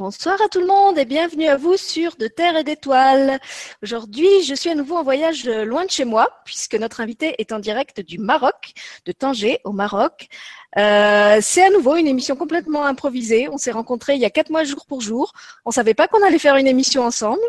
Bonsoir 0.00 0.40
à 0.40 0.48
tout 0.48 0.60
le 0.60 0.66
monde 0.66 0.96
et 0.96 1.04
bienvenue 1.04 1.46
à 1.46 1.58
vous 1.58 1.76
sur 1.76 2.16
De 2.16 2.26
Terre 2.26 2.56
et 2.56 2.64
d'Étoiles. 2.64 3.38
Aujourd'hui, 3.82 4.42
je 4.46 4.54
suis 4.54 4.70
à 4.70 4.74
nouveau 4.74 4.96
en 4.96 5.02
voyage 5.02 5.44
loin 5.44 5.84
de 5.84 5.90
chez 5.90 6.06
moi 6.06 6.40
puisque 6.46 6.74
notre 6.74 7.02
invité 7.02 7.34
est 7.36 7.52
en 7.52 7.58
direct 7.58 8.00
du 8.00 8.16
Maroc, 8.16 8.72
de 9.04 9.12
Tanger 9.12 9.60
au 9.64 9.72
Maroc, 9.72 10.30
euh, 10.78 11.38
c'est 11.42 11.64
à 11.64 11.70
nouveau 11.70 11.96
une 11.96 12.06
émission 12.06 12.36
complètement 12.36 12.84
improvisée. 12.84 13.48
On 13.48 13.58
s'est 13.58 13.72
rencontrés 13.72 14.14
il 14.14 14.20
y 14.20 14.24
a 14.24 14.30
quatre 14.30 14.50
mois 14.50 14.64
jour 14.64 14.86
pour 14.86 15.00
jour. 15.00 15.32
On 15.64 15.70
savait 15.70 15.94
pas 15.94 16.06
qu'on 16.06 16.22
allait 16.22 16.38
faire 16.38 16.56
une 16.56 16.66
émission 16.66 17.02
ensemble. 17.02 17.40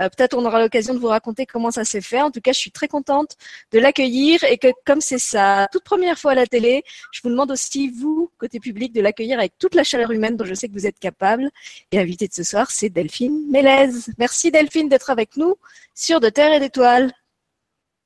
Euh, 0.00 0.08
peut-être 0.08 0.34
on 0.34 0.44
aura 0.46 0.60
l'occasion 0.60 0.94
de 0.94 0.98
vous 0.98 1.08
raconter 1.08 1.44
comment 1.46 1.70
ça 1.70 1.84
s'est 1.84 2.00
fait. 2.00 2.22
En 2.22 2.30
tout 2.30 2.40
cas, 2.40 2.52
je 2.52 2.58
suis 2.58 2.70
très 2.70 2.88
contente 2.88 3.36
de 3.72 3.78
l'accueillir 3.78 4.42
et 4.44 4.56
que 4.56 4.68
comme 4.86 5.00
c'est 5.00 5.18
sa 5.18 5.68
toute 5.72 5.84
première 5.84 6.18
fois 6.18 6.32
à 6.32 6.34
la 6.34 6.46
télé, 6.46 6.82
je 7.12 7.20
vous 7.22 7.28
demande 7.28 7.50
aussi 7.50 7.90
vous 7.90 8.30
côté 8.38 8.60
public 8.60 8.92
de 8.94 9.00
l'accueillir 9.02 9.38
avec 9.38 9.58
toute 9.58 9.74
la 9.74 9.84
chaleur 9.84 10.10
humaine 10.10 10.36
dont 10.36 10.46
je 10.46 10.54
sais 10.54 10.68
que 10.68 10.72
vous 10.72 10.86
êtes 10.86 10.98
capable. 10.98 11.50
Et 11.92 11.96
l'invité 11.96 12.28
de 12.28 12.34
ce 12.34 12.42
soir, 12.42 12.70
c'est 12.70 12.88
Delphine 12.88 13.46
Mélez. 13.50 13.90
Merci 14.18 14.50
Delphine 14.50 14.88
d'être 14.88 15.10
avec 15.10 15.36
nous 15.36 15.56
sur 15.94 16.20
De 16.20 16.30
Terre 16.30 16.54
et 16.54 16.60
d'Étoiles. 16.60 17.12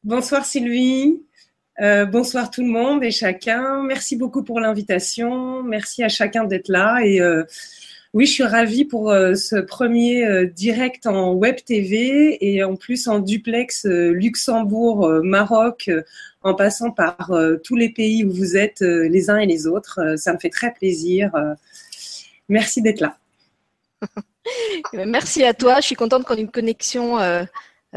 Bonsoir 0.03 0.45
Sylvie. 0.45 1.23
Euh, 1.81 2.07
bonsoir 2.07 2.51
tout 2.51 2.63
le 2.63 2.69
monde 2.69 3.03
et 3.03 3.11
chacun. 3.11 3.83
Merci 3.83 4.17
beaucoup 4.17 4.45
pour 4.45 4.61
l'invitation. 4.61 5.63
Merci 5.65 6.05
à 6.05 6.09
chacun 6.09 6.45
d'être 6.45 6.69
là. 6.69 7.01
Et 7.05 7.21
euh, 7.21 7.43
oui, 8.13 8.27
je 8.27 8.33
suis 8.33 8.45
ravie 8.45 8.85
pour 8.85 9.11
euh, 9.11 9.35
ce 9.35 9.57
premier 9.57 10.47
direct 10.47 11.07
en 11.07 11.33
web 11.33 11.57
TV 11.57 12.39
et 12.41 12.63
en 12.63 12.77
plus 12.77 13.09
en 13.09 13.19
duplex 13.19 13.87
Luxembourg, 13.87 15.09
Maroc, 15.25 15.91
en 16.43 16.55
passant 16.55 16.93
par 16.93 17.33
tous 17.65 17.75
les 17.75 17.89
pays 17.89 18.25
où 18.25 18.33
vous 18.33 18.57
êtes 18.57 18.81
les 18.81 19.31
uns 19.31 19.39
et 19.39 19.47
les 19.47 19.67
autres. 19.67 20.17
ça 20.17 20.33
me 20.33 20.39
fait 20.39 20.51
très 20.51 20.73
plaisir. 20.73 21.33
merci 22.49 22.83
d'être 22.83 23.01
là. 23.01 23.17
Merci 24.93 25.43
à 25.43 25.55
toi. 25.55 25.77
Je 25.77 25.87
suis 25.87 25.95
contente 25.95 26.25
qu'on 26.25 26.35
ait 26.35 26.43
une 26.43 26.51
connexion 26.51 27.19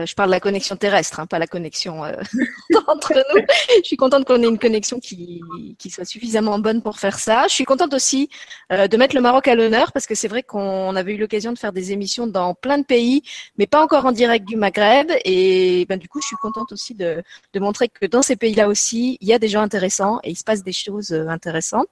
je 0.06 0.14
parle 0.14 0.30
de 0.30 0.34
la 0.34 0.40
connexion 0.40 0.76
terrestre, 0.76 1.20
hein, 1.20 1.26
pas 1.26 1.40
la 1.40 1.48
connexion 1.48 2.06
euh, 2.06 2.12
entre 2.88 3.14
nous. 3.14 3.42
Je 3.78 3.88
suis 3.88 3.98
contente 3.98 4.26
qu'on 4.26 4.42
ait 4.44 4.48
une 4.48 4.59
connexion 4.59 5.00
qui, 5.00 5.42
qui, 5.80 5.90
soit 5.90 6.06
suffisamment 6.06 6.59
bonne 6.59 6.81
pour 6.81 7.00
faire 7.00 7.17
ça. 7.17 7.45
Je 7.48 7.53
suis 7.53 7.66
contente 7.66 7.94
aussi 7.94 8.30
euh, 8.72 8.88
de 8.88 8.95
mettre 8.98 9.16
le 9.16 9.22
Maroc 9.22 9.48
à 9.48 9.56
l'honneur 9.56 9.92
parce 9.92 10.06
que 10.06 10.14
c'est 10.14 10.28
vrai 10.28 10.44
qu'on 10.44 10.95
avait 10.95 11.14
eu 11.14 11.18
l'occasion 11.18 11.52
de 11.52 11.58
faire 11.58 11.73
des 11.73 11.92
émissions 11.92 12.28
dans 12.28 12.53
plein 12.53 12.78
de 12.78 12.86
pays, 12.86 13.23
mais 13.58 13.66
pas 13.66 13.84
encore 13.84 14.06
en 14.06 14.12
direct 14.12 14.48
du 14.48 14.56
Maghreb. 14.56 15.12
Et 15.25 15.86
ben, 15.90 15.98
du 15.98 16.08
coup, 16.08 16.22
je 16.22 16.28
suis 16.28 16.38
contente 16.38 16.72
aussi 16.72 16.94
de, 16.94 17.23
de 17.53 17.59
montrer 17.59 17.90
que 17.90 18.06
dans 18.06 18.22
ces 18.22 18.36
pays-là 18.36 18.68
aussi, 18.68 19.18
il 19.22 19.28
y 19.28 19.34
a 19.34 19.40
des 19.40 19.48
gens 19.48 19.62
intéressants 19.62 20.20
et 20.23 20.30
il 20.30 20.36
se 20.36 20.44
passe 20.44 20.64
des 20.64 20.73
choses 20.73 21.12
intéressantes. 21.12 21.90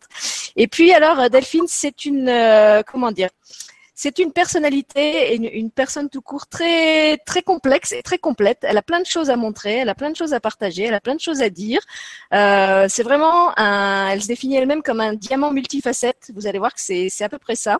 Et 0.55 0.67
puis 0.67 0.93
alors, 0.93 1.29
Delphine, 1.29 1.65
c'est 1.67 2.05
une 2.05 2.31
comment 2.85 3.11
dire 3.11 3.29
c'est 3.95 4.19
une 4.19 4.33
personnalité 4.33 5.33
et 5.33 5.35
une, 5.57 5.71
personne 5.71 6.09
tout 6.09 6.21
court 6.21 6.47
très 6.47 7.17
très 7.19 7.41
complexe 7.41 7.93
et 7.93 8.03
très 8.03 8.17
complète. 8.17 8.59
Elle 8.63 8.77
a 8.77 8.81
plein 8.81 8.99
de 8.99 9.05
choses 9.05 9.29
à 9.29 9.37
montrer, 9.37 9.77
elle 9.77 9.89
a 9.89 9.95
plein 9.95 10.09
de 10.09 10.17
choses 10.17 10.33
à 10.33 10.41
partager, 10.41 10.83
elle 10.83 10.93
a 10.93 10.99
plein 10.99 11.15
de 11.15 11.21
choses 11.21 11.41
à 11.41 11.49
dire. 11.49 11.79
Euh, 12.33 12.87
c'est 12.89 13.03
vraiment 13.03 13.57
un, 13.57 14.09
elle 14.09 14.21
se 14.21 14.27
définit 14.27 14.57
elle-même 14.57 14.83
comme 14.83 14.99
un 14.99 15.13
diamant 15.13 15.51
multifacette. 15.51 16.31
Vous 16.35 16.45
allez 16.45 16.59
voir 16.59 16.73
que 16.73 16.81
c'est 16.81 17.07
c'est 17.09 17.23
à 17.23 17.29
peu 17.29 17.39
près 17.39 17.55
ça. 17.55 17.79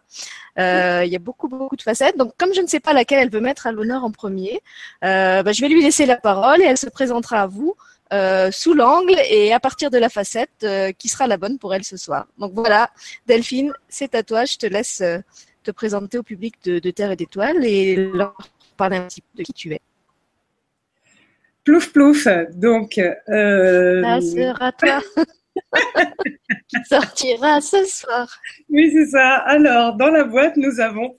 Euh, 0.58 1.04
il 1.06 1.12
y 1.12 1.18
a 1.18 1.20
beaucoup 1.20 1.50
beaucoup 1.50 1.76
de 1.76 1.82
facettes. 1.82 2.18
Donc 2.18 2.32
comme 2.38 2.54
je 2.54 2.62
ne 2.62 2.68
sais 2.68 2.80
pas 2.80 2.94
laquelle 2.94 3.20
elle 3.20 3.32
veut 3.32 3.42
mettre 3.42 3.68
à 3.68 3.74
l'honneur 3.74 4.06
en 4.06 4.12
premier, 4.12 4.62
euh, 5.04 5.44
bah, 5.44 5.52
je 5.52 5.60
vais 5.60 5.68
lui 5.68 5.84
laisser 5.84 6.06
la 6.06 6.16
parole 6.16 6.62
et 6.62 6.66
elle 6.66 6.78
se 6.78 6.90
présentera 6.90 7.42
à 7.42 7.48
vous. 7.48 7.76
Euh, 8.14 8.52
sous 8.52 8.76
l'angle 8.76 9.16
et 9.32 9.52
à 9.52 9.60
partir 9.60 9.90
de 9.90 9.98
la 9.98 10.10
facette 10.10 10.66
qui 11.00 11.10
sera 11.10 11.26
la 11.26 11.38
bonne 11.38 11.58
pour 11.58 11.74
elle 11.74 11.84
ce 11.84 11.98
soir. 11.98 12.28
Donc 12.38 12.54
voilà, 12.54 12.92
Delphine, 13.26 13.74
c'est 13.90 14.14
à 14.14 14.22
toi. 14.22 14.46
Je 14.46 14.58
te 14.58 14.68
laisse 14.68 15.02
te 15.66 15.72
présenter 15.72 16.18
au 16.18 16.24
public 16.24 16.56
de, 16.64 16.92
Terre 16.92 17.12
et 17.12 17.16
d'Étoiles 17.16 17.66
et 17.66 17.96
leur 17.96 18.36
parler 18.78 18.98
un 18.98 19.08
petit 19.08 19.22
peu 19.22 19.40
de 19.40 19.44
qui 19.44 19.54
tu 19.54 19.74
es. 19.74 19.82
Plouf 21.64 21.92
plouf, 21.92 22.28
donc. 22.54 22.98
Euh... 23.00 24.02
Ça 24.04 24.22
sera 24.22 24.72
toi 24.72 25.02
qui 26.68 26.78
sortira 26.88 27.62
ce 27.62 27.84
soir. 27.86 28.28
Oui, 28.70 28.92
c'est 28.94 29.08
ça. 29.08 29.36
Alors, 29.38 29.96
dans 29.96 30.10
la 30.10 30.24
boîte, 30.24 30.58
nous 30.58 30.80
avons. 30.80 31.18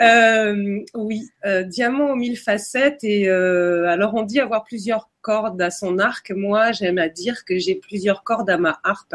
Euh, 0.00 0.80
oui, 0.94 1.22
euh, 1.46 1.62
diamant 1.62 2.10
aux 2.10 2.16
mille 2.16 2.38
facettes. 2.38 3.02
Et 3.02 3.28
euh, 3.28 3.88
alors, 3.88 4.14
on 4.14 4.22
dit 4.22 4.40
avoir 4.40 4.64
plusieurs 4.64 5.10
cordes 5.20 5.60
à 5.60 5.70
son 5.70 5.98
arc. 5.98 6.30
Moi, 6.30 6.72
j'aime 6.72 6.98
à 6.98 7.08
dire 7.08 7.44
que 7.44 7.58
j'ai 7.58 7.74
plusieurs 7.74 8.22
cordes 8.22 8.50
à 8.50 8.58
ma 8.58 8.78
harpe. 8.84 9.14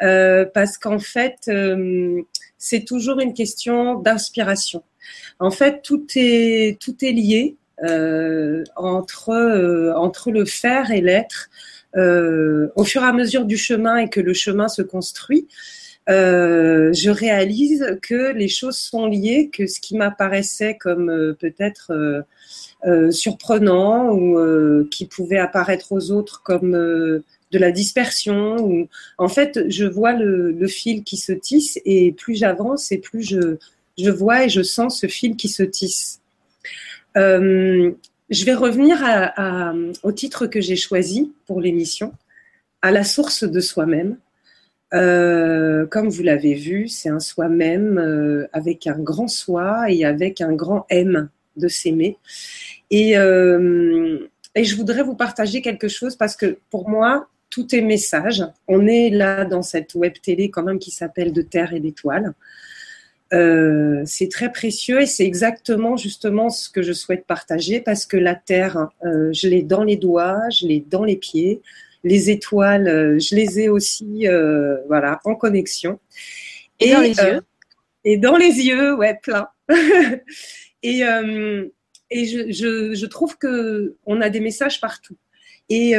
Parce 0.00 0.78
qu'en 0.78 0.98
fait, 0.98 1.50
c'est 2.58 2.84
toujours 2.84 3.20
une 3.20 3.32
question 3.32 3.94
d'inspiration. 3.94 4.82
En 5.38 5.50
fait, 5.50 5.82
tout 5.82 6.06
est 6.16 6.80
tout 6.80 6.96
est 7.04 7.12
lié 7.12 7.56
euh, 7.84 8.64
entre 8.76 9.30
euh, 9.30 9.94
entre 9.94 10.30
le 10.32 10.44
faire 10.44 10.90
et 10.90 11.00
l'être. 11.00 11.48
Euh, 11.96 12.68
au 12.76 12.84
fur 12.84 13.02
et 13.02 13.06
à 13.06 13.12
mesure 13.12 13.44
du 13.44 13.56
chemin 13.56 13.96
et 13.96 14.10
que 14.10 14.20
le 14.20 14.34
chemin 14.34 14.68
se 14.68 14.82
construit, 14.82 15.46
je 16.08 17.10
réalise 17.10 17.98
que 18.02 18.32
les 18.32 18.48
choses 18.48 18.76
sont 18.76 19.06
liées, 19.06 19.50
que 19.52 19.66
ce 19.66 19.80
qui 19.80 19.96
m'apparaissait 19.96 20.76
comme 20.76 21.34
peut-être 21.38 22.24
surprenant 23.10 24.10
ou 24.12 24.84
qui 24.90 25.06
pouvait 25.06 25.38
apparaître 25.38 25.92
aux 25.92 26.10
autres 26.10 26.42
comme 26.42 27.22
de 27.52 27.58
la 27.58 27.72
dispersion. 27.72 28.56
Ou, 28.58 28.88
en 29.18 29.28
fait, 29.28 29.68
je 29.68 29.84
vois 29.84 30.12
le, 30.12 30.66
fil 30.66 31.04
qui 31.04 31.16
se 31.16 31.32
tisse 31.32 31.78
et 31.84 32.12
plus 32.12 32.34
j'avance 32.34 32.92
et 32.92 32.98
plus 32.98 33.22
je, 33.22 33.56
je 33.98 34.10
vois 34.10 34.44
et 34.44 34.48
je 34.48 34.62
sens 34.62 35.00
ce 35.00 35.06
fil 35.06 35.36
qui 35.36 35.48
se 35.48 35.62
tisse. 35.62 36.20
Euh, 37.16 37.92
je 38.30 38.44
vais 38.44 38.54
revenir 38.54 38.98
au 40.02 40.12
titre 40.12 40.46
que 40.46 40.60
j'ai 40.60 40.76
choisi 40.76 41.32
pour 41.46 41.60
l'émission, 41.60 42.12
à 42.82 42.90
la 42.90 43.04
source 43.04 43.44
de 43.44 43.60
soi-même. 43.60 44.18
Euh, 44.94 45.86
comme 45.86 46.08
vous 46.08 46.22
l'avez 46.22 46.54
vu, 46.54 46.88
c'est 46.88 47.08
un 47.08 47.20
soi-même 47.20 47.98
euh, 47.98 48.46
avec 48.52 48.86
un 48.86 48.98
grand 48.98 49.28
soi 49.28 49.90
et 49.90 50.04
avec 50.04 50.40
un 50.40 50.52
grand 50.52 50.86
M 50.88 51.28
de 51.56 51.68
s'aimer. 51.68 52.16
Et 52.90 53.14
je 53.14 54.76
voudrais 54.76 55.02
vous 55.02 55.14
partager 55.14 55.62
quelque 55.62 55.88
chose 55.88 56.16
parce 56.16 56.36
que 56.36 56.58
pour 56.70 56.88
moi, 56.88 57.28
tout 57.50 57.74
est 57.74 57.80
message. 57.80 58.44
On 58.66 58.86
est 58.86 59.10
là 59.10 59.44
dans 59.44 59.62
cette 59.62 59.94
web 59.94 60.14
télé 60.22 60.50
quand 60.50 60.62
même 60.62 60.78
qui 60.78 60.90
s'appelle 60.90 61.32
De 61.32 61.42
Terre 61.42 61.72
et 61.72 61.80
d'Étoiles. 61.80 62.34
Euh, 63.34 64.02
c'est 64.06 64.28
très 64.28 64.50
précieux 64.50 65.02
et 65.02 65.06
c'est 65.06 65.26
exactement 65.26 65.98
justement 65.98 66.48
ce 66.48 66.70
que 66.70 66.80
je 66.80 66.94
souhaite 66.94 67.26
partager 67.26 67.80
parce 67.80 68.06
que 68.06 68.16
la 68.16 68.34
Terre, 68.34 68.88
euh, 69.04 69.30
je 69.32 69.48
l'ai 69.48 69.62
dans 69.62 69.84
les 69.84 69.96
doigts, 69.96 70.48
je 70.50 70.66
l'ai 70.66 70.80
dans 70.80 71.04
les 71.04 71.16
pieds. 71.16 71.60
Les 72.04 72.30
étoiles, 72.30 72.88
euh, 72.88 73.18
je 73.18 73.34
les 73.34 73.60
ai 73.60 73.68
aussi, 73.68 74.26
voilà, 74.86 75.20
en 75.24 75.34
connexion. 75.34 75.98
Et, 76.80 76.92
dans 76.92 77.00
les 77.00 77.16
yeux. 77.16 77.40
Et 78.04 78.16
dans 78.16 78.36
les 78.36 78.60
yeux, 78.60 78.94
ouais, 78.94 79.18
plein. 79.20 79.48
et 80.82 81.02
et 82.10 82.24
je, 82.24 82.50
je, 82.50 82.94
je, 82.94 83.06
trouve 83.06 83.36
que 83.36 83.96
on 84.06 84.22
a 84.22 84.30
des 84.30 84.40
messages 84.40 84.80
partout. 84.80 85.16
Et 85.68 85.94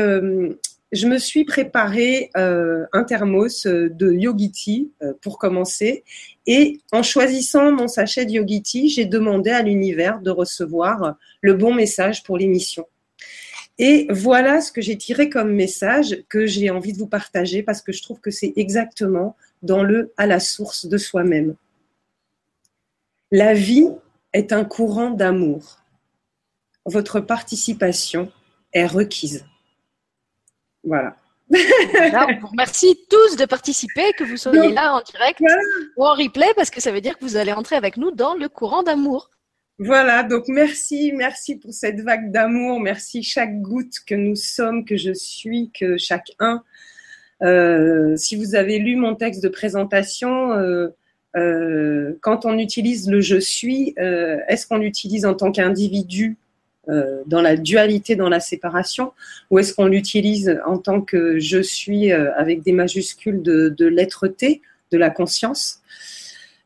je 0.92 1.08
me 1.08 1.20
suis 1.20 1.46
préparé 1.46 2.32
euh, 2.36 2.86
un 2.94 3.04
thermos 3.04 3.68
euh, 3.68 3.90
de 3.90 4.12
Yogiti 4.12 4.92
euh, 5.04 5.14
pour 5.22 5.38
commencer. 5.38 6.04
Et 6.48 6.80
en 6.92 7.04
choisissant 7.04 7.72
mon 7.72 7.88
sachet 7.88 8.26
de 8.26 8.32
Yogiti, 8.32 8.90
j'ai 8.90 9.06
demandé 9.06 9.52
à 9.52 9.62
l'univers 9.62 10.20
de 10.20 10.32
recevoir 10.32 11.16
le 11.42 11.54
bon 11.54 11.74
message 11.74 12.24
pour 12.24 12.38
l'émission. 12.38 12.88
Et 13.78 14.08
voilà 14.10 14.62
ce 14.62 14.72
que 14.72 14.82
j'ai 14.82 14.98
tiré 14.98 15.30
comme 15.30 15.54
message 15.54 16.24
que 16.28 16.46
j'ai 16.46 16.70
envie 16.70 16.92
de 16.92 16.98
vous 16.98 17.08
partager 17.08 17.64
parce 17.64 17.82
que 17.82 17.94
je 17.94 18.02
trouve 18.02 18.20
que 18.20 18.32
c'est 18.32 18.54
exactement 18.56 19.38
dans 19.62 19.84
le 19.84 20.12
à 20.18 20.26
la 20.26 20.40
source 20.40 20.88
de 20.88 20.98
soi-même. 20.98 21.56
La 23.32 23.54
vie 23.54 23.88
est 24.34 24.52
un 24.52 24.66
courant 24.66 25.12
d'amour. 25.12 25.80
Votre 26.86 27.20
participation 27.20 28.32
est 28.74 28.88
requise. 28.88 29.46
Voilà. 30.84 31.16
on 31.52 32.40
vous 32.42 32.48
remercie 32.48 33.00
tous 33.10 33.36
de 33.36 33.46
participer, 33.46 34.14
que 34.18 34.24
vous 34.24 34.38
soyez 34.38 34.72
là 34.72 34.94
en 34.94 35.02
direct 35.02 35.42
ou 35.98 36.06
en 36.06 36.14
replay, 36.14 36.48
parce 36.56 36.70
que 36.70 36.80
ça 36.80 36.92
veut 36.92 37.02
dire 37.02 37.18
que 37.18 37.26
vous 37.26 37.38
allez 37.38 37.54
entrer 37.54 37.76
avec 37.76 37.98
nous 37.98 38.12
dans 38.12 38.36
le 38.36 38.48
courant 38.50 38.84
d'amour. 38.84 39.32
Voilà, 39.80 40.24
donc 40.24 40.44
merci, 40.50 41.14
merci 41.16 41.56
pour 41.56 41.74
cette 41.74 42.02
vague 42.02 42.32
d'amour, 42.32 42.80
merci 42.82 43.24
chaque 43.24 43.62
goutte 43.62 43.94
que 44.06 44.14
nous 44.14 44.36
sommes, 44.36 44.84
que 44.84 44.98
je 44.98 45.14
suis, 45.14 45.72
que 45.72 45.98
chacun. 45.98 46.64
Euh, 47.42 48.16
si 48.18 48.36
vous 48.36 48.56
avez 48.56 48.80
lu 48.80 48.96
mon 48.98 49.16
texte 49.16 49.42
de 49.42 49.48
présentation, 49.48 50.52
euh, 50.52 50.90
euh, 51.38 52.14
quand 52.22 52.46
on 52.46 52.58
utilise 52.58 53.10
le 53.10 53.22
je 53.22 53.40
suis, 53.40 53.96
est-ce 53.98 54.68
qu'on 54.68 54.78
l'utilise 54.78 55.26
en 55.26 55.34
tant 55.34 55.52
qu'individu? 55.52 56.38
Euh, 56.90 57.22
dans 57.28 57.42
la 57.42 57.56
dualité, 57.56 58.16
dans 58.16 58.30
la 58.30 58.40
séparation, 58.40 59.14
ou 59.50 59.60
est-ce 59.60 59.74
qu'on 59.74 59.86
l'utilise 59.86 60.60
en 60.66 60.78
tant 60.78 61.02
que 61.02 61.38
je 61.40 61.62
suis 61.62 62.12
euh, 62.12 62.34
avec 62.36 62.64
des 62.64 62.72
majuscules 62.72 63.42
de, 63.42 63.70
de 63.70 63.86
l'être-té, 63.86 64.62
de 64.92 64.98
la 64.98 65.10
conscience 65.10 65.82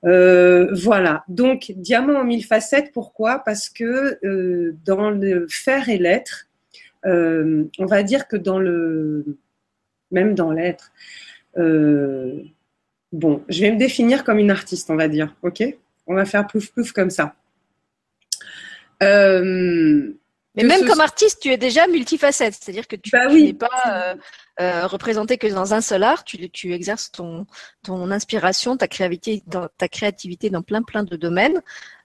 voilà. 0.06 1.24
Donc, 1.30 1.72
diamant 1.78 2.20
en 2.20 2.24
mille 2.26 2.44
facettes, 2.44 2.92
pourquoi? 2.94 3.40
Parce 3.40 3.70
que 3.70 4.20
dans 4.86 5.12
le 5.12 5.48
faire 5.50 5.88
et 5.88 5.98
l'être, 5.98 6.50
on 7.06 7.86
va 7.86 8.04
dire 8.04 8.28
que 8.28 8.36
dans 8.36 8.60
le, 8.60 9.24
même 10.12 10.36
dans 10.36 10.52
l'être, 10.52 10.92
bon, 11.56 13.42
je 13.48 13.62
vais 13.62 13.72
me 13.72 13.78
définir 13.78 14.26
comme 14.26 14.40
une 14.40 14.52
artiste, 14.52 14.90
on 14.90 14.98
va 14.98 15.08
dire, 15.08 15.34
ok? 15.42 15.64
On 16.06 16.16
va 16.16 16.26
faire 16.26 16.46
plouf 16.48 16.74
plouf 16.74 16.92
comme 16.92 17.10
ça. 17.10 17.36
Mais 20.56 20.64
même 20.64 20.86
comme 20.86 21.02
artiste, 21.02 21.40
tu 21.42 21.50
es 21.50 21.58
déjà 21.58 21.88
multifacette, 21.88 22.54
c'est-à-dire 22.60 22.88
que 22.88 22.96
tu, 22.96 23.10
bah 23.10 23.28
n'es 23.28 23.54
pas 23.54 23.70
euh, 23.88 24.16
euh, 24.62 24.86
représenté 24.86 25.38
que 25.38 25.48
dans 25.48 25.74
un 25.74 25.82
seul 25.82 26.04
art, 26.04 26.24
tu, 26.24 26.50
tu 26.52 26.74
exerces 26.74 27.12
ton, 27.12 27.48
ton 27.84 28.12
inspiration, 28.12 28.78
ta 28.78 28.88
créativité, 28.88 29.42
dans, 29.48 29.68
ta 29.78 29.88
créativité 29.88 30.52
dans 30.52 30.62
plein 30.62 30.84
plein 30.84 31.04
de 31.04 31.16
domaines. 31.16 31.62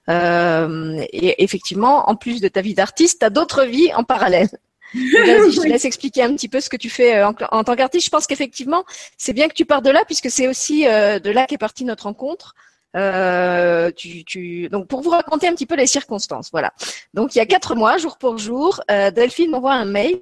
Euh, 0.09 0.99
et 1.13 1.43
effectivement, 1.43 2.09
en 2.09 2.15
plus 2.15 2.41
de 2.41 2.47
ta 2.47 2.61
vie 2.61 2.73
d'artiste, 2.73 3.19
tu 3.19 3.25
as 3.25 3.29
d'autres 3.29 3.65
vies 3.65 3.93
en 3.93 4.03
parallèle. 4.03 4.49
Vas-y, 4.95 5.51
je 5.51 5.61
te 5.61 5.67
laisse 5.67 5.85
expliquer 5.85 6.23
un 6.23 6.33
petit 6.33 6.49
peu 6.49 6.59
ce 6.59 6.69
que 6.69 6.77
tu 6.77 6.89
fais 6.89 7.21
en, 7.21 7.35
en 7.51 7.63
tant 7.63 7.75
qu'artiste. 7.75 8.05
Je 8.05 8.09
pense 8.09 8.25
qu'effectivement, 8.25 8.83
c'est 9.19 9.33
bien 9.33 9.47
que 9.47 9.53
tu 9.53 9.65
pars 9.65 9.83
de 9.83 9.91
là, 9.91 10.03
puisque 10.05 10.31
c'est 10.31 10.47
aussi 10.47 10.85
de 10.85 11.29
là 11.29 11.45
qu'est 11.45 11.59
partie 11.59 11.85
notre 11.85 12.05
rencontre. 12.05 12.55
Euh, 12.95 13.91
tu, 13.95 14.23
tu... 14.25 14.67
Donc 14.69 14.87
pour 14.87 15.01
vous 15.01 15.11
raconter 15.11 15.47
un 15.47 15.53
petit 15.53 15.65
peu 15.65 15.75
les 15.75 15.87
circonstances, 15.87 16.49
voilà. 16.51 16.73
Donc 17.13 17.35
il 17.35 17.37
y 17.37 17.41
a 17.41 17.45
quatre 17.45 17.75
mois, 17.75 17.97
jour 17.97 18.17
pour 18.17 18.37
jour, 18.37 18.81
euh, 18.89 19.11
Delphine 19.11 19.51
m'envoie 19.51 19.73
un 19.73 19.85
mail 19.85 20.19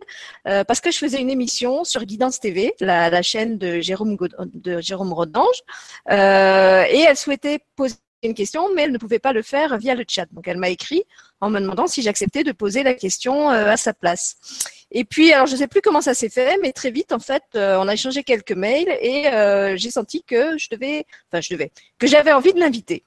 euh, 0.48 0.64
parce 0.64 0.82
que 0.82 0.92
je 0.92 0.98
faisais 0.98 1.22
une 1.22 1.30
émission 1.30 1.84
sur 1.84 2.04
Guidance 2.04 2.40
TV, 2.40 2.74
la, 2.80 3.10
la 3.10 3.22
chaîne 3.22 3.58
de 3.58 3.80
Jérôme 3.80 4.18
de 4.54 4.82
Jérôme 4.82 5.14
Rodange, 5.14 5.62
euh, 6.12 6.84
et 6.90 7.00
elle 7.08 7.18
souhaitait 7.18 7.60
poser 7.76 7.96
une 8.24 8.34
question, 8.34 8.74
mais 8.74 8.84
elle 8.84 8.92
ne 8.92 8.98
pouvait 8.98 9.20
pas 9.20 9.34
le 9.34 9.42
faire 9.42 9.78
via 9.78 9.96
le 9.96 10.04
chat. 10.08 10.26
Donc 10.32 10.48
elle 10.48 10.58
m'a 10.58 10.70
écrit 10.70 11.04
en 11.40 11.50
me 11.50 11.60
demandant 11.60 11.88
si 11.88 12.02
j'acceptais 12.02 12.44
de 12.44 12.52
poser 12.52 12.84
la 12.84 12.94
question 12.94 13.52
euh, 13.52 13.68
à 13.68 13.78
sa 13.78 13.94
place. 13.94 14.38
Et 14.90 15.04
puis, 15.04 15.34
alors 15.34 15.48
je 15.48 15.54
ne 15.54 15.58
sais 15.58 15.68
plus 15.68 15.82
comment 15.82 16.02
ça 16.02 16.14
s'est 16.14 16.30
fait, 16.30 16.58
mais 16.62 16.72
très 16.72 16.92
vite, 16.92 17.12
en 17.12 17.20
fait, 17.20 17.44
euh, 17.56 17.78
on 17.78 17.88
a 17.90 17.94
échangé 17.94 18.24
quelques 18.24 18.54
mails 18.54 18.88
et 19.02 19.28
euh, 19.28 19.76
j'ai 19.76 19.92
senti 19.92 20.24
que 20.24 20.58
je 20.58 20.70
devais, 20.72 21.06
enfin 21.28 21.42
je 21.42 21.54
devais, 21.54 21.72
que 22.00 22.08
j'avais 22.08 22.32
envie 22.32 22.54
de 22.54 22.60
l'inviter. 22.60 23.04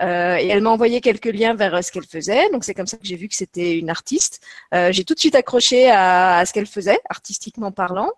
Et 0.00 0.48
elle 0.48 0.60
m'a 0.60 0.70
envoyé 0.70 1.00
quelques 1.00 1.26
liens 1.26 1.54
vers 1.54 1.82
ce 1.84 1.92
qu'elle 1.92 2.06
faisait. 2.06 2.50
Donc 2.50 2.64
c'est 2.64 2.74
comme 2.74 2.86
ça 2.86 2.96
que 2.96 3.06
j'ai 3.06 3.16
vu 3.16 3.28
que 3.28 3.34
c'était 3.34 3.78
une 3.78 3.90
artiste. 3.90 4.40
j'ai 4.72 5.04
tout 5.04 5.14
de 5.14 5.20
suite 5.20 5.36
accroché 5.36 5.88
à, 5.90 6.44
ce 6.46 6.52
qu'elle 6.52 6.66
faisait, 6.66 6.98
artistiquement 7.08 7.70
parlant. 7.70 8.10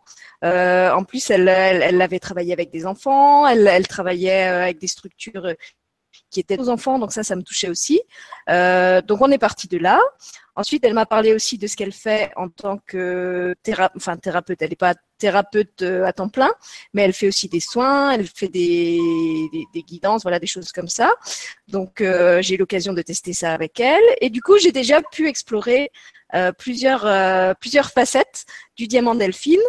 en 0.43 1.05
plus, 1.05 1.29
elle, 1.31 1.49
elle, 1.49 2.01
avait 2.01 2.19
travaillé 2.19 2.53
avec 2.55 2.71
des 2.71 2.87
enfants, 2.87 3.47
elle 3.47 3.87
travaillait 3.89 4.45
avec 4.45 4.79
des 4.79 4.89
structures 4.89 5.55
qui 6.37 6.41
étaient 6.41 6.61
aux 6.61 6.69
enfants, 6.69 6.99
donc 6.99 7.13
ça, 7.13 7.23
ça 7.23 7.35
me 7.35 7.43
touchait 7.43 7.71
aussi. 7.71 7.99
Euh, 8.51 9.01
donc 9.01 9.23
on 9.23 9.31
est 9.31 9.39
parti 9.39 9.69
de 9.69 9.79
là. 9.79 9.99
Ensuite, 10.55 10.85
elle 10.85 10.93
m'a 10.93 11.07
parlé 11.07 11.33
aussi 11.33 11.57
de 11.57 11.67
ce 11.67 11.77
qu'elle 11.77 11.93
fait 11.93 12.31
en 12.37 12.51
tant 12.51 12.77
que 12.87 13.55
enfin, 13.95 14.19
thérapeute. 14.19 14.61
Elle 14.61 14.69
n'est 14.69 14.77
pas 14.77 14.95
thérapeute 15.17 15.81
euh, 15.81 16.05
à 16.05 16.13
temps 16.13 16.29
plein, 16.29 16.53
mais 16.93 17.03
elle 17.03 17.15
fait 17.15 17.29
aussi 17.29 17.49
des 17.49 17.61
soins, 17.61 18.13
elle 18.13 18.27
fait 18.27 18.49
des, 18.49 18.99
guidances, 19.89 20.23
voilà, 20.23 20.39
des 20.39 20.47
choses 20.47 20.73
comme 20.73 20.89
ça. 20.89 21.11
Donc, 21.69 22.03
euh, 22.03 22.43
j'ai 22.43 22.57
eu 22.57 22.59
l'occasion 22.59 22.93
de 22.93 23.01
tester 23.01 23.33
ça 23.33 23.55
avec 23.55 23.81
elle. 23.81 24.05
Et 24.21 24.29
du 24.29 24.43
coup, 24.43 24.59
j'ai 24.59 24.73
déjà 24.73 25.01
pu 25.01 25.27
explorer 25.27 25.91
plusieurs, 26.59 27.07
euh, 27.07 27.55
plusieurs 27.55 27.91
facettes 27.91 28.47
du 28.77 28.87
diamant 28.87 29.15
Delphine. 29.15 29.61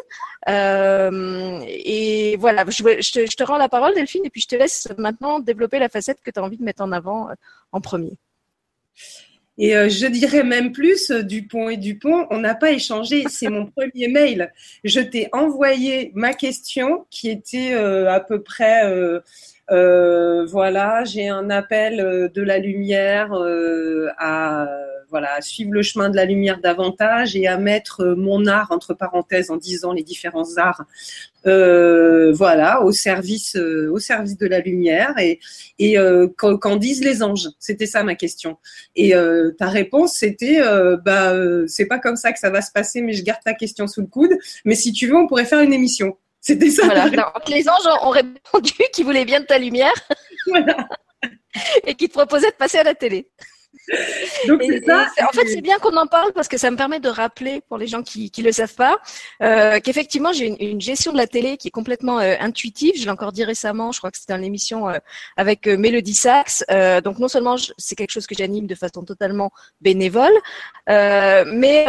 Euh, 0.49 1.59
et 1.67 2.35
voilà, 2.37 2.65
je, 2.67 2.77
je, 2.77 3.11
te, 3.11 3.29
je, 3.29 3.35
te, 3.35 3.43
rends 3.43 3.57
la 3.57 3.69
parole 3.69 3.93
Delphine 3.93 4.25
et 4.25 4.29
puis 4.29 4.41
je 4.41 4.47
te 4.47 4.55
laisse 4.55 4.87
maintenant 4.97 5.39
développer 5.39 5.79
la 5.79 5.89
facette 5.89 6.19
que 6.23 6.31
tu 6.31 6.39
as 6.39 6.43
envie 6.43 6.57
de 6.57 6.63
mettre 6.63 6.81
en 6.81 6.91
avant 6.91 7.29
en 7.71 7.81
premier. 7.81 8.13
Et 9.59 9.71
je 9.71 10.05
dirais 10.05 10.43
même 10.43 10.71
plus, 10.71 11.09
Dupont 11.09 11.69
et 11.69 11.77
Dupont, 11.77 12.27
on 12.29 12.37
n'a 12.37 12.53
pas 12.53 12.71
échangé, 12.71 13.23
c'est 13.27 13.49
mon 13.49 13.65
premier 13.75 14.07
mail. 14.07 14.53
Je 14.83 14.99
t'ai 14.99 15.29
envoyé 15.33 16.11
ma 16.13 16.33
question 16.33 17.07
qui 17.09 17.29
était 17.29 17.73
à 17.73 18.19
peu 18.19 18.41
près, 18.41 18.83
voilà, 19.67 21.03
j'ai 21.05 21.27
un 21.27 21.49
appel 21.49 22.31
de 22.33 22.41
la 22.41 22.59
lumière 22.59 23.33
à 24.17 24.67
voilà, 25.09 25.35
à 25.35 25.41
suivre 25.41 25.71
le 25.71 25.81
chemin 25.81 26.09
de 26.09 26.15
la 26.15 26.25
lumière 26.25 26.59
davantage 26.59 27.35
et 27.35 27.47
à 27.47 27.57
mettre 27.57 28.01
euh, 28.01 28.15
mon 28.15 28.45
art 28.45 28.67
entre 28.71 28.93
parenthèses 28.93 29.49
en 29.49 29.57
disant 29.57 29.93
les 29.93 30.03
différents 30.03 30.57
arts, 30.57 30.83
euh, 31.45 32.33
voilà, 32.33 32.81
au 32.81 32.91
service, 32.91 33.55
euh, 33.55 33.89
au 33.91 33.99
service 33.99 34.37
de 34.37 34.47
la 34.47 34.59
lumière 34.59 35.17
et, 35.17 35.39
et 35.79 35.95
qu'en 36.37 36.75
disent 36.75 37.03
les 37.03 37.23
anges. 37.23 37.49
C'était 37.59 37.85
ça 37.85 38.03
ma 38.03 38.15
question. 38.15 38.57
Et 38.95 39.13
ta 39.57 39.67
réponse 39.67 40.13
c'était, 40.13 40.59
bah, 41.03 41.33
c'est 41.67 41.85
pas 41.85 41.99
comme 41.99 42.15
ça 42.15 42.33
que 42.33 42.39
ça 42.39 42.49
va 42.49 42.61
se 42.61 42.71
passer, 42.71 43.01
mais 43.01 43.13
je 43.13 43.23
garde 43.23 43.39
ta 43.43 43.53
question 43.53 43.87
sous 43.87 44.01
le 44.01 44.07
coude. 44.07 44.31
Mais 44.65 44.75
si 44.75 44.91
tu 44.91 45.07
veux, 45.07 45.15
on 45.15 45.27
pourrait 45.27 45.45
faire 45.45 45.61
une 45.61 45.73
émission. 45.73 46.17
C'était 46.41 46.69
ça. 46.69 46.83
les 47.47 47.69
anges 47.69 47.87
ont 48.03 48.09
répondu 48.09 48.73
qu'ils 48.93 49.05
voulaient 49.05 49.25
bien 49.25 49.41
de 49.41 49.45
ta 49.45 49.57
lumière. 49.57 49.93
Voilà. 50.47 50.87
et 51.85 51.95
qu'ils 51.95 52.07
te 52.07 52.13
proposaient 52.13 52.51
de 52.51 52.55
passer 52.55 52.77
à 52.77 52.83
la 52.83 52.95
télé. 52.95 53.29
Donc, 54.47 54.61
ça. 54.85 55.07
en 55.23 55.31
fait, 55.31 55.47
c'est 55.47 55.61
bien 55.61 55.77
qu'on 55.79 55.95
en 55.95 56.07
parle 56.07 56.33
parce 56.33 56.47
que 56.47 56.57
ça 56.57 56.69
me 56.71 56.77
permet 56.77 56.99
de 56.99 57.09
rappeler 57.09 57.61
pour 57.67 57.77
les 57.77 57.87
gens 57.87 58.03
qui 58.03 58.31
ne 58.37 58.43
le 58.43 58.51
savent 58.51 58.75
pas 58.75 58.97
euh, 59.41 59.79
qu'effectivement 59.79 60.33
j'ai 60.33 60.47
une, 60.47 60.57
une, 60.59 60.81
gestion 60.81 61.11
de 61.11 61.17
la 61.17 61.27
télé 61.27 61.57
qui 61.57 61.67
est 61.67 61.71
complètement 61.71 62.19
euh, 62.19 62.35
intuitive. 62.39 62.93
Je 62.97 63.03
l'ai 63.03 63.09
encore 63.09 63.31
dit 63.31 63.43
récemment, 63.43 63.91
je 63.91 63.99
crois 63.99 64.11
que 64.11 64.17
c'était 64.17 64.33
dans 64.33 64.41
l'émission 64.41 64.89
euh, 64.89 64.97
avec 65.35 65.67
Mélodie 65.67 66.15
Sachs. 66.15 66.63
Donc 67.03 67.19
non 67.19 67.27
seulement 67.27 67.55
c'est 67.77 67.95
quelque 67.95 68.11
chose 68.11 68.27
que 68.27 68.35
j'anime 68.35 68.67
de 68.67 68.75
façon 68.75 69.03
totalement 69.03 69.51
bénévole, 69.81 70.33
mais 70.87 71.85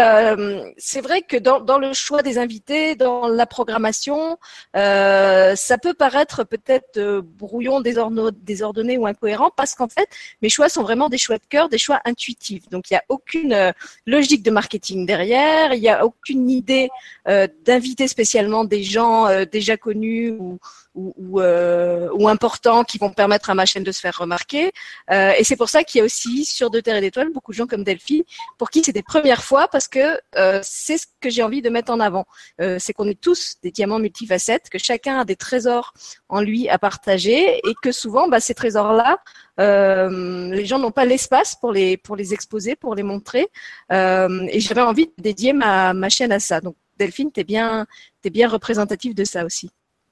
c'est 0.77 1.01
vrai 1.01 1.23
que 1.23 1.37
dans, 1.37 1.61
dans, 1.61 1.79
le 1.79 1.93
choix 1.93 2.23
des 2.23 2.39
invités, 2.39 2.94
dans 2.94 3.29
la 3.29 3.47
programmation, 3.47 4.39
ça 4.75 5.79
peut 5.81 5.94
paraître 5.94 6.44
peut-être 6.44 7.21
brouillon, 7.21 7.81
désordonné 7.81 8.99
ou 8.99 9.06
incohérent 9.06 9.51
parce 9.56 9.75
qu'en 9.75 9.89
fait 9.89 10.09
mes 10.43 10.49
choix 10.49 10.69
sont 10.69 10.83
vraiment 10.83 11.09
des 11.09 11.19
choix 11.19 11.39
de 11.39 11.47
cœur, 11.49 11.69
des 11.69 11.79
choix 11.79 11.88
intuitifs. 12.05 12.69
Donc 12.70 12.90
il 12.90 12.94
n'y 12.94 12.99
a 12.99 13.05
aucune 13.08 13.52
euh, 13.52 13.73
logique 14.06 14.43
de 14.43 14.50
marketing 14.50 15.06
derrière, 15.06 15.75
il 15.75 15.81
n'y 15.81 15.88
a 15.88 16.05
aucune 16.05 16.50
idée 16.50 16.88
euh, 17.29 17.46
d'inviter 17.64 18.08
spécialement 18.08 18.64
des 18.64 18.82
gens 18.82 19.26
euh, 19.26 19.44
déjà 19.44 19.76
connus 19.76 20.31
ou, 20.31 20.58
ou, 20.94 21.14
ou, 21.17 22.29
importants 22.29 22.84
qui 22.84 22.98
vont 22.98 23.10
permettre 23.10 23.51
à 23.51 23.55
ma 23.55 23.67
chaîne 23.67 23.84
de 23.84 23.93
se 23.93 24.01
faire 24.01 24.17
remarquer. 24.19 24.72
et 25.10 25.44
c'est 25.44 25.56
pour 25.56 25.69
ça 25.69 25.84
qu'il 25.84 26.01
y 26.01 26.03
a 26.03 26.05
aussi 26.05 26.44
sur 26.44 26.70
De 26.70 26.81
Terre 26.81 26.96
et 26.96 27.01
d'Étoiles 27.01 27.32
beaucoup 27.32 27.53
de 27.53 27.56
gens 27.56 27.67
comme 27.67 27.84
Delphi 27.84 28.24
pour 28.58 28.70
qui 28.70 28.82
c'est 28.84 28.93
des 28.93 29.03
premières 29.03 29.44
fois 29.44 29.69
parce 29.69 29.86
que 29.89 30.20
c'est 30.63 30.98
ce 30.98 31.06
que 31.20 31.31
j'ai 31.31 31.43
envie 31.43 31.63
de 31.63 31.70
mettre 31.70 31.93
en 31.93 32.01
avant. 32.01 32.27
c'est 32.58 32.93
qu'on 32.93 33.08
est 33.08 33.20
tous 33.20 33.56
des 33.63 33.70
diamants 33.70 33.98
multifacettes, 33.98 34.69
que 34.70 34.79
chacun 34.79 35.20
a 35.20 35.24
des 35.24 35.36
trésors 35.36 35.94
en 36.29 36.41
lui 36.41 36.69
à 36.69 36.79
partager 36.79 37.58
et 37.58 37.74
que 37.82 37.93
souvent 37.93 38.29
bah, 38.29 38.41
ces 38.41 38.55
trésors-là 38.55 39.19
euh, 39.58 40.51
les 40.51 40.67
gens 40.67 40.79
n'ont 40.79 40.91
pas 40.91 41.05
l'espace 41.05 41.56
pour 41.56 41.72
les 41.72 41.96
pour 41.96 42.17
les 42.17 42.32
exposer, 42.32 42.77
pour 42.77 42.94
les 42.94 43.03
montrer. 43.03 43.48
Euh, 43.93 44.46
et 44.51 44.60
j'avais 44.60 44.81
envie 44.81 45.06
de 45.06 45.13
dédier 45.22 45.53
ma, 45.53 45.94
ma 45.94 46.08
chaîne 46.08 46.32
à 46.32 46.41
ça. 46.41 46.60
Donc 46.60 46.77
Delphine, 46.96 47.32
t'es 47.32 47.44
bien 47.44 47.86
t'es 48.22 48.31
bien 48.31 48.48
représentative 48.48 49.15
de 49.15 49.24
ça 49.24 49.44
aussi. 49.44 49.70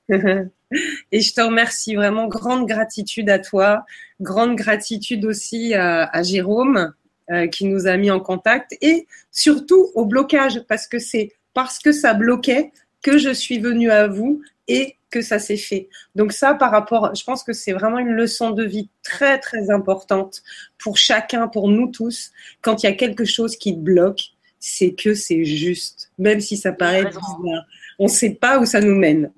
Et 1.13 1.21
je 1.21 1.35
te 1.35 1.41
remercie 1.41 1.95
vraiment. 1.95 2.27
Grande 2.27 2.67
gratitude 2.67 3.31
à 3.31 3.39
toi. 3.39 3.85
Grande 4.21 4.57
gratitude 4.57 5.25
aussi 5.25 5.75
à, 5.75 6.05
à 6.05 6.23
Jérôme 6.23 6.93
euh, 7.31 7.49
qui 7.49 7.65
nous 7.65 7.89
a 7.89 7.97
mis 7.97 8.13
en 8.13 8.21
contact 8.21 8.77
et 8.81 9.09
surtout 9.33 9.91
au 9.97 10.05
blocage 10.05 10.61
parce 10.69 10.87
que 10.87 11.01
c'est 11.01 11.33
parce 11.55 11.81
que 11.81 11.91
ça 11.91 12.15
bloquait 12.15 12.71
que 13.03 13.19
je 13.19 13.31
suis 13.31 13.59
venue 13.59 13.91
à 13.91 14.07
vous 14.07 14.43
et 14.69 14.95
que 15.11 15.23
ça 15.23 15.41
s'est 15.41 15.57
fait. 15.57 15.89
Donc 16.15 16.31
ça, 16.31 16.55
par 16.55 16.71
rapport, 16.71 17.13
je 17.17 17.25
pense 17.25 17.43
que 17.43 17.53
c'est 17.53 17.73
vraiment 17.73 17.99
une 17.99 18.13
leçon 18.13 18.51
de 18.51 18.63
vie 18.63 18.91
très 19.03 19.41
très 19.41 19.71
importante 19.71 20.45
pour 20.79 20.99
chacun, 20.99 21.49
pour 21.49 21.69
nous 21.69 21.91
tous. 21.91 22.31
Quand 22.61 22.85
il 22.85 22.87
y 22.87 22.89
a 22.89 22.93
quelque 22.93 23.25
chose 23.25 23.57
qui 23.57 23.73
bloque, 23.73 24.23
c'est 24.61 24.93
que 24.93 25.15
c'est 25.15 25.45
juste, 25.45 26.13
même 26.19 26.41
si 26.41 26.57
ça 26.57 26.71
paraît 26.71 27.07
bizarre. 27.07 27.67
On 27.99 28.05
ne 28.05 28.11
sait 28.11 28.35
pas 28.35 28.59
où 28.59 28.67
ça 28.67 28.81
nous 28.81 28.95
mène. 28.95 29.33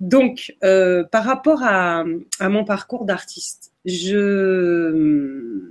Donc, 0.00 0.54
euh, 0.62 1.04
par 1.04 1.24
rapport 1.24 1.62
à, 1.62 2.04
mon 2.40 2.64
parcours 2.64 3.04
d'artiste, 3.04 3.72
je 3.84 5.70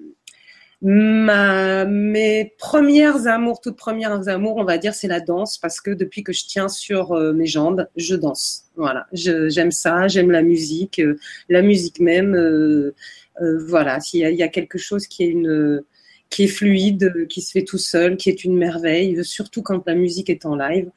mes 0.86 2.54
premières 2.58 3.28
amours, 3.28 3.62
toutes 3.62 3.78
premières 3.78 4.28
amours, 4.28 4.58
on 4.58 4.66
va 4.66 4.78
dire, 4.78 4.94
c'est 4.94 5.08
la 5.08 5.22
danse 5.22 5.58
parce 5.58 5.80
que 5.80 5.92
depuis 5.92 6.24
que 6.24 6.34
je 6.34 6.44
tiens 6.46 6.68
sur 6.68 7.14
euh, 7.14 7.32
mes 7.32 7.46
jambes, 7.46 7.88
je 7.96 8.18
danse. 8.18 8.66
Voilà, 8.76 9.08
j'aime 9.14 9.72
ça, 9.72 10.10
j'aime 10.10 10.30
la 10.30 10.42
musique, 10.42 11.00
euh, 11.00 11.18
la 11.48 11.62
musique 11.62 12.00
même. 12.00 12.36
Voilà, 13.40 14.00
s'il 14.00 14.20
y, 14.20 14.44
a 14.44 14.48
quelque 14.48 14.78
chose 14.78 15.08
qui 15.08 15.24
est 15.24 15.28
une 15.28 15.84
qui 16.34 16.46
est 16.46 16.48
fluide, 16.48 17.28
qui 17.28 17.42
se 17.42 17.52
fait 17.52 17.64
tout 17.64 17.78
seul, 17.78 18.18
qui 18.18 18.30
est 18.30 18.44
une 18.44 18.58
merveille, 18.58 19.24
surtout 19.24 19.62
quand 19.62 19.86
la 19.86 19.94
musique 19.94 20.30
est 20.30 20.46
en 20.46 20.56
live. 20.56 20.90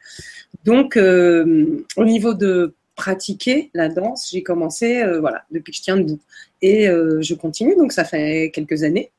Donc, 0.64 0.96
au 0.96 2.04
niveau 2.04 2.34
de 2.34 2.74
pratiquer 2.94 3.70
la 3.74 3.90
danse, 3.90 4.30
j'ai 4.32 4.42
commencé, 4.42 5.04
voilà, 5.20 5.44
depuis 5.50 5.72
que 5.72 5.76
je 5.76 5.82
tiens 5.82 5.98
debout. 5.98 6.20
Et 6.62 6.86
je 6.86 7.34
continue, 7.34 7.76
donc 7.76 7.92
ça 7.92 8.04
fait 8.04 8.50
quelques 8.54 8.82
années. 8.82 9.10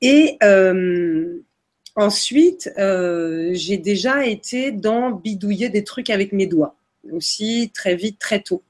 Et 0.00 0.38
ensuite, 1.94 2.70
j'ai 2.76 3.76
déjà 3.76 4.26
été 4.26 4.72
dans 4.72 5.10
bidouiller 5.10 5.68
des 5.68 5.84
trucs 5.84 6.08
avec 6.08 6.32
mes 6.32 6.46
doigts, 6.46 6.74
aussi 7.12 7.70
très 7.74 7.96
vite, 7.96 8.18
très 8.18 8.40
tôt. 8.40 8.62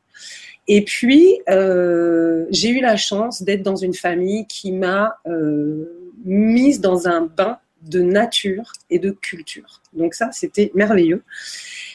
Et 0.67 0.83
puis, 0.83 1.41
euh, 1.51 2.47
j'ai 2.51 2.71
eu 2.71 2.81
la 2.81 2.97
chance 2.97 3.43
d'être 3.43 3.63
dans 3.63 3.77
une 3.77 3.95
famille 3.95 4.47
qui 4.47 4.73
m'a 4.73 5.19
euh, 5.27 6.04
mise 6.25 6.81
dans 6.81 7.07
un 7.07 7.23
bain 7.23 7.59
de 7.83 8.01
nature 8.01 8.73
et 8.91 8.99
de 8.99 9.11
culture. 9.11 9.83
Donc 9.93 10.15
ça, 10.15 10.31
c'était 10.33 10.73
merveilleux. 10.75 11.23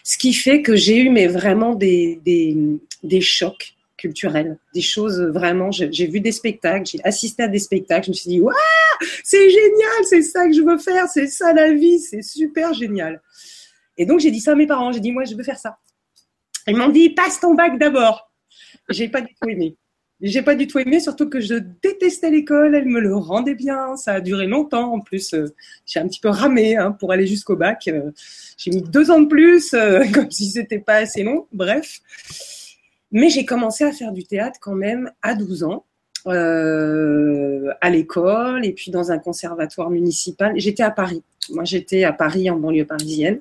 Ce 0.04 0.18
qui 0.18 0.34
fait 0.34 0.62
que 0.62 0.76
j'ai 0.76 0.98
eu 0.98 1.10
mais 1.10 1.28
vraiment 1.28 1.76
des, 1.76 2.20
des, 2.24 2.56
des 3.04 3.22
chocs 3.22 3.76
culturels, 3.98 4.58
des 4.74 4.82
choses 4.82 5.20
vraiment. 5.20 5.72
J'ai 5.72 6.08
vu 6.08 6.22
des 6.22 6.32
spectacles, 6.32 6.86
j'ai 6.86 7.04
assisté 7.04 7.44
à 7.44 7.48
des 7.48 7.60
spectacles. 7.60 8.06
Je 8.06 8.12
me 8.12 8.16
suis 8.16 8.30
dit, 8.30 8.40
waouh, 8.40 8.56
c'est 9.24 9.50
génial, 9.50 10.04
c'est 10.04 10.22
ça 10.22 10.48
que 10.48 10.54
je 10.54 10.62
veux 10.62 10.78
faire, 10.78 11.08
c'est 11.08 11.28
ça 11.28 11.54
la 11.54 11.74
vie, 11.74 12.00
c'est 12.00 12.22
super 12.22 12.74
génial. 12.74 13.22
Et 13.98 14.06
donc 14.06 14.22
j'ai 14.22 14.32
dit 14.32 14.40
ça 14.40 14.54
à 14.54 14.56
mes 14.56 14.68
parents. 14.68 14.92
J'ai 14.92 15.02
dit, 15.02 15.12
moi, 15.12 15.26
je 15.26 15.36
veux 15.36 15.44
faire 15.44 15.60
ça. 15.60 15.78
Ils 16.68 16.76
m'ont 16.76 16.90
dit, 16.90 17.10
passe 17.10 17.40
ton 17.40 17.54
bac 17.54 17.78
d'abord. 17.78 18.32
J'ai 18.90 19.10
pas 19.10 19.22
du 19.22 19.34
tout 19.40 19.50
aimé. 19.50 19.76
J'ai 20.22 20.42
pas 20.42 20.56
du 20.56 20.68
tout 20.68 20.80
aimé, 20.80 21.00
surtout 21.00 21.30
que 21.30 21.40
je 21.40 21.54
détestais 21.54 22.30
l'école, 22.30 22.76
elle 22.76 22.88
me 22.88 23.00
le 23.00 23.16
rendait 23.16 23.56
bien, 23.56 23.96
ça 23.96 24.16
a 24.16 24.22
duré 24.22 24.48
longtemps. 24.48 24.94
En 24.94 25.00
plus, 25.00 25.34
euh, 25.34 25.46
j'ai 25.86 26.02
un 26.02 26.08
petit 26.10 26.20
peu 26.20 26.28
ramé 26.28 26.76
hein, 26.76 26.92
pour 26.92 27.14
aller 27.14 27.26
jusqu'au 27.26 27.56
bac. 27.56 27.88
Euh, 27.88 28.12
j'ai 28.58 28.72
mis 28.72 28.82
deux 28.82 29.12
ans 29.12 29.22
de 29.22 29.28
plus, 29.28 29.74
euh, 29.74 30.04
comme 30.14 30.30
si 30.30 30.50
c'était 30.50 30.80
pas 30.80 30.96
assez 30.96 31.24
long. 31.24 31.48
Bref. 31.54 32.00
Mais 33.14 33.30
j'ai 33.30 33.46
commencé 33.46 33.86
à 33.86 33.94
faire 33.94 34.12
du 34.12 34.26
théâtre 34.26 34.60
quand 34.62 34.76
même 34.76 35.10
à 35.22 35.36
12 35.36 35.64
ans, 35.64 35.86
à 36.26 37.90
l'école 37.90 38.66
et 38.66 38.74
puis 38.74 38.92
dans 38.92 39.12
un 39.12 39.18
conservatoire 39.18 39.90
municipal. 39.90 40.54
J'étais 40.58 40.84
à 40.84 40.92
Paris. 40.92 41.24
Moi, 41.50 41.64
j'étais 41.64 42.04
à 42.04 42.12
Paris, 42.14 42.50
en 42.52 42.58
banlieue 42.58 42.86
parisienne. 42.86 43.40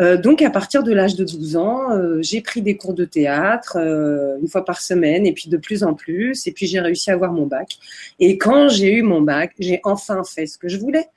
Euh, 0.00 0.16
donc 0.16 0.42
à 0.42 0.50
partir 0.50 0.82
de 0.82 0.92
l'âge 0.92 1.16
de 1.16 1.24
12 1.24 1.56
ans, 1.56 1.92
euh, 1.92 2.18
j'ai 2.22 2.40
pris 2.40 2.62
des 2.62 2.76
cours 2.76 2.94
de 2.94 3.04
théâtre 3.04 3.76
euh, 3.76 4.38
une 4.40 4.48
fois 4.48 4.64
par 4.64 4.80
semaine 4.80 5.26
et 5.26 5.32
puis 5.32 5.48
de 5.48 5.56
plus 5.56 5.82
en 5.82 5.94
plus. 5.94 6.46
Et 6.46 6.52
puis 6.52 6.66
j'ai 6.66 6.80
réussi 6.80 7.10
à 7.10 7.14
avoir 7.14 7.32
mon 7.32 7.46
bac. 7.46 7.78
Et 8.18 8.38
quand 8.38 8.68
j'ai 8.68 8.92
eu 8.92 9.02
mon 9.02 9.20
bac, 9.20 9.52
j'ai 9.58 9.80
enfin 9.84 10.22
fait 10.24 10.46
ce 10.46 10.58
que 10.58 10.68
je 10.68 10.78
voulais. 10.78 11.08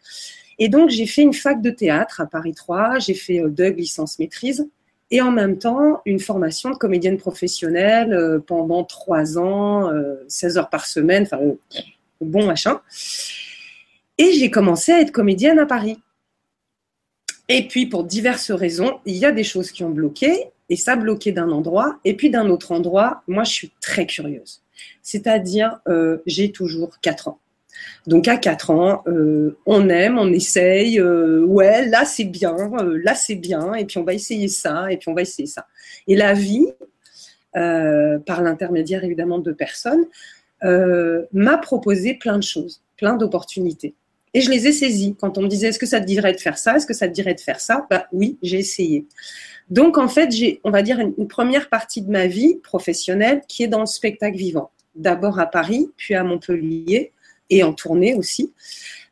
Et 0.59 0.69
donc 0.69 0.89
j'ai 0.89 1.05
fait 1.05 1.21
une 1.21 1.33
fac 1.33 1.61
de 1.61 1.69
théâtre 1.69 2.21
à 2.21 2.25
Paris 2.25 2.53
3. 2.53 2.99
J'ai 2.99 3.13
fait 3.13 3.41
deux 3.47 3.69
licence 3.69 4.19
maîtrise 4.19 4.67
et 5.11 5.21
en 5.21 5.31
même 5.31 5.57
temps 5.57 6.01
une 6.05 6.19
formation 6.19 6.71
de 6.71 6.75
comédienne 6.75 7.17
professionnelle 7.17 8.39
pendant 8.47 8.83
trois 8.83 9.37
ans, 9.37 9.91
16 10.27 10.57
heures 10.57 10.69
par 10.69 10.85
semaine, 10.85 11.23
enfin 11.23 11.39
bon 12.21 12.45
machin. 12.45 12.79
Et 14.17 14.31
j'ai 14.31 14.49
commencé 14.49 14.93
à 14.93 15.01
être 15.01 15.11
comédienne 15.11 15.59
à 15.59 15.65
Paris. 15.65 15.97
Et 17.47 17.67
puis, 17.67 17.85
pour 17.85 18.03
diverses 18.03 18.51
raisons, 18.51 18.99
il 19.05 19.15
y 19.15 19.25
a 19.25 19.31
des 19.31 19.43
choses 19.43 19.71
qui 19.71 19.83
ont 19.83 19.89
bloqué, 19.89 20.49
et 20.69 20.75
ça 20.75 20.95
bloqué 20.95 21.31
d'un 21.31 21.51
endroit, 21.51 21.99
et 22.03 22.15
puis 22.15 22.29
d'un 22.29 22.49
autre 22.49 22.71
endroit, 22.71 23.23
moi, 23.27 23.43
je 23.43 23.51
suis 23.51 23.71
très 23.81 24.05
curieuse. 24.05 24.61
C'est-à-dire, 25.01 25.79
euh, 25.87 26.17
j'ai 26.25 26.51
toujours 26.51 26.99
4 27.01 27.27
ans. 27.27 27.39
Donc 28.07 28.27
à 28.27 28.37
4 28.37 28.71
ans, 28.71 29.03
euh, 29.07 29.57
on 29.65 29.89
aime, 29.89 30.17
on 30.17 30.31
essaye, 30.31 30.99
euh, 30.99 31.43
ouais, 31.45 31.85
là 31.87 32.05
c'est 32.05 32.23
bien, 32.23 32.55
là 33.03 33.15
c'est 33.15 33.35
bien, 33.35 33.73
et 33.73 33.85
puis 33.85 33.97
on 33.97 34.03
va 34.03 34.13
essayer 34.13 34.47
ça, 34.47 34.91
et 34.91 34.97
puis 34.97 35.09
on 35.09 35.13
va 35.13 35.21
essayer 35.21 35.47
ça. 35.47 35.67
Et 36.07 36.15
la 36.15 36.33
vie, 36.33 36.67
par 37.53 38.41
l'intermédiaire 38.41 39.03
évidemment 39.03 39.39
de 39.39 39.51
personnes, 39.51 40.05
m'a 40.61 41.57
proposé 41.57 42.15
plein 42.15 42.37
de 42.37 42.43
choses, 42.43 42.81
plein 42.97 43.15
d'opportunités. 43.15 43.93
Et 44.35 44.41
je 44.41 44.51
les 44.51 44.67
ai 44.67 44.73
saisis. 44.73 45.15
Quand 45.17 45.37
on 45.37 45.43
me 45.43 45.47
disait, 45.47 45.67
est-ce 45.67 45.79
que 45.79 45.85
ça 45.85 46.01
te 46.01 46.05
dirait 46.05 46.33
de 46.33 46.41
faire 46.41 46.57
ça? 46.57 46.75
Est-ce 46.75 46.85
que 46.85 46.93
ça 46.93 47.07
te 47.07 47.13
dirait 47.13 47.33
de 47.33 47.39
faire 47.39 47.61
ça? 47.61 47.87
Bah 47.89 48.05
oui, 48.11 48.37
j'ai 48.43 48.59
essayé. 48.59 49.05
Donc 49.69 49.97
en 49.97 50.09
fait, 50.09 50.29
j'ai, 50.29 50.59
on 50.65 50.71
va 50.71 50.81
dire, 50.81 50.99
une, 50.99 51.27
première 51.29 51.69
partie 51.69 52.01
de 52.01 52.11
ma 52.11 52.27
vie 52.27 52.57
professionnelle 52.61 53.43
qui 53.47 53.63
est 53.63 53.69
dans 53.69 53.79
le 53.79 53.85
spectacle 53.85 54.35
vivant. 54.35 54.71
D'abord 54.93 55.39
à 55.39 55.45
Paris, 55.45 55.89
puis 55.95 56.15
à 56.15 56.23
Montpellier 56.25 57.13
et 57.49 57.63
en 57.63 57.71
tournée 57.71 58.13
aussi. 58.13 58.51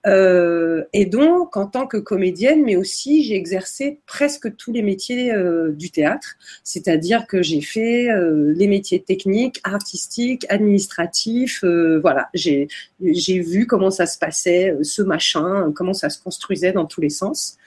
Euh, 0.06 0.84
et 0.92 1.06
donc, 1.06 1.56
en 1.56 1.66
tant 1.66 1.88
que 1.88 1.98
comédienne, 1.98 2.64
mais 2.64 2.76
aussi, 2.76 3.24
j'ai 3.24 3.36
exercé 3.36 4.00
presque 4.06 4.56
tous 4.58 4.72
les 4.72 4.82
métiers 4.82 5.34
euh, 5.34 5.72
du 5.72 5.92
théâtre, 5.92 6.36
c'est-à-dire 6.64 7.26
que 7.26 7.42
j'ai 7.42 7.62
fait 7.62 8.10
euh, 8.10 8.54
les 8.56 8.68
métiers 8.68 9.02
techniques, 9.02 9.62
artistiques, 9.64 10.46
administratifs. 10.50 11.64
voilà, 12.02 12.30
j'ai 12.34 12.68
vu 13.00 13.66
comment 13.66 13.92
ça 13.92 14.06
se 14.06 14.18
passait, 14.18 14.76
ce 14.82 15.02
machin, 15.02 15.72
comment 15.74 15.94
ça 15.94 16.10
se 16.10 16.22
construisait 16.22 16.74
dans 16.74 16.86
tous 16.86 17.02
les 17.02 17.10
sens. 17.10 17.58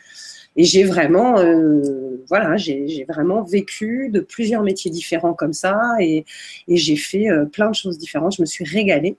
Et 0.58 0.64
j'ai 0.64 0.84
vraiment, 0.84 1.34
voilà, 2.28 2.56
j'ai 2.56 3.04
vraiment 3.08 3.42
vécu 3.42 4.08
de 4.10 4.20
plusieurs 4.20 4.62
métiers 4.62 4.90
différents 4.90 5.34
comme 5.34 5.52
ça, 5.52 5.78
et, 6.00 6.24
et 6.68 6.76
j'ai 6.76 6.96
fait 6.96 7.28
plein 7.52 7.70
de 7.70 7.74
choses 7.74 7.98
différentes. 7.98 8.36
Je 8.36 8.42
me 8.42 8.46
suis 8.46 8.64
régalée. 8.64 9.16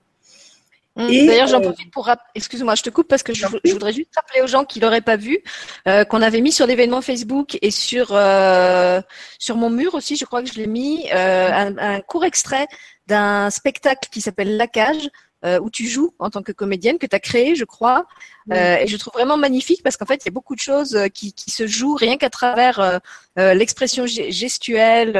Mmh. 0.98 1.26
D'ailleurs, 1.26 1.46
j'en 1.46 1.60
euh, 1.60 1.62
profite 1.62 1.92
pour 1.92 2.10
excuse-moi, 2.34 2.74
je 2.74 2.82
te 2.82 2.90
coupe 2.90 3.06
parce 3.06 3.22
que 3.22 3.32
je, 3.32 3.46
voudrais 3.46 3.92
juste 3.92 4.10
rappeler 4.16 4.42
aux 4.42 4.48
gens 4.48 4.64
qui 4.64 4.80
l'auraient 4.80 5.00
pas 5.00 5.16
vu 5.16 5.38
euh, 5.86 6.04
qu'on 6.04 6.22
avait 6.22 6.40
mis 6.40 6.50
sur 6.50 6.66
l'événement 6.66 7.02
Facebook 7.02 7.56
et 7.62 7.70
sur 7.70 8.08
euh, 8.10 9.00
sur 9.38 9.56
mon 9.56 9.70
mur 9.70 9.94
aussi, 9.94 10.16
je 10.16 10.24
crois 10.24 10.42
que 10.42 10.48
je 10.48 10.54
l'ai 10.54 10.66
mis 10.66 11.08
un, 11.12 12.00
court 12.00 12.24
extrait 12.24 12.66
d'un 13.06 13.48
spectacle 13.50 14.08
qui 14.10 14.20
s'appelle 14.20 14.56
La 14.56 14.66
Cage. 14.66 15.08
où 15.62 15.70
tu 15.70 15.86
joues 15.86 16.12
en 16.18 16.30
tant 16.30 16.42
que 16.42 16.50
comédienne, 16.50 16.98
que 16.98 17.06
tu 17.06 17.14
as 17.14 17.20
créé, 17.20 17.54
je 17.54 17.64
crois. 17.64 18.06
et 18.50 18.88
je 18.88 18.96
trouve 18.96 19.12
vraiment 19.12 19.36
magnifique 19.36 19.84
parce 19.84 19.96
qu'en 19.96 20.06
fait, 20.06 20.20
il 20.24 20.26
y 20.26 20.30
a 20.30 20.32
beaucoup 20.32 20.56
de 20.56 20.60
choses 20.60 20.98
qui, 21.14 21.32
qui 21.32 21.52
se 21.52 21.68
jouent 21.68 21.94
rien 21.94 22.16
qu'à 22.16 22.30
travers 22.30 23.00
l'expression 23.36 24.04
gestuelle, 24.06 25.12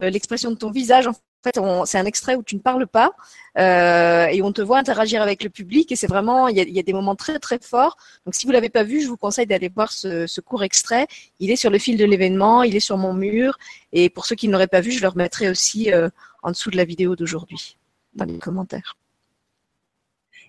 l'expression 0.00 0.52
de 0.52 0.56
ton 0.56 0.70
visage. 0.70 1.08
En 1.08 1.14
fait, 1.46 1.86
c'est 1.86 1.98
un 1.98 2.04
extrait 2.04 2.34
où 2.34 2.42
tu 2.42 2.56
ne 2.56 2.60
parles 2.60 2.86
pas 2.86 3.12
euh, 3.58 4.26
et 4.26 4.42
on 4.42 4.52
te 4.52 4.62
voit 4.62 4.78
interagir 4.78 5.22
avec 5.22 5.42
le 5.42 5.50
public 5.50 5.90
et 5.92 5.96
c'est 5.96 6.06
vraiment, 6.06 6.48
il 6.48 6.56
y, 6.56 6.78
a, 6.78 6.82
des 6.82 6.92
moments 6.92 7.16
très 7.16 7.38
très 7.38 7.58
forts. 7.60 7.96
Donc 8.24 8.34
si 8.34 8.46
vous 8.46 8.52
l'avez 8.52 8.68
pas 8.68 8.82
vu, 8.82 9.00
je 9.00 9.08
vous 9.08 9.16
conseille 9.16 9.46
d'aller 9.46 9.68
voir 9.68 9.92
ce, 9.92 10.40
court 10.40 10.64
extrait. 10.64 11.06
Il 11.40 11.50
est 11.50 11.56
sur 11.56 11.70
le 11.70 11.78
fil 11.78 11.96
de 11.96 12.04
l'événement, 12.04 12.62
il 12.62 12.76
est 12.76 12.80
sur 12.80 12.98
mon 12.98 13.14
mur 13.14 13.58
et 13.92 14.10
pour 14.10 14.26
ceux 14.26 14.36
qui 14.36 14.48
ne 14.48 14.52
l'auraient 14.52 14.66
pas 14.66 14.80
vu, 14.80 14.90
je 14.90 15.00
le 15.00 15.08
remettrai 15.08 15.48
aussi 15.48 15.92
euh, 15.92 16.08
en 16.42 16.50
dessous 16.50 16.70
de 16.70 16.76
la 16.76 16.84
vidéo 16.84 17.16
d'aujourd'hui 17.16 17.76
dans 18.14 18.24
les 18.24 18.38
commentaires. 18.38 18.96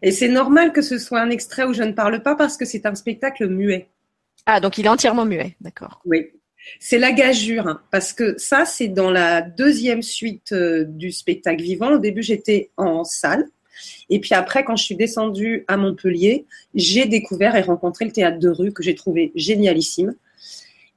Et 0.02 0.12
c'est 0.12 0.30
normal 0.30 0.74
que 0.74 0.82
ce 0.82 1.00
soit 1.00 1.22
un 1.22 1.30
extrait 1.30 1.64
où 1.64 1.74
je 1.74 1.84
ne 1.84 1.92
parle 1.92 2.22
pas 2.22 2.36
parce 2.36 2.58
que 2.58 2.66
c'est 2.66 2.86
un 2.86 2.96
spectacle 2.96 3.48
muet. 3.48 3.90
Ah, 4.46 4.60
donc 4.60 4.78
il 4.78 4.86
est 4.86 4.90
entièrement 4.90 5.26
muet, 5.26 5.56
d'accord. 5.60 6.02
Oui, 6.06 6.32
c'est 6.80 6.98
la 6.98 7.12
gageure, 7.12 7.68
hein, 7.68 7.82
parce 7.92 8.14
que 8.14 8.38
ça, 8.38 8.66
c'est 8.66 8.88
dans 8.88 9.12
la 9.12 9.42
deuxième 9.42 10.02
suite 10.02 10.52
euh, 10.52 10.86
du 10.86 11.12
spectacle 11.12 11.62
vivant. 11.62 11.94
Au 11.94 11.98
début, 11.98 12.24
j'étais 12.24 12.70
en 12.78 13.04
salle. 13.04 13.46
Et 14.10 14.20
puis 14.20 14.34
après, 14.34 14.64
quand 14.64 14.76
je 14.76 14.84
suis 14.84 14.96
descendue 14.96 15.64
à 15.68 15.78
Montpellier, 15.78 16.46
j'ai 16.74 17.06
découvert 17.06 17.56
et 17.56 17.62
rencontré 17.62 18.06
le 18.06 18.12
théâtre 18.12 18.40
de 18.40 18.50
rue 18.50 18.72
que 18.72 18.84
j'ai 18.84 18.96
trouvé 18.96 19.32
génialissime. 19.36 20.16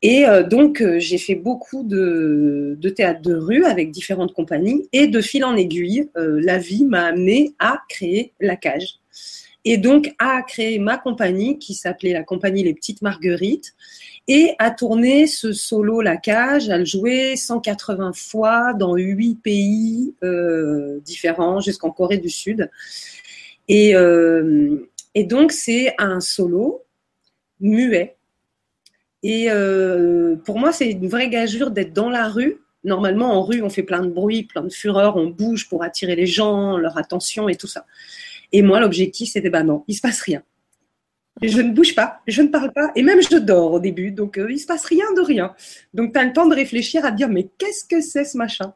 Et 0.02 0.26
euh, 0.26 0.42
donc, 0.42 0.80
euh, 0.80 0.98
j'ai 0.98 1.18
fait 1.18 1.34
beaucoup 1.34 1.82
de, 1.82 2.76
de, 2.80 2.88
théâtre 2.88 3.20
de 3.20 3.34
rue 3.34 3.64
avec 3.64 3.90
différentes 3.90 4.32
compagnies. 4.32 4.88
Et 4.92 5.08
de 5.08 5.20
fil 5.20 5.44
en 5.44 5.56
aiguille, 5.56 6.08
la 6.14 6.58
vie 6.58 6.84
m'a 6.84 7.06
amené 7.06 7.52
à 7.58 7.82
créer 7.88 8.32
la 8.40 8.56
cage. 8.56 9.00
Et 9.64 9.76
donc, 9.76 10.14
à 10.18 10.42
créer 10.42 10.78
ma 10.78 10.96
compagnie 10.96 11.58
qui 11.58 11.74
s'appelait 11.74 12.12
la 12.12 12.22
compagnie 12.22 12.62
Les 12.62 12.74
Petites 12.74 13.02
Marguerites 13.02 13.74
et 14.26 14.54
à 14.58 14.70
tourner 14.70 15.26
ce 15.26 15.52
solo 15.52 16.00
La 16.00 16.16
Cage, 16.16 16.70
à 16.70 16.78
le 16.78 16.84
jouer 16.84 17.36
180 17.36 18.12
fois 18.14 18.74
dans 18.74 18.94
huit 18.94 19.36
pays 19.42 20.14
euh, 20.22 21.00
différents 21.00 21.60
jusqu'en 21.60 21.90
Corée 21.90 22.18
du 22.18 22.30
Sud. 22.30 22.70
Et, 23.68 23.94
euh, 23.94 24.88
et 25.14 25.24
donc 25.24 25.52
c'est 25.52 25.94
un 25.98 26.20
solo 26.20 26.84
muet. 27.60 28.16
Et 29.22 29.50
euh, 29.50 30.36
pour 30.36 30.58
moi, 30.58 30.72
c'est 30.72 30.90
une 30.90 31.08
vraie 31.08 31.28
gageure 31.28 31.70
d'être 31.70 31.92
dans 31.92 32.08
la 32.08 32.28
rue. 32.28 32.60
Normalement, 32.84 33.32
en 33.34 33.42
rue, 33.42 33.62
on 33.62 33.68
fait 33.68 33.82
plein 33.82 34.02
de 34.02 34.08
bruit, 34.08 34.44
plein 34.44 34.62
de 34.62 34.72
fureur, 34.72 35.16
on 35.16 35.26
bouge 35.26 35.68
pour 35.68 35.82
attirer 35.82 36.16
les 36.16 36.26
gens, 36.26 36.78
leur 36.78 36.96
attention 36.96 37.48
et 37.48 37.56
tout 37.56 37.66
ça. 37.66 37.84
Et 38.52 38.62
moi, 38.62 38.80
l'objectif, 38.80 39.30
c'était, 39.32 39.50
bah 39.50 39.62
non, 39.62 39.84
il 39.88 39.94
se 39.94 40.00
passe 40.00 40.20
rien 40.20 40.42
je 41.42 41.60
ne 41.60 41.72
bouge 41.72 41.94
pas, 41.94 42.20
je 42.26 42.42
ne 42.42 42.48
parle 42.48 42.72
pas, 42.72 42.90
et 42.94 43.02
même 43.02 43.20
je 43.22 43.36
dors 43.36 43.72
au 43.72 43.80
début, 43.80 44.10
donc 44.10 44.34
il 44.36 44.42
euh, 44.42 44.52
il 44.52 44.58
se 44.58 44.66
passe 44.66 44.84
rien 44.84 45.10
de 45.14 45.20
rien. 45.20 45.54
Donc 45.94 46.12
tu 46.12 46.18
as 46.18 46.24
le 46.24 46.32
temps 46.32 46.46
de 46.46 46.54
réfléchir 46.54 47.04
à 47.04 47.10
dire 47.10 47.28
mais 47.28 47.48
qu'est-ce 47.58 47.84
que 47.84 48.00
c'est 48.00 48.24
ce 48.24 48.36
machin? 48.36 48.74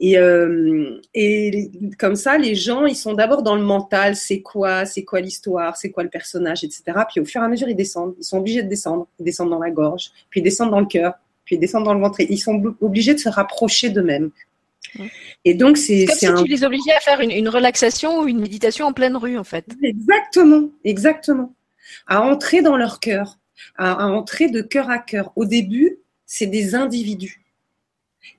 Et, 0.00 0.18
euh, 0.18 1.00
et 1.14 1.70
comme 1.98 2.16
ça, 2.16 2.36
les 2.36 2.56
gens, 2.56 2.84
ils 2.84 2.96
sont 2.96 3.14
d'abord 3.14 3.42
dans 3.42 3.54
le 3.54 3.62
mental, 3.62 4.16
c'est 4.16 4.42
quoi, 4.42 4.86
c'est 4.86 5.04
quoi 5.04 5.20
l'histoire, 5.20 5.76
c'est 5.76 5.90
quoi 5.90 6.02
le 6.02 6.08
personnage, 6.08 6.64
etc. 6.64 6.82
Puis 7.08 7.20
au 7.20 7.24
fur 7.24 7.40
et 7.40 7.44
à 7.44 7.48
mesure, 7.48 7.68
ils 7.68 7.76
descendent, 7.76 8.14
ils 8.18 8.24
sont 8.24 8.38
obligés 8.38 8.62
de 8.62 8.68
descendre, 8.68 9.06
ils 9.20 9.24
descendent 9.24 9.50
dans 9.50 9.60
la 9.60 9.70
gorge, 9.70 10.10
puis 10.30 10.40
ils 10.40 10.42
descendent 10.42 10.72
dans 10.72 10.80
le 10.80 10.86
cœur, 10.86 11.14
puis 11.44 11.56
ils 11.56 11.58
descendent 11.60 11.84
dans 11.84 11.94
le 11.94 12.00
ventre. 12.00 12.20
ils 12.20 12.38
sont 12.38 12.74
obligés 12.80 13.14
de 13.14 13.20
se 13.20 13.28
rapprocher 13.28 13.90
d'eux-mêmes. 13.90 14.30
Et 15.44 15.54
donc, 15.54 15.76
c'est. 15.76 16.06
comme 16.06 16.16
si 16.16 16.44
tu 16.44 16.50
les 16.50 16.64
obligeais 16.64 16.92
à 16.92 17.00
faire 17.00 17.20
une, 17.20 17.48
relaxation 17.48 18.20
ou 18.20 18.28
une 18.28 18.40
méditation 18.40 18.86
en 18.86 18.92
pleine 18.92 19.16
rue, 19.16 19.38
en 19.38 19.44
fait. 19.44 19.66
Exactement, 19.82 20.70
exactement. 20.84 21.54
À 22.06 22.22
entrer 22.22 22.62
dans 22.62 22.76
leur 22.76 23.00
cœur, 23.00 23.38
à, 23.76 24.06
entrer 24.08 24.48
de 24.48 24.62
cœur 24.62 24.90
à 24.90 24.98
cœur. 24.98 25.32
Au 25.36 25.44
début, 25.44 25.98
c'est 26.26 26.46
des 26.46 26.74
individus 26.74 27.42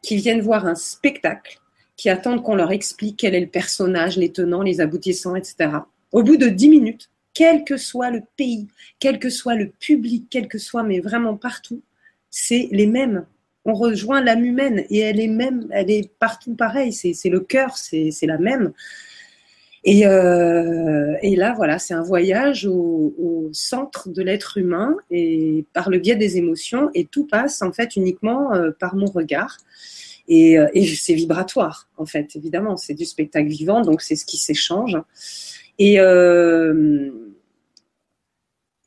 qui 0.01 0.15
viennent 0.17 0.41
voir 0.41 0.65
un 0.65 0.75
spectacle, 0.75 1.59
qui 1.95 2.09
attendent 2.09 2.43
qu'on 2.43 2.55
leur 2.55 2.71
explique 2.71 3.17
quel 3.17 3.35
est 3.35 3.41
le 3.41 3.47
personnage, 3.47 4.17
les 4.17 4.31
tenants, 4.31 4.61
les 4.61 4.81
aboutissants, 4.81 5.35
etc. 5.35 5.69
Au 6.11 6.23
bout 6.23 6.37
de 6.37 6.47
dix 6.47 6.69
minutes, 6.69 7.09
quel 7.33 7.63
que 7.63 7.77
soit 7.77 8.09
le 8.09 8.21
pays, 8.37 8.67
quel 8.99 9.19
que 9.19 9.29
soit 9.29 9.55
le 9.55 9.69
public, 9.69 10.27
quel 10.29 10.47
que 10.47 10.57
soit, 10.57 10.83
mais 10.83 10.99
vraiment 10.99 11.35
partout, 11.35 11.81
c'est 12.29 12.69
les 12.71 12.87
mêmes 12.87 13.25
on 13.65 13.74
rejoint 13.74 14.22
l'âme 14.22 14.45
humaine 14.45 14.86
et 14.89 15.00
elle 15.00 15.19
est 15.19 15.27
même, 15.27 15.67
elle 15.72 15.89
est 15.89 16.10
partout 16.19 16.55
pareil. 16.55 16.93
C'est 16.93 17.29
le 17.29 17.39
cœur, 17.39 17.77
c'est 17.77 18.13
la 18.24 18.38
même. 18.38 18.74
Euh, 19.88 21.15
et, 21.22 21.36
là, 21.36 21.53
voilà, 21.55 21.77
c'est 21.77 21.93
un 21.93 22.01
voyage 22.01 22.65
au, 22.65 23.50
centre 23.51 24.10
de 24.10 24.22
l'être 24.24 24.57
humain 24.57 24.98
et 25.12 25.65
par 25.74 25.89
le 25.89 26.00
biais 26.00 26.15
des 26.15 26.38
émotions. 26.38 26.89
Et 26.93 27.05
tout 27.05 27.25
passe 27.25 27.62
en 27.62 27.72
fait 27.72 27.95
uniquement 27.95 28.53
euh, 28.53 28.72
par 28.72 28.95
mon 28.95 29.05
regard. 29.05 29.57
Et, 30.27 30.57
euh, 30.57 30.67
et 30.74 30.86
c'est 30.88 31.13
vibratoire, 31.13 31.88
en 31.98 32.05
fait, 32.05 32.36
évidemment. 32.36 32.77
C'est 32.77 32.95
du 32.95 33.05
spectacle 33.05 33.48
vivant, 33.48 33.81
donc 33.81 34.01
c'est 34.01 34.15
ce 34.15 34.25
qui 34.25 34.38
s'échange. 34.38 34.98
Et, 35.77 36.00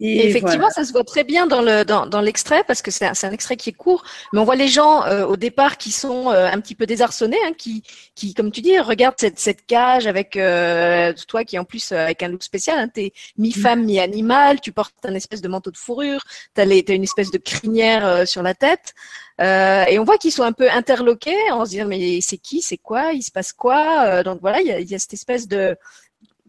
et, 0.01 0.29
effectivement, 0.29 0.71
ça 0.71 0.85
se 0.85 0.93
voit 0.93 1.03
très 1.03 1.25
bien 1.25 1.49
dans 1.49 1.61
le 1.61 1.85
dans, 1.85 2.07
dans 2.07 2.21
l'extrait 2.21 2.63
parce 2.65 2.83
que 2.83 2.91
c'est 2.93 3.07
un, 3.07 3.13
un, 3.21 3.31
extrait 3.33 3.57
qui 3.57 3.71
est 3.71 3.73
court, 3.73 4.05
mais 4.33 4.39
on 4.39 4.45
voit 4.45 4.55
les 4.55 4.69
gens 4.69 5.05
euh, 5.05 5.27
au 5.27 5.37
départ 5.37 5.77
qui 5.77 5.91
sont 5.91 6.31
euh, 6.31 6.47
un 6.47 6.61
petit 6.61 6.77
peu 6.77 6.87
désarçonnés, 6.87 7.39
hein, 7.45 7.53
qui 7.57 7.83
qui 8.15 8.33
comme 8.33 8.53
tu 8.53 8.61
dis 8.61 8.79
regardent 8.79 9.19
cette 9.19 9.41
cette 9.41 9.67
cage 9.67 10.07
avec 10.07 10.37
euh, 10.37 11.13
toi 11.27 11.43
qui 11.43 11.59
en 11.59 11.65
plus 11.65 11.91
avec 11.91 12.23
un 12.23 12.29
look 12.29 12.45
spécial, 12.45 12.79
hein, 12.79 12.89
t'es 12.89 13.13
mi 13.39 13.51
femme 13.51 13.85
mi 13.85 13.99
animal, 13.99 14.61
tu 14.61 14.71
portes 14.71 14.95
un 15.05 15.15
espèce 15.15 15.41
de 15.41 15.49
manteau 15.49 15.73
de 15.73 15.77
fourrure, 15.77 16.23
t'as 16.55 16.65
les 16.65 16.85
t'as 16.85 16.95
une 16.95 17.03
espèce 17.03 17.33
de 17.33 17.39
crinière 17.39 18.27
sur 18.27 18.43
la 18.45 18.55
tête. 18.55 18.95
et 19.41 19.99
on 19.99 20.05
voit 20.05 20.19
qu'ils 20.19 20.33
sont 20.33 20.45
un 20.45 20.53
peu 20.53 20.71
interloqués 20.71 21.51
en 21.51 21.65
se 21.65 21.71
disant 21.71 21.87
mais 21.87 22.21
c'est 22.21 22.39
qui, 22.39 22.63
c'est 22.63 22.79
quoi, 22.79 23.13
il 23.15 23.23
se 23.23 23.33
passe 23.33 23.53
quoi 23.53 24.23
Donc 24.23 24.39
voilà, 24.41 24.61
il 24.61 24.69
y 24.69 24.73
a, 24.73 24.81
y 24.81 24.95
a 24.95 24.99
cette 25.01 25.15
espèce 25.15 25.49
de 25.49 25.77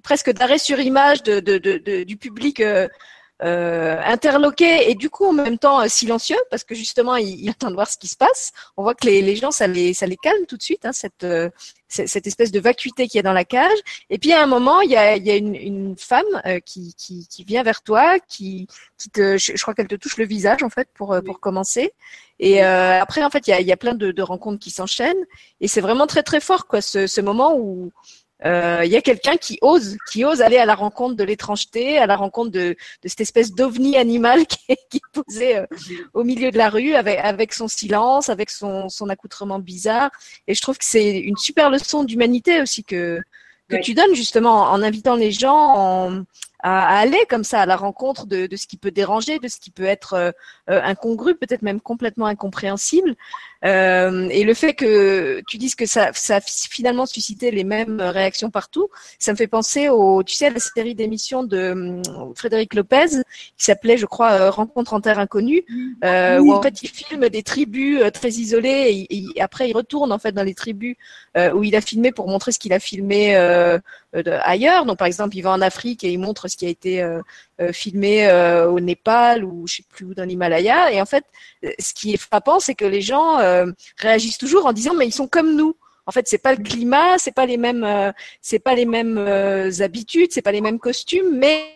presque 0.03 0.31
d'arrêt 0.31 0.59
sur 0.59 0.79
image 0.79 1.23
de, 1.23 1.39
de, 1.39 1.57
de, 1.57 2.03
du 2.03 2.15
public 2.15 2.61
euh, 3.41 4.01
interloqué 4.03 4.91
et 4.91 4.96
du 4.96 5.10
coup 5.10 5.25
en 5.25 5.31
même 5.31 5.58
temps 5.58 5.81
euh, 5.81 5.88
silencieux 5.88 6.38
parce 6.51 6.65
que 6.65 6.75
justement 6.75 7.15
il, 7.15 7.39
il, 7.39 7.50
attend 7.50 7.69
de 7.69 7.74
voir 7.74 7.89
ce 7.89 7.98
qui 7.98 8.10
se 8.10 8.17
passe. 8.17 8.51
On 8.75 8.84
voit 8.84 8.96
que 8.96 9.05
les, 9.05 9.22
les 9.22 9.38
gens 9.38 9.51
ça 9.51 9.65
les 9.65 9.93
ça 9.93 10.05
les 10.08 10.17
calme 10.17 10.46
tout 10.46 10.58
de 10.58 10.62
suite 10.62 10.86
hein, 10.86 10.91
cette 10.91 11.24
euh, 11.24 11.50
cette 11.88 12.27
espèce 12.27 12.51
de 12.51 12.60
vacuité 12.60 13.08
qui 13.08 13.17
est 13.17 13.24
dans 13.24 13.34
la 13.34 13.46
cage. 13.46 13.79
Et 14.10 14.17
puis 14.19 14.34
à 14.34 14.43
un 14.43 14.46
moment 14.46 14.81
il 14.81 14.91
y 14.91 14.98
a, 14.98 15.15
il 15.15 15.25
y 15.25 15.31
a 15.31 15.38
une, 15.38 15.55
une 15.55 15.96
femme 15.98 16.25
euh, 16.46 16.60
qui, 16.60 16.93
qui, 16.96 17.27
qui 17.27 17.43
vient 17.46 17.63
vers 17.63 17.81
toi, 17.81 18.19
qui 18.19 18.67
qui 18.98 19.10
te 19.10 19.38
je, 19.38 19.62
crois 19.62 19.74
qu'elle 19.74 19.88
te 19.88 19.96
touche 19.96 20.17
le 20.17 20.25
visage 20.25 20.62
en 20.62 20.69
fait 20.69 20.89
pour 20.93 21.17
pour 21.25 21.39
commencer. 21.39 21.93
Et 22.39 22.62
après 22.62 23.24
en 23.24 23.29
fait 23.29 23.48
il 23.48 23.51
y 23.51 23.53
a, 23.53 23.62
il 23.62 23.67
y 23.67 23.72
a 23.72 23.77
plein 23.77 23.96
de, 23.96 24.12
de 24.12 24.22
rencontres 24.22 24.60
qui 24.60 24.72
s'enchaînent 24.72 25.25
et 25.62 25.67
c'est 25.67 25.81
vraiment 25.81 26.08
très 26.08 26.24
très 26.24 26.39
fort 26.39 26.67
quoi 26.67 26.81
ce, 26.81 27.05
ce 27.08 27.22
moment 27.22 27.55
où 27.58 27.91
euh, 28.46 28.81
il 28.86 28.91
y 28.91 28.96
a 28.96 29.01
quelqu'un 29.01 29.36
qui 29.36 29.58
ose, 29.62 29.98
qui 30.10 30.24
ose 30.24 30.41
aller 30.41 30.58
à 30.58 30.65
la 30.65 30.75
rencontre 30.75 31.15
de 31.15 31.24
l'étrangeté, 31.24 31.98
à 31.98 32.08
la 32.08 32.15
rencontre 32.15 32.51
de, 32.51 32.75
de 33.03 33.08
cette 33.08 33.22
espèce 33.22 33.53
d'ovni 33.53 33.98
animal 33.98 34.46
qui 34.48 34.60
est, 34.69 34.79
qui 34.89 34.98
est 34.98 35.22
posé 35.24 35.58
euh, 35.58 35.65
au 36.13 36.24
milieu 36.24 36.51
de 36.51 36.58
la 36.58 36.69
rue 36.69 36.96
avec, 36.96 37.19
avec 37.19 37.53
son 37.53 37.67
silence, 37.67 38.29
avec 38.29 38.50
son, 38.50 38.88
son 38.88 39.10
accoutrement 39.10 39.60
bizarre. 39.60 40.10
Et 40.48 40.53
je 40.53 40.62
trouve 40.62 40.77
que 40.77 40.86
c'est 40.86 41.17
une 41.19 41.38
super 41.38 41.69
leçon 41.69 42.03
d'humanité 42.03 42.62
aussi 42.62 42.84
que, 42.84 43.19
que 43.67 43.78
tu 43.82 43.93
donnes 43.93 44.15
justement 44.15 44.63
en 44.63 44.82
invitant 44.82 45.15
les 45.15 45.32
gens 45.32 45.73
en, 45.75 46.23
à, 46.60 46.97
aller 46.99 47.19
comme 47.30 47.43
ça 47.43 47.62
à 47.62 47.65
la 47.65 47.75
rencontre 47.75 48.25
de, 48.25 48.47
de, 48.47 48.56
ce 48.56 48.67
qui 48.67 48.78
peut 48.78 48.91
déranger, 48.91 49.39
de 49.39 49.47
ce 49.47 49.60
qui 49.60 49.71
peut 49.71 49.86
être 49.86 50.13
euh, 50.13 50.32
euh, 50.69 50.82
incongru, 50.84 51.36
peut-être 51.36 51.62
même 51.62 51.80
complètement 51.80 52.25
incompréhensible. 52.25 53.15
Euh, 53.65 54.28
et 54.30 54.43
le 54.43 54.54
fait 54.54 54.74
que 54.74 55.41
tu 55.48 55.58
dises 55.58 55.76
que 55.76 55.86
ça, 55.86 56.12
ça 56.13 56.38
a 56.38 56.41
finalement 56.41 57.06
suscité 57.06 57.52
les 57.52 57.63
mêmes 57.63 58.00
réactions 58.00 58.50
partout, 58.50 58.89
ça 59.19 59.32
me 59.32 59.38
fait 59.38 59.48
penser 59.48 59.89
au, 59.89 60.24
tu 60.24 60.36
sais, 60.36 60.48
à 60.48 60.50
la 60.52 60.60
série 60.60 60.95
d'émissions 60.95 61.43
de 61.43 61.72
hum, 61.72 62.34
Frédéric 62.36 62.74
Lopez 62.74 63.08
qui 63.58 63.65
s'appelait, 63.65 63.98
je 63.98 64.06
crois, 64.06 64.50
Rencontre 64.50 64.93
en 64.93 65.02
terre 65.02 65.19
inconnue, 65.19 65.65
euh, 66.04 66.39
où 66.39 66.54
en 66.54 66.62
fait 66.62 66.82
il 66.84 66.89
filme 66.89 67.30
des 67.30 67.43
tribus 67.43 68.02
très 68.13 68.30
isolées 68.30 69.08
et, 69.10 69.15
et, 69.15 69.41
après 69.41 69.69
il 69.69 69.74
retourne 69.74 70.12
en 70.12 70.19
fait 70.19 70.32
dans 70.32 70.43
les 70.43 70.54
tribus 70.54 70.95
où 71.54 71.63
il 71.63 71.76
a 71.76 71.82
filmé 71.82 72.12
pour 72.12 72.28
montrer 72.28 72.52
ce 72.52 72.60
qu'il 72.60 72.74
a 72.74 72.80
filmé 72.80 73.36
ailleurs. 74.13 74.86
Donc 74.86 74.98
par 74.98 75.08
exemple, 75.08 75.36
il 75.36 75.41
va 75.41 75.52
en 75.52 75.62
Afrique 75.62 76.04
et 76.04 76.12
il 76.12 76.19
montre 76.19 76.48
ce 76.48 76.58
qui 76.58 76.65
a 76.65 76.69
été 76.69 77.02
euh, 77.02 77.19
euh, 77.19 77.22
filmé 77.72 78.28
euh, 78.28 78.69
au 78.69 78.80
Népal 78.80 79.43
ou 79.43 79.67
je 79.67 79.78
sais 79.78 79.84
plus 79.88 80.06
où 80.06 80.13
dans 80.13 80.24
l'Himalaya. 80.24 80.91
Et 80.91 81.02
en 81.02 81.06
fait, 81.06 81.26
ce 81.80 81.93
qui 81.93 82.13
est 82.13 82.17
frappant, 82.17 82.60
c'est 82.60 82.76
que 82.76 82.86
les 82.86 83.02
gens 83.02 83.38
réagissent 83.98 84.38
toujours 84.38 84.65
en 84.65 84.74
disant 84.74 84.93
mais 84.93 85.08
ils 85.08 85.13
sont 85.13 85.28
comme 85.28 85.56
nous. 85.56 85.76
En 86.06 86.12
fait, 86.12 86.28
c'est 86.28 86.39
pas 86.39 86.54
le 86.56 86.63
climat, 86.63 87.17
c'est 87.19 87.34
pas 87.34 87.45
les 87.45 87.58
mêmes, 87.58 88.13
c'est 88.41 88.60
pas 88.60 88.76
les 88.76 88.86
mêmes 88.86 89.17
habitudes, 89.80 90.32
c'est 90.32 90.41
pas 90.41 90.52
les 90.52 90.62
mêmes 90.62 90.80
costumes, 90.80 91.38
mais 91.38 91.76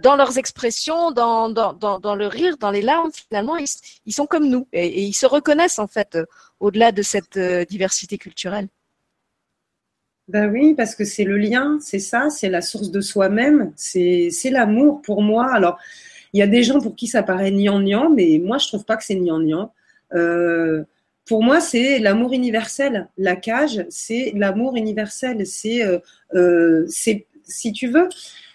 dans 0.00 0.16
leurs 0.16 0.36
expressions, 0.36 1.12
dans, 1.12 1.48
dans, 1.48 1.72
dans, 1.72 2.14
le 2.14 2.26
rire, 2.26 2.58
dans 2.58 2.70
les 2.70 2.82
larmes, 2.82 3.10
finalement, 3.12 3.56
ils, 3.56 3.66
ils 4.04 4.12
sont 4.12 4.26
comme 4.26 4.48
nous 4.48 4.66
et, 4.72 5.02
ils 5.02 5.14
se 5.14 5.26
reconnaissent 5.26 5.78
en 5.78 5.86
fait 5.86 6.18
au-delà 6.60 6.92
de 6.92 7.02
cette 7.02 7.38
diversité 7.38 8.18
culturelle. 8.18 8.68
Ben 10.28 10.50
oui, 10.50 10.74
parce 10.74 10.96
que 10.96 11.04
c'est 11.04 11.24
le 11.24 11.36
lien, 11.36 11.78
c'est 11.80 12.00
ça, 12.00 12.30
c'est 12.30 12.48
la 12.48 12.60
source 12.60 12.90
de 12.90 13.00
soi-même, 13.00 13.72
c'est 13.76 14.30
l'amour 14.50 15.00
pour 15.02 15.22
moi. 15.22 15.52
Alors, 15.52 15.78
il 16.32 16.40
y 16.40 16.42
a 16.42 16.48
des 16.48 16.64
gens 16.64 16.80
pour 16.80 16.96
qui 16.96 17.06
ça 17.06 17.22
paraît 17.22 17.52
niant-niant, 17.52 18.10
mais 18.10 18.40
moi, 18.42 18.58
je 18.58 18.66
trouve 18.66 18.84
pas 18.84 18.96
que 18.96 19.04
c'est 19.04 19.14
niant-niant. 19.14 19.72
Euh, 20.14 20.82
pour 21.26 21.44
moi, 21.44 21.60
c'est 21.60 22.00
l'amour 22.00 22.32
universel. 22.32 23.08
La 23.16 23.36
cage, 23.36 23.86
c'est 23.88 24.32
l'amour 24.34 24.76
universel. 24.76 25.46
C'est, 25.46 25.84
euh, 25.84 25.98
euh, 26.34 26.86
si 26.88 27.72
tu 27.72 27.86
veux, 27.88 28.08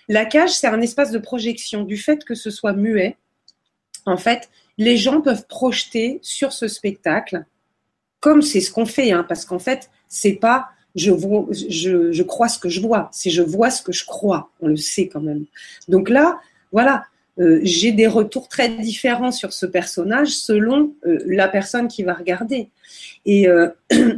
la 0.09 0.25
cage, 0.25 0.51
c'est 0.51 0.67
un 0.67 0.81
espace 0.81 1.11
de 1.11 1.19
projection. 1.19 1.83
Du 1.83 1.95
fait 1.95 2.25
que 2.25 2.35
ce 2.35 2.49
soit 2.49 2.73
muet, 2.73 3.17
en 4.05 4.17
fait, 4.17 4.49
les 4.77 4.97
gens 4.97 5.21
peuvent 5.21 5.47
projeter 5.47 6.19
sur 6.21 6.51
ce 6.51 6.67
spectacle, 6.67 7.45
comme 8.19 8.41
c'est 8.41 8.61
ce 8.61 8.71
qu'on 8.71 8.85
fait, 8.85 9.11
hein, 9.11 9.25
parce 9.27 9.45
qu'en 9.45 9.59
fait, 9.59 9.89
c'est 10.07 10.33
pas 10.33 10.69
je, 10.95 12.23
crois 12.23 12.47
ce 12.47 12.59
que 12.59 12.69
je 12.69 12.81
vois. 12.81 13.09
Si 13.11 13.31
je 13.31 13.41
vois 13.41 13.69
ce 13.69 13.81
que 13.81 13.91
je 13.91 14.05
crois, 14.05 14.51
on 14.61 14.67
le 14.67 14.77
sait 14.77 15.07
quand 15.07 15.21
même. 15.21 15.45
Donc 15.87 16.09
là, 16.09 16.39
voilà, 16.71 17.05
euh, 17.39 17.59
j'ai 17.63 17.91
des 17.91 18.07
retours 18.07 18.47
très 18.47 18.69
différents 18.69 19.31
sur 19.31 19.53
ce 19.53 19.65
personnage 19.65 20.29
selon 20.29 20.93
euh, 21.05 21.19
la 21.25 21.47
personne 21.47 21.87
qui 21.87 22.03
va 22.03 22.13
regarder. 22.13 22.69
Et, 23.25 23.47
euh, 23.47 23.69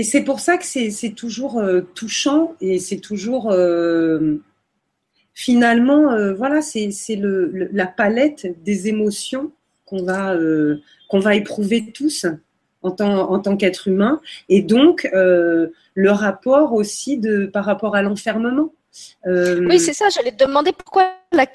c'est 0.00 0.22
pour 0.24 0.40
ça 0.40 0.56
que 0.58 0.64
c'est 0.64 1.14
toujours 1.16 1.60
touchant 1.94 2.54
et 2.60 2.78
c'est 2.78 2.98
toujours 2.98 3.52
finalement, 5.34 6.34
voilà, 6.34 6.62
c'est 6.62 6.90
la 7.72 7.86
palette 7.86 8.46
des 8.62 8.86
émotions 8.88 9.50
qu'on 9.86 10.04
va, 10.04 10.36
qu'on 11.08 11.18
va 11.18 11.34
éprouver 11.34 11.90
tous 11.92 12.26
en 12.82 12.90
tant, 12.90 13.30
en 13.30 13.38
tant 13.40 13.56
qu'être 13.56 13.88
humain, 13.88 14.20
et 14.48 14.62
donc 14.62 15.08
euh, 15.12 15.68
le 15.94 16.10
rapport 16.10 16.74
aussi 16.74 17.18
de, 17.18 17.46
par 17.46 17.64
rapport 17.64 17.96
à 17.96 18.02
l'enfermement. 18.02 18.72
Euh, 19.26 19.64
oui, 19.68 19.78
c'est 19.78 19.92
ça. 19.92 20.08
J'allais 20.08 20.32
te 20.32 20.44
demander 20.44 20.72
pourquoi, 20.72 21.12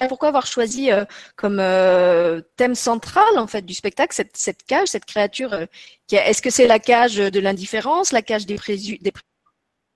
pourquoi 0.08 0.28
avoir 0.28 0.46
choisi 0.46 0.90
euh, 0.90 1.04
comme 1.36 1.62
thème 2.56 2.74
central 2.74 3.24
en 3.36 3.46
fait 3.46 3.62
du 3.62 3.74
spectacle 3.74 4.14
cette, 4.14 4.36
cette 4.36 4.62
cage, 4.64 4.88
cette 4.88 5.04
créature. 5.04 5.54
Est-ce 6.10 6.42
que 6.42 6.50
c'est 6.50 6.66
la 6.66 6.78
cage 6.78 7.16
de 7.16 7.40
l'indifférence, 7.40 8.12
la 8.12 8.22
cage 8.22 8.46
des, 8.46 8.56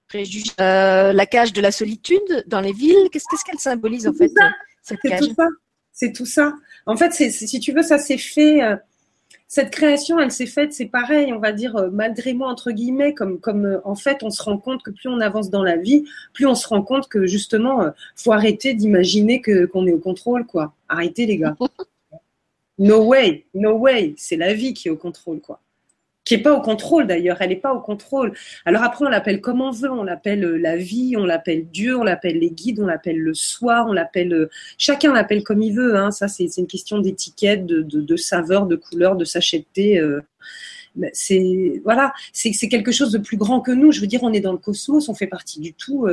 préjugés, 0.09 0.53
la 0.59 1.27
cage 1.27 1.53
de 1.53 1.61
la 1.61 1.73
solitude 1.73 2.45
dans 2.47 2.61
les 2.61 2.73
villes? 2.73 3.09
Qu'est-ce 3.13 3.45
qu'elle 3.45 3.61
symbolise 3.61 4.07
en 4.07 4.15
fait 4.15 4.31
cette 4.83 5.01
cage 5.01 5.21
C'est 5.21 5.29
tout 5.29 5.35
ça. 5.35 5.49
C'est 5.93 6.13
tout 6.13 6.27
ça. 6.27 6.55
En 6.87 6.97
fait, 6.97 7.13
si 7.13 7.61
tu 7.61 7.73
veux, 7.73 7.83
ça 7.83 7.99
s'est 7.99 8.19
fait 8.19 8.61
cette 9.51 9.71
création, 9.71 10.21
elle 10.21 10.31
s'est 10.31 10.47
faite, 10.47 10.75
c'est 10.75 10.87
pareil, 10.87 11.33
on 11.33 11.39
va 11.39 11.53
dire 11.53 11.75
euh, 11.77 11.89
malgré 11.91 12.35
moi 12.35 12.49
entre 12.49 12.71
guillemets, 12.71 13.15
comme 13.15 13.41
comme 13.41 13.65
euh, 13.65 13.81
en 13.85 13.95
fait, 13.95 14.23
on 14.23 14.31
se 14.31 14.43
rend 14.43 14.59
compte 14.59 14.83
que 14.83 14.91
plus 14.91 15.09
on 15.09 15.21
avance 15.21 15.49
dans 15.49 15.63
la 15.63 15.79
vie, 15.79 16.05
plus 16.35 16.47
on 16.47 16.55
se 16.55 16.69
rend 16.69 16.83
compte 16.83 17.09
que 17.09 17.27
justement, 17.27 17.83
euh, 17.83 17.91
faut 18.15 18.33
arrêter 18.33 18.75
d'imaginer 18.75 19.41
que 19.41 19.65
qu'on 19.65 19.87
est 19.87 19.93
au 19.93 19.99
contrôle, 19.99 20.45
quoi. 20.45 20.75
Arrêtez 20.89 21.27
les 21.27 21.39
gars. 21.39 21.57
No 22.81 23.07
way, 23.07 23.45
no 23.55 23.73
way, 23.73 24.15
c'est 24.17 24.37
la 24.37 24.55
vie 24.55 24.73
qui 24.73 24.87
est 24.87 24.91
au 24.93 24.97
contrôle, 24.97 25.41
quoi. 25.41 25.61
Qui 26.29 26.35
est 26.35 26.43
pas 26.43 26.53
au 26.53 26.61
contrôle 26.61 27.07
d'ailleurs, 27.07 27.39
elle 27.41 27.49
n'est 27.49 27.57
pas 27.57 27.73
au 27.73 27.81
contrôle. 27.81 28.35
Alors 28.67 28.83
après, 28.83 29.07
on 29.07 29.09
l'appelle 29.09 29.41
comme 29.41 29.63
on 29.63 29.71
veut, 29.71 29.91
on 29.91 30.03
l'appelle 30.03 30.45
euh, 30.45 30.59
la 30.59 30.77
vie, 30.77 31.15
on 31.17 31.25
l'appelle 31.25 31.67
Dieu, 31.71 31.97
on 31.97 32.05
l'appelle 32.05 32.39
les 32.39 32.51
guides, 32.51 32.81
on 32.81 32.87
l'appelle 32.87 33.19
le 33.19 33.33
soi, 33.33 33.87
on 33.89 33.95
l'appelle, 33.95 34.35
euh, 34.35 34.51
chacun 34.77 35.15
l'appelle 35.15 35.43
comme 35.43 35.63
il 35.63 35.75
veut. 35.75 35.97
Hein. 35.97 36.11
Ça, 36.11 36.29
c'est 36.29 36.45
une 36.59 36.67
question 36.67 36.99
d'étiquette, 36.99 37.65
de, 37.65 37.81
de, 37.81 38.17
saveur, 38.17 38.67
de 38.67 38.77
couleur, 38.77 39.17
de 39.17 39.25
sachetté. 39.25 39.99
Euh. 39.99 40.21
c'est 41.15 41.81
voilà, 41.83 42.13
c'est 42.35 42.53
quelque 42.69 42.93
chose 42.93 43.11
de 43.11 43.19
plus 43.19 43.39
grand 43.39 43.63
que 43.63 43.73
nous. 43.73 43.91
Je 43.91 44.03
veux 44.03 44.07
dire, 44.07 44.23
on 44.23 44.35
est 44.35 44.41
dans 44.41 44.53
le 44.53 44.59
cosmos, 44.59 45.09
on 45.09 45.15
fait 45.15 45.29
partie 45.29 45.61
du 45.61 45.73
tout, 45.73 46.07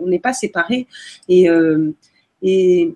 on 0.00 0.06
n'est 0.06 0.20
pas 0.20 0.34
séparés. 0.34 0.86
Et, 1.28 1.48
et 2.42 2.94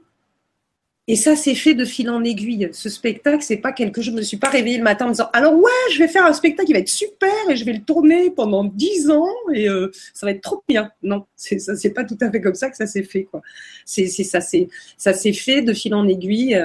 et 1.09 1.17
ça, 1.17 1.35
c'est 1.35 1.57
fait 1.57 1.75
de 1.75 1.85
fil 1.85 2.09
en 2.11 2.23
aiguille. 2.23 2.69
Ce 2.73 2.89
spectacle, 2.89 3.43
c'est 3.43 3.57
pas 3.57 3.73
quelque 3.73 4.01
chose. 4.01 4.13
Je 4.13 4.19
me 4.19 4.23
suis 4.23 4.37
pas 4.37 4.49
réveillée 4.49 4.79
le 4.79 4.85
matin 4.85 5.07
en 5.07 5.09
me 5.09 5.15
disant 5.15 5.31
alors 5.33 5.55
ouais, 5.55 5.71
je 5.93 5.99
vais 5.99 6.07
faire 6.07 6.25
un 6.25 6.33
spectacle 6.33 6.67
qui 6.67 6.73
va 6.73 6.79
être 6.79 6.89
super 6.89 7.29
et 7.51 7.57
je 7.57 7.65
vais 7.65 7.73
le 7.73 7.83
tourner 7.83 8.31
pendant 8.31 8.63
dix 8.63 9.11
ans 9.11 9.27
et 9.53 9.69
euh, 9.69 9.91
ça 10.15 10.27
va 10.27 10.33
être 10.33 10.43
trop 10.43 10.63
bien. 10.69 10.93
Non, 11.03 11.25
c'est 11.35 11.59
ça, 11.59 11.75
c'est 11.75 11.91
pas 11.91 12.05
tout 12.05 12.19
à 12.21 12.31
fait 12.31 12.41
comme 12.41 12.55
ça 12.55 12.71
que 12.71 12.77
ça 12.77 12.87
s'est 12.87 13.03
fait 13.03 13.25
quoi. 13.25 13.43
C'est 13.85 14.07
ça, 14.07 14.41
c'est 14.41 14.69
ça 14.97 15.13
s'est 15.13 15.33
fait 15.33 15.63
de 15.63 15.73
fil 15.73 15.93
en 15.95 16.07
aiguille. 16.07 16.61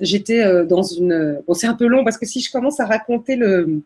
J'étais 0.00 0.44
euh, 0.44 0.64
dans 0.64 0.82
une. 0.82 1.40
Bon, 1.46 1.54
c'est 1.54 1.66
un 1.66 1.74
peu 1.74 1.86
long 1.86 2.04
parce 2.04 2.16
que 2.16 2.26
si 2.26 2.40
je 2.40 2.50
commence 2.52 2.78
à 2.78 2.86
raconter 2.86 3.34
le 3.34 3.82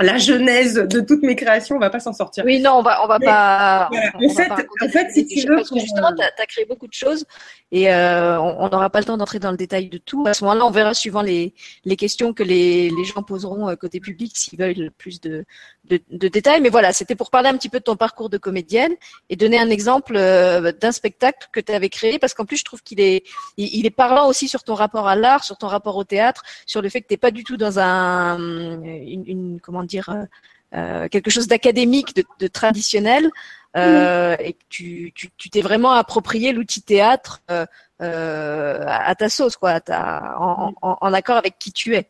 la 0.00 0.18
genèse 0.18 0.74
de 0.74 1.00
toutes 1.00 1.22
mes 1.22 1.36
créations, 1.36 1.76
on 1.76 1.78
va 1.78 1.90
pas 1.90 2.00
s'en 2.00 2.12
sortir. 2.12 2.44
Oui, 2.44 2.60
non, 2.60 2.72
on 2.78 2.82
va, 2.82 3.04
on 3.04 3.06
va 3.06 3.18
pas. 3.18 3.90
en, 4.14 4.28
fait, 4.34 4.50
en 4.50 4.88
fait, 4.88 5.10
si 5.10 5.26
tu 5.26 5.46
veux, 5.46 5.56
parce 5.56 5.70
que 5.70 5.78
justement, 5.78 6.12
tu 6.14 6.22
as, 6.22 6.46
créé 6.46 6.64
beaucoup 6.64 6.86
de 6.86 6.94
choses 6.94 7.24
et 7.72 7.92
euh, 7.92 8.40
on 8.40 8.68
n'aura 8.68 8.90
pas 8.90 8.98
le 8.98 9.04
temps 9.04 9.16
d'entrer 9.16 9.38
dans 9.38 9.50
le 9.50 9.56
détail 9.56 9.88
de 9.88 9.98
tout. 9.98 10.24
À 10.26 10.34
ce 10.34 10.44
moment-là, 10.44 10.66
on 10.66 10.70
verra 10.70 10.94
suivant 10.94 11.22
les, 11.22 11.54
les 11.84 11.96
questions 11.96 12.32
que 12.32 12.42
les, 12.42 12.90
les 12.90 13.04
gens 13.04 13.22
poseront 13.22 13.68
euh, 13.68 13.76
côté 13.76 14.00
public 14.00 14.32
s'ils 14.36 14.58
veulent 14.58 14.90
plus 14.96 15.20
de, 15.20 15.44
de, 15.84 16.00
de, 16.10 16.28
détails. 16.28 16.60
Mais 16.60 16.68
voilà, 16.68 16.92
c'était 16.92 17.14
pour 17.14 17.30
parler 17.30 17.48
un 17.48 17.56
petit 17.56 17.68
peu 17.68 17.78
de 17.78 17.84
ton 17.84 17.96
parcours 17.96 18.30
de 18.30 18.38
comédienne 18.38 18.92
et 19.28 19.36
donner 19.36 19.58
un 19.58 19.70
exemple 19.70 20.14
euh, 20.16 20.72
d'un 20.72 20.92
spectacle 20.92 21.48
que 21.52 21.60
tu 21.60 21.72
avais 21.72 21.90
créé 21.90 22.18
parce 22.18 22.34
qu'en 22.34 22.44
plus, 22.44 22.56
je 22.56 22.64
trouve 22.64 22.82
qu'il 22.82 23.00
est, 23.00 23.22
il, 23.56 23.86
est 23.86 23.90
parlant 23.90 24.28
aussi 24.28 24.48
sur 24.48 24.64
ton 24.64 24.74
rapport 24.74 25.06
à 25.06 25.14
l'art, 25.14 25.44
sur 25.44 25.56
ton 25.56 25.68
rapport 25.68 25.96
au 25.96 26.04
théâtre, 26.04 26.42
sur 26.66 26.82
le 26.82 26.88
fait 26.88 27.02
que 27.02 27.08
tu 27.08 27.14
n'es 27.14 27.18
pas 27.18 27.30
du 27.30 27.44
tout 27.44 27.56
dans 27.56 27.78
un, 27.78 28.38
une, 28.82 29.24
une 29.26 29.60
comment 29.60 29.84
dire, 29.90 30.26
euh, 30.74 31.08
quelque 31.08 31.30
chose 31.30 31.48
d'académique, 31.48 32.14
de, 32.14 32.24
de, 32.38 32.46
traditionnel. 32.46 33.30
Euh, 33.76 34.34
et 34.40 34.54
que 34.54 34.64
tu, 34.68 35.12
tu, 35.14 35.48
t'es 35.48 35.60
vraiment 35.60 35.92
approprié 35.92 36.52
l'outil 36.52 36.82
théâtre 36.82 37.40
euh, 37.52 37.64
euh, 38.02 38.84
à 38.84 39.14
ta 39.14 39.28
sauce, 39.28 39.56
quoi, 39.56 39.80
à 39.88 40.36
en, 40.40 40.74
en, 40.82 40.98
en, 41.00 41.12
accord 41.12 41.36
avec 41.36 41.56
qui 41.60 41.70
tu 41.70 41.94
es. 41.94 42.08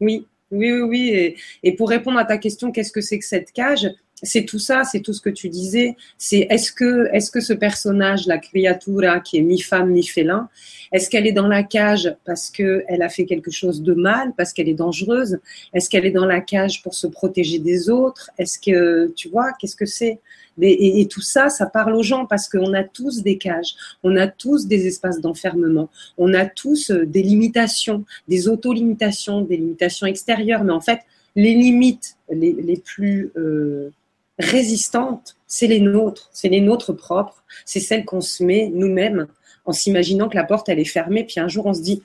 Oui, 0.00 0.26
oui, 0.50 0.72
oui, 0.72 0.80
oui. 0.80 1.08
Et, 1.10 1.36
et 1.62 1.76
pour 1.76 1.88
répondre 1.88 2.18
à 2.18 2.24
ta 2.24 2.38
question, 2.38 2.72
qu'est-ce 2.72 2.90
que 2.90 3.00
c'est 3.00 3.20
que 3.20 3.24
cette 3.24 3.52
cage? 3.52 3.88
C'est 4.24 4.44
tout 4.44 4.58
ça, 4.58 4.84
c'est 4.84 5.00
tout 5.00 5.12
ce 5.12 5.20
que 5.20 5.30
tu 5.30 5.48
disais. 5.48 5.96
C'est 6.18 6.46
est-ce 6.50 6.72
que, 6.72 7.08
est-ce 7.12 7.30
que 7.30 7.40
ce 7.40 7.52
personnage, 7.52 8.26
la 8.26 8.38
criatura, 8.38 9.20
qui 9.20 9.38
est 9.38 9.42
mi-femme, 9.42 9.90
mi-félin, 9.90 10.48
est-ce 10.92 11.10
qu'elle 11.10 11.26
est 11.26 11.32
dans 11.32 11.48
la 11.48 11.62
cage 11.62 12.14
parce 12.24 12.50
qu'elle 12.50 13.02
a 13.02 13.08
fait 13.08 13.26
quelque 13.26 13.50
chose 13.50 13.82
de 13.82 13.94
mal, 13.94 14.32
parce 14.36 14.52
qu'elle 14.52 14.68
est 14.68 14.74
dangereuse? 14.74 15.38
Est-ce 15.72 15.88
qu'elle 15.90 16.06
est 16.06 16.10
dans 16.10 16.26
la 16.26 16.40
cage 16.40 16.82
pour 16.82 16.94
se 16.94 17.06
protéger 17.06 17.58
des 17.58 17.90
autres? 17.90 18.30
Est-ce 18.38 18.58
que, 18.58 19.12
tu 19.16 19.28
vois, 19.28 19.52
qu'est-ce 19.58 19.76
que 19.76 19.86
c'est? 19.86 20.20
Et, 20.62 21.06
tout 21.08 21.20
ça, 21.20 21.48
ça 21.48 21.66
parle 21.66 21.96
aux 21.96 22.04
gens 22.04 22.26
parce 22.26 22.48
qu'on 22.48 22.74
a 22.74 22.84
tous 22.84 23.22
des 23.22 23.38
cages, 23.38 23.74
on 24.04 24.16
a 24.16 24.28
tous 24.28 24.68
des 24.68 24.86
espaces 24.86 25.20
d'enfermement, 25.20 25.90
on 26.16 26.32
a 26.32 26.46
tous 26.46 26.92
euh, 26.92 27.04
des 27.04 27.24
limitations, 27.24 28.04
des 28.28 28.46
auto-limitations, 28.46 29.40
des 29.40 29.56
limitations 29.56 30.06
extérieures. 30.06 30.62
Mais 30.62 30.72
en 30.72 30.80
fait, 30.80 31.00
les 31.34 31.54
limites 31.54 32.16
les, 32.30 32.52
les 32.52 32.76
plus 32.76 33.32
euh, 33.36 33.90
résistantes, 34.38 35.36
c'est 35.46 35.66
les 35.66 35.80
nôtres, 35.80 36.28
c'est 36.32 36.48
les 36.48 36.60
nôtres 36.60 36.92
propres, 36.92 37.44
c'est 37.64 37.80
celles 37.80 38.04
qu'on 38.04 38.20
se 38.20 38.42
met 38.42 38.70
nous-mêmes 38.72 39.28
en 39.64 39.72
s'imaginant 39.72 40.28
que 40.28 40.36
la 40.36 40.44
porte 40.44 40.68
elle 40.68 40.78
est 40.78 40.84
fermée, 40.84 41.24
puis 41.24 41.40
un 41.40 41.48
jour 41.48 41.66
on 41.66 41.74
se 41.74 41.82
dit, 41.82 42.02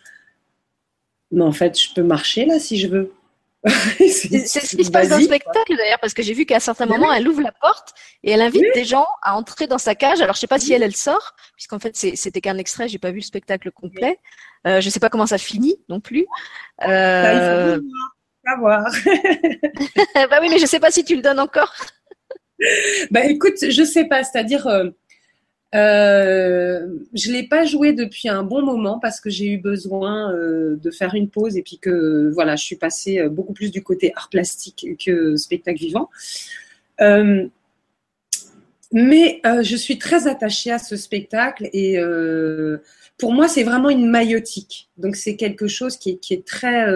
mais 1.31 1.43
en 1.43 1.51
fait 1.51 1.79
je 1.79 1.93
peux 1.93 2.03
marcher 2.03 2.45
là 2.45 2.59
si 2.59 2.77
je 2.77 2.87
veux. 2.87 3.13
c'est 3.65 4.47
ce 4.47 4.75
qui 4.77 4.85
se 4.85 4.91
passe 4.91 5.09
dans 5.09 5.17
le 5.17 5.23
spectacle 5.23 5.75
d'ailleurs, 5.75 5.99
parce 5.99 6.13
que 6.13 6.23
j'ai 6.23 6.33
vu 6.33 6.45
qu'à 6.45 6.57
un 6.57 6.61
certain 6.61 6.85
moment, 6.85 7.11
elle 7.11 7.27
ouvre 7.27 7.41
la 7.41 7.51
porte 7.51 7.93
et 8.23 8.31
elle 8.31 8.41
invite 8.41 8.73
des 8.73 8.85
gens 8.85 9.05
à 9.21 9.35
entrer 9.35 9.67
dans 9.67 9.77
sa 9.77 9.95
cage. 9.95 10.21
Alors 10.21 10.35
je 10.35 10.39
sais 10.39 10.47
pas 10.47 10.59
si 10.59 10.71
elle, 10.71 10.83
elle 10.83 10.95
sort, 10.95 11.35
puisqu'en 11.55 11.79
fait 11.79 11.95
c'était 11.95 12.39
qu'un 12.39 12.57
extrait, 12.57 12.87
j'ai 12.87 12.99
pas 12.99 13.11
vu 13.11 13.17
le 13.17 13.23
spectacle 13.23 13.71
complet. 13.71 14.17
Euh, 14.65 14.79
je 14.79 14.89
sais 14.89 14.99
pas 14.99 15.09
comment 15.09 15.27
ça 15.27 15.37
finit 15.37 15.77
non 15.89 15.99
plus. 15.99 16.25
Euh... 16.87 17.77
Bah, 17.77 17.83
savoir. 18.45 18.85
bah 20.29 20.39
oui, 20.41 20.47
mais 20.49 20.59
je 20.59 20.65
sais 20.65 20.79
pas 20.79 20.91
si 20.91 21.03
tu 21.03 21.15
le 21.15 21.21
donnes 21.21 21.39
encore. 21.39 21.73
bah 23.11 23.25
écoute, 23.25 23.55
je 23.69 23.83
sais 23.83 24.05
pas, 24.05 24.23
c'est-à-dire, 24.23 24.67
euh, 24.67 24.89
euh, 25.75 26.87
je 27.13 27.31
l'ai 27.31 27.43
pas 27.47 27.63
joué 27.63 27.93
depuis 27.93 28.27
un 28.27 28.41
bon 28.41 28.63
moment 28.63 28.97
parce 28.99 29.21
que 29.21 29.29
j'ai 29.29 29.45
eu 29.45 29.57
besoin 29.59 30.33
euh, 30.33 30.77
de 30.77 30.89
faire 30.89 31.13
une 31.13 31.29
pause 31.29 31.57
et 31.57 31.61
puis 31.61 31.77
que 31.77 32.31
voilà, 32.33 32.55
je 32.55 32.63
suis 32.63 32.75
passée 32.75 33.19
euh, 33.19 33.29
beaucoup 33.29 33.53
plus 33.53 33.71
du 33.71 33.83
côté 33.83 34.11
art 34.15 34.29
plastique 34.29 34.87
que 35.05 35.35
spectacle 35.35 35.79
vivant. 35.79 36.09
Mais 38.91 39.39
je 39.43 39.75
suis 39.75 39.99
très 39.99 40.27
attachée 40.27 40.71
à 40.71 40.79
ce 40.79 40.95
spectacle 40.95 41.69
et 41.73 41.99
pour 43.19 43.33
moi, 43.33 43.47
c'est 43.47 43.63
vraiment 43.63 43.91
une 43.91 44.09
maïotique. 44.09 44.89
Donc, 44.97 45.15
c'est 45.15 45.35
quelque 45.35 45.67
chose 45.67 45.95
qui 45.95 46.19
est, 46.31 46.45
très. 46.45 46.87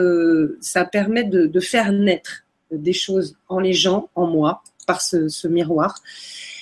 ça 0.60 0.86
permet 0.86 1.24
de, 1.24 1.60
faire 1.60 1.92
naître 1.92 2.46
des 2.72 2.94
choses 2.94 3.38
en 3.48 3.60
les 3.60 3.74
gens, 3.74 4.10
en 4.16 4.26
moi, 4.26 4.64
par 4.86 5.02
ce, 5.02 5.48
miroir. 5.48 6.02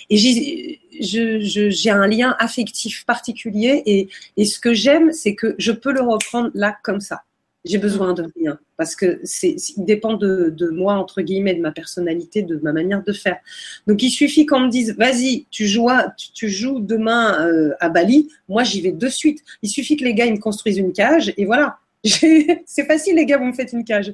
Et 0.09 0.17
j'ai 0.17 1.89
un 1.89 2.07
lien 2.07 2.35
affectif 2.39 3.05
particulier 3.05 4.09
et, 4.37 4.45
ce 4.45 4.59
que 4.59 4.73
j'aime, 4.73 5.11
c'est 5.13 5.35
que 5.35 5.55
je 5.57 5.71
peux 5.71 5.93
le 5.93 6.01
reprendre 6.01 6.51
là 6.53 6.77
comme 6.83 6.99
ça. 6.99 7.23
J'ai 7.63 7.77
besoin 7.77 8.13
de 8.13 8.23
rien 8.35 8.57
parce 8.75 8.95
que 8.95 9.19
c'est, 9.23 9.55
il 9.77 9.85
dépend 9.85 10.15
de, 10.15 10.49
de, 10.49 10.69
moi 10.69 10.95
entre 10.95 11.21
guillemets, 11.21 11.53
de 11.53 11.61
ma 11.61 11.71
personnalité, 11.71 12.41
de 12.41 12.59
ma 12.63 12.73
manière 12.73 13.03
de 13.03 13.13
faire. 13.13 13.37
Donc 13.85 14.01
il 14.01 14.09
suffit 14.09 14.47
qu'on 14.47 14.61
me 14.61 14.69
dise, 14.69 14.95
vas-y, 14.97 15.45
tu 15.51 15.67
joues, 15.67 15.87
tu, 16.33 16.49
joues 16.49 16.79
demain 16.79 17.47
euh, 17.47 17.75
à 17.79 17.89
Bali, 17.89 18.29
moi 18.49 18.63
j'y 18.63 18.81
vais 18.81 18.91
de 18.91 19.07
suite. 19.07 19.43
Il 19.61 19.69
suffit 19.69 19.95
que 19.95 20.03
les 20.03 20.15
gars 20.15 20.25
ils 20.25 20.33
me 20.33 20.39
construisent 20.39 20.79
une 20.79 20.91
cage 20.91 21.33
et 21.37 21.45
voilà. 21.45 21.77
c'est 22.03 22.85
facile 22.87 23.15
les 23.15 23.27
gars, 23.27 23.37
vous 23.37 23.45
me 23.45 23.53
faites 23.53 23.73
une 23.73 23.85
cage. 23.85 24.11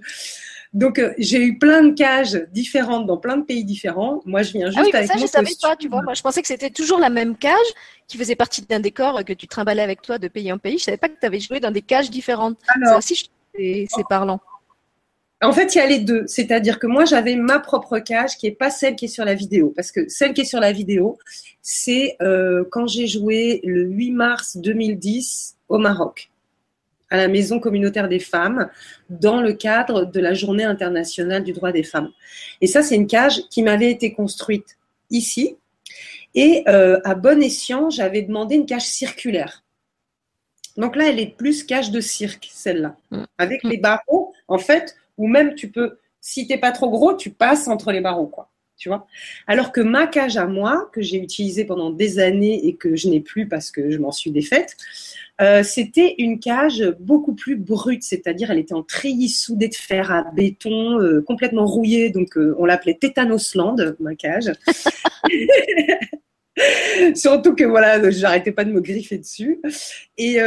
Donc, 0.77 0.99
euh, 0.99 1.11
j'ai 1.17 1.43
eu 1.43 1.57
plein 1.57 1.81
de 1.81 1.93
cages 1.93 2.39
différentes 2.51 3.07
dans 3.07 3.17
plein 3.17 3.37
de 3.37 3.43
pays 3.43 3.65
différents. 3.65 4.21
Moi, 4.25 4.43
je 4.43 4.51
viens 4.51 4.67
juste 4.67 4.77
ah 4.77 4.83
oui, 4.85 4.91
avec 4.93 5.07
ça, 5.07 5.17
je 5.17 5.25
savais 5.25 5.49
pas, 5.59 5.75
tu 5.75 5.87
vois. 5.87 6.03
Moi, 6.03 6.13
je 6.13 6.21
pensais 6.21 6.39
que 6.39 6.47
c'était 6.47 6.69
toujours 6.69 6.99
la 6.99 7.09
même 7.09 7.35
cage 7.35 7.55
qui 8.07 8.15
faisait 8.15 8.35
partie 8.35 8.61
d'un 8.61 8.79
décor 8.79 9.25
que 9.25 9.33
tu 9.33 9.47
trimballais 9.47 9.81
avec 9.81 10.03
toi 10.03 10.19
de 10.19 10.27
pays 10.27 10.53
en 10.53 10.59
pays. 10.59 10.77
Je 10.77 10.83
savais 10.83 10.97
pas 10.97 11.09
que 11.09 11.19
tu 11.19 11.25
avais 11.25 11.39
joué 11.39 11.59
dans 11.59 11.71
des 11.71 11.81
cages 11.81 12.11
différentes. 12.11 12.59
Alors, 12.75 12.89
ça 12.89 12.97
aussi, 12.99 13.31
c'est 13.55 13.87
parlant. 14.07 14.39
En 15.41 15.51
fait, 15.51 15.73
il 15.73 15.79
y 15.79 15.81
a 15.81 15.87
les 15.87 15.97
deux. 15.97 16.27
C'est-à-dire 16.27 16.77
que 16.77 16.85
moi, 16.85 17.05
j'avais 17.05 17.35
ma 17.35 17.57
propre 17.57 17.97
cage 17.97 18.37
qui 18.37 18.45
est 18.45 18.51
pas 18.51 18.69
celle 18.69 18.95
qui 18.95 19.05
est 19.05 19.07
sur 19.07 19.25
la 19.25 19.33
vidéo. 19.33 19.73
Parce 19.75 19.91
que 19.91 20.07
celle 20.07 20.35
qui 20.35 20.41
est 20.41 20.45
sur 20.45 20.59
la 20.59 20.73
vidéo, 20.73 21.17
c'est 21.63 22.17
euh, 22.21 22.63
quand 22.69 22.85
j'ai 22.85 23.07
joué 23.07 23.61
le 23.63 23.85
8 23.85 24.11
mars 24.11 24.57
2010 24.57 25.55
au 25.69 25.79
Maroc 25.79 26.29
à 27.09 27.17
la 27.17 27.27
Maison 27.27 27.59
communautaire 27.59 28.09
des 28.09 28.19
femmes 28.19 28.69
dans 29.09 29.41
le 29.41 29.53
cadre 29.53 30.05
de 30.05 30.19
la 30.19 30.33
Journée 30.33 30.63
internationale 30.63 31.43
du 31.43 31.53
droit 31.53 31.71
des 31.71 31.83
femmes. 31.83 32.11
Et 32.61 32.67
ça, 32.67 32.83
c'est 32.83 32.95
une 32.95 33.07
cage 33.07 33.43
qui 33.49 33.63
m'avait 33.63 33.91
été 33.91 34.13
construite 34.13 34.77
ici. 35.09 35.55
Et 36.35 36.63
euh, 36.67 36.99
à 37.03 37.15
bon 37.15 37.41
escient, 37.41 37.89
j'avais 37.89 38.21
demandé 38.21 38.55
une 38.55 38.65
cage 38.65 38.85
circulaire. 38.85 39.63
Donc 40.75 40.95
là, 40.95 41.09
elle 41.09 41.19
est 41.19 41.35
plus 41.35 41.63
cage 41.63 41.91
de 41.91 42.01
cirque, 42.01 42.49
celle-là. 42.51 42.95
Mm. 43.11 43.23
Avec 43.37 43.63
les 43.63 43.77
barreaux, 43.77 44.33
en 44.47 44.59
fait, 44.59 44.95
ou 45.17 45.27
même 45.27 45.55
tu 45.55 45.69
peux, 45.69 45.97
si 46.21 46.47
t'es 46.47 46.57
pas 46.57 46.71
trop 46.71 46.89
gros, 46.89 47.15
tu 47.15 47.31
passes 47.31 47.67
entre 47.67 47.91
les 47.91 48.01
barreaux, 48.01 48.27
quoi. 48.27 48.49
Tu 48.77 48.89
vois? 48.89 49.07
Alors 49.47 49.71
que 49.71 49.81
ma 49.81 50.05
cage 50.05 50.37
à 50.37 50.45
moi, 50.45 50.87
que 50.93 51.01
j'ai 51.01 51.17
utilisée 51.17 51.65
pendant 51.65 51.89
des 51.89 52.19
années 52.19 52.67
et 52.67 52.75
que 52.75 52.95
je 52.95 53.09
n'ai 53.09 53.21
plus 53.21 53.47
parce 53.47 53.71
que 53.71 53.89
je 53.89 53.97
m'en 53.97 54.11
suis 54.11 54.29
défaite, 54.29 54.77
euh, 55.39 55.63
c'était 55.63 56.15
une 56.17 56.39
cage 56.39 56.83
beaucoup 56.99 57.35
plus 57.35 57.55
brute, 57.55 58.03
c'est-à-dire 58.03 58.51
elle 58.51 58.59
était 58.59 58.73
en 58.73 58.83
treillis 58.83 59.29
soudé 59.29 59.67
de 59.67 59.75
fer 59.75 60.11
à 60.11 60.23
béton, 60.31 60.99
euh, 60.99 61.21
complètement 61.21 61.65
rouillée, 61.65 62.09
donc 62.09 62.37
euh, 62.37 62.55
on 62.57 62.65
l'appelait 62.65 62.95
Tétanosland, 62.95 63.95
ma 63.99 64.15
cage. 64.15 64.51
Surtout 67.15 67.53
que 67.53 67.63
voilà, 67.63 68.09
j'arrêtais 68.09 68.51
pas 68.51 68.65
de 68.65 68.71
me 68.71 68.81
griffer 68.81 69.19
dessus. 69.19 69.61
Et, 70.17 70.39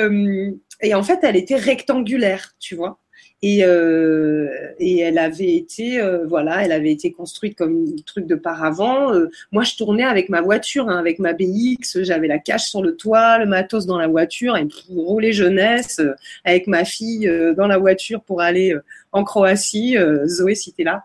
et 0.80 0.94
en 0.94 1.04
fait, 1.04 1.20
elle 1.22 1.36
était 1.36 1.54
rectangulaire, 1.54 2.56
tu 2.58 2.74
vois. 2.74 2.99
Et, 3.42 3.64
euh, 3.64 4.48
et 4.78 4.98
elle 4.98 5.16
avait 5.16 5.54
été, 5.54 5.98
euh, 5.98 6.26
voilà, 6.26 6.62
elle 6.62 6.72
avait 6.72 6.92
été 6.92 7.10
construite 7.10 7.56
comme 7.56 7.86
un 7.98 8.02
truc 8.04 8.26
de 8.26 8.34
paravent. 8.34 9.14
Euh, 9.14 9.30
moi, 9.50 9.64
je 9.64 9.76
tournais 9.76 10.04
avec 10.04 10.28
ma 10.28 10.42
voiture, 10.42 10.90
hein, 10.90 10.98
avec 10.98 11.18
ma 11.18 11.32
BX. 11.32 12.02
J'avais 12.02 12.28
la 12.28 12.38
cache 12.38 12.64
sur 12.64 12.82
le 12.82 12.96
toit, 12.96 13.38
le 13.38 13.46
matos 13.46 13.86
dans 13.86 13.96
la 13.96 14.08
voiture 14.08 14.58
et 14.58 14.66
pour 14.66 15.06
rouler 15.06 15.32
jeunesse 15.32 16.00
euh, 16.00 16.14
avec 16.44 16.66
ma 16.66 16.84
fille 16.84 17.30
dans 17.56 17.66
la 17.66 17.78
voiture 17.78 18.22
pour 18.22 18.42
aller 18.42 18.74
en 19.12 19.24
Croatie. 19.24 19.96
Zoé, 20.26 20.54
si 20.54 20.72
t'es 20.72 20.84
là, 20.84 21.04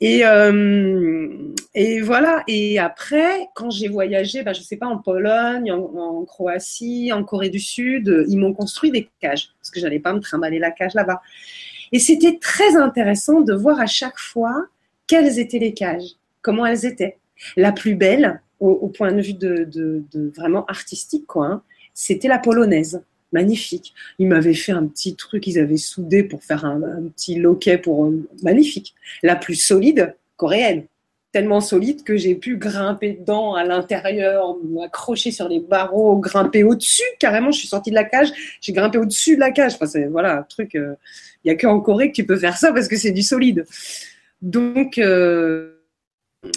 Et, 0.00 0.24
euh, 0.24 1.52
et 1.74 2.00
voilà. 2.00 2.44
Et 2.46 2.78
après, 2.78 3.48
quand 3.54 3.70
j'ai 3.70 3.88
voyagé, 3.88 4.42
bah, 4.42 4.52
je 4.52 4.62
sais 4.62 4.76
pas, 4.76 4.86
en 4.86 4.98
Pologne, 4.98 5.72
en, 5.72 6.24
Croatie, 6.24 7.12
en 7.12 7.24
Corée 7.24 7.50
du 7.50 7.60
Sud, 7.60 8.26
ils 8.28 8.38
m'ont 8.38 8.52
construit 8.52 8.90
des 8.90 9.08
cages 9.20 9.50
parce 9.58 9.70
que 9.70 9.80
j'allais 9.80 9.98
pas 9.98 10.12
me 10.12 10.20
trimballer 10.20 10.58
la 10.58 10.70
cage 10.70 10.94
là-bas. 10.94 11.20
Et 11.92 11.98
c'était 11.98 12.38
très 12.38 12.76
intéressant 12.76 13.40
de 13.40 13.54
voir 13.54 13.80
à 13.80 13.86
chaque 13.86 14.18
fois 14.18 14.66
quelles 15.06 15.38
étaient 15.38 15.58
les 15.58 15.74
cages, 15.74 16.16
comment 16.42 16.66
elles 16.66 16.84
étaient. 16.84 17.18
La 17.56 17.72
plus 17.72 17.94
belle, 17.94 18.40
au, 18.60 18.88
point 18.88 19.12
de 19.12 19.22
vue 19.22 19.34
de 19.34 20.02
vraiment 20.36 20.64
artistique, 20.66 21.26
quoi, 21.26 21.46
hein, 21.46 21.62
c'était 21.94 22.28
la 22.28 22.38
polonaise 22.38 23.02
magnifique. 23.32 23.94
Ils 24.18 24.28
m'avaient 24.28 24.54
fait 24.54 24.72
un 24.72 24.86
petit 24.86 25.14
truc, 25.16 25.46
ils 25.46 25.58
avaient 25.58 25.76
soudé 25.76 26.22
pour 26.22 26.42
faire 26.42 26.64
un, 26.64 26.80
petit 27.14 27.36
loquet 27.36 27.78
pour 27.78 28.06
euh, 28.06 28.28
magnifique. 28.42 28.94
La 29.22 29.36
plus 29.36 29.54
solide 29.54 30.14
coréenne, 30.36 30.84
tellement 31.32 31.60
solide 31.60 32.04
que 32.04 32.16
j'ai 32.16 32.34
pu 32.34 32.56
grimper 32.56 33.12
dedans 33.12 33.54
à 33.54 33.64
l'intérieur, 33.64 34.56
m'accrocher 34.64 35.30
sur 35.30 35.48
les 35.48 35.60
barreaux, 35.60 36.16
grimper 36.16 36.64
au-dessus. 36.64 37.02
Carrément, 37.18 37.50
je 37.50 37.58
suis 37.58 37.68
sortie 37.68 37.90
de 37.90 37.94
la 37.94 38.04
cage, 38.04 38.28
j'ai 38.60 38.72
grimpé 38.72 38.98
au-dessus 38.98 39.34
de 39.34 39.40
la 39.40 39.50
cage. 39.50 39.74
Enfin, 39.74 39.86
c'est 39.86 40.06
voilà 40.06 40.38
un 40.38 40.42
truc. 40.42 40.74
Euh, 40.74 40.94
il 41.44 41.48
y 41.48 41.50
a 41.50 41.56
qu'en 41.56 41.80
Corée 41.80 42.10
que 42.10 42.16
tu 42.16 42.26
peux 42.26 42.36
faire 42.36 42.56
ça 42.56 42.72
parce 42.72 42.88
que 42.88 42.96
c'est 42.96 43.12
du 43.12 43.22
solide. 43.22 43.66
Donc 44.42 44.98
euh, 44.98 45.77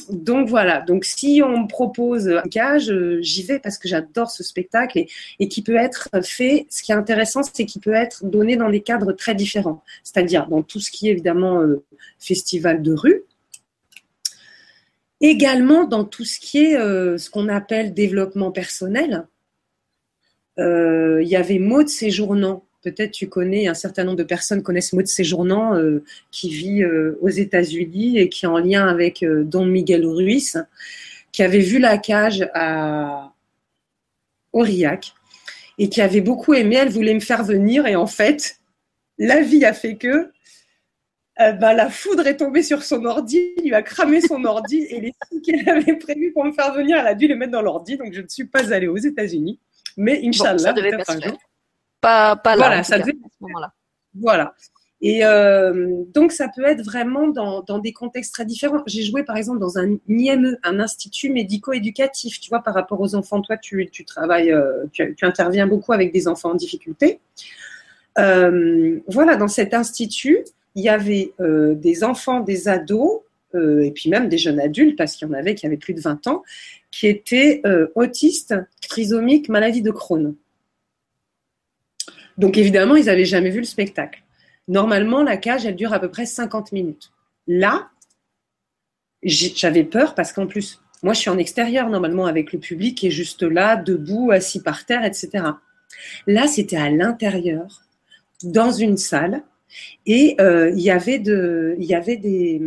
donc 0.09 0.47
voilà, 0.47 0.81
donc 0.81 1.05
si 1.05 1.41
on 1.43 1.63
me 1.63 1.67
propose 1.67 2.29
un 2.29 2.43
cage, 2.43 2.93
j'y 3.21 3.41
vais 3.43 3.59
parce 3.59 3.79
que 3.79 3.87
j'adore 3.87 4.29
ce 4.29 4.43
spectacle 4.43 5.05
et, 5.39 5.47
qui 5.47 5.63
peut 5.63 5.75
être 5.75 6.07
fait, 6.23 6.67
ce 6.69 6.83
qui 6.83 6.91
est 6.91 6.95
intéressant, 6.95 7.41
c'est 7.41 7.65
qu'il 7.65 7.81
peut 7.81 7.93
être 7.93 8.23
donné 8.23 8.55
dans 8.57 8.69
des 8.69 8.81
cadres 8.81 9.11
très 9.13 9.33
différents, 9.33 9.83
c'est-à-dire 10.03 10.47
dans 10.47 10.61
tout 10.61 10.79
ce 10.79 10.91
qui 10.91 11.07
est 11.07 11.11
évidemment 11.11 11.61
euh, 11.61 11.83
festival 12.19 12.83
de 12.83 12.93
rue, 12.93 13.23
également 15.19 15.85
dans 15.85 16.03
tout 16.03 16.25
ce 16.25 16.39
qui 16.39 16.59
est 16.59 16.77
euh, 16.77 17.17
ce 17.17 17.31
qu'on 17.31 17.47
appelle 17.47 17.93
développement 17.95 18.51
personnel. 18.51 19.27
Euh, 20.59 21.21
il 21.23 21.27
y 21.27 21.35
avait 21.35 21.59
Maud 21.59 21.87
Séjournant 21.87 22.65
peut-être 22.81 23.11
tu 23.11 23.29
connais, 23.29 23.67
un 23.67 23.73
certain 23.73 24.03
nombre 24.03 24.17
de 24.17 24.23
personnes 24.23 24.63
connaissent 24.63 24.93
Maud 24.93 25.07
Séjournant, 25.07 25.75
euh, 25.75 26.03
qui 26.31 26.49
vit 26.49 26.83
euh, 26.83 27.17
aux 27.21 27.29
États-Unis 27.29 28.19
et 28.19 28.29
qui 28.29 28.45
est 28.45 28.47
en 28.47 28.57
lien 28.57 28.87
avec 28.87 29.23
euh, 29.23 29.43
Don 29.43 29.65
Miguel 29.65 30.05
Ruiz, 30.05 30.63
qui 31.31 31.43
avait 31.43 31.59
vu 31.59 31.79
la 31.79 31.97
cage 31.97 32.49
à 32.53 33.33
Aurillac 34.53 35.13
et 35.77 35.89
qui 35.89 36.01
avait 36.01 36.21
beaucoup 36.21 36.53
aimé. 36.53 36.75
Elle 36.75 36.89
voulait 36.89 37.13
me 37.13 37.19
faire 37.19 37.43
venir 37.43 37.87
et 37.87 37.95
en 37.95 38.07
fait, 38.07 38.57
la 39.17 39.41
vie 39.41 39.65
a 39.65 39.73
fait 39.73 39.95
que 39.95 40.31
bah, 41.37 41.73
la 41.73 41.89
foudre 41.89 42.27
est 42.27 42.37
tombée 42.37 42.61
sur 42.61 42.83
son 42.83 43.03
ordi, 43.03 43.53
il 43.57 43.69
lui 43.69 43.73
a 43.73 43.81
cramé 43.81 44.21
son 44.21 44.43
ordi 44.45 44.85
et 44.89 45.01
les 45.01 45.11
trucs 45.19 45.43
qu'elle 45.43 45.67
avait 45.67 45.95
prévus 45.95 46.31
pour 46.33 46.45
me 46.45 46.51
faire 46.51 46.71
venir, 46.71 46.97
elle 46.99 47.07
a 47.07 47.15
dû 47.15 47.27
les 47.27 47.33
mettre 47.33 47.53
dans 47.53 47.63
l'ordi. 47.63 47.97
Donc 47.97 48.13
je 48.13 48.21
ne 48.21 48.27
suis 48.27 48.45
pas 48.45 48.71
allée 48.71 48.87
aux 48.87 48.97
États-Unis. 48.97 49.59
Mais 49.97 50.21
Inch'Allah, 50.23 50.73
jour. 51.19 51.37
Pas, 52.01 52.35
pas 52.35 52.55
là, 52.55 52.67
voilà, 52.67 52.83
ça 52.83 52.95
à 52.95 53.03
ce 53.03 53.11
moment-là. 53.39 53.71
Voilà. 54.19 54.53
Et 55.01 55.25
euh, 55.25 56.03
donc, 56.13 56.31
ça 56.31 56.47
peut 56.55 56.63
être 56.63 56.83
vraiment 56.83 57.27
dans, 57.27 57.63
dans 57.63 57.79
des 57.79 57.91
contextes 57.91 58.33
très 58.33 58.45
différents. 58.45 58.83
J'ai 58.85 59.01
joué, 59.01 59.23
par 59.23 59.35
exemple, 59.35 59.59
dans 59.59 59.79
un 59.79 59.97
IME, 60.07 60.57
un 60.63 60.79
institut 60.79 61.31
médico-éducatif. 61.31 62.39
Tu 62.39 62.49
vois, 62.49 62.61
par 62.61 62.75
rapport 62.75 63.01
aux 63.01 63.15
enfants, 63.15 63.41
toi, 63.41 63.57
tu, 63.57 63.89
tu 63.91 64.05
travailles, 64.05 64.51
euh, 64.51 64.85
tu, 64.91 65.15
tu, 65.15 65.25
interviens 65.25 65.65
beaucoup 65.65 65.93
avec 65.93 66.13
des 66.13 66.27
enfants 66.27 66.51
en 66.51 66.55
difficulté. 66.55 67.19
Euh, 68.19 68.99
voilà, 69.07 69.37
dans 69.37 69.47
cet 69.47 69.73
institut, 69.73 70.43
il 70.75 70.83
y 70.83 70.89
avait 70.89 71.33
des 71.39 72.03
enfants, 72.03 72.39
des 72.39 72.69
ados, 72.69 73.21
et 73.53 73.91
puis 73.91 74.09
même 74.09 74.29
des 74.29 74.37
jeunes 74.37 74.59
adultes, 74.59 74.97
parce 74.97 75.15
qu'il 75.17 75.27
y 75.27 75.31
en 75.31 75.33
avait 75.33 75.53
qui 75.53 75.65
avaient 75.65 75.75
plus 75.75 75.93
de 75.93 75.99
20 75.99 76.27
ans, 76.27 76.43
qui 76.91 77.07
étaient 77.07 77.61
autistes, 77.95 78.55
trisomiques, 78.81 79.49
maladie 79.49 79.81
de 79.81 79.91
Crohn. 79.91 80.33
Donc 82.41 82.57
évidemment, 82.57 82.95
ils 82.95 83.05
n'avaient 83.05 83.25
jamais 83.25 83.51
vu 83.51 83.59
le 83.59 83.65
spectacle. 83.65 84.23
Normalement, 84.67 85.21
la 85.21 85.37
cage, 85.37 85.63
elle 85.67 85.75
dure 85.75 85.93
à 85.93 85.99
peu 85.99 86.09
près 86.09 86.25
50 86.25 86.71
minutes. 86.71 87.11
Là, 87.45 87.89
j'avais 89.21 89.83
peur 89.83 90.15
parce 90.15 90.33
qu'en 90.33 90.47
plus, 90.47 90.81
moi, 91.03 91.13
je 91.13 91.19
suis 91.19 91.29
en 91.29 91.37
extérieur 91.37 91.87
normalement 91.87 92.25
avec 92.25 92.51
le 92.51 92.57
public 92.57 92.97
qui 92.97 93.07
est 93.07 93.11
juste 93.11 93.43
là, 93.43 93.75
debout, 93.75 94.31
assis 94.31 94.59
par 94.59 94.87
terre, 94.87 95.05
etc. 95.05 95.29
Là, 96.25 96.47
c'était 96.47 96.77
à 96.77 96.89
l'intérieur, 96.89 97.83
dans 98.43 98.71
une 98.71 98.97
salle, 98.97 99.43
et 100.07 100.35
euh, 100.41 100.71
il 100.71 100.81
y 100.81 100.89
avait, 100.89 101.19
de, 101.19 101.75
y 101.77 101.93
avait 101.93 102.17
des, 102.17 102.59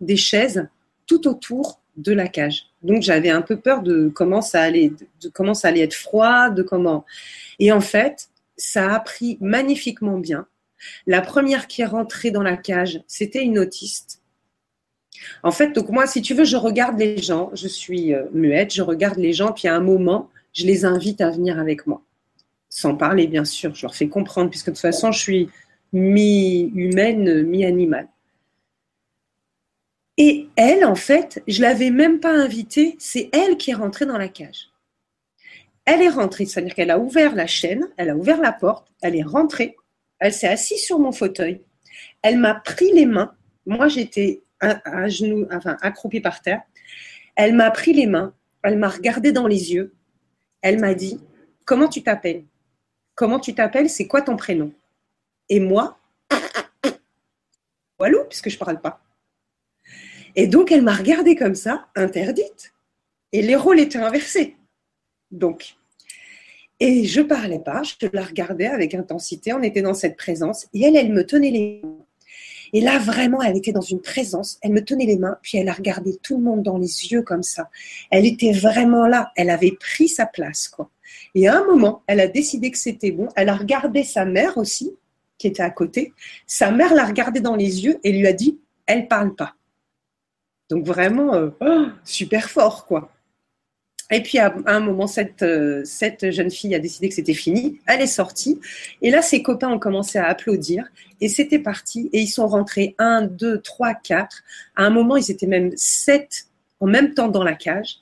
des 0.00 0.16
chaises 0.16 0.68
tout 1.08 1.26
autour 1.26 1.80
de 1.96 2.12
la 2.12 2.28
cage. 2.28 2.66
Donc 2.82 3.02
j'avais 3.02 3.30
un 3.30 3.42
peu 3.42 3.56
peur 3.56 3.82
de 3.82 4.08
comment 4.08 4.40
ça 4.40 4.62
allait, 4.62 4.92
de 5.22 5.28
comment 5.28 5.54
ça 5.54 5.68
allait 5.68 5.80
être 5.80 5.94
froid, 5.94 6.48
de 6.50 6.62
comment. 6.62 7.04
Et 7.58 7.72
en 7.72 7.80
fait, 7.80 8.30
ça 8.60 8.94
a 8.94 9.00
pris 9.00 9.38
magnifiquement 9.40 10.18
bien. 10.18 10.46
La 11.06 11.20
première 11.20 11.66
qui 11.66 11.82
est 11.82 11.86
rentrée 11.86 12.30
dans 12.30 12.42
la 12.42 12.56
cage, 12.56 13.02
c'était 13.06 13.42
une 13.42 13.58
autiste. 13.58 14.22
En 15.42 15.50
fait, 15.50 15.72
donc 15.72 15.88
moi, 15.90 16.06
si 16.06 16.22
tu 16.22 16.34
veux, 16.34 16.44
je 16.44 16.56
regarde 16.56 16.98
les 16.98 17.18
gens, 17.18 17.50
je 17.54 17.68
suis 17.68 18.14
euh, 18.14 18.24
muette, 18.32 18.72
je 18.72 18.82
regarde 18.82 19.18
les 19.18 19.32
gens, 19.32 19.52
puis 19.52 19.68
à 19.68 19.74
un 19.74 19.80
moment, 19.80 20.30
je 20.52 20.64
les 20.64 20.84
invite 20.84 21.20
à 21.20 21.30
venir 21.30 21.58
avec 21.58 21.86
moi. 21.86 22.02
Sans 22.68 22.94
parler, 22.94 23.26
bien 23.26 23.44
sûr, 23.44 23.74
je 23.74 23.82
leur 23.82 23.94
fais 23.94 24.08
comprendre, 24.08 24.50
puisque 24.50 24.66
de 24.66 24.72
toute 24.72 24.80
façon, 24.80 25.12
je 25.12 25.18
suis 25.18 25.48
mi-humaine, 25.92 27.42
mi-animale. 27.42 28.08
Et 30.16 30.48
elle, 30.56 30.84
en 30.84 30.94
fait, 30.94 31.42
je 31.48 31.62
l'avais 31.62 31.90
même 31.90 32.20
pas 32.20 32.32
invitée, 32.32 32.96
c'est 32.98 33.30
elle 33.32 33.56
qui 33.56 33.70
est 33.70 33.74
rentrée 33.74 34.06
dans 34.06 34.18
la 34.18 34.28
cage. 34.28 34.69
Elle 35.92 36.02
est 36.02 36.08
rentrée, 36.08 36.46
c'est-à-dire 36.46 36.76
qu'elle 36.76 36.92
a 36.92 37.00
ouvert 37.00 37.34
la 37.34 37.48
chaîne, 37.48 37.88
elle 37.96 38.10
a 38.10 38.16
ouvert 38.16 38.40
la 38.40 38.52
porte, 38.52 38.86
elle 39.02 39.16
est 39.16 39.24
rentrée, 39.24 39.74
elle 40.20 40.32
s'est 40.32 40.46
assise 40.46 40.84
sur 40.84 41.00
mon 41.00 41.10
fauteuil, 41.10 41.62
elle 42.22 42.38
m'a 42.38 42.54
pris 42.54 42.92
les 42.92 43.06
mains, 43.06 43.34
moi 43.66 43.88
j'étais 43.88 44.40
à, 44.60 45.08
genoux, 45.08 45.48
enfin 45.50 45.76
accroupie 45.80 46.20
par 46.20 46.42
terre, 46.42 46.62
elle 47.34 47.56
m'a 47.56 47.72
pris 47.72 47.92
les 47.92 48.06
mains, 48.06 48.32
elle 48.62 48.78
m'a 48.78 48.88
regardé 48.88 49.32
dans 49.32 49.48
les 49.48 49.72
yeux, 49.72 49.92
elle 50.62 50.78
m'a 50.78 50.94
dit 50.94 51.20
Comment 51.64 51.88
tu 51.88 52.04
t'appelles? 52.04 52.44
Comment 53.16 53.40
tu 53.40 53.52
t'appelles? 53.56 53.90
C'est 53.90 54.06
quoi 54.06 54.22
ton 54.22 54.36
prénom? 54.36 54.72
Et 55.48 55.58
moi, 55.58 55.98
Walou, 57.98 58.26
puisque 58.28 58.48
je 58.48 58.54
ne 58.54 58.60
parle 58.60 58.80
pas. 58.80 59.02
Et 60.36 60.46
donc 60.46 60.70
elle 60.70 60.82
m'a 60.82 60.94
regardée 60.94 61.34
comme 61.34 61.56
ça, 61.56 61.88
interdite. 61.96 62.74
Et 63.32 63.42
les 63.42 63.56
rôles 63.56 63.80
étaient 63.80 63.98
inversés. 63.98 64.56
Donc, 65.32 65.76
et 66.80 67.04
je 67.04 67.20
parlais 67.20 67.58
pas, 67.58 67.82
je 67.82 68.08
la 68.12 68.24
regardais 68.24 68.66
avec 68.66 68.94
intensité, 68.94 69.52
on 69.52 69.62
était 69.62 69.82
dans 69.82 69.94
cette 69.94 70.16
présence, 70.16 70.66
et 70.72 70.82
elle, 70.82 70.96
elle 70.96 71.12
me 71.12 71.24
tenait 71.24 71.50
les 71.50 71.80
mains. 71.84 71.96
Et 72.72 72.80
là, 72.80 72.98
vraiment, 72.98 73.42
elle 73.42 73.56
était 73.56 73.72
dans 73.72 73.80
une 73.80 74.00
présence, 74.00 74.58
elle 74.62 74.72
me 74.72 74.84
tenait 74.84 75.06
les 75.06 75.18
mains, 75.18 75.36
puis 75.42 75.58
elle 75.58 75.68
a 75.68 75.72
regardé 75.72 76.16
tout 76.22 76.36
le 76.36 76.42
monde 76.42 76.62
dans 76.62 76.78
les 76.78 77.12
yeux 77.12 77.22
comme 77.22 77.42
ça. 77.42 77.68
Elle 78.10 78.24
était 78.24 78.52
vraiment 78.52 79.06
là, 79.06 79.32
elle 79.36 79.50
avait 79.50 79.76
pris 79.78 80.08
sa 80.08 80.26
place, 80.26 80.68
quoi. 80.68 80.90
Et 81.34 81.48
à 81.48 81.58
un 81.58 81.64
moment, 81.64 82.02
elle 82.06 82.20
a 82.20 82.28
décidé 82.28 82.70
que 82.70 82.78
c'était 82.78 83.10
bon, 83.10 83.28
elle 83.36 83.48
a 83.48 83.56
regardé 83.56 84.04
sa 84.04 84.24
mère 84.24 84.56
aussi, 84.56 84.92
qui 85.36 85.48
était 85.48 85.62
à 85.62 85.70
côté. 85.70 86.12
Sa 86.46 86.70
mère 86.70 86.94
l'a 86.94 87.04
regardé 87.04 87.40
dans 87.40 87.56
les 87.56 87.84
yeux 87.84 87.98
et 88.04 88.12
lui 88.12 88.26
a 88.26 88.32
dit, 88.32 88.58
elle 88.86 89.08
parle 89.08 89.34
pas. 89.34 89.54
Donc 90.68 90.86
vraiment, 90.86 91.34
euh, 91.34 91.50
oh, 91.60 91.86
super 92.04 92.48
fort, 92.48 92.86
quoi. 92.86 93.10
Et 94.10 94.22
puis 94.22 94.38
à 94.38 94.54
un 94.66 94.80
moment, 94.80 95.06
cette, 95.06 95.42
euh, 95.42 95.82
cette 95.84 96.30
jeune 96.30 96.50
fille 96.50 96.74
a 96.74 96.78
décidé 96.78 97.08
que 97.08 97.14
c'était 97.14 97.34
fini. 97.34 97.78
Elle 97.86 98.00
est 98.00 98.06
sortie. 98.06 98.60
Et 99.02 99.10
là, 99.10 99.22
ses 99.22 99.42
copains 99.42 99.68
ont 99.68 99.78
commencé 99.78 100.18
à 100.18 100.26
applaudir. 100.26 100.90
Et 101.20 101.28
c'était 101.28 101.60
parti. 101.60 102.10
Et 102.12 102.20
ils 102.20 102.28
sont 102.28 102.48
rentrés 102.48 102.94
un, 102.98 103.22
deux, 103.22 103.60
trois, 103.60 103.94
quatre. 103.94 104.42
À 104.74 104.84
un 104.84 104.90
moment, 104.90 105.16
ils 105.16 105.30
étaient 105.30 105.46
même 105.46 105.70
sept 105.76 106.46
en 106.80 106.86
même 106.86 107.14
temps 107.14 107.28
dans 107.28 107.44
la 107.44 107.54
cage. 107.54 108.00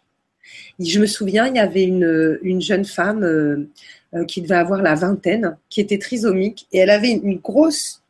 je 0.79 0.99
me 1.01 1.07
souviens, 1.07 1.47
il 1.47 1.57
y 1.57 1.59
avait 1.59 1.85
une, 1.85 2.39
une 2.43 2.63
jeune 2.63 2.85
femme 2.85 3.25
euh, 3.25 3.69
euh, 4.15 4.25
qui 4.25 4.41
devait 4.41 4.55
avoir 4.55 4.81
la 4.81 4.95
vingtaine, 4.95 5.59
qui 5.69 5.81
était 5.81 5.99
trisomique. 5.99 6.67
Et 6.73 6.79
elle 6.79 6.91
avait 6.91 7.11
une, 7.11 7.39
grosse 7.39 8.03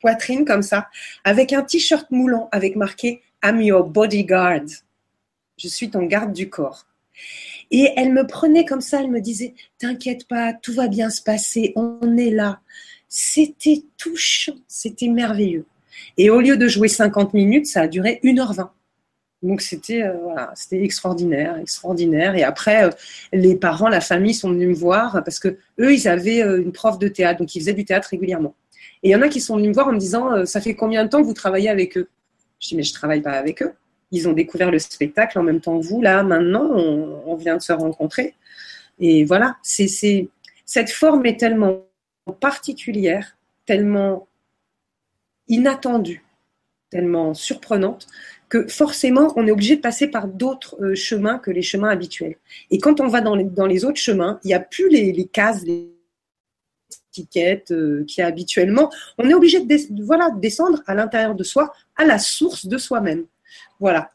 poitrine 0.00 0.44
comme 0.44 0.62
ça, 0.62 0.88
avec 1.24 1.54
un 1.54 1.62
t-shirt 1.62 2.10
moulant, 2.10 2.48
avec 2.52 2.76
marqué 2.76 3.22
I'm 3.42 3.60
your 3.62 3.84
bodyguard 3.84 4.64
je 5.56 5.68
suis 5.68 5.90
ton 5.90 6.02
garde 6.04 6.32
du 6.32 6.50
corps. 6.50 6.86
Et 7.70 7.90
elle 7.96 8.12
me 8.12 8.26
prenait 8.26 8.64
comme 8.64 8.80
ça, 8.80 9.00
elle 9.00 9.10
me 9.10 9.20
disait, 9.20 9.54
t'inquiète 9.78 10.26
pas, 10.26 10.52
tout 10.52 10.72
va 10.72 10.88
bien 10.88 11.10
se 11.10 11.22
passer, 11.22 11.72
on 11.76 12.16
est 12.16 12.30
là. 12.30 12.60
C'était 13.08 13.82
touchant, 13.96 14.54
c'était 14.66 15.08
merveilleux. 15.08 15.66
Et 16.18 16.30
au 16.30 16.40
lieu 16.40 16.56
de 16.56 16.68
jouer 16.68 16.88
50 16.88 17.34
minutes, 17.34 17.66
ça 17.66 17.82
a 17.82 17.88
duré 17.88 18.20
1h20. 18.24 18.70
Donc 19.42 19.60
c'était 19.60 20.02
euh, 20.02 20.14
c'était 20.54 20.82
extraordinaire, 20.82 21.58
extraordinaire. 21.58 22.34
Et 22.34 22.42
après, 22.42 22.86
euh, 22.86 22.90
les 23.32 23.56
parents, 23.56 23.88
la 23.88 24.00
famille 24.00 24.32
sont 24.34 24.50
venus 24.50 24.68
me 24.68 24.74
voir 24.74 25.22
parce 25.22 25.38
que 25.38 25.58
eux, 25.78 25.92
ils 25.92 26.08
avaient 26.08 26.42
euh, 26.42 26.62
une 26.62 26.72
prof 26.72 26.98
de 26.98 27.08
théâtre, 27.08 27.40
donc 27.40 27.54
ils 27.54 27.60
faisaient 27.60 27.74
du 27.74 27.84
théâtre 27.84 28.08
régulièrement. 28.10 28.54
Et 29.02 29.10
il 29.10 29.12
y 29.12 29.16
en 29.16 29.20
a 29.20 29.28
qui 29.28 29.40
sont 29.40 29.56
venus 29.56 29.68
me 29.68 29.74
voir 29.74 29.88
en 29.88 29.92
me 29.92 29.98
disant, 29.98 30.46
ça 30.46 30.62
fait 30.62 30.74
combien 30.74 31.04
de 31.04 31.10
temps 31.10 31.20
que 31.20 31.26
vous 31.26 31.34
travaillez 31.34 31.68
avec 31.68 31.98
eux? 31.98 32.08
Je 32.58 32.68
dis, 32.68 32.76
mais 32.76 32.82
je 32.82 32.94
travaille 32.94 33.20
pas 33.20 33.32
avec 33.32 33.62
eux. 33.62 33.74
Ils 34.10 34.28
ont 34.28 34.32
découvert 34.32 34.70
le 34.70 34.78
spectacle 34.78 35.38
en 35.38 35.42
même 35.42 35.60
temps 35.60 35.78
que 35.78 35.84
vous. 35.84 36.00
Là, 36.00 36.22
maintenant, 36.22 36.70
on, 36.70 37.34
vient 37.36 37.56
de 37.56 37.62
se 37.62 37.72
rencontrer. 37.72 38.34
Et 38.98 39.24
voilà, 39.24 39.56
c'est 39.62 39.88
cette 40.66 40.90
forme 40.90 41.26
est 41.26 41.38
tellement 41.38 41.84
particulière, 42.40 43.36
tellement 43.66 44.28
inattendue, 45.48 46.24
tellement 46.90 47.34
surprenante 47.34 48.06
que 48.48 48.68
forcément, 48.68 49.32
on 49.36 49.46
est 49.46 49.50
obligé 49.50 49.76
de 49.76 49.80
passer 49.80 50.06
par 50.06 50.28
d'autres 50.28 50.76
euh, 50.80 50.94
chemins 50.94 51.38
que 51.38 51.50
les 51.50 51.62
chemins 51.62 51.88
habituels. 51.88 52.36
Et 52.70 52.78
quand 52.78 53.00
on 53.00 53.08
va 53.08 53.20
dans 53.20 53.34
les, 53.34 53.84
autres 53.84 54.00
chemins, 54.00 54.38
il 54.44 54.48
n'y 54.48 54.54
a 54.54 54.60
plus 54.60 54.88
les, 54.88 55.26
cases, 55.26 55.64
les 55.64 55.90
étiquettes 57.10 57.72
euh, 57.72 58.04
qu'il 58.04 58.20
y 58.20 58.24
a 58.24 58.28
habituellement. 58.28 58.92
On 59.18 59.28
est 59.28 59.34
obligé 59.34 59.60
de, 59.60 60.04
voilà, 60.04 60.30
descendre 60.30 60.82
à 60.86 60.94
l'intérieur 60.94 61.34
de 61.34 61.42
soi, 61.42 61.72
à 61.96 62.04
la 62.04 62.18
source 62.18 62.66
de 62.66 62.78
soi-même. 62.78 63.24
Voilà. 63.80 64.10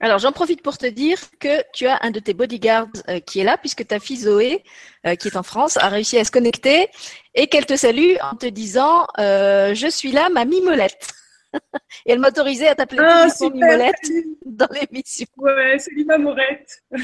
Alors, 0.00 0.18
j'en 0.18 0.32
profite 0.32 0.62
pour 0.62 0.76
te 0.76 0.86
dire 0.86 1.18
que 1.40 1.62
tu 1.72 1.86
as 1.86 1.98
un 2.02 2.10
de 2.10 2.20
tes 2.20 2.34
bodyguards 2.34 2.88
euh, 3.08 3.18
qui 3.20 3.40
est 3.40 3.44
là, 3.44 3.56
puisque 3.56 3.86
ta 3.86 3.98
fille 3.98 4.18
Zoé, 4.18 4.62
qui 5.18 5.28
est 5.28 5.36
en 5.36 5.42
France, 5.42 5.76
a 5.76 5.88
réussi 5.88 6.18
à 6.18 6.24
se 6.24 6.30
connecter 6.30 6.88
et 7.34 7.46
qu'elle 7.46 7.64
te 7.64 7.76
salue 7.76 8.16
en 8.20 8.36
te 8.36 8.46
disant 8.46 9.06
Je 9.16 9.88
suis 9.90 10.12
là, 10.12 10.28
ma 10.28 10.44
mimolette. 10.44 11.14
Et 12.06 12.12
elle 12.12 12.18
m'autorisait 12.18 12.68
à 12.68 12.74
t'appeler 12.74 13.02
ah, 13.02 13.28
Mimolette 13.40 13.94
dans 14.46 14.68
l'émission. 14.72 15.26
Ouais, 15.36 15.78
c'est 15.78 15.92
Lima 15.92 16.18
Morette. 16.18 16.82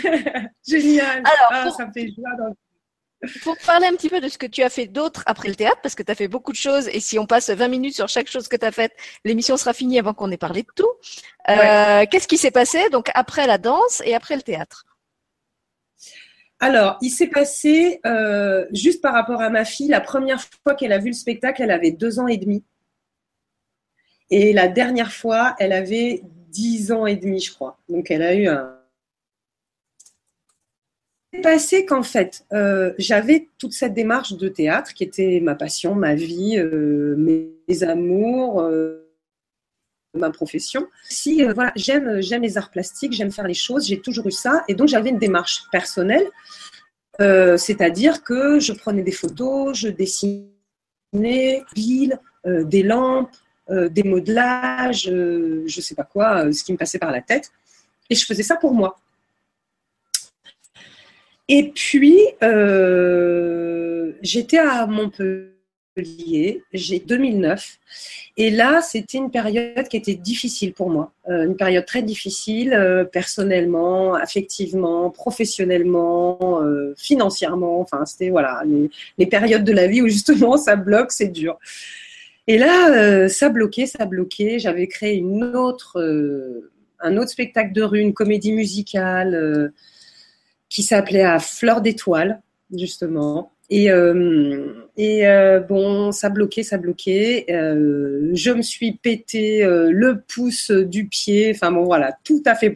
Génial. 0.66 1.18
Alors, 1.18 1.48
ah, 1.50 1.70
ça 1.70 1.86
me 1.86 1.92
fait 1.92 2.08
joie 2.08 2.30
pour 3.42 3.56
parler 3.66 3.86
un 3.86 3.92
petit 3.92 4.08
peu 4.08 4.20
de 4.20 4.28
ce 4.28 4.38
que 4.38 4.46
tu 4.46 4.62
as 4.62 4.70
fait 4.70 4.86
d'autre 4.86 5.22
après 5.26 5.48
le 5.48 5.54
théâtre, 5.54 5.78
parce 5.82 5.94
que 5.94 6.02
tu 6.02 6.10
as 6.10 6.14
fait 6.14 6.28
beaucoup 6.28 6.52
de 6.52 6.56
choses, 6.56 6.88
et 6.88 7.00
si 7.00 7.18
on 7.18 7.26
passe 7.26 7.50
20 7.50 7.68
minutes 7.68 7.94
sur 7.94 8.08
chaque 8.08 8.28
chose 8.28 8.48
que 8.48 8.56
tu 8.56 8.66
as 8.66 8.72
faite, 8.72 8.92
l'émission 9.24 9.56
sera 9.56 9.72
finie 9.72 9.98
avant 9.98 10.14
qu'on 10.14 10.30
ait 10.30 10.36
parlé 10.36 10.62
de 10.62 10.68
tout. 10.74 10.90
Euh, 11.48 12.04
qu'est-ce 12.10 12.28
qui 12.28 12.38
s'est 12.38 12.50
passé 12.50 12.88
donc 12.90 13.10
après 13.14 13.46
la 13.46 13.58
danse 13.58 14.02
et 14.04 14.14
après 14.14 14.36
le 14.36 14.42
théâtre? 14.42 14.84
Alors, 16.60 16.96
il 17.02 17.10
s'est 17.10 17.26
passé, 17.26 18.00
euh, 18.06 18.66
juste 18.72 19.02
par 19.02 19.14
rapport 19.14 19.42
à 19.42 19.50
ma 19.50 19.64
fille, 19.64 19.88
la 19.88 20.00
première 20.00 20.40
fois 20.62 20.76
qu'elle 20.76 20.92
a 20.92 20.98
vu 20.98 21.08
le 21.08 21.12
spectacle, 21.12 21.60
elle 21.60 21.72
avait 21.72 21.90
deux 21.90 22.20
ans 22.20 22.28
et 22.28 22.36
demi. 22.36 22.64
Et 24.30 24.52
la 24.52 24.68
dernière 24.68 25.12
fois, 25.12 25.56
elle 25.58 25.72
avait 25.72 26.22
10 26.50 26.92
ans 26.92 27.06
et 27.06 27.16
demi, 27.16 27.40
je 27.40 27.52
crois. 27.52 27.78
Donc, 27.88 28.10
elle 28.10 28.22
a 28.22 28.34
eu 28.34 28.46
un. 28.46 28.78
Passé 31.40 31.86
qu'en 31.86 32.02
fait, 32.02 32.44
euh, 32.52 32.92
j'avais 32.98 33.48
toute 33.56 33.72
cette 33.72 33.94
démarche 33.94 34.34
de 34.34 34.48
théâtre 34.48 34.92
qui 34.92 35.02
était 35.02 35.40
ma 35.40 35.54
passion, 35.54 35.94
ma 35.94 36.14
vie, 36.14 36.58
euh, 36.58 37.16
mes 37.16 37.82
amours, 37.82 38.60
euh, 38.60 39.10
ma 40.12 40.30
profession. 40.30 40.86
Si 41.04 41.42
voilà, 41.42 41.72
j'aime, 41.74 42.20
j'aime 42.20 42.42
les 42.42 42.58
arts 42.58 42.70
plastiques, 42.70 43.14
j'aime 43.14 43.32
faire 43.32 43.46
les 43.46 43.54
choses, 43.54 43.86
j'ai 43.86 43.98
toujours 44.00 44.26
eu 44.26 44.30
ça, 44.30 44.62
et 44.68 44.74
donc 44.74 44.88
j'avais 44.88 45.08
une 45.08 45.18
démarche 45.18 45.62
personnelle, 45.72 46.26
c'est-à-dire 47.18 48.22
que 48.22 48.60
je 48.60 48.74
prenais 48.74 49.02
des 49.02 49.12
photos, 49.12 49.74
je 49.78 49.88
dessinais, 49.88 50.52
des 51.14 52.82
lampes, 52.82 53.34
des 53.70 54.02
modelages, 54.02 55.04
je 55.04 55.62
ne 55.62 55.82
sais 55.82 55.94
pas 55.94 56.04
quoi, 56.04 56.52
ce 56.52 56.62
qui 56.62 56.72
me 56.72 56.76
passait 56.76 56.98
par 56.98 57.10
la 57.10 57.22
tête. 57.22 57.52
Et 58.10 58.14
je 58.14 58.26
faisais 58.26 58.42
ça 58.42 58.56
pour 58.56 58.74
moi. 58.74 58.98
Et 61.54 61.70
puis, 61.74 62.18
j'étais 64.22 64.56
à 64.56 64.86
Montpellier, 64.86 66.62
j'ai 66.72 66.98
2009. 66.98 67.78
Et 68.38 68.50
là, 68.50 68.80
c'était 68.80 69.18
une 69.18 69.30
période 69.30 69.86
qui 69.88 69.98
était 69.98 70.14
difficile 70.14 70.72
pour 70.72 70.88
moi. 70.88 71.12
une 71.28 71.56
période 71.56 71.84
très 71.84 72.02
difficile, 72.02 73.06
personnellement, 73.12 74.14
affectivement, 74.14 75.10
professionnellement, 75.10 76.62
financièrement. 76.96 77.80
Enfin, 77.80 78.06
c'était 78.06 78.30
voilà, 78.30 78.62
les, 79.18 79.26
périodes 79.26 79.64
de 79.64 79.72
la 79.72 79.86
vie 79.86 80.00
où 80.00 80.08
justement 80.08 80.56
ça 80.56 80.76
bloque, 80.76 81.12
c'est 81.12 81.28
dur. 81.28 81.58
Et 82.46 82.58
là, 82.58 82.90
euh, 82.90 83.28
ça 83.28 83.48
bloquait, 83.48 83.86
ça 83.86 84.04
bloquait. 84.04 84.58
J'avais 84.58 84.88
créé 84.88 85.16
une 85.16 85.44
autre, 85.44 86.00
euh, 86.00 86.70
un 87.00 87.16
autre 87.16 87.30
spectacle 87.30 87.72
de 87.72 87.82
rue, 87.82 88.00
une 88.00 88.14
comédie 88.14 88.52
musicale 88.52 89.34
euh, 89.34 89.68
qui 90.72 90.82
s'appelait 90.82 91.22
À 91.22 91.38
Fleur 91.38 91.80
d'étoile, 91.80 92.40
justement. 92.74 93.52
Et, 93.70 93.88
et 94.98 95.24
bon, 95.66 96.12
ça 96.12 96.28
bloquait, 96.28 96.62
ça 96.62 96.76
bloquait. 96.76 97.46
je 97.48 98.50
me 98.50 98.60
suis 98.60 98.92
pété 98.92 99.64
le 99.64 100.20
pouce 100.20 100.70
du 100.70 101.06
pied. 101.06 101.52
Enfin 101.54 101.72
bon, 101.72 101.84
voilà, 101.84 102.14
tout 102.22 102.42
à 102.44 102.54
fait. 102.54 102.74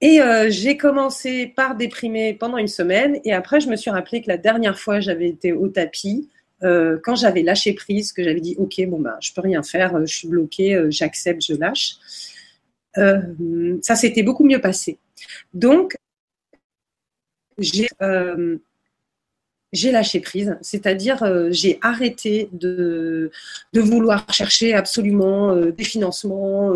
Et 0.00 0.20
j'ai 0.48 0.78
commencé 0.78 1.52
par 1.54 1.76
déprimer 1.76 2.32
pendant 2.32 2.56
une 2.56 2.68
semaine. 2.68 3.20
Et 3.24 3.34
après, 3.34 3.60
je 3.60 3.68
me 3.68 3.76
suis 3.76 3.90
rappelé 3.90 4.22
que 4.22 4.28
la 4.28 4.38
dernière 4.38 4.78
fois, 4.78 5.00
j'avais 5.00 5.28
été 5.28 5.52
au 5.52 5.68
tapis. 5.68 6.30
Euh, 6.64 6.98
quand 7.02 7.14
j'avais 7.14 7.42
lâché 7.42 7.72
prise, 7.72 8.12
que 8.12 8.22
j'avais 8.24 8.40
dit 8.40 8.56
ok 8.58 8.84
bon 8.88 9.00
bah 9.00 9.16
je 9.20 9.32
peux 9.32 9.40
rien 9.40 9.62
faire, 9.62 9.94
euh, 9.94 10.06
je 10.06 10.16
suis 10.16 10.28
bloquée, 10.28 10.74
euh, 10.74 10.88
j'accepte, 10.90 11.40
je 11.44 11.54
lâche, 11.54 11.96
ça 13.82 13.94
s'était 13.94 14.24
beaucoup 14.24 14.44
mieux 14.44 14.60
passé. 14.60 14.98
Donc 15.54 15.96
j'ai 17.58 17.88
j'ai 19.70 19.92
lâché 19.92 20.20
prise, 20.20 20.56
c'est-à-dire 20.62 21.22
j'ai 21.50 21.78
arrêté 21.82 22.48
de, 22.52 23.30
vouloir 23.74 24.32
chercher 24.32 24.72
absolument 24.72 25.54
des 25.56 25.84
financements, 25.84 26.72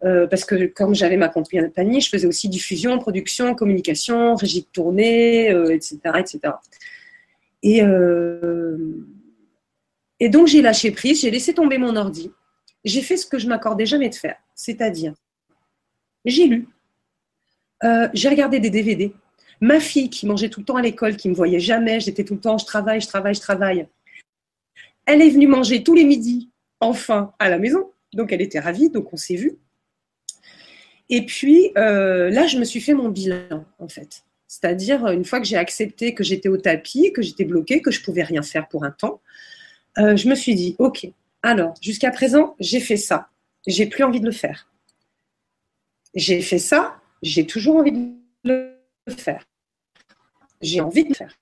parce 0.00 0.44
que 0.44 0.66
comme 0.66 0.96
j'avais 0.96 1.16
ma 1.16 1.28
compagnie, 1.28 2.00
je 2.00 2.08
faisais 2.08 2.26
aussi 2.26 2.48
diffusion, 2.48 2.98
production, 2.98 3.54
communication, 3.54 4.34
régie 4.34 4.62
de 4.62 4.66
tournée, 4.72 5.50
etc., 5.70 5.98
etc. 6.18 6.54
Et, 7.62 7.82
et 10.20 10.28
donc, 10.28 10.46
j'ai 10.46 10.62
lâché 10.62 10.90
prise, 10.90 11.20
j'ai 11.20 11.30
laissé 11.30 11.54
tomber 11.54 11.78
mon 11.78 11.96
ordi. 11.96 12.30
J'ai 12.84 13.02
fait 13.02 13.16
ce 13.16 13.26
que 13.26 13.38
je 13.38 13.48
m'accordais 13.48 13.86
jamais 13.86 14.08
de 14.08 14.14
faire, 14.14 14.36
c'est-à-dire, 14.54 15.14
j'ai 16.24 16.46
lu, 16.46 16.68
euh, 17.82 18.08
j'ai 18.14 18.28
regardé 18.28 18.60
des 18.60 18.70
DVD. 18.70 19.12
Ma 19.60 19.80
fille 19.80 20.10
qui 20.10 20.26
mangeait 20.26 20.48
tout 20.48 20.60
le 20.60 20.66
temps 20.66 20.76
à 20.76 20.82
l'école, 20.82 21.16
qui 21.16 21.28
me 21.28 21.34
voyait 21.34 21.60
jamais, 21.60 22.00
j'étais 22.00 22.24
tout 22.24 22.34
le 22.34 22.40
temps, 22.40 22.58
je 22.58 22.66
travaille, 22.66 23.00
je 23.00 23.08
travaille, 23.08 23.34
je 23.34 23.40
travaille. 23.40 23.86
Elle 25.06 25.22
est 25.22 25.30
venue 25.30 25.46
manger 25.46 25.82
tous 25.82 25.94
les 25.94 26.04
midis, 26.04 26.50
enfin, 26.80 27.32
à 27.38 27.48
la 27.48 27.58
maison. 27.58 27.90
Donc, 28.12 28.32
elle 28.32 28.42
était 28.42 28.60
ravie, 28.60 28.90
donc 28.90 29.12
on 29.12 29.16
s'est 29.16 29.36
vu. 29.36 29.58
Et 31.10 31.26
puis, 31.26 31.72
euh, 31.76 32.30
là, 32.30 32.46
je 32.46 32.58
me 32.58 32.64
suis 32.64 32.80
fait 32.80 32.94
mon 32.94 33.08
bilan, 33.08 33.64
en 33.78 33.88
fait. 33.88 34.24
C'est-à-dire, 34.46 35.08
une 35.08 35.24
fois 35.24 35.40
que 35.40 35.46
j'ai 35.46 35.56
accepté 35.56 36.14
que 36.14 36.24
j'étais 36.24 36.48
au 36.48 36.56
tapis, 36.56 37.12
que 37.12 37.22
j'étais 37.22 37.44
bloquée, 37.44 37.82
que 37.82 37.90
je 37.90 38.02
pouvais 38.02 38.22
rien 38.22 38.42
faire 38.42 38.68
pour 38.68 38.84
un 38.84 38.90
temps, 38.90 39.20
euh, 39.98 40.16
je 40.16 40.28
me 40.28 40.34
suis 40.34 40.54
dit, 40.54 40.76
ok, 40.78 41.08
alors, 41.42 41.74
jusqu'à 41.80 42.10
présent, 42.10 42.54
j'ai 42.58 42.80
fait 42.80 42.96
ça. 42.96 43.28
J'ai 43.66 43.86
plus 43.86 44.04
envie 44.04 44.20
de 44.20 44.26
le 44.26 44.32
faire. 44.32 44.68
J'ai 46.14 46.40
fait 46.40 46.58
ça, 46.58 46.96
j'ai 47.24 47.46
toujours 47.46 47.76
envie 47.76 47.92
de 47.92 48.12
le 48.44 48.76
faire. 49.16 49.44
J'ai 50.60 50.80
envie 50.80 51.04
de 51.04 51.08
le 51.08 51.14
faire. 51.14 51.34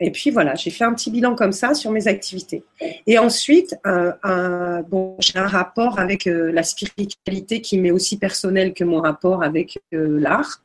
Et 0.00 0.12
puis 0.12 0.30
voilà, 0.30 0.54
j'ai 0.54 0.70
fait 0.70 0.84
un 0.84 0.94
petit 0.94 1.10
bilan 1.10 1.34
comme 1.34 1.52
ça 1.52 1.74
sur 1.74 1.90
mes 1.90 2.06
activités. 2.06 2.62
Et 3.06 3.18
ensuite, 3.18 3.76
bon, 3.84 5.16
j'ai 5.18 5.38
un 5.38 5.46
rapport 5.46 5.98
avec 5.98 6.26
euh, 6.26 6.52
la 6.52 6.62
spiritualité 6.62 7.60
qui 7.60 7.78
m'est 7.78 7.90
aussi 7.90 8.16
personnel 8.16 8.74
que 8.74 8.84
mon 8.84 9.00
rapport 9.00 9.42
avec 9.42 9.80
euh, 9.94 10.20
l'art. 10.20 10.62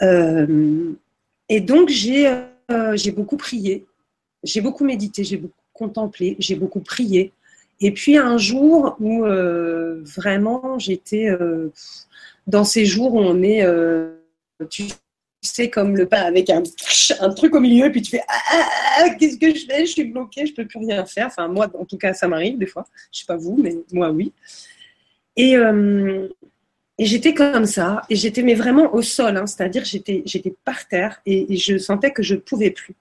et 0.00 1.60
donc, 1.60 1.88
j'ai 1.90 3.10
beaucoup 3.14 3.36
prié, 3.36 3.86
j'ai 4.42 4.60
beaucoup 4.62 4.84
médité, 4.84 5.24
j'ai 5.24 5.36
beaucoup 5.36 5.54
contemplé, 5.74 6.36
j'ai 6.38 6.54
beaucoup 6.54 6.80
prié. 6.80 7.32
Et 7.80 7.92
puis 7.92 8.16
un 8.16 8.38
jour 8.38 8.96
où 9.00 9.24
euh, 9.24 10.00
vraiment 10.02 10.78
j'étais 10.78 11.28
euh, 11.28 11.70
dans 12.46 12.64
ces 12.64 12.84
jours 12.84 13.14
où 13.14 13.20
on 13.20 13.42
est, 13.42 13.62
euh, 13.62 14.12
tu 14.70 14.84
sais, 15.42 15.70
comme 15.70 15.96
le 15.96 16.06
pas 16.06 16.20
avec 16.20 16.50
un, 16.50 16.62
truc 17.30 17.54
au 17.54 17.60
milieu, 17.60 17.86
et 17.86 17.90
puis 17.90 18.02
tu 18.02 18.10
fais 18.10 18.22
ah, 18.28 18.40
ah, 18.52 18.68
ah, 18.98 19.10
qu'est-ce 19.10 19.38
que 19.38 19.54
je 19.54 19.66
fais? 19.66 19.86
Je 19.86 19.92
suis 19.92 20.04
bloquée, 20.04 20.46
je 20.46 20.54
peux 20.54 20.66
plus 20.66 20.78
rien 20.78 21.04
faire. 21.06 21.26
Enfin 21.26 21.48
moi, 21.48 21.70
en 21.78 21.84
tout 21.84 21.98
cas, 21.98 22.14
ça 22.14 22.28
m'arrive 22.28 22.58
des 22.58 22.66
fois. 22.66 22.84
Je 23.12 23.20
sais 23.20 23.26
pas 23.26 23.36
vous, 23.36 23.56
mais 23.56 23.76
moi 23.92 24.10
oui. 24.10 24.32
Et, 25.36 25.54
et 26.98 27.04
j'étais 27.04 27.34
comme 27.34 27.66
ça, 27.66 28.02
et 28.08 28.16
j'étais 28.16 28.42
mais 28.42 28.54
vraiment 28.54 28.94
au 28.94 29.02
sol, 29.02 29.36
hein, 29.36 29.46
c'est-à-dire 29.46 29.84
j'étais 29.84 30.22
j'étais 30.24 30.54
par 30.64 30.88
terre 30.88 31.20
et, 31.26 31.56
je 31.56 31.76
sentais 31.78 32.10
que 32.10 32.22
je 32.22 32.34
ne 32.34 32.40
pouvais 32.40 32.70
plus. 32.70 32.94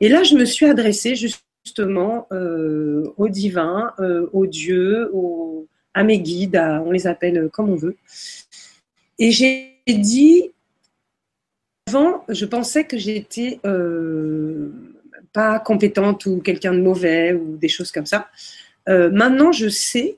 Et 0.00 0.08
là, 0.08 0.22
je 0.22 0.34
me 0.34 0.44
suis 0.44 0.66
adressée 0.66 1.14
juste 1.14 1.44
justement 1.64 2.26
euh, 2.30 3.12
au 3.16 3.28
divin, 3.28 3.92
euh, 3.98 4.28
au 4.32 4.46
Dieu, 4.46 5.10
à 5.94 6.04
mes 6.04 6.20
guides, 6.20 6.60
on 6.84 6.90
les 6.90 7.06
appelle 7.06 7.48
comme 7.52 7.70
on 7.70 7.76
veut. 7.76 7.96
Et 9.18 9.30
j'ai 9.30 9.80
dit, 9.88 10.50
avant, 11.88 12.24
je 12.28 12.44
pensais 12.46 12.84
que 12.84 12.96
j'étais 12.98 13.60
euh, 13.64 14.70
pas 15.32 15.58
compétente 15.58 16.26
ou 16.26 16.40
quelqu'un 16.40 16.74
de 16.74 16.80
mauvais 16.80 17.32
ou 17.32 17.56
des 17.56 17.68
choses 17.68 17.92
comme 17.92 18.06
ça. 18.06 18.28
Euh, 18.88 19.10
maintenant, 19.10 19.52
je 19.52 19.68
sais 19.68 20.16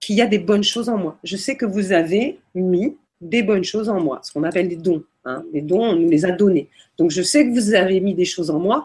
qu'il 0.00 0.16
y 0.16 0.22
a 0.22 0.26
des 0.26 0.38
bonnes 0.38 0.64
choses 0.64 0.88
en 0.88 0.98
moi. 0.98 1.18
Je 1.24 1.36
sais 1.36 1.56
que 1.56 1.66
vous 1.66 1.92
avez 1.92 2.38
mis 2.54 2.96
des 3.20 3.42
bonnes 3.42 3.64
choses 3.64 3.88
en 3.88 4.00
moi, 4.00 4.20
ce 4.22 4.32
qu'on 4.32 4.44
appelle 4.44 4.68
des 4.68 4.76
dons. 4.76 5.02
Hein. 5.24 5.44
Les 5.52 5.60
dons, 5.60 5.82
on 5.82 5.96
nous 5.96 6.08
les 6.08 6.24
a 6.24 6.30
donnés. 6.30 6.68
Donc, 6.98 7.10
je 7.10 7.22
sais 7.22 7.46
que 7.46 7.52
vous 7.52 7.74
avez 7.74 8.00
mis 8.00 8.14
des 8.14 8.24
choses 8.24 8.50
en 8.50 8.58
moi. 8.58 8.84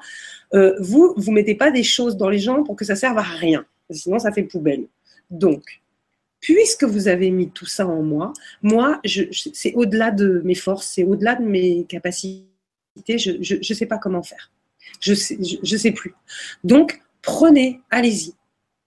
Euh, 0.54 0.76
vous, 0.80 1.14
vous 1.18 1.32
mettez 1.32 1.56
pas 1.56 1.72
des 1.72 1.84
choses 1.84 2.18
dans 2.18 2.30
les 2.30 2.40
gens 2.40 2.64
pour 2.64 2.76
que 2.76 2.86
ça 2.86 2.96
serve 2.96 3.18
à 3.18 3.22
rien. 3.22 3.66
Sinon, 3.90 4.20
ça 4.20 4.32
fait 4.32 4.44
poubelle. 4.44 4.86
Donc, 5.30 5.83
puisque 6.44 6.84
vous 6.84 7.08
avez 7.08 7.32
mis 7.32 7.50
tout 7.50 7.66
ça 7.66 7.88
en 7.88 8.04
moi, 8.04 8.34
moi, 8.62 9.02
c'est 9.54 9.74
au-delà 9.76 10.12
de 10.12 10.42
mes 10.44 10.56
forces, 10.56 10.92
c'est 10.94 11.06
au-delà 11.06 11.36
de 11.36 11.46
mes 11.46 11.86
capacités. 11.86 12.44
Je 13.08 13.58
ne 13.58 13.76
sais 13.76 13.86
pas 13.86 13.98
comment 13.98 14.22
faire. 14.22 14.52
Je 15.00 15.12
ne 15.12 15.16
sais, 15.16 15.78
sais 15.78 15.92
plus. 15.94 16.14
Donc, 16.66 17.02
prenez, 17.22 17.80
allez-y. 17.90 18.34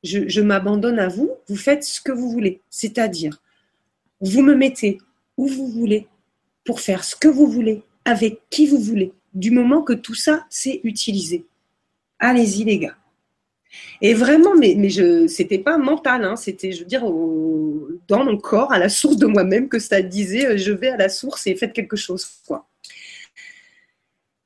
Je, 0.05 0.29
je 0.29 0.41
m'abandonne 0.43 0.99
à 0.99 1.09
vous. 1.09 1.31
Vous 1.49 1.57
faites 1.57 1.83
ce 1.83 2.03
que 2.03 2.13
vous 2.13 2.31
voulez. 2.31 2.61
C'est-à-dire, 2.69 3.41
vous 4.21 4.43
me 4.43 4.55
mettez 4.55 4.99
où 5.39 5.49
vous 5.49 5.67
voulez 5.67 6.09
pour 6.63 6.81
faire 6.81 7.05
ce 7.05 7.17
que 7.17 7.29
vous 7.29 7.47
voulez, 7.47 7.83
avec 8.05 8.43
qui 8.51 8.67
vous 8.67 8.79
voulez, 8.79 9.13
du 9.33 9.51
moment 9.51 9.81
que 9.81 9.95
tout 9.95 10.15
ça, 10.15 10.47
c'est 10.51 10.81
utilisé. 10.85 11.47
Allez-y, 12.19 12.65
les 12.65 12.79
gars. 12.79 12.97
Et 14.03 14.15
vraiment, 14.15 14.55
mais, 14.55 14.89
je, 14.89 15.27
c'était 15.27 15.59
pas 15.59 15.79
mental, 15.79 16.25
hein, 16.25 16.37
c'était, 16.37 16.73
je 16.73 16.81
veux 16.81 16.87
dire, 16.87 17.05
dans 18.09 18.25
mon 18.25 18.37
corps, 18.37 18.73
à 18.73 18.79
la 18.79 18.89
source 18.89 19.17
de 19.17 19.27
moi-même, 19.27 19.69
que 19.69 19.79
ça 19.79 20.03
disait, 20.03 20.47
euh, 20.47 20.57
je 20.57 20.73
vais 20.73 20.89
à 20.89 20.97
la 20.97 21.09
source 21.09 21.47
et 21.47 21.57
faites 21.57 21.73
quelque 21.73 21.97
chose. 21.97 22.27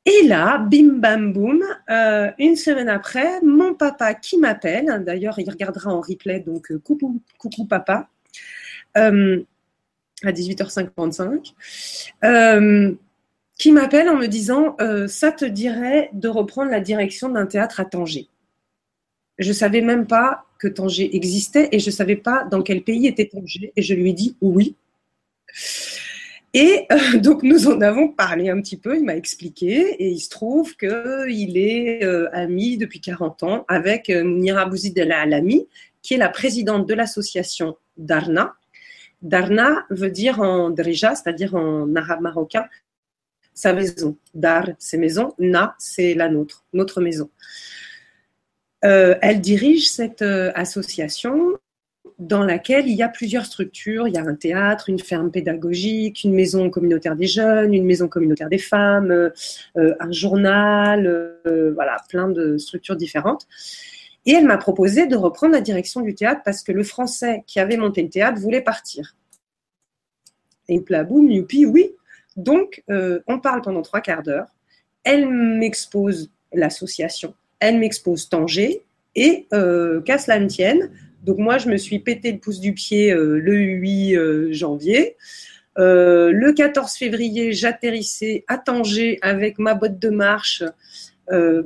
Et 0.06 0.26
là, 0.26 0.58
bim 0.58 0.94
bam 0.94 1.32
boum, 1.32 1.62
euh, 1.90 2.30
une 2.38 2.56
semaine 2.56 2.88
après, 2.88 3.40
mon 3.42 3.74
papa 3.74 4.14
qui 4.14 4.38
m'appelle, 4.38 5.04
d'ailleurs 5.04 5.38
il 5.38 5.48
regardera 5.48 5.92
en 5.92 6.00
replay, 6.00 6.40
donc 6.40 6.72
euh, 6.72 6.78
coucou, 6.78 7.20
coucou 7.38 7.66
papa, 7.66 8.08
à 8.94 9.10
18h55, 10.22 12.96
qui 13.58 13.72
m'appelle 13.72 14.08
en 14.08 14.16
me 14.16 14.26
disant, 14.26 14.76
ça 15.06 15.32
te 15.32 15.44
dirait 15.44 16.10
de 16.12 16.28
reprendre 16.28 16.70
la 16.70 16.80
direction 16.80 17.28
d'un 17.28 17.46
théâtre 17.46 17.78
à 17.78 17.84
Tanger. 17.84 18.28
Je 19.40 19.52
savais 19.52 19.80
même 19.80 20.06
pas 20.06 20.44
que 20.58 20.68
Tanger 20.68 21.16
existait 21.16 21.70
et 21.72 21.80
je 21.80 21.90
savais 21.90 22.16
pas 22.16 22.44
dans 22.44 22.62
quel 22.62 22.82
pays 22.82 23.06
était 23.06 23.26
Tanger. 23.26 23.72
Et 23.74 23.82
je 23.82 23.94
lui 23.94 24.10
ai 24.10 24.12
dit 24.12 24.36
oui. 24.40 24.76
Et 26.52 26.86
euh, 26.92 27.18
donc 27.18 27.42
nous 27.42 27.66
en 27.68 27.80
avons 27.80 28.08
parlé 28.08 28.50
un 28.50 28.60
petit 28.60 28.76
peu, 28.76 28.96
il 28.96 29.04
m'a 29.04 29.16
expliqué, 29.16 29.94
et 29.98 30.08
il 30.08 30.20
se 30.20 30.28
trouve 30.28 30.76
qu'il 30.76 31.56
est 31.56 32.04
euh, 32.04 32.28
ami 32.32 32.76
depuis 32.76 33.00
40 33.00 33.42
ans 33.42 33.64
avec 33.68 34.10
euh, 34.10 34.24
Mounira 34.24 34.66
Bouzidela 34.66 35.20
Alami, 35.22 35.66
qui 36.02 36.14
est 36.14 36.18
la 36.18 36.28
présidente 36.28 36.86
de 36.86 36.94
l'association 36.94 37.76
Darna. 37.96 38.54
Darna 39.22 39.86
veut 39.90 40.10
dire 40.10 40.40
en 40.40 40.70
drija, 40.70 41.14
c'est-à-dire 41.14 41.54
en 41.54 41.94
arabe 41.94 42.22
marocain, 42.22 42.64
sa 43.54 43.72
maison. 43.72 44.16
Dar, 44.34 44.68
c'est 44.78 44.96
maison, 44.96 45.34
Na, 45.38 45.74
c'est 45.78 46.14
la 46.14 46.28
nôtre, 46.28 46.64
notre 46.72 47.00
maison. 47.00 47.28
Euh, 48.84 49.14
elle 49.20 49.40
dirige 49.40 49.90
cette 49.90 50.22
euh, 50.22 50.52
association 50.54 51.58
dans 52.18 52.44
laquelle 52.44 52.88
il 52.88 52.94
y 52.94 53.02
a 53.02 53.08
plusieurs 53.08 53.44
structures. 53.44 54.08
Il 54.08 54.14
y 54.14 54.18
a 54.18 54.22
un 54.22 54.34
théâtre, 54.34 54.88
une 54.88 54.98
ferme 54.98 55.30
pédagogique, 55.30 56.24
une 56.24 56.34
maison 56.34 56.70
communautaire 56.70 57.16
des 57.16 57.26
jeunes, 57.26 57.74
une 57.74 57.84
maison 57.84 58.08
communautaire 58.08 58.48
des 58.48 58.58
femmes, 58.58 59.10
euh, 59.10 59.94
un 60.00 60.12
journal, 60.12 61.38
voilà, 61.74 61.96
plein 62.08 62.28
de 62.28 62.58
structures 62.58 62.96
différentes. 62.96 63.46
Et 64.26 64.32
elle 64.32 64.46
m'a 64.46 64.58
proposé 64.58 65.06
de 65.06 65.16
reprendre 65.16 65.54
la 65.54 65.62
direction 65.62 66.02
du 66.02 66.14
théâtre 66.14 66.42
parce 66.44 66.62
que 66.62 66.72
le 66.72 66.82
français 66.82 67.42
qui 67.46 67.58
avait 67.58 67.78
monté 67.78 68.02
le 68.02 68.10
théâtre 68.10 68.38
voulait 68.38 68.60
partir. 68.60 69.16
Et 70.68 70.78
boum, 70.78 71.30
youpi, 71.30 71.64
oui. 71.64 71.92
Donc, 72.36 72.82
on 72.88 73.40
parle 73.40 73.62
pendant 73.62 73.82
trois 73.82 74.02
quarts 74.02 74.22
d'heure. 74.22 74.46
Elle 75.04 75.26
m'expose 75.26 76.30
l'association 76.52 77.34
elle 77.60 77.78
m'expose 77.78 78.28
Tanger 78.28 78.82
et 79.14 79.46
euh, 79.52 80.00
qu'à 80.00 80.18
cela 80.18 80.38
ne 80.38 80.48
tienne. 80.48 80.90
Donc 81.22 81.38
moi, 81.38 81.58
je 81.58 81.68
me 81.68 81.76
suis 81.76 81.98
pété 81.98 82.32
le 82.32 82.38
pouce 82.38 82.60
du 82.60 82.72
pied 82.72 83.12
euh, 83.12 83.38
le 83.38 83.54
8 83.54 84.16
euh, 84.16 84.52
janvier. 84.52 85.16
le 85.76 86.52
14 86.52 86.92
février, 86.94 87.52
j'atterrissais 87.52 88.44
à 88.48 88.58
Tanger 88.58 89.18
avec 89.22 89.58
ma 89.58 89.74
botte 89.74 89.98
de 89.98 90.10
marche 90.10 90.64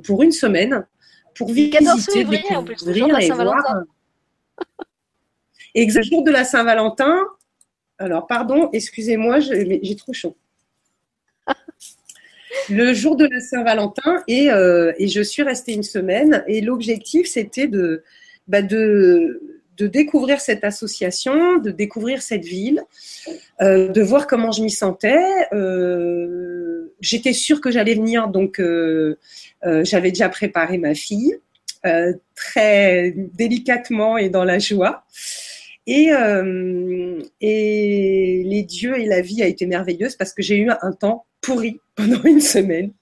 pour 0.04 0.22
une 0.22 0.32
semaine 0.32 0.86
pour 1.34 1.50
visiter, 1.50 1.78
14 1.78 2.04
février, 2.12 2.54
en 2.54 2.62
plus, 2.62 2.86
le 2.86 2.92
jour 2.92 3.08
de 3.08 3.12
la 3.12 3.20
Saint-Valentin. 3.22 3.84
Exact 5.74 6.04
jour 6.04 6.22
de 6.22 6.30
la 6.30 6.44
Saint-Valentin. 6.44 7.18
Alors, 7.98 8.26
pardon, 8.26 8.68
excusez-moi, 8.72 9.40
j'ai 9.40 9.96
trop 9.96 10.12
chaud 10.12 10.36
le 12.70 12.92
jour 12.92 13.16
de 13.16 13.26
la 13.26 13.40
Saint-Valentin 13.40 14.22
et, 14.28 14.50
euh, 14.50 14.92
et, 14.98 15.08
je 15.08 15.22
suis 15.22 15.42
restée 15.42 15.72
une 15.72 15.82
semaine. 15.82 16.44
Et 16.46 16.60
l'objectif, 16.60 17.26
c'était 17.26 17.66
de, 17.66 18.02
bah 18.48 18.62
de, 18.62 19.40
de, 19.76 19.86
découvrir 19.86 20.40
cette 20.40 20.64
association, 20.64 21.58
de 21.58 21.70
découvrir 21.70 22.22
cette 22.22 22.44
ville, 22.44 22.82
euh, 23.60 23.88
de 23.88 24.02
voir 24.02 24.26
comment 24.26 24.52
je 24.52 24.62
m'y 24.62 24.70
sentais. 24.70 25.24
Euh, 25.52 26.64
J'étais 27.00 27.34
sûre 27.34 27.60
que 27.60 27.70
j'allais 27.70 27.94
venir, 27.94 28.28
donc 28.28 28.60
euh, 28.60 29.18
euh, 29.66 29.84
j'avais 29.84 30.10
déjà 30.10 30.28
préparé 30.28 30.78
ma 30.78 30.94
fille 30.94 31.38
très 32.34 33.12
délicatement 33.34 34.16
et 34.16 34.30
dans 34.30 34.44
la 34.44 34.58
joie. 34.58 35.04
Et, 35.86 36.10
et 37.40 38.42
les 38.44 38.62
dieux 38.62 38.98
et 38.98 39.04
la 39.04 39.20
vie 39.20 39.42
a 39.42 39.46
été 39.46 39.66
merveilleuse 39.66 40.16
parce 40.16 40.32
que 40.32 40.42
j'ai 40.42 40.56
eu 40.56 40.70
un 40.70 40.92
temps 40.92 41.26
pourri 41.42 41.80
pendant 41.94 42.22
une 42.22 42.40
semaine. 42.40 42.92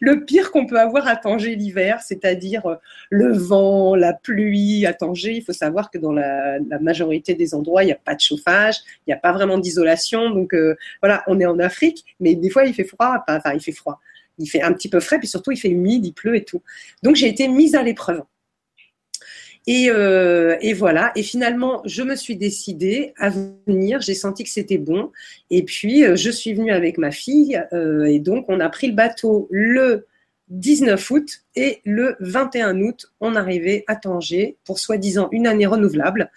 Le 0.00 0.24
pire 0.24 0.52
qu'on 0.52 0.66
peut 0.66 0.78
avoir 0.78 1.08
à 1.08 1.16
Tanger 1.16 1.56
l'hiver, 1.56 2.00
c'est-à-dire 2.00 2.64
euh, 2.66 2.76
le 3.10 3.32
vent, 3.32 3.96
la 3.96 4.12
pluie 4.12 4.86
à 4.86 4.94
Tanger. 4.94 5.32
Il 5.32 5.42
faut 5.42 5.52
savoir 5.52 5.90
que 5.90 5.98
dans 5.98 6.12
la, 6.12 6.58
majorité 6.80 7.34
des 7.34 7.54
endroits, 7.54 7.82
il 7.82 7.86
n'y 7.86 7.92
a 7.92 7.96
pas 7.96 8.14
de 8.14 8.20
chauffage, 8.20 8.76
il 9.06 9.10
n'y 9.10 9.14
a 9.14 9.16
pas 9.16 9.32
vraiment 9.32 9.58
d'isolation. 9.58 10.30
Donc 10.30 10.54
euh, 10.54 10.76
voilà, 11.02 11.24
on 11.26 11.40
est 11.40 11.46
en 11.46 11.58
Afrique, 11.58 12.04
mais 12.20 12.36
des 12.36 12.50
fois 12.50 12.64
il 12.64 12.74
fait 12.74 12.84
froid. 12.84 13.24
Enfin, 13.26 13.52
il 13.52 13.60
fait 13.60 13.72
froid. 13.72 14.00
Il 14.38 14.46
fait 14.46 14.62
un 14.62 14.72
petit 14.72 14.88
peu 14.88 15.00
frais, 15.00 15.18
puis 15.18 15.28
surtout 15.28 15.50
il 15.50 15.58
fait 15.58 15.68
humide, 15.68 16.06
il 16.06 16.12
pleut 16.12 16.36
et 16.36 16.44
tout. 16.44 16.62
Donc 17.02 17.16
j'ai 17.16 17.28
été 17.28 17.48
mise 17.48 17.74
à 17.74 17.82
l'épreuve. 17.82 18.22
Euh, 19.68 20.56
et, 20.60 20.72
voilà. 20.72 21.12
Et 21.16 21.22
finalement, 21.22 21.82
je 21.84 22.02
me 22.02 22.16
suis 22.16 22.36
décidée 22.36 23.12
à 23.18 23.30
venir. 23.30 24.00
J'ai 24.00 24.14
senti 24.14 24.44
que 24.44 24.50
c'était 24.50 24.78
bon. 24.78 25.12
Et 25.50 25.62
puis, 25.64 26.04
euh, 26.04 26.16
je 26.16 26.30
suis 26.30 26.54
venue 26.54 26.72
avec 26.72 26.98
ma 26.98 27.10
fille. 27.10 27.62
Euh, 27.72 28.04
et 28.04 28.18
donc, 28.18 28.46
on 28.48 28.60
a 28.60 28.68
pris 28.68 28.88
le 28.88 28.94
bateau 28.94 29.48
le 29.50 30.06
19 30.48 31.10
août. 31.10 31.28
Et 31.54 31.80
le 31.84 32.16
21 32.20 32.80
août, 32.80 33.12
on 33.20 33.36
arrivait 33.36 33.84
à 33.86 33.96
Tanger 33.96 34.56
pour 34.64 34.78
soi-disant 34.78 35.28
une 35.32 35.46
année 35.46 35.66
renouvelable. 35.66 36.30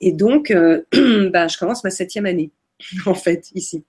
Et 0.00 0.12
donc, 0.12 0.50
ben, 0.52 1.48
je 1.48 1.58
commence 1.58 1.84
ma 1.84 1.90
septième 1.90 2.26
année, 2.26 2.50
en 3.06 3.14
fait, 3.14 3.50
ici. 3.54 3.84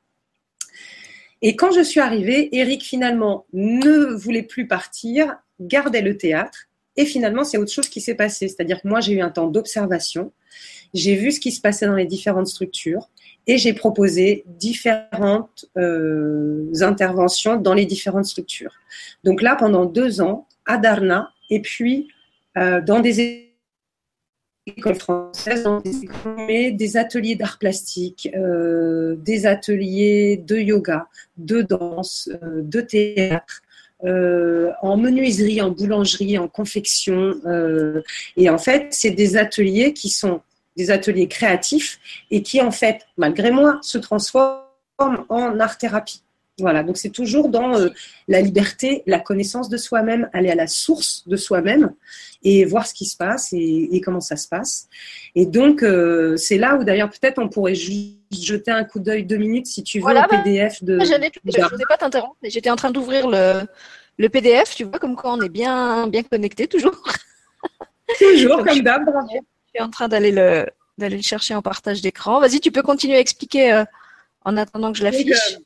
Et 1.44 1.56
quand 1.56 1.72
je 1.72 1.82
suis 1.82 2.00
arrivée, 2.00 2.56
Eric 2.56 2.84
finalement 2.84 3.46
ne 3.52 4.14
voulait 4.14 4.44
plus 4.44 4.68
partir, 4.68 5.38
gardait 5.60 6.02
le 6.02 6.16
théâtre 6.16 6.68
et 6.98 7.06
finalement, 7.06 7.44
c'est 7.44 7.58
autre 7.58 7.72
chose 7.72 7.88
qui 7.88 8.02
s'est 8.02 8.16
passé. 8.16 8.48
C'est-à-dire 8.48 8.82
que 8.82 8.88
moi, 8.88 9.00
j'ai 9.00 9.14
eu 9.14 9.22
un 9.22 9.30
temps 9.30 9.48
d'observation. 9.48 10.32
J'ai 10.94 11.16
vu 11.16 11.32
ce 11.32 11.40
qui 11.40 11.52
se 11.52 11.62
passait 11.62 11.86
dans 11.86 11.96
les 11.96 12.06
différentes 12.06 12.48
structures 12.48 13.10
et 13.48 13.58
j'ai 13.58 13.74
proposé 13.74 14.44
différentes 14.48 15.66
euh, 15.78 16.70
interventions 16.82 17.56
dans 17.56 17.74
les 17.74 17.86
différentes 17.86 18.26
structures. 18.26 18.74
Donc 19.24 19.42
là, 19.42 19.56
pendant 19.56 19.86
deux 19.86 20.22
ans, 20.22 20.48
à 20.66 20.78
Darna 20.78 21.32
et 21.50 21.62
puis 21.62 22.10
euh, 22.58 22.82
dans 22.82 23.00
des 23.00 23.50
écoles 24.68 24.96
françaises, 24.96 25.64
dans 25.64 25.80
des, 25.80 26.04
écoles, 26.04 26.76
des 26.76 26.98
ateliers 26.98 27.36
d'art 27.36 27.58
plastique, 27.58 28.30
euh, 28.36 29.16
des 29.18 29.46
ateliers 29.46 30.38
de 30.38 30.58
yoga, 30.58 31.08
de 31.38 31.62
danse, 31.62 32.30
de 32.44 32.82
théâtre, 32.82 33.64
euh, 34.04 34.72
en 34.82 34.98
menuiserie, 34.98 35.62
en 35.62 35.70
boulangerie, 35.70 36.38
en 36.38 36.48
confection. 36.48 37.36
Euh, 37.46 38.02
et 38.36 38.50
en 38.50 38.58
fait, 38.58 38.88
c'est 38.92 39.12
des 39.12 39.38
ateliers 39.38 39.94
qui 39.94 40.10
sont 40.10 40.42
des 40.76 40.90
ateliers 40.90 41.28
créatifs 41.28 42.00
et 42.32 42.42
qui, 42.42 42.62
en 42.62 42.72
fait, 42.72 43.02
malgré 43.18 43.52
moi, 43.52 43.80
se 43.84 43.98
transforment 43.98 44.66
en 45.30 45.60
art-thérapie. 45.60 46.24
Voilà, 46.60 46.84
donc 46.84 46.98
c'est 46.98 47.10
toujours 47.10 47.50
dans 47.50 47.78
euh, 47.78 47.90
la 48.28 48.42
liberté, 48.42 49.04
la 49.06 49.20
connaissance 49.20 49.70
de 49.70 49.78
soi-même, 49.78 50.30
aller 50.34 50.50
à 50.50 50.56
la 50.56 50.68
source 50.68 51.28
de 51.28 51.36
soi-même 51.36 51.92
et 52.44 52.66
voir 52.66 52.88
ce 52.88 52.94
qui 52.94 53.06
se 53.06 53.16
passe 53.16 53.54
et, 53.54 54.02
comment 54.04 54.20
ça 54.20 54.36
se 54.36 54.48
passe. 54.48 54.88
Et 55.36 55.46
donc, 55.46 55.86
c'est 56.38 56.58
là 56.58 56.76
où 56.76 56.84
d'ailleurs 56.84 57.10
peut-être 57.10 57.40
on 57.40 57.50
pourrait 57.50 57.76
jeter 58.32 58.72
un 58.72 58.84
coup 58.84 59.00
d'œil 59.00 59.26
deux 59.26 59.38
minutes 59.38 59.68
si 59.68 59.84
tu 59.84 60.00
veux 60.00 60.04
voilà, 60.04 60.26
au 60.26 60.30
PDF 60.30 60.84
de. 60.84 61.00
Je 61.00 61.14
ne 61.14 61.70
voulais 61.70 61.86
pas 61.88 61.98
t'interrompre, 61.98 62.38
mais 62.42 62.50
j'étais 62.50 62.70
en 62.70 62.76
train 62.76 62.92
d'ouvrir 62.92 63.28
le, 63.28 63.62
le 64.18 64.30
PDF, 64.30 64.76
tu 64.76 64.84
vois, 64.84 65.00
comme 65.00 65.16
quoi 65.16 65.34
on 65.34 65.42
est 65.42 65.50
bien, 65.50 66.08
bien 66.08 66.24
connecté 66.24 66.68
toujours. 66.68 66.96
Toujours, 68.20 68.66
comme 68.66 68.82
d'hab. 68.82 69.06
Je 69.32 69.40
suis 69.74 69.82
en 69.82 69.90
train 69.90 70.10
d'aller 70.10 70.32
le, 70.32 70.66
d'aller 70.98 71.16
le 71.16 71.22
chercher 71.22 71.56
en 71.56 71.62
partage 71.62 72.02
d'écran. 72.02 72.42
Vas-y, 72.42 72.60
tu 72.60 72.72
peux 72.72 72.82
continuer 72.82 73.16
à 73.16 73.20
expliquer 73.20 73.72
euh, 73.72 73.86
en 74.44 74.58
attendant 74.58 74.92
que 74.92 74.98
je 74.98 75.04
l'affiche. 75.04 75.58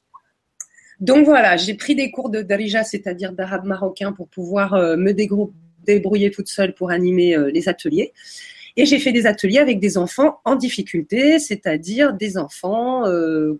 Donc, 0.99 1.25
voilà, 1.25 1.57
j'ai 1.57 1.73
pris 1.73 1.95
des 1.95 2.11
cours 2.11 2.29
de 2.29 2.41
darija, 2.41 2.83
c'est-à-dire 2.83 3.33
d'arabe 3.33 3.65
marocain, 3.65 4.13
pour 4.13 4.27
pouvoir 4.27 4.75
euh, 4.75 4.95
me 4.95 5.11
débrouiller 5.11 6.31
toute 6.31 6.47
seule 6.47 6.73
pour 6.73 6.91
animer 6.91 7.35
euh, 7.35 7.49
les 7.51 7.67
ateliers. 7.67 8.13
Et 8.77 8.85
j'ai 8.85 8.99
fait 8.99 9.11
des 9.11 9.25
ateliers 9.25 9.59
avec 9.59 9.79
des 9.79 9.97
enfants 9.97 10.41
en 10.43 10.55
difficulté, 10.55 11.39
c'est-à-dire 11.39 12.13
des 12.13 12.37
enfants 12.37 13.03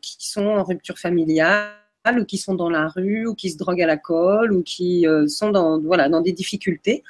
qui 0.02 0.18
sont 0.20 0.46
en 0.46 0.64
rupture 0.64 1.00
familiale 1.00 1.70
ou 2.18 2.26
qui 2.26 2.38
sont 2.38 2.54
dans 2.54 2.70
la 2.70 2.88
rue 2.90 3.26
ou 3.26 3.34
qui 3.34 3.50
se 3.50 3.58
droguent 3.58 3.82
à 3.82 3.88
la 3.88 3.98
colle 3.98 4.52
ou 4.52 4.62
qui 4.62 5.06
sont 5.28 5.52
dans, 5.52 5.80
voilà, 5.82 6.10
dans 6.10 6.22
des 6.22 6.34
difficultés. 6.34 7.04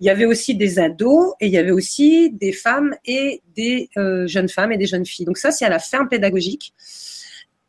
Il 0.00 0.06
y 0.06 0.10
avait 0.10 0.24
aussi 0.24 0.54
des 0.54 0.78
ados 0.78 1.34
et 1.40 1.46
il 1.46 1.52
y 1.52 1.58
avait 1.58 1.70
aussi 1.70 2.30
des 2.30 2.52
femmes 2.52 2.94
et 3.04 3.42
des 3.54 3.90
euh, 3.98 4.26
jeunes 4.26 4.48
femmes 4.48 4.72
et 4.72 4.78
des 4.78 4.86
jeunes 4.86 5.04
filles. 5.04 5.26
Donc 5.26 5.36
ça, 5.36 5.50
c'est 5.50 5.66
à 5.66 5.68
la 5.68 5.78
ferme 5.78 6.08
pédagogique. 6.08 6.72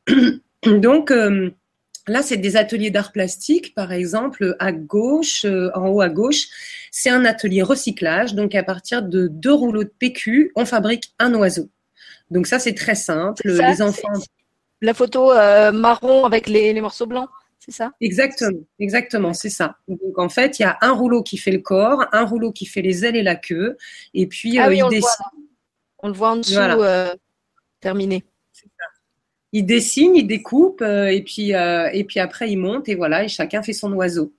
Donc 0.66 1.12
euh, 1.12 1.52
là, 2.08 2.22
c'est 2.22 2.38
des 2.38 2.56
ateliers 2.56 2.90
d'art 2.90 3.12
plastique, 3.12 3.76
par 3.76 3.92
exemple, 3.92 4.56
à 4.60 4.72
gauche, 4.72 5.44
euh, 5.44 5.72
en 5.76 5.90
haut 5.90 6.00
à 6.00 6.08
gauche, 6.08 6.48
c'est 6.92 7.10
un 7.10 7.26
atelier 7.26 7.64
recyclage. 7.64 8.36
Donc 8.36 8.54
à 8.54 8.64
partir 8.64 9.02
de 9.02 9.28
deux 9.28 9.54
rouleaux 9.54 9.84
de 9.84 9.94
PQ, 9.98 10.52
on 10.56 10.66
fabrique 10.66 11.14
un 11.18 11.34
oiseau. 11.34 11.70
Donc 12.30 12.46
ça, 12.46 12.60
c'est 12.60 12.76
très 12.76 12.96
simple. 12.96 13.42
les 13.44 13.82
enfants. 13.82 14.14
La 14.82 14.94
photo 14.94 15.34
marron 15.74 16.26
avec 16.26 16.48
les 16.48 16.80
morceaux 16.80 17.08
blancs 17.08 17.30
c'est 17.64 17.72
ça? 17.72 17.92
Exactement, 18.02 18.60
exactement, 18.80 19.34
c'est 19.34 19.52
ça. 19.52 19.78
Donc 19.88 20.18
en 20.18 20.30
fait, 20.30 20.58
il 20.58 20.64
y 20.64 20.66
a 20.66 20.80
un 20.82 20.94
rouleau 20.94 21.22
qui 21.22 21.38
fait 21.38 21.52
le 21.52 21.60
corps, 21.60 22.04
un 22.12 22.26
rouleau 22.26 22.52
qui 22.52 22.66
fait 22.66 22.82
les 22.82 23.06
ailes 23.06 23.16
et 23.16 23.22
la 23.22 23.36
queue, 23.36 23.78
et 24.16 24.26
puis 24.26 24.58
ah 24.58 24.68
euh, 24.68 24.74
il 24.74 24.84
on 24.84 24.90
dessine. 24.90 25.04
Le 25.04 25.18
voit, 25.18 25.32
on 26.00 26.08
le 26.08 26.14
voit 26.14 26.32
en 26.32 26.36
dessous, 26.38 26.58
euh, 26.58 27.14
terminé. 27.80 28.26
Il 29.52 29.68
dessine, 29.68 30.16
il 30.16 30.26
découpe, 30.26 30.82
euh, 30.82 31.06
et 31.06 31.22
puis 31.22 31.52
et 31.52 32.04
puis 32.04 32.20
après 32.20 32.50
il 32.50 32.58
monte, 32.58 32.90
et 32.90 32.96
voilà, 32.96 33.24
et 33.24 33.28
chacun 33.28 33.62
fait 33.62 33.74
son 33.74 33.94
oiseau. 33.94 34.34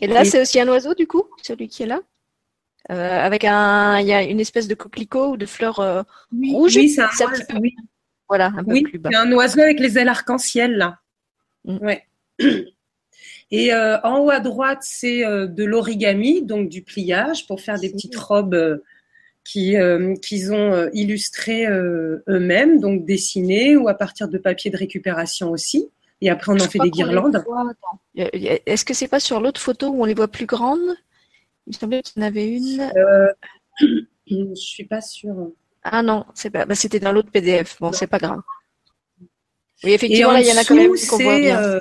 Et 0.00 0.06
là, 0.06 0.24
c'est 0.24 0.40
aussi 0.40 0.60
un 0.60 0.68
oiseau 0.68 0.94
du 0.94 1.06
coup, 1.06 1.24
celui 1.42 1.68
qui 1.68 1.82
est 1.82 1.86
là. 1.86 2.00
avec 2.88 3.44
un, 3.44 3.98
il 4.00 4.06
y 4.06 4.12
a 4.12 4.22
une 4.22 4.40
espèce 4.40 4.68
de 4.68 4.74
coquelicot 4.74 5.32
ou 5.32 5.36
de 5.36 5.46
fleurs 5.46 6.06
rouges. 6.32 6.76
Oui, 6.76 6.88
c'est 6.88 7.02
un, 7.02 7.08
oiseau, 7.20 7.44
Voilà, 8.28 8.52
un 8.56 8.64
peu 8.64 8.82
plus 8.82 8.98
bas. 8.98 9.10
C'est 9.12 9.18
un 9.18 9.32
oiseau 9.32 9.60
avec 9.60 9.80
les 9.80 9.98
ailes 9.98 10.08
arc-en-ciel 10.08 10.76
là. 10.76 10.98
Mm. 11.64 11.78
Ouais. 11.78 12.06
Et 13.50 13.72
euh, 13.72 14.00
en 14.02 14.18
haut 14.20 14.30
à 14.30 14.40
droite, 14.40 14.80
c'est 14.82 15.24
euh, 15.24 15.46
de 15.46 15.64
l'origami, 15.64 16.42
donc 16.42 16.68
du 16.68 16.82
pliage 16.82 17.46
pour 17.46 17.60
faire 17.60 17.80
des 17.80 17.90
petites 17.90 18.16
robes 18.16 18.54
euh, 18.54 18.78
qui 19.44 19.74
qu'ils 20.22 20.52
ont 20.52 20.88
illustrées 20.92 21.66
eux-mêmes, 21.66 22.78
donc 22.78 23.04
dessinées 23.04 23.74
ou 23.76 23.88
à 23.88 23.94
partir 23.94 24.28
de 24.28 24.38
papier 24.38 24.70
de 24.70 24.76
récupération 24.76 25.50
aussi. 25.50 25.88
Et 26.20 26.30
après, 26.30 26.52
on 26.52 26.56
en 26.56 26.68
fait 26.68 26.78
des 26.78 26.90
guirlandes. 26.90 27.42
Est-ce 28.14 28.84
que 28.84 28.94
c'est 28.94 29.08
pas 29.08 29.20
sur 29.20 29.40
l'autre 29.40 29.60
photo 29.60 29.88
où 29.88 30.02
on 30.02 30.04
les 30.04 30.14
voit 30.14 30.28
plus 30.28 30.46
grandes? 30.46 30.94
Il 31.66 31.70
me 31.70 31.72
semblait 31.72 32.02
qu'il 32.02 32.20
y 32.20 32.24
en 32.24 32.28
avait 32.28 32.48
une. 32.48 32.92
je 34.26 34.54
suis 34.54 34.84
pas 34.84 35.00
sûre. 35.00 35.52
Ah 35.82 36.02
non, 36.02 36.26
c'est 36.34 36.50
pas. 36.50 36.66
Bah, 36.66 36.74
c'était 36.74 37.00
dans 37.00 37.12
l'autre 37.12 37.30
PDF. 37.30 37.78
Bon, 37.80 37.92
c'est 37.92 38.06
pas 38.06 38.18
grave. 38.18 38.40
Oui, 39.82 39.92
effectivement, 39.92 40.32
là, 40.32 40.42
il 40.42 40.46
y 40.46 40.52
en 40.52 40.58
a 40.58 40.64
quand 40.64 40.74
même 40.74 40.92
qu'on 41.08 41.18
voit 41.18 41.38
bien. 41.38 41.80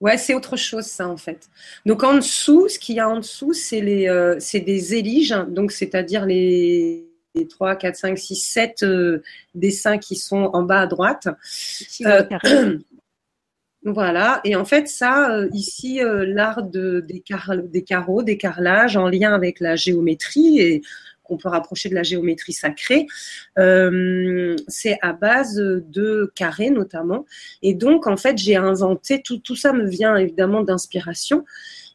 Ouais, 0.00 0.16
c'est 0.16 0.32
autre 0.32 0.56
chose 0.56 0.86
ça 0.86 1.08
en 1.08 1.18
fait. 1.18 1.50
Donc 1.84 2.02
en 2.02 2.14
dessous, 2.14 2.68
ce 2.68 2.78
qu'il 2.78 2.96
y 2.96 3.00
a 3.00 3.08
en 3.08 3.18
dessous, 3.18 3.52
c'est 3.52 3.82
les, 3.82 4.08
euh, 4.08 4.36
c'est 4.40 4.60
des 4.60 4.94
éliges, 4.94 5.36
donc 5.48 5.72
c'est-à-dire 5.72 6.24
les, 6.24 7.09
les 7.34 7.46
3, 7.46 7.76
4, 7.76 7.96
5, 7.96 8.18
6, 8.18 8.34
7 8.36 8.84
dessins 9.54 9.98
qui 9.98 10.16
sont 10.16 10.50
en 10.52 10.62
bas 10.62 10.80
à 10.80 10.86
droite. 10.86 11.28
Euh, 12.04 12.24
voilà. 13.84 14.40
Et 14.44 14.56
en 14.56 14.64
fait, 14.64 14.88
ça, 14.88 15.30
euh, 15.30 15.48
ici, 15.52 16.00
l'art 16.02 16.62
de, 16.62 17.00
des, 17.00 17.22
des 17.68 17.82
carreaux, 17.82 18.22
des 18.22 18.36
carrelages 18.36 18.96
en 18.96 19.08
lien 19.08 19.32
avec 19.32 19.60
la 19.60 19.76
géométrie 19.76 20.60
et 20.60 20.82
qu'on 21.30 21.36
peut 21.36 21.48
rapprocher 21.48 21.88
de 21.88 21.94
la 21.94 22.02
géométrie 22.02 22.52
sacrée. 22.52 23.06
Euh, 23.58 24.56
c'est 24.66 24.98
à 25.00 25.12
base 25.12 25.54
de 25.56 26.32
carrés 26.34 26.70
notamment. 26.70 27.24
Et 27.62 27.72
donc, 27.72 28.06
en 28.08 28.16
fait, 28.16 28.36
j'ai 28.36 28.56
inventé, 28.56 29.22
tout, 29.22 29.38
tout 29.38 29.56
ça 29.56 29.72
me 29.72 29.88
vient 29.88 30.16
évidemment 30.16 30.62
d'inspiration. 30.62 31.44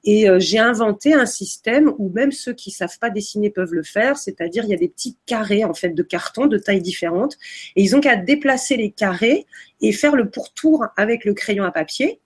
Et 0.05 0.29
euh, 0.29 0.39
j'ai 0.39 0.59
inventé 0.59 1.13
un 1.13 1.25
système 1.25 1.91
où 1.97 2.09
même 2.09 2.31
ceux 2.31 2.53
qui 2.53 2.71
savent 2.71 2.97
pas 2.99 3.09
dessiner 3.09 3.49
peuvent 3.49 3.73
le 3.73 3.83
faire, 3.83 4.17
c'est-à-dire 4.17 4.63
il 4.63 4.69
y 4.69 4.73
a 4.73 4.77
des 4.77 4.87
petits 4.87 5.17
carrés 5.25 5.65
en 5.65 5.73
fait 5.73 5.89
de 5.89 6.03
carton 6.03 6.45
de 6.45 6.57
tailles 6.57 6.81
différentes, 6.81 7.37
et 7.75 7.83
ils 7.83 7.95
ont 7.95 8.01
qu'à 8.01 8.15
déplacer 8.15 8.77
les 8.77 8.91
carrés 8.91 9.45
et 9.81 9.91
faire 9.91 10.15
le 10.15 10.29
pourtour 10.29 10.85
avec 10.95 11.25
le 11.25 11.33
crayon 11.33 11.63
à 11.63 11.71
papier, 11.71 12.21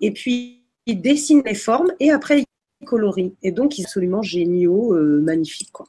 et 0.00 0.10
puis 0.10 0.64
ils 0.86 1.00
dessinent 1.00 1.42
les 1.44 1.54
formes 1.54 1.92
et 2.00 2.10
après 2.10 2.40
ils 2.40 2.86
colorient. 2.86 3.34
Et 3.42 3.52
donc 3.52 3.78
ils 3.78 3.82
sont 3.82 3.88
absolument 3.88 4.22
géniaux, 4.22 4.94
euh, 4.94 5.20
magnifiques 5.20 5.72
quoi. 5.72 5.86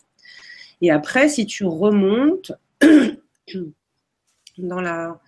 Et 0.82 0.92
après, 0.92 1.30
si 1.30 1.46
tu 1.46 1.64
remontes 1.64 2.52
dans 4.58 4.82
la, 4.82 5.22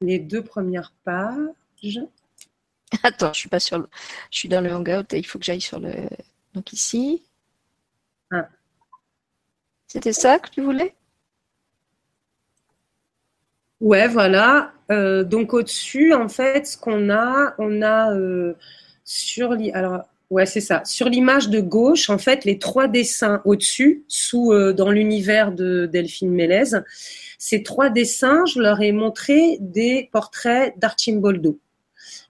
les 0.00 0.18
deux 0.18 0.42
premières 0.42 0.94
pages. 1.04 2.00
Attends, 3.02 3.32
je 3.32 3.38
suis 3.40 3.48
pas 3.48 3.60
sur 3.60 3.78
le, 3.78 3.88
je 4.30 4.38
suis 4.38 4.48
dans 4.48 4.60
le 4.60 4.72
hangout 4.72 5.12
et 5.14 5.18
il 5.18 5.24
faut 5.26 5.38
que 5.38 5.44
j'aille 5.44 5.60
sur 5.60 5.78
le, 5.80 5.92
donc 6.54 6.72
ici. 6.72 7.22
Ah. 8.32 8.48
C'était 9.86 10.12
ça 10.12 10.38
que 10.38 10.50
tu 10.50 10.62
voulais? 10.62 10.94
Ouais, 13.80 14.08
voilà. 14.08 14.72
Euh, 14.90 15.24
donc 15.24 15.54
au-dessus, 15.54 16.12
en 16.12 16.28
fait, 16.28 16.66
ce 16.66 16.76
qu'on 16.76 17.10
a, 17.10 17.54
on 17.58 17.82
a 17.82 18.12
euh, 18.14 18.54
sur 19.04 19.56
alors 19.74 20.04
Ouais, 20.30 20.46
c'est 20.46 20.60
ça. 20.60 20.84
Sur 20.84 21.08
l'image 21.08 21.48
de 21.48 21.60
gauche, 21.60 22.08
en 22.08 22.18
fait, 22.18 22.44
les 22.44 22.60
trois 22.60 22.86
dessins 22.86 23.42
au-dessus, 23.44 24.04
sous 24.06 24.52
euh, 24.52 24.72
dans 24.72 24.90
l'univers 24.92 25.50
de 25.50 25.86
Delphine 25.86 26.30
Mélez, 26.30 26.80
ces 27.36 27.64
trois 27.64 27.90
dessins, 27.90 28.44
je 28.46 28.60
leur 28.60 28.80
ai 28.80 28.92
montré 28.92 29.56
des 29.60 30.08
portraits 30.12 30.78
d'Archimboldo. 30.78 31.58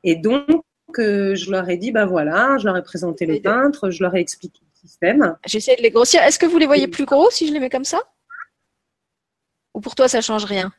Et 0.04 0.16
donc, 0.16 0.64
euh, 0.98 1.34
je 1.34 1.50
leur 1.50 1.68
ai 1.68 1.76
dit, 1.76 1.92
ben 1.92 2.06
voilà, 2.06 2.56
je 2.58 2.64
leur 2.64 2.76
ai 2.76 2.82
présenté 2.82 3.26
le 3.26 3.40
peintre, 3.40 3.90
je 3.90 4.02
leur 4.02 4.14
ai 4.14 4.20
expliqué 4.20 4.60
le 4.62 4.88
système. 4.88 5.36
J'essaie 5.46 5.76
de 5.76 5.82
les 5.82 5.90
grossir. 5.90 6.22
Est-ce 6.22 6.38
que 6.38 6.46
vous 6.46 6.58
les 6.58 6.66
voyez 6.66 6.88
plus 6.88 7.04
gros 7.04 7.30
si 7.30 7.46
je 7.46 7.52
les 7.52 7.60
mets 7.60 7.70
comme 7.70 7.84
ça? 7.84 8.00
Ou 9.74 9.80
pour 9.80 9.94
toi, 9.94 10.08
ça 10.08 10.20
change 10.20 10.44
rien? 10.44 10.72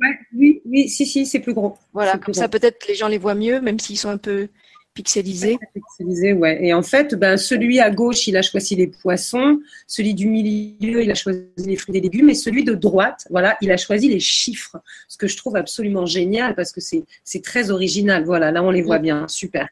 Ouais, 0.00 0.18
Oui, 0.34 0.62
oui, 0.64 0.88
si, 0.88 1.06
si, 1.06 1.26
c'est 1.26 1.40
plus 1.40 1.54
gros. 1.54 1.76
Voilà, 1.92 2.18
comme 2.18 2.34
ça, 2.34 2.48
peut-être 2.48 2.86
les 2.88 2.94
gens 2.94 3.08
les 3.08 3.18
voient 3.18 3.34
mieux, 3.34 3.60
même 3.60 3.78
s'ils 3.78 3.98
sont 3.98 4.08
un 4.08 4.18
peu 4.18 4.48
Pixelisé. 4.94 5.58
Pixelisé, 5.74 6.32
ouais. 6.32 6.64
Et 6.64 6.72
en 6.72 6.82
fait, 6.82 7.16
ben, 7.16 7.36
celui 7.36 7.80
à 7.80 7.90
gauche, 7.90 8.28
il 8.28 8.36
a 8.36 8.42
choisi 8.42 8.76
les 8.76 8.86
poissons. 8.86 9.60
Celui 9.88 10.14
du 10.14 10.28
milieu, 10.28 11.02
il 11.02 11.10
a 11.10 11.16
choisi 11.16 11.48
les 11.58 11.74
fruits 11.74 11.96
et 11.96 12.00
légumes. 12.00 12.30
Et 12.30 12.34
celui 12.34 12.62
de 12.62 12.74
droite, 12.74 13.26
voilà, 13.28 13.56
il 13.60 13.72
a 13.72 13.76
choisi 13.76 14.08
les 14.08 14.20
chiffres. 14.20 14.76
Ce 15.08 15.18
que 15.18 15.26
je 15.26 15.36
trouve 15.36 15.56
absolument 15.56 16.06
génial 16.06 16.54
parce 16.54 16.70
que 16.70 16.80
c'est 16.80 17.42
très 17.42 17.72
original. 17.72 18.24
Voilà, 18.24 18.52
là, 18.52 18.62
on 18.62 18.70
les 18.70 18.82
voit 18.82 19.00
bien. 19.00 19.26
Super. 19.26 19.68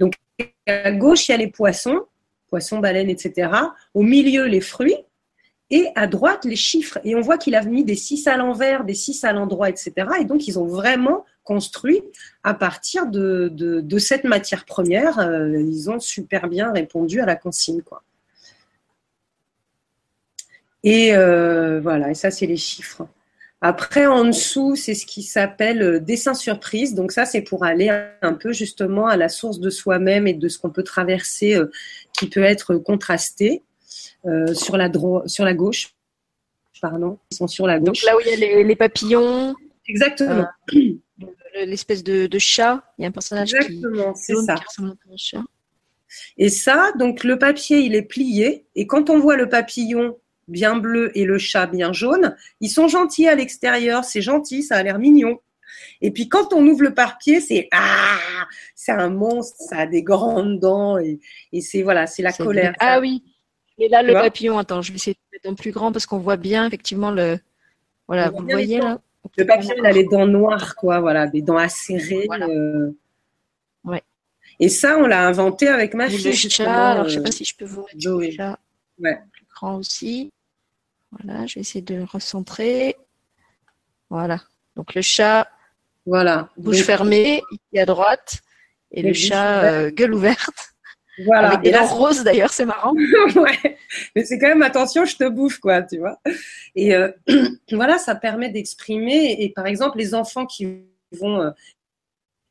Donc, 0.00 0.14
à 0.66 0.90
gauche, 0.90 1.28
il 1.28 1.32
y 1.32 1.34
a 1.34 1.38
les 1.38 1.46
poissons, 1.46 2.00
poissons, 2.48 2.80
baleines, 2.80 3.08
etc. 3.08 3.48
Au 3.94 4.02
milieu, 4.02 4.46
les 4.46 4.60
fruits. 4.60 4.96
Et 5.70 5.88
à 5.94 6.08
droite, 6.08 6.44
les 6.44 6.56
chiffres. 6.56 6.98
Et 7.04 7.14
on 7.14 7.20
voit 7.20 7.38
qu'il 7.38 7.54
a 7.54 7.62
mis 7.62 7.84
des 7.84 7.96
6 7.96 8.26
à 8.26 8.36
l'envers, 8.36 8.84
des 8.84 8.94
6 8.94 9.24
à 9.24 9.32
l'endroit, 9.32 9.68
etc. 9.68 9.92
Et 10.20 10.24
donc, 10.24 10.46
ils 10.48 10.58
ont 10.58 10.66
vraiment 10.66 11.24
construit 11.46 12.02
à 12.42 12.52
partir 12.52 13.06
de, 13.06 13.48
de, 13.52 13.98
cette 13.98 14.24
matière 14.24 14.66
première. 14.66 15.18
Euh, 15.20 15.58
ils 15.58 15.88
ont 15.88 16.00
super 16.00 16.48
bien 16.48 16.72
répondu 16.72 17.20
à 17.20 17.26
la 17.26 17.36
consigne. 17.36 17.80
Quoi. 17.80 18.02
Et 20.82 21.16
euh, 21.16 21.80
voilà, 21.80 22.10
et 22.10 22.14
ça, 22.14 22.30
c'est 22.30 22.46
les 22.46 22.56
chiffres. 22.56 23.06
Après, 23.62 24.06
en 24.06 24.24
dessous, 24.24 24.76
c'est 24.76 24.94
ce 24.94 25.06
qui 25.06 25.22
s'appelle 25.22 25.82
euh, 25.82 26.00
dessin 26.00 26.34
surprise. 26.34 26.94
Donc 26.94 27.12
ça, 27.12 27.24
c'est 27.24 27.42
pour 27.42 27.64
aller 27.64 27.88
un 28.20 28.34
peu 28.34 28.52
justement 28.52 29.06
à 29.06 29.16
la 29.16 29.28
source 29.28 29.60
de 29.60 29.70
soi-même 29.70 30.26
et 30.26 30.34
de 30.34 30.48
ce 30.48 30.58
qu'on 30.58 30.70
peut 30.70 30.84
traverser 30.84 31.56
qui 32.12 32.28
peut 32.28 32.42
être 32.42 32.74
contrasté. 32.76 33.62
sur, 34.52 34.76
la 34.76 34.90
sur 35.26 35.44
la 35.44 35.54
gauche. 35.54 35.94
Pardon, 36.82 37.18
ils 37.30 37.36
sont 37.36 37.46
sur 37.46 37.66
la 37.66 37.78
gauche. 37.78 38.02
Donc 38.02 38.04
là 38.04 38.16
où 38.16 38.20
il 38.20 38.26
y 38.28 38.44
a 38.44 38.62
les, 38.62 38.76
papillons. 38.76 39.54
Exactement 39.88 40.44
l'espèce 41.64 42.02
de, 42.04 42.38
chat. 42.38 42.82
Il 42.98 43.02
y 43.02 43.04
a 43.04 43.08
un 43.08 43.12
personnage 43.12 43.54
Exactement, 43.54 44.14
c'est 44.14 44.34
ça. 44.34 44.56
chat. 45.16 45.42
Et 46.38 46.48
ça, 46.48 46.92
donc 46.98 47.24
le 47.24 47.38
papier, 47.38 47.78
il 47.78 47.94
est 47.94 48.02
plié. 48.02 48.66
Et 48.74 48.86
quand 48.86 49.10
on 49.10 49.18
voit 49.18 49.36
le 49.36 49.48
papillon 49.48 50.18
bien 50.48 50.76
bleu 50.76 51.10
et 51.18 51.24
le 51.24 51.38
chat 51.38 51.66
bien 51.66 51.92
jaune, 51.92 52.36
ils 52.60 52.68
sont 52.68 52.88
gentils 52.88 53.28
à 53.28 53.34
l'extérieur. 53.34 54.04
C'est 54.04 54.22
gentil, 54.22 54.62
ça 54.62 54.76
a 54.76 54.82
l'air 54.82 54.98
mignon. 54.98 55.40
Et 56.00 56.10
puis 56.10 56.28
quand 56.28 56.52
on 56.52 56.66
ouvre 56.66 56.82
le 56.82 56.94
papier, 56.94 57.40
c'est 57.40 57.68
ah, 57.72 58.18
c'est 58.74 58.92
un 58.92 59.10
monstre, 59.10 59.56
ça 59.58 59.78
a 59.78 59.86
des 59.86 60.02
grandes 60.02 60.60
dents 60.60 60.98
et, 60.98 61.20
c'est 61.60 61.82
voilà, 61.82 62.06
c'est 62.06 62.22
la 62.22 62.32
colère. 62.32 62.74
Ah 62.78 63.00
oui, 63.00 63.22
Et 63.78 63.88
là, 63.88 64.02
le 64.02 64.12
papillon, 64.12 64.58
attends, 64.58 64.82
je 64.82 64.92
vais 64.92 64.96
essayer 64.96 65.14
de 65.14 65.36
mettre 65.36 65.50
un 65.50 65.54
plus 65.54 65.72
grand 65.72 65.92
parce 65.92 66.06
qu'on 66.06 66.18
voit 66.18 66.36
bien 66.36 66.66
effectivement 66.66 67.10
le. 67.10 67.38
Voilà, 68.06 68.30
vous 68.30 68.42
le 68.42 68.52
voyez 68.52 68.78
là 68.78 69.00
Le 69.36 69.46
papillon, 69.46 69.74
il 69.78 69.86
a 69.86 69.92
les 69.92 70.04
dents 70.04 70.26
noires, 70.26 70.76
quoi, 70.76 71.00
voilà, 71.00 71.26
des 71.26 71.42
dents 71.42 71.56
acérées. 71.56 72.28
Euh. 72.30 72.90
Ouais. 73.84 74.02
Et 74.58 74.68
ça, 74.68 74.98
on 74.98 75.06
l'a 75.06 75.26
inventé 75.26 75.68
avec 75.68 75.94
ma 75.94 76.08
fille. 76.08 76.24
Le 76.24 76.32
chat, 76.32 76.92
alors 76.92 77.08
je 77.08 77.14
sais 77.14 77.22
pas 77.22 77.30
si 77.30 77.44
je 77.44 77.56
peux 77.56 77.64
vous 77.64 77.82
mettre 77.82 78.18
le 78.18 78.30
chat 78.30 78.58
ouais. 78.98 79.18
plus 79.32 79.46
grand 79.54 79.76
aussi. 79.76 80.32
Voilà, 81.12 81.46
je 81.46 81.54
vais 81.56 81.60
essayer 81.60 81.82
de 81.82 81.94
le 81.94 82.04
recentrer. 82.04 82.96
Voilà. 84.10 84.40
Donc 84.76 84.94
le 84.94 85.02
chat, 85.02 85.48
voilà. 86.04 86.50
bouche 86.56 86.82
fermée, 86.82 87.42
ici 87.50 87.78
à 87.78 87.86
droite, 87.86 88.40
et 88.90 89.02
le 89.02 89.12
chat 89.12 89.64
euh, 89.64 89.90
gueule 89.90 90.14
ouverte. 90.14 90.74
Voilà. 91.24 91.48
Avec 91.48 91.62
des 91.62 91.70
dents 91.72 91.86
roses 91.86 92.22
d'ailleurs, 92.24 92.52
c'est 92.52 92.66
marrant. 92.66 92.92
ouais. 93.36 93.78
Mais 94.14 94.24
c'est 94.24 94.38
quand 94.38 94.48
même 94.48 94.62
attention, 94.62 95.04
je 95.04 95.16
te 95.16 95.28
bouffe 95.28 95.58
quoi, 95.58 95.82
tu 95.82 95.98
vois. 95.98 96.20
Et 96.74 96.94
euh, 96.94 97.10
voilà, 97.72 97.98
ça 97.98 98.14
permet 98.14 98.50
d'exprimer. 98.50 99.36
Et 99.38 99.50
par 99.50 99.66
exemple, 99.66 99.98
les 99.98 100.14
enfants 100.14 100.46
qui 100.46 100.84
vont, 101.12 101.40
euh, 101.40 101.50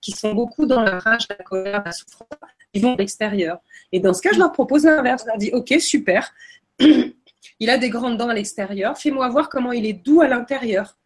qui 0.02 0.12
sont 0.12 0.34
beaucoup 0.34 0.66
dans 0.66 0.82
la 0.82 1.00
rage, 1.00 1.28
la 1.30 1.36
colère, 1.36 1.84
la 1.86 1.92
souffrance, 1.92 2.28
ils 2.74 2.82
vont 2.82 2.96
à 2.96 2.98
l'extérieur. 2.98 3.60
Et 3.92 4.00
dans 4.00 4.14
ce 4.14 4.22
cas, 4.22 4.32
je 4.34 4.40
leur 4.40 4.52
propose 4.52 4.86
l'inverse. 4.86 5.24
Je 5.24 5.28
leur 5.28 5.38
dis, 5.38 5.52
ok, 5.54 5.76
super. 5.80 6.34
il 6.80 7.70
a 7.70 7.78
des 7.78 7.90
grandes 7.90 8.18
dents 8.18 8.30
à 8.30 8.34
l'extérieur. 8.34 8.98
Fais-moi 8.98 9.30
voir 9.30 9.50
comment 9.50 9.72
il 9.72 9.86
est 9.86 9.94
doux 9.94 10.22
à 10.22 10.28
l'intérieur. 10.28 10.98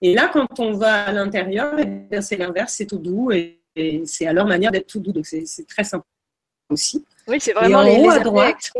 Et 0.00 0.14
là, 0.14 0.30
quand 0.32 0.60
on 0.60 0.72
va 0.72 1.06
à 1.06 1.12
l'intérieur, 1.12 1.74
eh 1.76 2.20
c'est 2.20 2.36
l'inverse, 2.36 2.74
c'est 2.74 2.86
tout 2.86 2.98
doux 2.98 3.32
et, 3.32 3.56
c'est 4.06 4.26
à 4.26 4.32
leur 4.32 4.46
manière 4.46 4.72
d'être 4.72 4.88
tout 4.88 4.98
doux. 4.98 5.12
Donc 5.12 5.24
c'est 5.26 5.66
très 5.68 5.84
sympa 5.84 6.04
aussi. 6.70 7.04
Oui, 7.26 7.38
c'est 7.40 7.52
vraiment 7.52 7.82
les, 7.82 7.96
haut, 7.96 8.10
à 8.10 8.18
droite, 8.20 8.70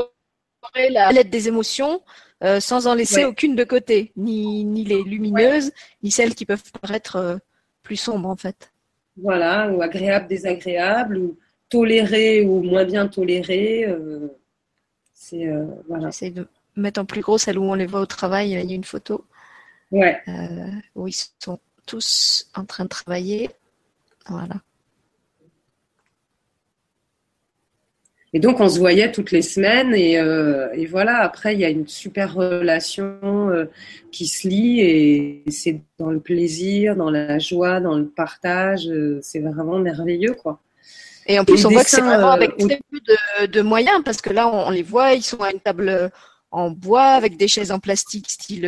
la 0.75 1.07
palette 1.07 1.31
des 1.31 1.49
émotions 1.49 2.03
euh, 2.45 2.61
sans 2.61 2.87
en 2.87 2.95
laisser 2.95 3.25
aucune 3.25 3.57
de 3.57 3.65
côté, 3.65 4.13
ni, 4.17 4.65
ni 4.65 4.85
les 4.85 5.03
lumineuses, 5.03 5.73
ni 6.05 6.13
celles 6.13 6.37
qui 6.37 6.47
peuvent 6.47 6.71
paraître 6.81 7.17
euh, 7.17 7.37
plus 7.83 7.97
sombres 7.97 8.29
en 8.29 8.37
fait. 8.37 8.73
Voilà, 9.17 9.69
ou 9.73 9.83
agréable, 9.83 10.29
désagréable, 10.29 11.19
ou 11.19 11.37
toléré 11.69 12.43
ou 12.43 12.63
moins 12.63 12.85
bien 12.85 13.09
toléré. 13.09 13.87
Euh, 13.87 14.29
c'est 15.13 15.51
voilà. 15.89 16.11
J'essaie 16.11 16.31
de 16.31 16.47
mettre 16.77 17.01
en 17.01 17.05
plus 17.05 17.23
gros 17.23 17.39
celle 17.39 17.59
où 17.59 17.65
on 17.65 17.75
les 17.75 17.87
voit 17.87 18.01
au 18.01 18.07
travail. 18.07 18.53
Il 18.53 18.71
y 18.71 18.73
a 18.73 18.77
une 18.77 18.85
photo. 18.85 19.25
Ouais. 19.91 20.23
où 20.95 21.09
ils 21.09 21.17
sont 21.41 21.59
tous 21.87 22.49
en 22.55 22.65
train 22.65 22.85
de 22.85 22.89
travailler. 22.89 23.51
Voilà. 24.29 24.55
Et 28.35 28.41
donc, 28.41 28.61
on 28.61 28.69
se 28.69 28.79
voyait 28.79 29.11
toutes 29.11 29.31
les 29.31 29.43
semaines. 29.43 29.95
Et, 29.95 30.19
euh, 30.19 30.69
et 30.75 30.87
voilà, 30.87 31.19
après, 31.19 31.55
il 31.55 31.61
y 31.61 31.65
a 31.65 31.71
une 31.71 31.89
super 31.89 32.35
relation 32.35 33.19
euh, 33.23 33.65
qui 34.13 34.27
se 34.27 34.47
lie. 34.47 34.81
Et 34.81 35.45
c'est 35.51 35.81
dans 35.99 36.11
le 36.11 36.21
plaisir, 36.21 36.95
dans 36.95 37.11
la 37.11 37.39
joie, 37.39 37.81
dans 37.81 37.97
le 37.97 38.07
partage. 38.07 38.87
Euh, 38.89 39.19
c'est 39.23 39.41
vraiment 39.41 39.79
merveilleux, 39.79 40.35
quoi. 40.35 40.61
Et 41.27 41.39
en 41.39 41.45
plus, 41.45 41.65
on 41.67 41.71
voit 41.71 41.85
que 41.85 41.91
c'est 41.91 42.01
vraiment 42.01 42.31
avec 42.31 42.57
très 42.57 42.81
peu 42.91 43.01
de, 43.01 43.47
de, 43.47 43.61
moyens, 43.61 44.01
parce 44.03 44.23
que 44.23 44.31
là, 44.31 44.49
on, 44.49 44.71
les 44.71 44.83
voit, 44.83 45.13
ils 45.13 45.23
sont 45.23 45.43
à 45.43 45.53
une 45.53 45.61
table 45.61 46.11
en 46.51 46.71
bois 46.71 47.09
avec 47.09 47.37
des 47.37 47.49
chaises 47.49 47.71
en 47.71 47.79
plastique, 47.79 48.31
style 48.31 48.63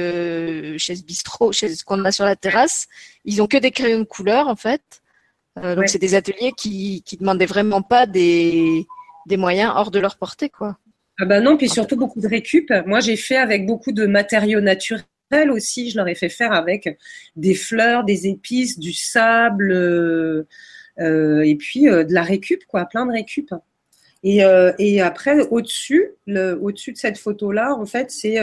chaise 0.77 1.03
bistrot, 1.03 1.53
chaise 1.53 1.83
qu'on 1.83 2.05
a 2.05 2.13
sur 2.13 2.27
la 2.27 2.37
terrasse. 2.37 2.87
Ils 3.25 3.41
ont 3.41 3.47
que 3.47 3.57
des 3.57 3.71
crayons 3.71 4.01
de 4.01 4.05
couleur, 4.05 4.47
en 4.47 4.57
fait. 4.57 4.83
donc, 5.57 5.89
c'est 5.89 5.99
des 5.99 6.15
ateliers 6.15 6.53
qui, 6.55 7.03
qui 7.07 7.17
demandaient 7.17 7.47
vraiment 7.47 7.81
pas 7.81 8.05
des 8.05 8.87
des 9.31 9.39
moyens 9.39 9.72
hors 9.74 9.91
de 9.91 9.99
leur 9.99 10.18
portée, 10.18 10.51
quoi. 10.51 10.76
Ah 11.18 11.24
bah 11.24 11.41
non, 11.41 11.57
puis 11.57 11.68
surtout 11.68 11.97
beaucoup 11.97 12.20
de 12.20 12.28
récup. 12.28 12.72
Moi, 12.87 13.01
j'ai 13.01 13.16
fait 13.16 13.37
avec 13.37 13.66
beaucoup 13.66 13.93
de 13.93 14.07
matériaux 14.07 14.61
naturels 14.61 15.05
aussi. 15.51 15.91
Je 15.91 15.97
leur 15.97 16.09
ai 16.09 16.14
fait 16.14 16.28
faire 16.31 16.53
avec 16.53 16.99
des 17.37 17.55
fleurs, 17.55 18.05
des 18.05 18.26
épices, 18.26 18.78
du 18.78 18.93
sable, 18.93 19.70
euh, 19.70 20.47
euh, 20.99 21.43
et 21.43 21.57
puis 21.57 21.89
euh, 21.89 22.05
de 22.05 22.14
la 22.14 22.22
récup, 22.22 22.64
quoi, 22.66 22.87
plein 22.87 23.07
de 23.07 23.12
récup. 23.12 23.55
Et, 24.22 24.43
et 24.78 25.01
après, 25.01 25.41
au-dessus, 25.51 26.11
au-dessus 26.28 26.93
de 26.93 26.99
cette 26.99 27.16
photo-là, 27.16 27.74
en 27.74 27.87
fait, 27.87 28.11
c'est 28.11 28.37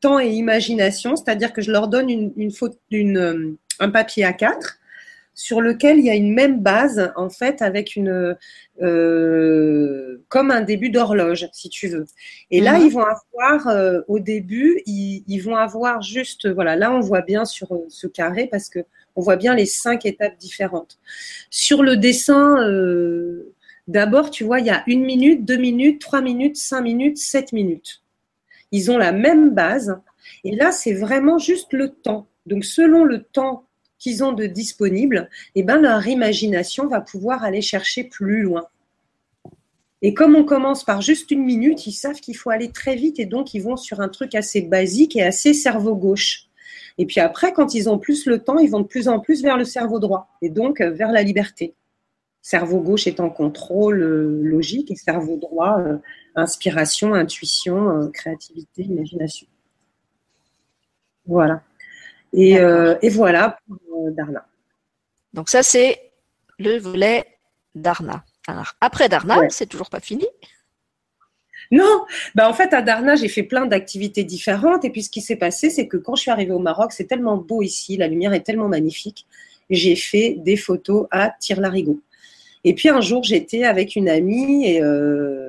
temps 0.00 0.20
et 0.20 0.28
imagination, 0.28 1.16
c'est-à-dire 1.16 1.52
que 1.52 1.60
je 1.60 1.72
leur 1.72 1.88
donne 1.88 2.08
une, 2.08 2.32
une, 2.36 2.52
une 2.92 3.56
un 3.80 3.90
papier 3.90 4.24
A4 4.24 4.78
sur 5.38 5.60
lequel 5.60 6.00
il 6.00 6.04
y 6.04 6.10
a 6.10 6.16
une 6.16 6.34
même 6.34 6.62
base, 6.62 7.12
en 7.14 7.30
fait, 7.30 7.62
avec 7.62 7.94
une, 7.94 8.36
euh, 8.82 10.20
comme 10.28 10.50
un 10.50 10.62
début 10.62 10.90
d'horloge, 10.90 11.48
si 11.52 11.68
tu 11.68 11.86
veux. 11.86 12.06
Et 12.50 12.60
là, 12.60 12.76
mhm. 12.76 12.86
ils 12.86 12.92
vont 12.92 13.04
avoir, 13.04 13.68
euh, 13.68 14.00
au 14.08 14.18
début, 14.18 14.82
ils, 14.84 15.38
vont 15.38 15.54
avoir 15.54 16.02
juste, 16.02 16.48
voilà, 16.48 16.74
là, 16.74 16.92
on 16.92 16.98
voit 16.98 17.20
bien 17.20 17.44
sur 17.44 17.70
euh, 17.72 17.86
ce 17.88 18.08
carré 18.08 18.48
parce 18.50 18.68
que 18.68 18.80
on 19.14 19.22
voit 19.22 19.36
bien 19.36 19.54
les 19.54 19.64
cinq 19.64 20.06
étapes 20.06 20.36
différentes. 20.38 20.98
Sur 21.50 21.84
le 21.84 21.96
dessin, 21.96 22.56
d'abord, 23.86 24.30
tu 24.30 24.42
vois, 24.42 24.58
il 24.58 24.66
y 24.66 24.70
a 24.70 24.82
une 24.88 25.04
minute, 25.04 25.44
deux 25.44 25.56
minutes, 25.56 26.00
trois 26.00 26.20
minutes, 26.20 26.56
cinq 26.56 26.80
minutes, 26.82 27.18
sept 27.18 27.52
minutes. 27.52 28.02
Ils 28.72 28.90
ont 28.90 28.98
la 28.98 29.12
même 29.12 29.54
base. 29.54 30.00
Et 30.42 30.54
là, 30.56 30.72
c'est 30.72 30.94
vraiment 30.94 31.38
juste 31.38 31.72
le 31.72 31.90
temps. 31.90 32.26
Donc, 32.46 32.64
selon 32.64 33.04
le 33.04 33.22
temps 33.22 33.67
qu'ils 33.98 34.22
ont 34.24 34.32
de 34.32 34.46
disponible, 34.46 35.28
et 35.54 35.60
eh 35.60 35.62
ben, 35.62 35.80
leur 35.80 36.06
imagination 36.06 36.86
va 36.86 37.00
pouvoir 37.00 37.42
aller 37.44 37.62
chercher 37.62 38.04
plus 38.04 38.42
loin. 38.42 38.66
Et 40.00 40.14
comme 40.14 40.36
on 40.36 40.44
commence 40.44 40.84
par 40.84 41.02
juste 41.02 41.30
une 41.30 41.44
minute, 41.44 41.86
ils 41.86 41.92
savent 41.92 42.20
qu'il 42.20 42.36
faut 42.36 42.50
aller 42.50 42.70
très 42.70 42.94
vite 42.94 43.18
et 43.18 43.26
donc 43.26 43.54
ils 43.54 43.62
vont 43.62 43.76
sur 43.76 44.00
un 44.00 44.08
truc 44.08 44.34
assez 44.34 44.62
basique 44.62 45.16
et 45.16 45.22
assez 45.22 45.52
cerveau 45.52 45.96
gauche. 45.96 46.48
Et 46.98 47.06
puis 47.06 47.20
après, 47.20 47.52
quand 47.52 47.74
ils 47.74 47.88
ont 47.88 47.98
plus 47.98 48.26
le 48.26 48.38
temps, 48.38 48.58
ils 48.58 48.70
vont 48.70 48.80
de 48.80 48.86
plus 48.86 49.08
en 49.08 49.18
plus 49.18 49.42
vers 49.42 49.56
le 49.56 49.64
cerveau 49.64 49.98
droit 49.98 50.28
et 50.42 50.50
donc 50.50 50.80
euh, 50.80 50.90
vers 50.90 51.10
la 51.10 51.22
liberté. 51.22 51.74
Cerveau 52.42 52.80
gauche 52.80 53.08
en 53.18 53.30
contrôle 53.30 54.02
euh, 54.02 54.40
logique 54.42 54.90
et 54.90 54.96
cerveau 54.96 55.36
droit, 55.36 55.80
euh, 55.80 55.98
inspiration, 56.36 57.14
intuition, 57.14 58.10
créativité, 58.12 58.82
imagination. 58.82 59.48
Voilà. 61.26 61.62
Et, 62.32 62.58
voilà 63.10 63.58
pour 63.98 64.12
Darna. 64.12 64.46
Donc 65.32 65.48
ça, 65.48 65.62
c'est 65.62 66.12
le 66.58 66.78
volet 66.78 67.24
Darna. 67.74 68.24
Alors, 68.46 68.72
après 68.80 69.08
Darna, 69.08 69.48
c'est 69.50 69.66
toujours 69.66 69.90
pas 69.90 70.00
fini. 70.00 70.26
Non, 71.70 72.06
bah 72.34 72.48
en 72.48 72.54
fait 72.54 72.72
à 72.72 72.80
Darna 72.80 73.14
j'ai 73.14 73.28
fait 73.28 73.42
plein 73.42 73.66
d'activités 73.66 74.24
différentes 74.24 74.86
et 74.86 74.90
puis 74.90 75.02
ce 75.02 75.10
qui 75.10 75.20
s'est 75.20 75.36
passé 75.36 75.68
c'est 75.68 75.86
que 75.86 75.98
quand 75.98 76.14
je 76.14 76.22
suis 76.22 76.30
arrivée 76.30 76.52
au 76.52 76.60
Maroc 76.60 76.92
c'est 76.92 77.04
tellement 77.04 77.36
beau 77.36 77.60
ici, 77.60 77.98
la 77.98 78.08
lumière 78.08 78.32
est 78.32 78.40
tellement 78.40 78.68
magnifique, 78.68 79.26
j'ai 79.68 79.94
fait 79.94 80.36
des 80.38 80.56
photos 80.56 81.08
à 81.10 81.34
Tire-Larigot. 81.38 82.00
Et 82.64 82.74
puis 82.74 82.88
un 82.88 83.02
jour 83.02 83.22
j'étais 83.22 83.64
avec 83.64 83.96
une 83.96 84.08
amie 84.08 84.66
et, 84.66 84.82
euh, 84.82 85.47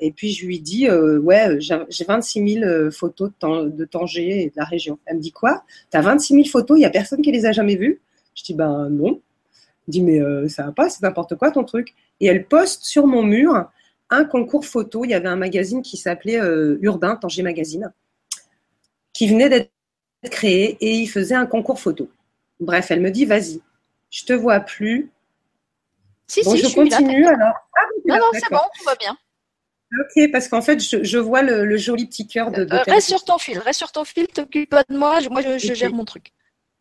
et 0.00 0.10
puis 0.10 0.32
je 0.32 0.46
lui 0.46 0.60
dis 0.60 0.88
euh, 0.88 1.18
ouais 1.20 1.58
j'ai 1.60 2.04
26 2.04 2.58
000 2.60 2.90
photos 2.90 3.30
de, 3.40 3.68
de 3.68 3.84
Tanger 3.84 4.42
et 4.42 4.46
de 4.46 4.54
la 4.56 4.64
région. 4.64 4.98
Elle 5.06 5.16
me 5.16 5.22
dit 5.22 5.32
quoi? 5.32 5.64
T'as 5.90 6.00
26 6.00 6.34
000 6.34 6.46
photos, 6.46 6.78
il 6.78 6.82
y 6.82 6.86
a 6.86 6.90
personne 6.90 7.22
qui 7.22 7.32
les 7.32 7.46
a 7.46 7.52
jamais 7.52 7.76
vues? 7.76 8.00
Je 8.34 8.42
dis 8.42 8.54
ben 8.54 8.88
non. 8.90 9.20
Elle 9.86 9.92
dit 9.92 10.02
mais 10.02 10.20
euh, 10.20 10.48
ça 10.48 10.64
va 10.64 10.72
pas, 10.72 10.88
c'est 10.88 11.02
n'importe 11.02 11.36
quoi 11.36 11.50
ton 11.50 11.64
truc 11.64 11.94
et 12.20 12.26
elle 12.26 12.46
poste 12.46 12.84
sur 12.84 13.06
mon 13.06 13.22
mur 13.22 13.68
un 14.10 14.24
concours 14.24 14.64
photo. 14.64 15.04
Il 15.04 15.10
y 15.10 15.14
avait 15.14 15.28
un 15.28 15.36
magazine 15.36 15.82
qui 15.82 15.96
s'appelait 15.96 16.40
euh, 16.40 16.78
Urbain, 16.82 17.16
Tanger 17.16 17.42
Magazine, 17.42 17.92
qui 19.12 19.28
venait 19.28 19.48
d'être 19.48 19.70
créé 20.30 20.76
et 20.80 20.94
il 20.94 21.06
faisait 21.06 21.34
un 21.34 21.46
concours 21.46 21.80
photo. 21.80 22.10
Bref, 22.60 22.90
elle 22.90 23.00
me 23.00 23.10
dit 23.10 23.24
vas-y, 23.24 23.60
je 24.10 24.24
te 24.24 24.32
vois 24.32 24.60
plus. 24.60 25.10
Si, 26.26 26.42
si, 26.42 26.56
je, 26.56 26.74
continue 26.74 27.26
alors. 27.26 27.54
Ah, 27.76 27.86
non, 28.06 28.16
non, 28.16 28.30
c'est 28.32 28.50
bon, 28.50 28.60
tout 28.78 28.84
va 28.84 28.94
bien. 28.94 29.16
Ok, 30.00 30.30
parce 30.32 30.48
qu'en 30.48 30.62
fait, 30.62 30.80
je, 30.80 31.18
vois 31.18 31.42
le, 31.42 31.76
joli 31.76 32.06
petit 32.06 32.26
cœur 32.26 32.50
de. 32.50 32.62
Euh, 32.62 32.82
reste 32.86 33.08
sur 33.08 33.24
ton 33.24 33.38
fil, 33.38 33.58
reste 33.58 33.78
sur 33.78 33.92
ton 33.92 34.04
fil, 34.04 34.26
t'occupe 34.26 34.70
pas 34.70 34.84
de 34.88 34.96
moi, 34.96 35.20
moi 35.30 35.42
je 35.42 35.74
gère 35.74 35.92
mon 35.92 36.04
truc. 36.04 36.32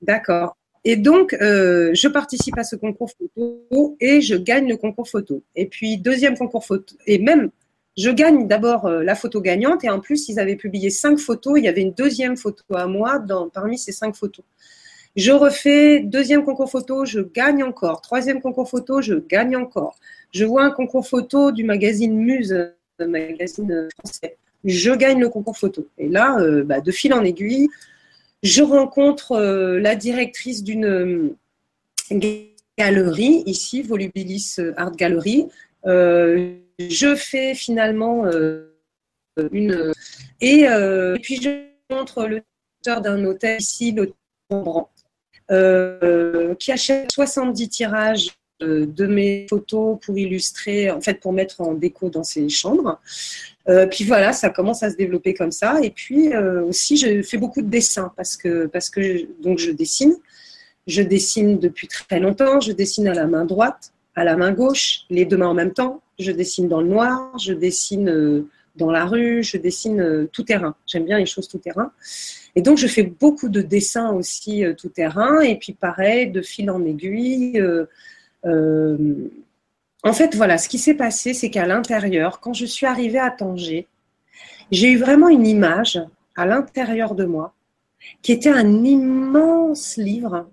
D'accord. 0.02 0.56
Et 0.86 0.98
donc, 0.98 1.34
euh, 1.34 1.92
je 1.94 2.08
participe 2.08 2.58
à 2.58 2.64
ce 2.64 2.76
concours 2.76 3.10
photo 3.12 3.96
et 4.02 4.22
je 4.22 4.36
gagne 4.36 4.68
le 4.68 4.76
concours 4.76 5.08
photo. 5.08 5.44
Et 5.56 5.68
puis, 5.68 5.98
deuxième 5.98 6.38
concours 6.38 6.66
photo, 6.66 6.96
et 7.08 7.20
même, 7.20 7.52
je 7.96 8.10
gagne 8.10 8.48
d'abord 8.48 8.86
euh, 8.86 9.04
la 9.04 9.16
photo 9.16 9.40
gagnante 9.40 9.84
et 9.84 9.90
en 9.90 10.02
plus, 10.02 10.28
ils 10.28 10.40
avaient 10.40 10.58
publié 10.58 10.90
cinq 10.90 11.20
photos. 11.20 11.58
Il 11.58 11.64
y 11.64 11.70
avait 11.70 11.82
une 11.82 11.94
deuxième 11.94 12.36
photo 12.36 12.64
à 12.76 12.88
moi 12.88 13.20
dans, 13.20 13.50
parmi 13.50 13.78
ces 13.78 13.94
cinq 13.94 14.16
photos. 14.16 14.44
Je 15.16 15.32
refais 15.32 16.02
deuxième 16.02 16.44
concours 16.44 16.70
photo, 16.70 17.06
je 17.06 17.22
gagne 17.22 17.64
encore. 17.64 18.02
Troisième 18.02 18.42
concours 18.42 18.70
photo, 18.70 19.00
je 19.00 19.14
gagne 19.14 19.56
encore. 19.56 20.00
Je 20.32 20.44
vois 20.44 20.64
un 20.64 20.72
concours 20.72 21.08
photo 21.08 21.52
du 21.52 21.64
magazine 21.64 22.16
Muse, 22.16 22.74
magazine 23.00 23.90
français. 23.98 24.38
Je 24.64 24.92
gagne 24.92 25.20
le 25.20 25.30
concours 25.30 25.58
photo. 25.58 25.88
Et 25.98 26.08
là, 26.08 26.40
euh, 26.40 26.64
bah, 26.64 26.80
de 26.80 26.92
fil 26.92 27.14
en 27.14 27.24
aiguille, 27.24 27.70
je 28.44 28.64
rencontre 28.64 29.34
euh, 29.34 29.80
la 29.80 29.96
directrice 29.96 30.64
d'une 30.64 30.86
euh, 30.86 31.36
galerie, 32.78 33.44
ici, 33.46 33.82
Volubilis 33.82 34.58
Art 34.78 34.96
Gallery. 34.96 35.48
Euh, 35.86 36.56
je 36.80 37.16
fais 37.16 37.54
finalement 37.54 38.26
une. 39.52 39.94
Et, 40.42 40.66
puis 41.22 41.42
je 41.42 41.68
montre 41.90 42.26
le 42.26 42.42
d'un 42.86 43.24
hôtel 43.24 43.62
ici, 43.62 43.92
l'hôtel 43.92 44.16
euh, 45.52 46.56
qui 46.56 46.72
achète 46.72 47.12
70 47.12 47.70
tirages 47.70 48.30
de 48.62 49.08
mes 49.08 49.46
photos 49.50 49.98
pour 50.02 50.18
illustrer, 50.18 50.90
en 50.90 51.02
fait, 51.02 51.20
pour 51.20 51.34
mettre 51.34 51.62
en 51.62 51.74
déco 51.74 52.10
dans 52.10 52.24
ses 52.24 52.48
chambres. 52.50 53.00
Euh, 53.70 53.88
puis 53.88 54.04
voilà, 54.04 54.34
ça 54.34 54.50
commence 54.50 54.84
à 54.84 54.92
se 54.92 54.96
développer 54.96 55.34
comme 55.34 55.52
ça. 55.52 55.80
Et 55.82 55.90
puis 55.90 56.34
euh, 56.34 56.64
aussi, 56.64 56.98
je 56.98 57.22
fais 57.22 57.38
beaucoup 57.38 57.62
de 57.62 57.70
dessins 57.70 58.12
parce 58.16 58.36
que, 58.36 58.66
parce 58.68 58.90
que 58.90 59.02
je, 59.02 59.26
donc 59.42 59.60
je 59.60 59.72
dessine. 59.72 60.16
Je 60.86 61.02
dessine 61.02 61.60
depuis 61.60 61.88
très 61.88 62.20
longtemps. 62.20 62.60
Je 62.60 62.74
dessine 62.74 63.08
à 63.08 63.14
la 63.14 63.26
main 63.26 63.46
droite, 63.46 63.94
à 64.16 64.24
la 64.24 64.36
main 64.36 64.52
gauche, 64.52 65.02
les 65.10 65.26
deux 65.26 65.38
mains 65.38 65.48
en 65.48 65.54
même 65.54 65.74
temps. 65.74 66.02
Je 66.20 66.32
dessine 66.32 66.68
dans 66.68 66.82
le 66.82 66.88
noir. 66.88 67.38
Je 67.40 67.54
dessine 67.54 68.46
dans 68.76 68.92
la 68.92 69.06
rue. 69.06 69.44
Je 69.44 69.56
dessine 69.56 70.28
tout 70.34 70.44
terrain. 70.44 70.76
J'aime 70.86 71.06
bien 71.06 71.20
les 71.20 71.26
choses 71.26 71.48
tout 71.48 71.58
terrain. 71.58 71.94
Et 72.56 72.62
donc, 72.62 72.78
je 72.78 72.86
fais 72.86 73.04
beaucoup 73.04 73.48
de 73.48 73.62
dessins 73.62 74.12
aussi 74.12 74.66
tout 74.78 74.90
terrain. 74.90 75.40
Et 75.40 75.58
puis, 75.58 75.72
pareil, 75.72 76.30
de 76.30 76.42
fil 76.42 76.70
en 76.70 76.84
aiguille. 76.84 77.64
Euh, 78.46 79.30
en 80.04 80.14
fait, 80.14 80.36
voilà, 80.36 80.58
ce 80.58 80.68
qui 80.68 80.78
s'est 80.78 80.96
passé, 80.96 81.34
c'est 81.34 81.50
qu'à 81.50 81.66
l'intérieur, 81.66 82.40
quand 82.40 82.54
je 82.54 82.66
suis 82.66 82.86
arrivée 82.86 83.20
à 83.20 83.32
Tanger, 83.32 83.88
j'ai 84.72 84.92
eu 84.92 84.98
vraiment 84.98 85.30
une 85.30 85.48
image 85.48 86.00
à 86.36 86.46
l'intérieur 86.46 87.16
de 87.16 87.26
moi 87.26 87.54
qui 88.22 88.32
était 88.32 88.50
un 88.50 88.84
immense 88.84 89.98
livre, 89.98 90.48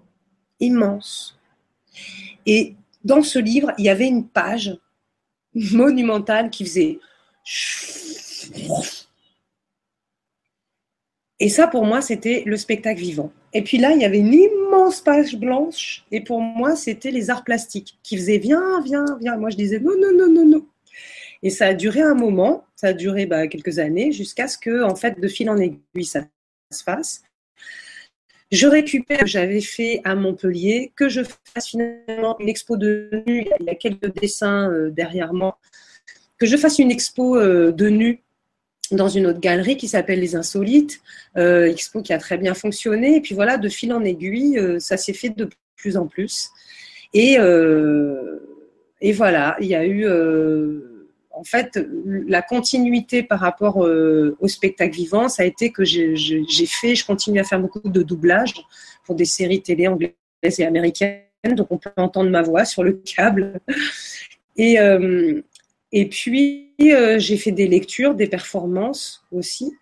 immense. 0.61 1.39
Et 2.47 2.75
dans 3.05 3.23
ce 3.23 3.39
livre, 3.39 3.73
il 3.79 3.87
y 3.87 3.89
avait 3.89 4.07
une 4.07 4.27
page 4.27 4.79
monumentale 5.55 6.51
qui 6.51 6.65
faisait 6.65 6.99
et 11.43 11.49
ça, 11.49 11.67
pour 11.67 11.87
moi, 11.87 12.03
c'était 12.03 12.43
le 12.45 12.57
spectacle 12.59 13.01
vivant. 13.01 13.33
Et 13.55 13.63
puis 13.63 13.79
là, 13.79 13.93
il 13.93 14.01
y 14.01 14.05
avait 14.05 14.19
une 14.19 14.35
immense 14.35 15.01
page 15.01 15.37
blanche. 15.37 16.05
Et 16.13 16.21
pour 16.21 16.43
moi, 16.43 16.77
c'était 16.77 17.11
les 17.11 17.31
arts 17.31 17.45
plastiques 17.45 17.99
qui 18.03 18.19
faisaient 18.19 18.37
viens, 18.37 18.83
viens, 18.85 19.07
viens. 19.21 19.39
Moi, 19.39 19.49
je 19.49 19.57
disais 19.57 19.81
non, 19.81 19.95
non, 19.99 20.13
non, 20.15 20.31
non, 20.31 20.45
non. 20.45 20.67
Et 21.43 21.49
ça 21.49 21.69
a 21.69 21.75
duré 21.75 22.03
un 22.03 22.15
moment, 22.15 22.65
ça 22.77 22.89
a 22.89 22.93
duré 22.93 23.25
bah, 23.25 23.49
quelques 23.49 23.79
années, 23.79 24.13
jusqu'à 24.13 24.47
ce 24.47 24.59
que, 24.59 24.83
en 24.83 24.95
fait, 24.95 25.19
de 25.19 25.29
fil 25.29 25.49
en 25.49 25.57
aiguille, 25.57 26.05
ça 26.05 26.27
se 26.71 26.83
fasse. 26.83 27.23
Je 28.53 28.67
récupère 28.67 29.21
ce 29.21 29.23
que 29.23 29.31
j'avais 29.31 29.63
fait 29.63 30.03
à 30.05 30.15
Montpellier, 30.15 30.93
que 30.95 31.09
je 31.09 31.23
fasse 31.23 31.69
finalement 31.69 32.39
une 32.39 32.51
expo 32.51 32.77
de 32.77 33.23
nu. 33.27 33.47
Il 33.61 33.67
y 33.67 33.71
a 33.71 33.75
quelques 33.75 34.13
dessins 34.21 34.71
euh, 34.71 34.91
derrière 34.91 35.33
moi. 35.33 35.59
Que 36.37 36.47
je 36.47 36.59
fasse 36.59 36.79
une 36.79 36.91
expo 36.91 37.39
euh, 37.39 37.73
de 37.73 37.89
nu 37.89 38.23
dans 38.97 39.09
une 39.09 39.27
autre 39.27 39.41
galerie 39.41 39.77
qui 39.77 39.89
s'appelle 39.89 40.21
Les 40.21 40.37
Insolites, 40.37 41.01
euh, 41.37 41.67
expo 41.67 42.03
qui 42.03 42.13
a 42.13 42.19
très 42.19 42.39
bien 42.39 42.55
fonctionné. 42.55 43.17
Et 43.17 43.21
puis 43.21 43.35
voilà, 43.35 43.57
de 43.57 43.69
fil 43.69 43.93
en 43.93 44.05
aiguille, 44.05 44.59
euh, 44.59 44.79
ça 44.79 44.97
s'est 44.97 45.13
fait 45.13 45.31
de 45.31 45.49
plus 45.77 45.97
en 45.97 46.07
plus. 46.07 46.51
Et, 47.15 47.37
euh, 47.39 48.39
et 49.01 49.13
voilà, 49.13 49.57
il 49.61 49.67
y 49.67 49.75
a 49.75 49.87
eu 49.87 50.07
en 51.31 51.45
fait 51.45 51.81
la 52.05 52.43
continuité 52.43 53.23
par 53.23 53.41
rapport 53.41 53.79
au 53.79 54.49
spectacle 54.49 54.95
vivant, 54.95 55.29
ça 55.29 55.43
a 55.43 55.47
été 55.47 55.73
que 55.73 55.85
j'ai 55.85 56.67
fait, 56.67 56.95
je 56.95 57.07
continue 57.07 57.41
à 57.41 57.45
faire 57.45 57.61
beaucoup 57.61 57.89
de 57.89 58.03
doublage 58.03 58.55
pour 59.05 59.15
des 59.15 59.25
séries 59.25 59.63
télé 59.63 59.89
anglaises 59.89 60.13
et 60.59 60.65
américaines, 60.65 61.23
donc 61.57 61.69
on 61.71 61.79
peut 61.79 61.91
entendre 61.97 62.31
ma 62.31 62.43
voix 62.43 62.65
sur 62.65 62.85
le 62.85 62.93
câble. 62.93 63.59
Et, 64.57 64.79
et 65.93 66.09
puis, 66.09 66.73
euh, 66.81 67.19
j'ai 67.19 67.37
fait 67.37 67.53
des 67.53 67.67
lectures, 67.67 68.15
des 68.15 68.29
performances 68.29 69.25
aussi. 69.33 69.73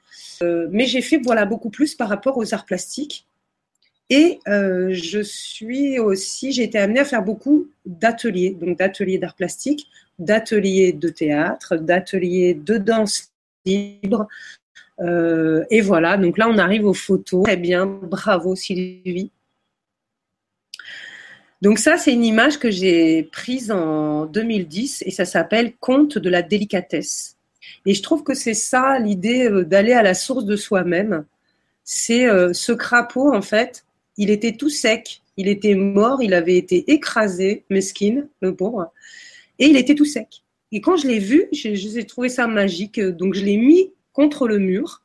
Euh, 0.43 0.69
mais 0.71 0.87
j'ai 0.87 1.03
fait 1.03 1.19
voilà, 1.23 1.45
beaucoup 1.45 1.71
plus 1.71 1.95
par 1.95 2.09
rapport 2.09 2.39
aux 2.39 2.55
arts 2.55 2.65
plastiques. 2.65 3.27
Et 4.11 4.39
euh, 4.49 4.89
je 4.93 5.21
suis 5.21 5.99
aussi, 5.99 6.53
j'ai 6.53 6.63
été 6.63 6.79
amenée 6.79 7.01
à 7.01 7.05
faire 7.05 7.23
beaucoup 7.23 7.69
d'ateliers, 7.85 8.57
donc 8.59 8.79
d'ateliers 8.79 9.19
d'art 9.19 9.35
plastique, 9.35 9.87
d'ateliers 10.19 10.93
de 10.95 11.11
théâtre, 11.11 11.77
d'ateliers 11.77 12.55
de 12.55 12.79
danse 12.79 13.33
libre. 13.67 14.27
et 15.71 15.81
voilà, 15.83 16.17
donc 16.17 16.39
là 16.39 16.49
on 16.49 16.57
arrive 16.57 16.87
aux 16.87 16.95
photos. 16.95 17.45
Très 17.45 17.59
bien, 17.59 17.85
bravo 17.85 18.57
Sylvie. 18.57 19.31
Donc 21.61 21.79
ça, 21.79 21.97
c'est 21.97 22.13
une 22.13 22.25
image 22.25 22.59
que 22.59 22.71
j'ai 22.71 23.25
prise 23.25 23.71
en 23.71 24.27
2010 24.27 25.03
et 25.07 25.11
ça 25.11 25.25
s'appelle 25.25 25.75
Conte 25.81 26.19
de 26.19 26.31
la 26.31 26.43
délicatesse. 26.43 27.37
Et 27.85 27.95
je 27.95 28.03
trouve 28.03 28.23
que 28.23 28.35
c'est 28.35 28.55
ça 28.55 28.99
l'idée 28.99 29.51
euh, 29.51 29.65
d'aller 29.65 29.93
à 29.93 30.03
la 30.03 30.15
source 30.15 30.45
de 30.45 30.57
soi-même. 30.57 31.25
C'est 31.85 32.27
euh, 32.27 32.53
ce 32.53 32.73
crapaud, 32.73 33.33
en 33.33 33.43
fait, 33.43 33.85
il 34.17 34.31
était 34.31 34.53
tout 34.53 34.69
sec, 34.69 35.23
il 35.37 35.49
était 35.49 35.75
mort, 35.75 36.23
il 36.23 36.35
avait 36.35 36.57
été 36.57 36.93
écrasé, 36.93 37.65
mesquine, 37.71 38.29
le 38.41 38.55
pauvre, 38.55 38.93
et 39.59 39.67
il 39.67 39.77
était 39.77 39.95
tout 39.95 40.05
sec. 40.05 40.43
Et 40.71 40.81
quand 40.81 40.97
je 40.97 41.09
l'ai 41.09 41.19
vu, 41.19 41.47
j'ai 41.53 42.05
trouvé 42.05 42.29
ça 42.29 42.47
magique, 42.47 43.01
donc 43.01 43.35
je 43.35 43.45
l'ai 43.45 43.57
mis 43.57 43.93
contre 44.13 44.47
le 44.47 44.59
mur 44.59 45.03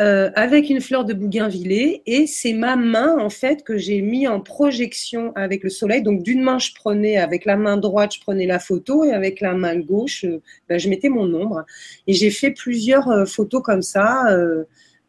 euh, 0.00 0.30
avec 0.34 0.70
une 0.70 0.80
fleur 0.80 1.04
de 1.04 1.12
bougainvillée 1.12 2.02
et 2.06 2.26
c'est 2.26 2.54
ma 2.54 2.74
main 2.74 3.18
en 3.18 3.28
fait 3.28 3.62
que 3.62 3.76
j'ai 3.76 4.00
mis 4.00 4.26
en 4.26 4.40
projection 4.40 5.32
avec 5.34 5.62
le 5.62 5.68
soleil. 5.68 6.02
Donc 6.02 6.22
d'une 6.22 6.42
main 6.42 6.58
je 6.58 6.72
prenais 6.74 7.18
avec 7.18 7.44
la 7.44 7.56
main 7.56 7.76
droite 7.76 8.14
je 8.14 8.20
prenais 8.20 8.46
la 8.46 8.58
photo 8.58 9.04
et 9.04 9.12
avec 9.12 9.40
la 9.40 9.52
main 9.52 9.76
gauche 9.76 10.24
euh, 10.24 10.40
ben, 10.70 10.78
je 10.78 10.88
mettais 10.88 11.10
mon 11.10 11.34
ombre 11.34 11.66
et 12.06 12.14
j'ai 12.14 12.30
fait 12.30 12.50
plusieurs 12.50 13.10
euh, 13.10 13.26
photos 13.26 13.62
comme 13.62 13.82
ça 13.82 14.24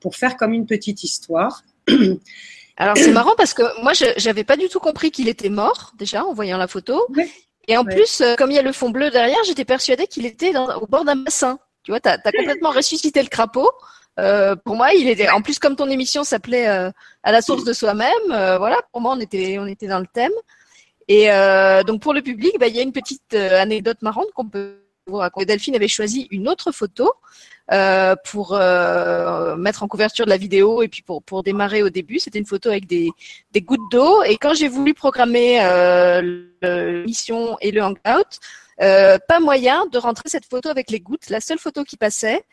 pour 0.01 0.17
faire 0.17 0.35
comme 0.35 0.51
une 0.51 0.65
petite 0.65 1.03
histoire. 1.03 1.63
Alors 2.75 2.97
c'est 2.97 3.11
marrant 3.13 3.35
parce 3.37 3.53
que 3.53 3.63
moi 3.81 3.93
je 3.93 4.25
n'avais 4.25 4.43
pas 4.43 4.57
du 4.57 4.67
tout 4.67 4.79
compris 4.79 5.11
qu'il 5.11 5.29
était 5.29 5.49
mort 5.49 5.93
déjà 5.97 6.25
en 6.25 6.33
voyant 6.33 6.57
la 6.57 6.67
photo. 6.67 7.07
Et 7.69 7.77
en 7.77 7.85
plus, 7.85 8.21
comme 8.37 8.51
il 8.51 8.55
y 8.55 8.59
a 8.59 8.63
le 8.63 8.73
fond 8.73 8.89
bleu 8.89 9.09
derrière, 9.09 9.37
j'étais 9.45 9.63
persuadée 9.63 10.07
qu'il 10.07 10.25
était 10.25 10.53
au 10.57 10.87
bord 10.87 11.05
d'un 11.05 11.15
bassin. 11.15 11.59
Tu 11.83 11.91
vois, 11.91 11.99
tu 11.99 12.09
as, 12.09 12.17
complètement 12.37 12.71
ressuscité 12.71 13.21
le 13.21 13.29
crapaud. 13.29 13.69
Euh, 14.21 14.55
pour 14.55 14.75
moi, 14.75 14.93
il 14.93 15.07
était. 15.09 15.29
En 15.29 15.41
plus, 15.41 15.59
comme 15.59 15.75
ton 15.75 15.89
émission 15.89 16.23
s'appelait 16.23 16.67
euh, 16.67 16.91
à 17.23 17.31
la 17.31 17.41
source 17.41 17.63
de 17.63 17.73
soi-même, 17.73 18.31
euh, 18.31 18.57
voilà. 18.57 18.77
Pour 18.91 19.01
moi, 19.01 19.13
on 19.17 19.19
était, 19.19 19.57
on 19.59 19.65
était 19.65 19.87
dans 19.87 19.99
le 19.99 20.07
thème. 20.07 20.31
Et 21.07 21.27
donc 21.85 22.01
pour 22.01 22.13
le 22.13 22.21
public, 22.21 22.53
bah, 22.57 22.67
il 22.67 22.75
y 22.75 22.79
a 22.79 22.83
une 22.83 22.93
petite 22.93 23.33
anecdote 23.33 24.01
marrante 24.01 24.31
qu'on 24.33 24.47
peut 24.47 24.77
vous 25.07 25.17
raconter. 25.17 25.45
Delphine 25.45 25.75
avait 25.75 25.89
choisi 25.89 26.27
une 26.31 26.47
autre 26.47 26.71
photo 26.71 27.11
pour 28.23 28.57
mettre 29.57 29.83
en 29.83 29.87
couverture 29.89 30.23
de 30.23 30.29
la 30.29 30.37
vidéo 30.37 30.83
et 30.83 30.87
puis 30.87 31.01
pour 31.01 31.21
pour 31.21 31.43
démarrer 31.43 31.83
au 31.83 31.89
début. 31.89 32.19
C'était 32.19 32.39
une 32.39 32.45
photo 32.45 32.69
avec 32.69 32.87
des 32.87 33.09
des 33.51 33.61
gouttes 33.61 33.91
d'eau. 33.91 34.23
Et 34.23 34.37
quand 34.37 34.53
j'ai 34.53 34.69
voulu 34.69 34.93
programmer 34.93 35.59
l'émission 36.61 37.57
et 37.59 37.71
le 37.71 37.83
hangout, 37.83 38.39
pas 38.77 39.39
moyen 39.41 39.87
de 39.87 39.97
rentrer 39.97 40.29
cette 40.29 40.45
photo 40.45 40.69
avec 40.69 40.91
les 40.91 41.01
gouttes. 41.01 41.29
La 41.29 41.41
seule 41.41 41.59
photo 41.59 41.83
qui 41.83 41.97
passait, 41.97 42.45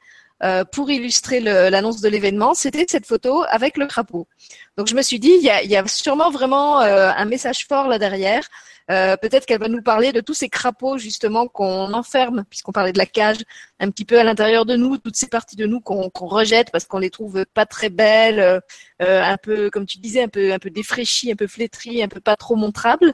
euh, 0.42 0.64
pour 0.64 0.90
illustrer 0.90 1.40
l'annonce 1.40 2.00
de 2.00 2.08
l'événement, 2.08 2.54
c'était 2.54 2.86
cette 2.88 3.06
photo 3.06 3.44
avec 3.48 3.76
le 3.76 3.86
crapaud. 3.86 4.28
Donc 4.76 4.86
je 4.86 4.94
me 4.94 5.02
suis 5.02 5.18
dit, 5.18 5.32
il 5.32 5.42
y 5.42 5.76
a, 5.76 5.86
sûrement 5.86 6.30
vraiment 6.30 6.80
euh, 6.80 7.10
un 7.14 7.24
message 7.24 7.66
fort 7.66 7.88
là 7.88 7.98
derrière. 7.98 8.48
Euh, 8.90 9.16
Peut-être 9.16 9.44
qu'elle 9.46 9.60
va 9.60 9.68
nous 9.68 9.82
parler 9.82 10.12
de 10.12 10.20
tous 10.20 10.34
ces 10.34 10.48
crapauds 10.48 10.96
justement 10.96 11.48
qu'on 11.48 11.92
enferme, 11.92 12.44
puisqu'on 12.48 12.72
parlait 12.72 12.92
de 12.92 12.98
la 12.98 13.06
cage, 13.06 13.38
un 13.80 13.90
petit 13.90 14.04
peu 14.04 14.18
à 14.18 14.24
l'intérieur 14.24 14.64
de 14.64 14.76
nous, 14.76 14.96
toutes 14.96 15.16
ces 15.16 15.26
parties 15.26 15.56
de 15.56 15.66
nous 15.66 15.80
qu'on 15.80 16.10
rejette 16.14 16.70
parce 16.70 16.86
qu'on 16.86 16.98
les 16.98 17.10
trouve 17.10 17.44
pas 17.52 17.66
très 17.66 17.90
belles, 17.90 18.62
un 19.00 19.36
peu, 19.36 19.68
comme 19.70 19.84
tu 19.86 19.98
disais, 19.98 20.22
un 20.22 20.28
peu, 20.28 20.52
un 20.52 20.58
peu 20.58 20.70
défraîchies, 20.70 21.32
un 21.32 21.36
peu 21.36 21.46
flétries, 21.46 22.02
un 22.02 22.08
peu 22.08 22.20
pas 22.20 22.36
trop 22.36 22.56
montrables. 22.56 23.12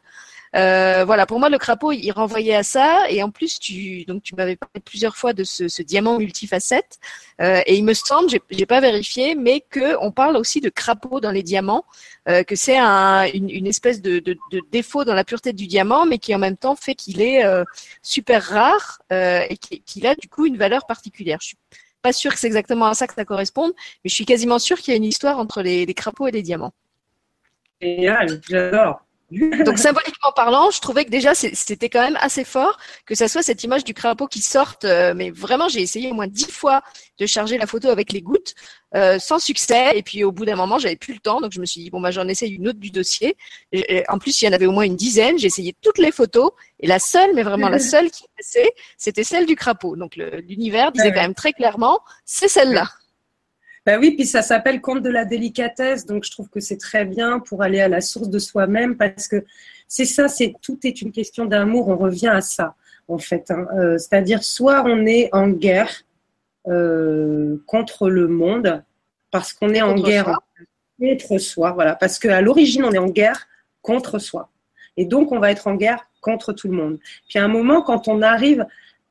Euh, 0.54 1.04
voilà, 1.04 1.26
pour 1.26 1.40
moi, 1.40 1.48
le 1.48 1.58
crapaud, 1.58 1.92
il 1.92 2.10
renvoyait 2.12 2.54
à 2.54 2.62
ça. 2.62 3.10
Et 3.10 3.22
en 3.22 3.30
plus, 3.30 3.58
tu, 3.58 4.04
donc, 4.04 4.22
tu 4.22 4.34
m'avais 4.34 4.56
parlé 4.56 4.80
plusieurs 4.84 5.16
fois 5.16 5.32
de 5.32 5.42
ce, 5.42 5.82
diamant 5.82 6.18
multifacette. 6.18 6.98
Euh, 7.40 7.60
et 7.66 7.76
il 7.76 7.84
me 7.84 7.94
semble, 7.94 8.30
j'ai, 8.30 8.40
j'ai 8.50 8.66
pas 8.66 8.80
vérifié, 8.80 9.34
mais 9.34 9.60
que 9.60 9.96
on 10.00 10.12
parle 10.12 10.36
aussi 10.36 10.60
de 10.60 10.68
crapaud 10.68 11.20
dans 11.20 11.32
les 11.32 11.42
diamants, 11.42 11.84
euh, 12.28 12.44
que 12.44 12.54
c'est 12.54 12.78
un, 12.78 13.26
une, 13.26 13.66
espèce 13.66 14.00
de, 14.00 14.22
défaut 14.70 15.04
dans 15.04 15.14
la 15.14 15.24
pureté 15.24 15.52
du 15.52 15.66
diamant, 15.66 16.06
mais 16.06 16.18
qui 16.18 16.34
en 16.34 16.38
même 16.38 16.56
temps 16.56 16.76
fait 16.76 16.94
qu'il 16.94 17.20
est 17.20 17.42
super 18.02 18.42
rare 18.44 19.02
et 19.10 19.56
qu'il 19.56 20.06
a 20.06 20.14
du 20.14 20.28
coup 20.28 20.46
une 20.46 20.56
valeur 20.56 20.86
particulière. 20.86 21.38
Je 21.40 21.48
suis 21.48 21.58
pas 22.02 22.12
sûre 22.12 22.32
que 22.32 22.38
c'est 22.38 22.46
exactement 22.46 22.86
à 22.86 22.94
ça 22.94 23.06
que 23.06 23.14
ça 23.14 23.24
corresponde, 23.24 23.72
mais 24.04 24.10
je 24.10 24.14
suis 24.14 24.26
quasiment 24.26 24.58
sûre 24.58 24.78
qu'il 24.78 24.92
y 24.92 24.94
a 24.94 24.98
une 24.98 25.04
histoire 25.04 25.38
entre 25.38 25.62
les, 25.62 25.86
les 25.86 25.94
crapauds 25.94 26.28
et 26.28 26.30
les 26.30 26.42
diamants. 26.42 26.74
Génial, 27.80 28.40
j'adore. 28.48 29.04
Donc 29.64 29.78
symboliquement 29.78 30.32
parlant, 30.34 30.70
je 30.70 30.80
trouvais 30.80 31.04
que 31.04 31.10
déjà 31.10 31.34
c'était 31.34 31.88
quand 31.88 32.02
même 32.02 32.18
assez 32.20 32.44
fort 32.44 32.78
que 33.06 33.14
ça 33.14 33.28
soit 33.28 33.42
cette 33.42 33.62
image 33.64 33.84
du 33.84 33.94
crapaud 33.94 34.26
qui 34.26 34.40
sorte. 34.40 34.84
Euh, 34.84 35.14
mais 35.14 35.30
vraiment, 35.30 35.68
j'ai 35.68 35.80
essayé 35.80 36.10
au 36.10 36.14
moins 36.14 36.26
dix 36.26 36.50
fois 36.50 36.82
de 37.18 37.26
charger 37.26 37.58
la 37.58 37.66
photo 37.66 37.88
avec 37.88 38.12
les 38.12 38.22
gouttes 38.22 38.54
euh, 38.94 39.18
sans 39.18 39.38
succès. 39.38 39.96
Et 39.96 40.02
puis 40.02 40.24
au 40.24 40.32
bout 40.32 40.44
d'un 40.44 40.56
moment, 40.56 40.78
j'avais 40.78 40.96
plus 40.96 41.14
le 41.14 41.20
temps, 41.20 41.40
donc 41.40 41.52
je 41.52 41.60
me 41.60 41.66
suis 41.66 41.82
dit 41.82 41.90
bon 41.90 42.00
bah 42.00 42.10
j'en 42.10 42.28
essaye 42.28 42.52
une 42.52 42.68
autre 42.68 42.80
du 42.80 42.90
dossier. 42.90 43.36
en 44.08 44.18
plus, 44.18 44.40
il 44.40 44.46
y 44.46 44.48
en 44.48 44.52
avait 44.52 44.66
au 44.66 44.72
moins 44.72 44.84
une 44.84 44.96
dizaine. 44.96 45.38
J'ai 45.38 45.46
essayé 45.46 45.74
toutes 45.80 45.98
les 45.98 46.12
photos 46.12 46.50
et 46.80 46.86
la 46.86 46.98
seule, 46.98 47.34
mais 47.34 47.42
vraiment 47.42 47.68
la 47.68 47.78
seule 47.78 48.10
qui 48.10 48.24
passait, 48.36 48.72
c'était 48.96 49.24
celle 49.24 49.46
du 49.46 49.56
crapaud. 49.56 49.96
Donc 49.96 50.16
l'univers 50.16 50.92
disait 50.92 51.12
quand 51.12 51.22
même 51.22 51.34
très 51.34 51.52
clairement, 51.52 52.00
c'est 52.24 52.48
celle-là. 52.48 52.88
Ben 53.86 54.00
oui, 54.00 54.12
puis 54.12 54.24
ça 54.24 54.40
s'appelle 54.40 54.80
conte 54.80 55.02
de 55.02 55.10
la 55.10 55.26
délicatesse, 55.26 56.06
donc 56.06 56.24
je 56.24 56.30
trouve 56.30 56.48
que 56.48 56.60
c'est 56.60 56.78
très 56.78 57.04
bien 57.04 57.38
pour 57.38 57.62
aller 57.62 57.80
à 57.80 57.88
la 57.88 58.00
source 58.00 58.30
de 58.30 58.38
soi-même 58.38 58.96
parce 58.96 59.28
que 59.28 59.44
c'est 59.88 60.06
ça, 60.06 60.28
c'est 60.28 60.54
tout 60.62 60.78
est 60.84 61.02
une 61.02 61.12
question 61.12 61.44
d'amour. 61.44 61.88
On 61.88 61.96
revient 61.96 62.28
à 62.28 62.40
ça 62.40 62.74
en 63.08 63.18
fait, 63.18 63.50
hein. 63.50 63.66
euh, 63.76 63.98
c'est-à-dire 63.98 64.42
soit 64.42 64.82
on 64.86 65.04
est 65.04 65.28
en 65.32 65.48
guerre 65.48 66.02
euh, 66.68 67.62
contre 67.66 68.08
le 68.08 68.28
monde 68.28 68.82
parce 69.30 69.52
qu'on 69.52 69.74
est 69.74 69.82
en 69.82 69.94
guerre 69.94 70.40
contre 70.98 71.38
soi, 71.38 71.72
voilà, 71.72 71.94
parce 71.96 72.18
qu'à 72.18 72.40
l'origine 72.40 72.84
on 72.84 72.92
est 72.92 72.98
en 72.98 73.08
guerre 73.08 73.46
contre 73.82 74.18
soi, 74.18 74.48
et 74.96 75.04
donc 75.04 75.32
on 75.32 75.38
va 75.38 75.50
être 75.50 75.66
en 75.66 75.74
guerre 75.74 76.08
contre 76.22 76.54
tout 76.54 76.68
le 76.68 76.76
monde. 76.76 76.98
Puis 77.28 77.38
à 77.38 77.44
un 77.44 77.48
moment, 77.48 77.82
quand 77.82 78.08
on 78.08 78.22
arrive 78.22 78.64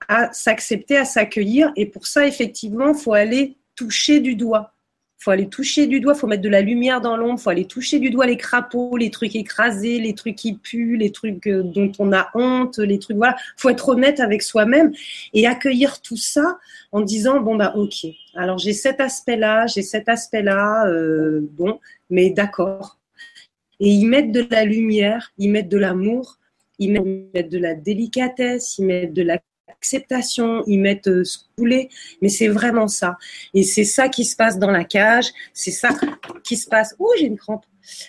à 0.07 0.33
s'accepter, 0.33 0.97
à 0.97 1.05
s'accueillir, 1.05 1.71
et 1.75 1.85
pour 1.85 2.07
ça 2.07 2.25
effectivement, 2.25 2.93
il 2.93 2.99
faut 2.99 3.13
aller 3.13 3.57
toucher 3.75 4.19
du 4.19 4.35
doigt. 4.35 4.73
faut 5.17 5.31
aller 5.31 5.47
toucher 5.47 5.87
du 5.87 6.01
doigt, 6.01 6.15
faut 6.15 6.27
mettre 6.27 6.41
de 6.41 6.49
la 6.49 6.61
lumière 6.61 6.99
dans 6.99 7.15
l'ombre, 7.15 7.39
faut 7.39 7.49
aller 7.49 7.65
toucher 7.65 7.99
du 7.99 8.09
doigt 8.09 8.25
les 8.25 8.35
crapauds, 8.35 8.97
les 8.97 9.09
trucs 9.09 9.35
écrasés, 9.35 9.99
les 9.99 10.15
trucs 10.15 10.35
qui 10.35 10.55
puent, 10.55 10.97
les 10.97 11.11
trucs 11.11 11.47
euh, 11.47 11.63
dont 11.63 11.91
on 11.97 12.11
a 12.11 12.29
honte, 12.33 12.77
les 12.79 12.99
trucs 12.99 13.17
voilà. 13.17 13.37
Faut 13.55 13.69
être 13.69 13.87
honnête 13.89 14.19
avec 14.19 14.41
soi-même 14.41 14.91
et 15.33 15.47
accueillir 15.47 16.01
tout 16.01 16.17
ça 16.17 16.59
en 16.91 17.01
disant 17.01 17.39
bon 17.39 17.55
bah 17.55 17.73
ok. 17.75 18.05
Alors 18.35 18.57
j'ai 18.57 18.73
cet 18.73 18.99
aspect-là, 18.99 19.65
j'ai 19.67 19.81
cet 19.81 20.09
aspect-là, 20.09 20.87
euh, 20.87 21.41
bon, 21.51 21.79
mais 22.09 22.29
d'accord. 22.31 22.99
Et 23.79 23.89
y 23.89 24.05
mettre 24.05 24.31
de 24.31 24.45
la 24.49 24.65
lumière, 24.65 25.31
y 25.37 25.47
mettre 25.47 25.69
de 25.69 25.77
l'amour, 25.77 26.37
y 26.79 26.89
mettre 26.89 27.49
de 27.49 27.57
la 27.57 27.75
délicatesse, 27.75 28.77
y 28.77 28.83
mettre 28.83 29.13
de 29.13 29.23
la 29.23 29.39
acceptation, 29.83 30.63
ils 30.65 30.79
mettent 30.79 31.09
euh, 31.09 31.25
ce 31.25 31.39
couler, 31.57 31.89
mais 32.21 32.29
c'est 32.29 32.47
vraiment 32.47 32.87
ça. 32.87 33.17
Et 33.53 33.63
c'est 33.63 33.83
ça 33.83 34.07
qui 34.07 34.23
se 34.23 34.35
passe 34.37 34.57
dans 34.57 34.71
la 34.71 34.85
cage, 34.85 35.27
c'est 35.53 35.71
ça 35.71 35.89
qui 36.43 36.55
se 36.55 36.69
passe. 36.69 36.95
Oh, 36.99 37.11
j'ai 37.19 37.25
une 37.25 37.37
crampe. 37.37 37.65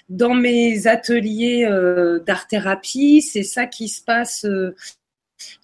Dans 0.09 0.35
mes 0.35 0.87
ateliers 0.87 1.67
euh, 1.69 2.21
d'art-thérapie, 2.21 3.23
c'est 3.23 3.43
ça 3.43 3.67
qui 3.67 3.89
se 3.89 4.03
passe 4.03 4.45
euh, 4.45 4.77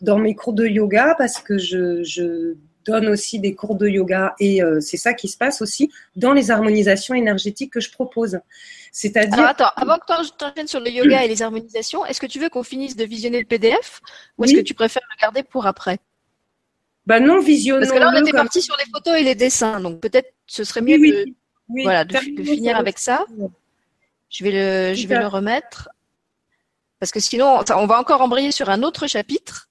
dans 0.00 0.18
mes 0.18 0.34
cours 0.34 0.52
de 0.52 0.66
yoga 0.66 1.14
parce 1.16 1.38
que 1.38 1.58
je, 1.58 2.56
donne 2.84 3.08
aussi 3.08 3.38
des 3.38 3.54
cours 3.54 3.76
de 3.76 3.86
yoga 3.86 4.34
et 4.38 4.60
c'est 4.80 4.96
ça 4.96 5.14
qui 5.14 5.28
se 5.28 5.36
passe 5.36 5.62
aussi 5.62 5.90
dans 6.16 6.32
les 6.32 6.50
harmonisations 6.50 7.14
énergétiques 7.14 7.72
que 7.72 7.80
je 7.80 7.90
propose. 7.90 8.40
C'est-à-dire. 8.92 9.44
attends, 9.44 9.70
avant 9.76 9.98
que 9.98 10.06
tu 10.06 10.44
enchaînes 10.44 10.66
sur 10.66 10.80
le 10.80 10.90
yoga 10.90 11.24
et 11.24 11.28
les 11.28 11.42
harmonisations, 11.42 12.04
est-ce 12.06 12.20
que 12.20 12.26
tu 12.26 12.40
veux 12.40 12.48
qu'on 12.48 12.62
finisse 12.62 12.96
de 12.96 13.04
visionner 13.04 13.38
le 13.38 13.46
PDF 13.46 14.00
ou 14.36 14.44
est-ce 14.44 14.54
que 14.54 14.60
tu 14.60 14.74
préfères 14.74 15.06
le 15.14 15.20
garder 15.20 15.42
pour 15.42 15.66
après? 15.66 15.98
Bah 17.06 17.20
non, 17.20 17.40
visionnons. 17.40 17.80
Parce 17.80 17.92
que 17.92 17.98
là, 17.98 18.12
on 18.14 18.20
était 18.20 18.32
parti 18.32 18.60
sur 18.60 18.76
les 18.76 18.84
photos 18.92 19.18
et 19.18 19.22
les 19.22 19.34
dessins, 19.34 19.80
donc 19.80 20.00
peut-être 20.00 20.32
ce 20.46 20.64
serait 20.64 20.82
mieux 20.82 20.98
de, 20.98 21.32
voilà, 21.82 22.04
de, 22.04 22.16
finir 22.16 22.76
avec 22.76 22.98
ça. 22.98 23.24
Je 24.28 24.44
vais 24.44 24.50
le, 24.50 24.94
je 24.94 25.06
vais 25.06 25.18
le 25.18 25.26
remettre 25.26 25.88
parce 26.98 27.12
que 27.12 27.20
sinon, 27.20 27.64
on 27.74 27.86
va 27.86 27.98
encore 27.98 28.20
embrayer 28.20 28.52
sur 28.52 28.68
un 28.68 28.82
autre 28.82 29.06
chapitre. 29.06 29.69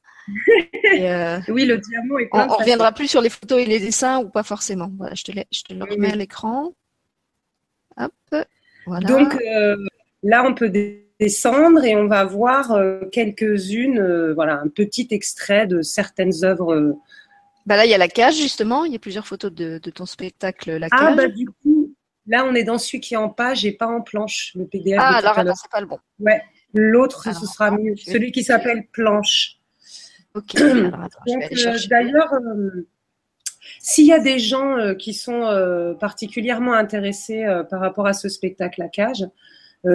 Euh, 0.99 1.39
oui, 1.49 1.65
le 1.65 1.77
diamant 1.77 2.17
est 2.17 2.29
On, 2.31 2.39
on 2.39 2.57
reviendra 2.57 2.91
plus 2.91 3.07
sur 3.07 3.21
les 3.21 3.29
photos 3.29 3.61
et 3.61 3.65
les 3.65 3.79
dessins 3.79 4.19
ou 4.19 4.29
pas 4.29 4.43
forcément. 4.43 4.91
Voilà, 4.97 5.15
je 5.15 5.23
te, 5.23 5.31
je 5.31 5.63
te 5.63 5.73
le 5.73 5.83
remets 5.83 6.11
à 6.11 6.15
l'écran. 6.15 6.73
Hop. 7.97 8.13
Donc 9.01 9.35
euh, 9.35 9.75
là, 10.23 10.43
on 10.45 10.53
peut 10.53 10.71
descendre 11.19 11.83
et 11.83 11.95
on 11.95 12.07
va 12.07 12.23
voir 12.25 12.71
euh, 12.71 13.01
quelques-unes, 13.11 14.31
voilà, 14.33 14.59
un 14.61 14.67
petit 14.67 15.07
extrait 15.11 15.67
de 15.67 15.81
certaines 15.81 16.43
œuvres. 16.43 16.95
Bah 17.65 17.77
là, 17.77 17.85
il 17.85 17.91
y 17.91 17.93
a 17.93 17.97
la 17.97 18.07
cage 18.07 18.37
justement. 18.37 18.85
Il 18.85 18.93
y 18.93 18.95
a 18.95 18.99
plusieurs 18.99 19.27
photos 19.27 19.51
de, 19.51 19.77
ton 19.77 20.05
spectacle, 20.05 20.71
la 20.77 20.89
cage. 20.89 20.99
Ah 21.01 21.15
bah 21.15 21.27
du 21.27 21.45
coup, 21.45 21.93
là, 22.25 22.45
on 22.45 22.55
est 22.55 22.63
dans 22.63 22.77
celui 22.77 22.99
qui 22.99 23.13
est 23.13 23.17
en 23.17 23.29
page 23.29 23.65
et 23.65 23.73
pas 23.73 23.87
en 23.87 24.01
planche, 24.01 24.53
le 24.55 24.65
PDF. 24.65 24.97
Ah 24.99 25.17
alors 25.17 25.55
c'est 25.55 25.71
pas 25.71 25.81
le 25.81 25.87
bon. 25.87 25.99
Ouais, 26.19 26.41
l'autre, 26.73 27.23
ce 27.23 27.45
sera 27.45 27.71
mieux. 27.71 27.95
Celui 27.97 28.31
qui 28.31 28.43
s'appelle 28.43 28.87
planche. 28.91 29.58
Ok. 30.39 30.55
D'ailleurs. 31.89 32.33
S'il 33.79 34.05
y 34.05 34.13
a 34.13 34.19
des 34.19 34.39
gens 34.39 34.77
euh, 34.77 34.93
qui 34.93 35.13
sont 35.13 35.43
euh, 35.43 35.93
particulièrement 35.93 36.73
intéressés 36.73 37.43
euh, 37.43 37.63
par 37.63 37.79
rapport 37.81 38.07
à 38.07 38.13
ce 38.13 38.29
spectacle 38.29 38.81
à 38.81 38.87
cage, 38.87 39.25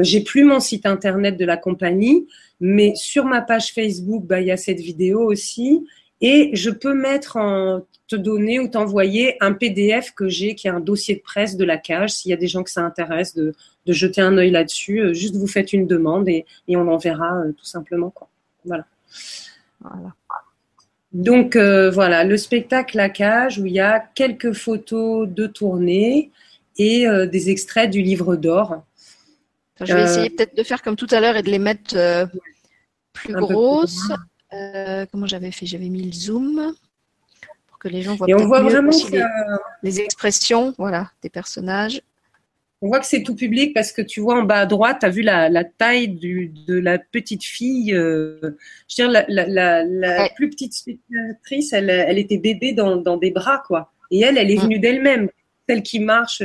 j'ai 0.00 0.22
plus 0.22 0.44
mon 0.44 0.60
site 0.60 0.86
internet 0.86 1.36
de 1.36 1.44
la 1.44 1.58
compagnie, 1.58 2.26
mais 2.58 2.94
sur 2.94 3.26
ma 3.26 3.42
page 3.42 3.74
Facebook, 3.74 4.24
bah, 4.24 4.40
il 4.40 4.46
y 4.46 4.50
a 4.50 4.56
cette 4.56 4.80
vidéo 4.80 5.20
aussi. 5.20 5.86
Et 6.22 6.48
je 6.54 6.70
peux 6.70 6.94
mettre 6.94 7.36
en 7.36 7.82
te 8.08 8.16
donner 8.16 8.58
ou 8.58 8.68
t'envoyer 8.68 9.36
un 9.42 9.52
PDF 9.52 10.14
que 10.14 10.26
j'ai, 10.26 10.54
qui 10.54 10.68
est 10.68 10.70
un 10.70 10.80
dossier 10.80 11.16
de 11.16 11.20
presse 11.20 11.58
de 11.58 11.66
la 11.66 11.76
cage. 11.76 12.12
S'il 12.12 12.30
y 12.30 12.32
a 12.32 12.38
des 12.38 12.46
gens 12.46 12.62
que 12.62 12.70
ça 12.70 12.80
intéresse 12.80 13.34
de, 13.34 13.52
de 13.84 13.92
jeter 13.92 14.22
un 14.22 14.38
œil 14.38 14.50
là-dessus, 14.50 15.14
juste 15.14 15.36
vous 15.36 15.46
faites 15.46 15.74
une 15.74 15.86
demande 15.86 16.30
et, 16.30 16.46
et 16.66 16.78
on 16.78 16.88
enverra 16.88 17.42
tout 17.54 17.66
simplement. 17.66 18.08
Quoi. 18.08 18.30
Voilà. 18.64 18.86
Voilà. 19.82 20.14
Donc 21.14 21.54
euh, 21.54 21.90
voilà, 21.90 22.24
le 22.24 22.36
spectacle 22.36 22.96
La 22.96 23.08
Cage 23.08 23.60
où 23.60 23.66
il 23.66 23.72
y 23.72 23.80
a 23.80 24.00
quelques 24.00 24.52
photos 24.52 25.28
de 25.28 25.46
tournée 25.46 26.32
et 26.76 27.06
euh, 27.06 27.26
des 27.26 27.50
extraits 27.50 27.88
du 27.88 28.02
livre 28.02 28.34
d'or. 28.34 28.82
je 29.80 29.94
vais 29.94 30.02
essayer 30.02 30.26
euh, 30.26 30.36
peut-être 30.36 30.56
de 30.56 30.62
faire 30.64 30.82
comme 30.82 30.96
tout 30.96 31.06
à 31.12 31.20
l'heure 31.20 31.36
et 31.36 31.42
de 31.42 31.50
les 31.50 31.60
mettre 31.60 32.28
plus 33.12 33.32
grosses. 33.32 34.12
comment 35.12 35.26
j'avais 35.26 35.52
fait? 35.52 35.66
J'avais 35.66 35.88
mis 35.88 36.02
le 36.02 36.12
zoom 36.12 36.74
pour 37.68 37.78
que 37.78 37.86
les 37.86 38.02
gens 38.02 38.16
voient, 38.16 38.28
et 38.28 38.34
on 38.34 38.46
voit 38.48 38.62
vraiment 38.62 38.90
les 39.84 40.00
expressions 40.00 40.74
voilà, 40.78 41.12
des 41.22 41.30
personnages. 41.30 42.02
On 42.84 42.88
voit 42.88 43.00
que 43.00 43.06
c'est 43.06 43.22
tout 43.22 43.34
public 43.34 43.72
parce 43.72 43.92
que 43.92 44.02
tu 44.02 44.20
vois 44.20 44.38
en 44.38 44.42
bas 44.42 44.58
à 44.58 44.66
droite, 44.66 44.98
tu 45.00 45.06
as 45.06 45.08
vu 45.08 45.22
la, 45.22 45.64
taille 45.64 46.08
de 46.08 46.74
la 46.78 46.98
petite 46.98 47.42
fille. 47.42 47.94
Euh, 47.94 48.38
je 48.88 49.02
veux 49.02 49.10
dire, 49.10 49.24
la, 49.26 50.28
plus 50.36 50.50
petite 50.50 50.74
spectatrice, 50.74 51.72
elle, 51.72 52.18
était 52.18 52.36
bébé 52.36 52.74
dans, 52.74 53.16
des 53.16 53.30
bras, 53.30 53.62
quoi. 53.66 53.90
Et 54.10 54.20
elle, 54.20 54.36
elle 54.36 54.50
est 54.50 54.60
venue 54.60 54.80
d'elle-même. 54.80 55.30
Celle 55.66 55.82
qui 55.82 55.98
marche, 55.98 56.42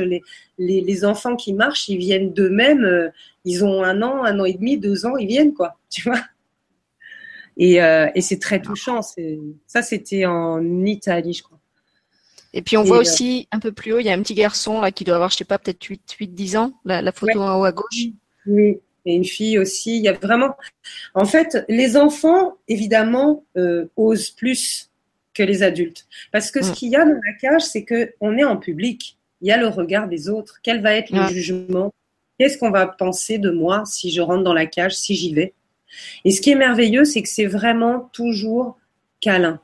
les, 0.56 1.04
enfants 1.04 1.36
qui 1.36 1.52
marchent, 1.52 1.90
ils 1.90 1.98
viennent 1.98 2.32
d'eux-mêmes. 2.32 2.84
Euh, 2.84 3.10
ils 3.44 3.62
ont 3.62 3.84
un 3.84 4.00
an, 4.00 4.24
un 4.24 4.40
an 4.40 4.46
et 4.46 4.54
demi, 4.54 4.78
deux 4.78 5.04
ans, 5.04 5.18
ils 5.18 5.28
viennent, 5.28 5.52
quoi. 5.52 5.76
Tu 5.90 6.08
vois 6.08 6.20
et, 7.58 7.82
euh, 7.82 8.08
et 8.14 8.22
c'est 8.22 8.38
très 8.38 8.62
touchant. 8.62 9.02
Ça, 9.66 9.82
c'était 9.82 10.24
en 10.24 10.86
Italie, 10.86 11.34
je 11.34 11.42
crois. 11.42 11.59
Et 12.52 12.62
puis 12.62 12.76
on 12.76 12.82
voit 12.82 12.98
euh, 12.98 13.00
aussi 13.00 13.48
un 13.52 13.58
peu 13.60 13.72
plus 13.72 13.92
haut, 13.92 13.98
il 13.98 14.06
y 14.06 14.10
a 14.10 14.12
un 14.12 14.22
petit 14.22 14.34
garçon 14.34 14.80
là 14.80 14.90
qui 14.90 15.04
doit 15.04 15.14
avoir, 15.14 15.30
je 15.30 15.36
sais 15.36 15.44
pas, 15.44 15.58
peut-être 15.58 15.82
8, 15.84 16.02
8 16.18 16.28
10 16.28 16.56
ans, 16.56 16.72
la, 16.84 17.12
photo 17.12 17.40
en 17.40 17.60
haut 17.60 17.64
à 17.64 17.72
gauche. 17.72 18.08
Oui, 18.46 18.80
et 19.04 19.14
une 19.14 19.24
fille 19.24 19.58
aussi. 19.58 19.96
Il 19.96 20.02
y 20.02 20.08
a 20.08 20.12
vraiment. 20.12 20.56
En 21.14 21.24
fait, 21.24 21.64
les 21.68 21.96
enfants, 21.96 22.56
évidemment, 22.68 23.44
euh, 23.56 23.86
osent 23.96 24.30
plus 24.30 24.90
que 25.34 25.42
les 25.42 25.62
adultes. 25.62 26.06
Parce 26.32 26.50
que 26.50 26.62
ce 26.62 26.70
mm. 26.70 26.74
qu'il 26.74 26.88
y 26.90 26.96
a 26.96 27.04
dans 27.04 27.20
la 27.24 27.32
cage, 27.40 27.62
c'est 27.62 27.84
qu'on 27.84 28.36
est 28.36 28.44
en 28.44 28.56
public. 28.56 29.16
Il 29.40 29.48
y 29.48 29.52
a 29.52 29.56
le 29.56 29.68
regard 29.68 30.08
des 30.08 30.28
autres. 30.28 30.58
Quel 30.62 30.82
va 30.82 30.94
être 30.94 31.10
le 31.10 31.26
jugement? 31.28 31.92
Qu'est-ce 32.38 32.58
qu'on 32.58 32.70
va 32.70 32.86
penser 32.86 33.38
de 33.38 33.50
moi 33.50 33.84
si 33.86 34.10
je 34.10 34.20
rentre 34.20 34.42
dans 34.42 34.52
la 34.52 34.66
cage, 34.66 34.94
si 34.94 35.14
j'y 35.14 35.32
vais? 35.32 35.54
Et 36.24 36.30
ce 36.30 36.40
qui 36.40 36.50
est 36.50 36.56
merveilleux, 36.56 37.04
c'est 37.04 37.22
que 37.22 37.28
c'est 37.28 37.46
vraiment 37.46 38.10
toujours 38.12 38.78
câlin 39.20 39.60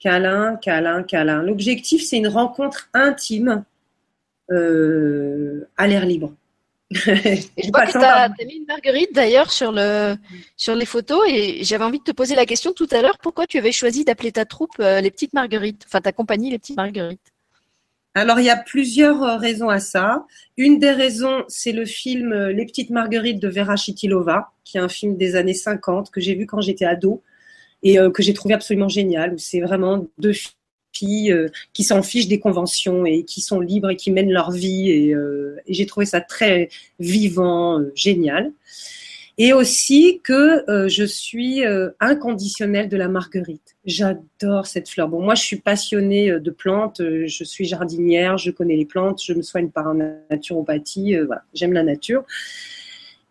câlin, 0.00 0.56
câlin, 0.56 1.02
câlin. 1.02 1.42
L'objectif, 1.42 2.04
c'est 2.04 2.16
une 2.16 2.28
rencontre 2.28 2.88
intime 2.94 3.64
euh, 4.50 5.68
à 5.76 5.86
l'air 5.86 6.06
libre. 6.06 6.34
je 6.90 7.70
vois 7.70 7.86
que 7.86 7.92
tu 7.92 7.98
as, 7.98 8.30
mis 8.46 8.56
une 8.56 8.66
marguerite 8.66 9.14
d'ailleurs 9.14 9.52
sur, 9.52 9.72
le, 9.72 10.16
sur 10.56 10.74
les 10.74 10.86
photos 10.86 11.22
et 11.28 11.62
j'avais 11.62 11.84
envie 11.84 11.98
de 11.98 12.04
te 12.04 12.12
poser 12.12 12.34
la 12.34 12.46
question 12.46 12.72
tout 12.72 12.88
à 12.92 13.02
l'heure, 13.02 13.18
pourquoi 13.18 13.46
tu 13.46 13.58
avais 13.58 13.72
choisi 13.72 14.06
d'appeler 14.06 14.32
ta 14.32 14.46
troupe 14.46 14.72
euh, 14.80 15.02
les 15.02 15.10
petites 15.10 15.34
marguerites, 15.34 15.84
enfin 15.86 16.00
ta 16.00 16.12
compagnie 16.12 16.50
les 16.50 16.58
petites 16.58 16.76
marguerites 16.76 17.32
alors, 18.14 18.40
il 18.40 18.46
y 18.46 18.50
a 18.50 18.56
plusieurs 18.56 19.22
euh, 19.22 19.36
raisons 19.36 19.68
à 19.68 19.78
ça. 19.78 20.26
Une 20.56 20.80
des 20.80 20.90
raisons, 20.90 21.44
c'est 21.46 21.70
le 21.70 21.84
film 21.84 22.34
Les 22.48 22.66
petites 22.66 22.90
marguerites 22.90 23.38
de 23.38 23.48
Vera 23.48 23.76
Chitilova, 23.76 24.50
qui 24.64 24.76
est 24.76 24.80
un 24.80 24.88
film 24.88 25.16
des 25.16 25.36
années 25.36 25.54
50 25.54 26.10
que 26.10 26.20
j'ai 26.20 26.34
vu 26.34 26.44
quand 26.44 26.60
j'étais 26.60 26.84
ado 26.84 27.22
et 27.82 27.98
euh, 27.98 28.10
que 28.10 28.22
j'ai 28.22 28.34
trouvé 28.34 28.54
absolument 28.54 28.88
génial, 28.88 29.34
où 29.34 29.38
c'est 29.38 29.60
vraiment 29.60 30.06
deux 30.18 30.32
filles 30.92 31.32
euh, 31.32 31.48
qui 31.72 31.84
s'en 31.84 32.02
fichent 32.02 32.28
des 32.28 32.40
conventions 32.40 33.06
et 33.06 33.24
qui 33.24 33.40
sont 33.40 33.60
libres 33.60 33.90
et 33.90 33.96
qui 33.96 34.10
mènent 34.10 34.32
leur 34.32 34.50
vie. 34.50 34.90
Et, 34.90 35.14
euh, 35.14 35.56
et 35.66 35.74
j'ai 35.74 35.86
trouvé 35.86 36.06
ça 36.06 36.20
très 36.20 36.68
vivant, 36.98 37.82
génial. 37.94 38.52
Et 39.40 39.52
aussi 39.52 40.20
que 40.24 40.68
euh, 40.68 40.88
je 40.88 41.04
suis 41.04 41.64
euh, 41.64 41.90
inconditionnelle 42.00 42.88
de 42.88 42.96
la 42.96 43.06
marguerite. 43.06 43.76
J'adore 43.84 44.66
cette 44.66 44.88
fleur. 44.88 45.08
Bon, 45.08 45.22
moi, 45.22 45.36
je 45.36 45.42
suis 45.42 45.60
passionnée 45.60 46.32
euh, 46.32 46.40
de 46.40 46.50
plantes. 46.50 47.00
Je 47.00 47.44
suis 47.44 47.64
jardinière, 47.64 48.36
je 48.36 48.50
connais 48.50 48.74
les 48.74 48.84
plantes, 48.84 49.22
je 49.24 49.32
me 49.32 49.42
soigne 49.42 49.68
par 49.68 49.94
naturopathie. 49.94 51.16
Voilà, 51.18 51.44
j'aime 51.54 51.72
la 51.72 51.84
nature. 51.84 52.24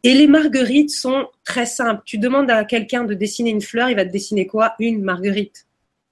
Et 0.04 0.14
les 0.14 0.28
marguerites 0.28 0.92
sont 0.92 1.28
très 1.44 1.66
simples. 1.66 2.02
Tu 2.06 2.18
demandes 2.18 2.50
à 2.52 2.64
quelqu'un 2.66 3.04
de 3.04 3.14
dessiner 3.14 3.50
une 3.50 3.62
fleur, 3.62 3.90
il 3.90 3.96
va 3.96 4.06
te 4.06 4.12
dessiner 4.12 4.48
quoi? 4.48 4.76
Une 4.80 5.02
marguerite. 5.02 5.66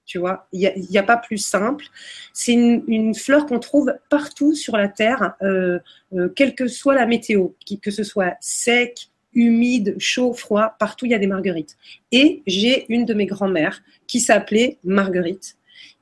Tu 0.04 0.18
vois, 0.18 0.46
il 0.52 0.72
n'y 0.90 0.98
a, 0.98 1.02
pas 1.02 1.16
plus 1.16 1.38
simple. 1.38 1.84
C'est 2.32 2.52
une, 2.52 2.84
une, 2.86 3.14
fleur 3.14 3.44
qu'on 3.44 3.58
trouve 3.58 3.92
partout 4.08 4.54
sur 4.54 4.76
la 4.76 4.86
terre, 4.86 5.34
euh, 5.42 5.80
euh, 6.14 6.28
quelle 6.28 6.54
que 6.54 6.68
soit 6.68 6.94
la 6.94 7.06
météo, 7.06 7.48
que 7.82 7.90
ce 7.90 8.04
soit 8.04 8.36
sec, 8.40 9.10
humide, 9.36 9.96
chaud, 9.98 10.32
froid, 10.32 10.74
partout 10.78 11.06
il 11.06 11.12
y 11.12 11.14
a 11.14 11.18
des 11.18 11.26
marguerites. 11.26 11.76
Et 12.10 12.42
j'ai 12.46 12.86
une 12.88 13.04
de 13.04 13.14
mes 13.14 13.26
grand-mères 13.26 13.82
qui 14.06 14.18
s'appelait 14.18 14.78
Marguerite. 14.82 15.56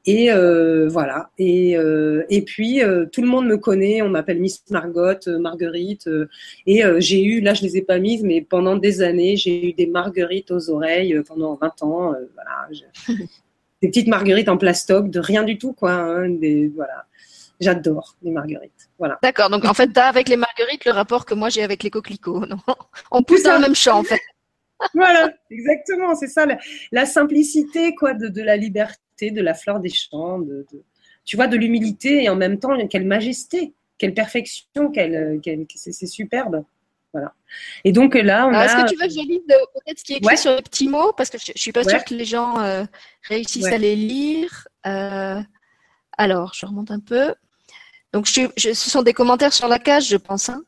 Et 0.06 0.30
euh, 0.30 0.86
voilà. 0.88 1.30
Et, 1.38 1.78
euh, 1.78 2.24
et 2.28 2.42
puis 2.42 2.82
euh, 2.82 3.06
tout 3.06 3.22
le 3.22 3.28
monde 3.28 3.46
me 3.46 3.56
connaît. 3.56 4.02
On 4.02 4.10
m'appelle 4.10 4.38
Miss 4.38 4.62
Margot, 4.70 5.14
Marguerite. 5.40 6.08
Et 6.66 6.82
j'ai 6.98 7.22
eu, 7.22 7.40
là 7.40 7.54
je 7.54 7.62
les 7.62 7.78
ai 7.78 7.82
pas 7.82 7.98
mises, 7.98 8.22
mais 8.22 8.42
pendant 8.42 8.76
des 8.76 9.02
années 9.02 9.36
j'ai 9.36 9.70
eu 9.70 9.72
des 9.72 9.86
marguerites 9.86 10.50
aux 10.50 10.70
oreilles 10.70 11.20
pendant 11.26 11.54
20 11.54 11.82
ans. 11.82 12.14
voilà. 12.34 12.68
des 13.82 13.88
petites 13.88 14.08
marguerites 14.08 14.48
en 14.48 14.56
plastoc, 14.56 15.10
de 15.10 15.20
rien 15.20 15.42
du 15.42 15.58
tout 15.58 15.72
quoi. 15.72 15.92
Hein, 15.92 16.28
des, 16.28 16.68
voilà. 16.74 17.06
J'adore 17.60 18.16
les 18.22 18.30
marguerites. 18.30 18.90
Voilà. 18.98 19.18
D'accord. 19.22 19.48
Donc 19.48 19.64
en 19.64 19.74
fait, 19.74 19.90
tu 19.92 19.98
as 19.98 20.06
avec 20.06 20.28
les 20.28 20.36
marguerites 20.36 20.84
le 20.84 20.92
rapport 20.92 21.24
que 21.24 21.34
moi 21.34 21.48
j'ai 21.48 21.62
avec 21.62 21.82
les 21.82 21.90
coquelicots. 21.90 22.44
Non 22.46 22.58
On 23.10 23.22
pousse 23.22 23.42
dans 23.42 23.54
le 23.54 23.60
même 23.60 23.74
champ 23.74 24.00
en 24.00 24.02
fait. 24.02 24.20
voilà, 24.92 25.32
exactement. 25.50 26.14
C'est 26.14 26.26
ça, 26.26 26.46
la, 26.92 27.06
simplicité 27.06 27.94
quoi 27.94 28.12
de, 28.12 28.28
de, 28.28 28.42
la 28.42 28.56
liberté, 28.56 28.98
de 29.20 29.40
la 29.40 29.54
fleur 29.54 29.80
des 29.80 29.90
champs, 29.90 30.38
de, 30.38 30.66
de 30.72 30.82
tu 31.24 31.36
vois, 31.36 31.46
de 31.46 31.56
l'humilité 31.56 32.24
et 32.24 32.28
en 32.28 32.36
même 32.36 32.58
temps 32.58 32.76
quelle 32.88 33.06
majesté, 33.06 33.74
quelle 33.98 34.14
perfection, 34.14 34.90
quelle, 34.90 35.40
quelle 35.42 35.66
c'est 35.74 36.06
superbe. 36.06 36.64
Voilà. 37.12 37.32
Et 37.84 37.92
donc 37.92 38.14
là, 38.14 38.46
on 38.48 38.52
a. 38.52 38.64
Est-ce 38.64 38.76
que 38.76 38.90
tu 38.90 38.96
veux 38.96 39.06
que 39.06 39.12
je 39.12 39.20
lise 39.20 39.40
peut-être 39.46 39.98
ce 40.00 40.04
qui 40.04 40.14
est 40.14 40.16
écrit 40.16 40.36
sur 40.36 40.54
les 40.56 40.62
petits 40.62 40.88
mots? 40.88 41.12
Parce 41.12 41.30
que 41.30 41.38
je, 41.38 41.52
ne 41.52 41.58
suis 41.58 41.70
pas 41.70 41.84
sûre 41.84 42.04
que 42.04 42.14
les 42.14 42.24
gens 42.24 42.58
euh, 42.58 42.84
réussissent 43.22 43.66
à 43.66 43.78
les 43.78 43.94
lire. 43.94 44.66
Euh, 44.86 45.40
alors, 46.18 46.52
je 46.54 46.66
remonte 46.66 46.90
un 46.90 46.98
peu. 46.98 47.34
Donc, 48.12 48.26
je, 48.26 48.48
ce 48.56 48.74
sont 48.74 49.02
des 49.02 49.12
commentaires 49.12 49.52
sur 49.52 49.68
la 49.68 49.78
cage, 49.78 50.08
je 50.08 50.16
pense. 50.16 50.48
Hein 50.48 50.64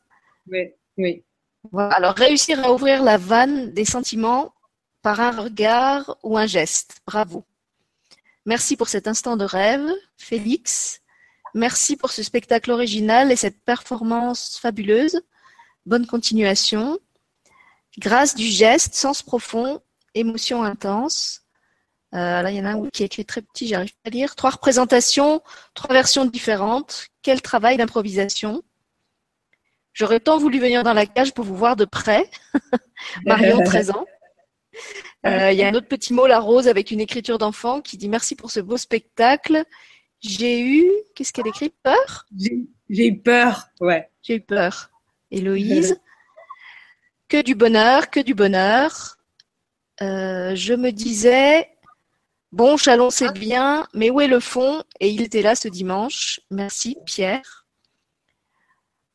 oui, 0.49 0.69
oui. 0.97 1.23
Voilà. 1.71 1.95
Alors, 1.95 2.15
réussir 2.15 2.63
à 2.65 2.71
ouvrir 2.71 3.03
la 3.03 3.17
vanne 3.17 3.73
des 3.73 3.85
sentiments 3.85 4.53
par 5.01 5.19
un 5.19 5.31
regard 5.31 6.17
ou 6.23 6.37
un 6.37 6.45
geste. 6.45 7.01
Bravo. 7.05 7.43
Merci 8.47 8.77
pour 8.77 8.87
cet 8.87 9.09
instant 9.09 9.35
de 9.35 9.43
rêve, 9.43 9.85
Félix. 10.15 11.01
Merci 11.53 11.97
pour 11.97 12.11
ce 12.11 12.23
spectacle 12.23 12.71
original 12.71 13.29
et 13.29 13.35
cette 13.35 13.61
performance 13.65 14.57
fabuleuse. 14.61 15.19
Bonne 15.85 16.07
continuation. 16.07 16.97
Grâce 17.97 18.35
du 18.35 18.45
geste, 18.45 18.95
sens 18.95 19.21
profond, 19.21 19.81
émotion 20.13 20.63
intense. 20.63 21.41
Euh, 22.13 22.41
là, 22.41 22.49
il 22.49 22.55
y 22.55 22.61
en 22.61 22.65
a 22.65 22.69
un 22.69 22.89
qui 22.93 23.03
est 23.03 23.07
écrit 23.07 23.25
très 23.25 23.41
petit, 23.41 23.67
j'arrive 23.67 23.91
pas 24.01 24.07
à 24.07 24.11
lire. 24.11 24.33
Trois 24.35 24.51
représentations, 24.51 25.41
trois 25.73 25.93
versions 25.93 26.23
différentes. 26.23 27.07
Quel 27.23 27.41
travail 27.41 27.75
d'improvisation. 27.75 28.63
J'aurais 29.91 30.21
tant 30.21 30.37
voulu 30.37 30.57
venir 30.61 30.83
dans 30.83 30.93
la 30.93 31.05
cage 31.05 31.33
pour 31.33 31.43
vous 31.43 31.57
voir 31.57 31.75
de 31.75 31.83
près. 31.83 32.29
Marion, 33.25 33.61
13 33.61 33.89
ans. 33.91 34.05
Euh, 35.25 35.51
il 35.51 35.57
y 35.57 35.63
a 35.63 35.67
un 35.67 35.73
autre 35.73 35.87
petit 35.87 36.13
mot, 36.13 36.27
la 36.27 36.39
rose, 36.39 36.67
avec 36.67 36.91
une 36.91 36.99
écriture 36.99 37.37
d'enfant 37.37 37.81
qui 37.81 37.97
dit 37.97 38.09
merci 38.09 38.35
pour 38.35 38.51
ce 38.51 38.59
beau 38.59 38.77
spectacle. 38.77 39.63
J'ai 40.19 40.61
eu, 40.61 40.89
qu'est-ce 41.15 41.33
qu'elle 41.33 41.47
écrit? 41.47 41.69
Peur? 41.83 42.25
J'ai 42.89 43.07
eu 43.07 43.17
peur, 43.19 43.67
ouais. 43.81 44.09
J'ai 44.23 44.35
eu 44.35 44.41
peur. 44.41 44.89
Héloïse. 45.31 45.99
que 47.27 47.41
du 47.41 47.55
bonheur, 47.55 48.09
que 48.09 48.19
du 48.19 48.33
bonheur. 48.33 49.17
Euh, 50.01 50.55
je 50.55 50.73
me 50.73 50.91
disais, 50.91 51.69
bon, 52.51 52.77
Chalon 52.77 53.09
c'est 53.09 53.33
bien, 53.33 53.87
mais 53.93 54.09
où 54.09 54.21
est 54.21 54.27
le 54.27 54.39
fond? 54.39 54.83
Et 54.99 55.09
il 55.09 55.21
était 55.21 55.41
là 55.41 55.55
ce 55.55 55.67
dimanche. 55.67 56.39
Merci, 56.51 56.97
Pierre. 57.05 57.65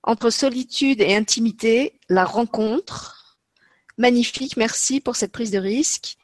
Entre 0.03 0.31
solitude 0.31 1.01
et 1.01 1.15
intimité, 1.15 2.01
la 2.09 2.25
rencontre. 2.25 3.22
Magnifique, 3.99 4.57
merci 4.57 5.01
pour 5.01 5.17
cette 5.17 5.33
prise 5.33 5.51
de 5.51 5.59
risque. 5.59 6.17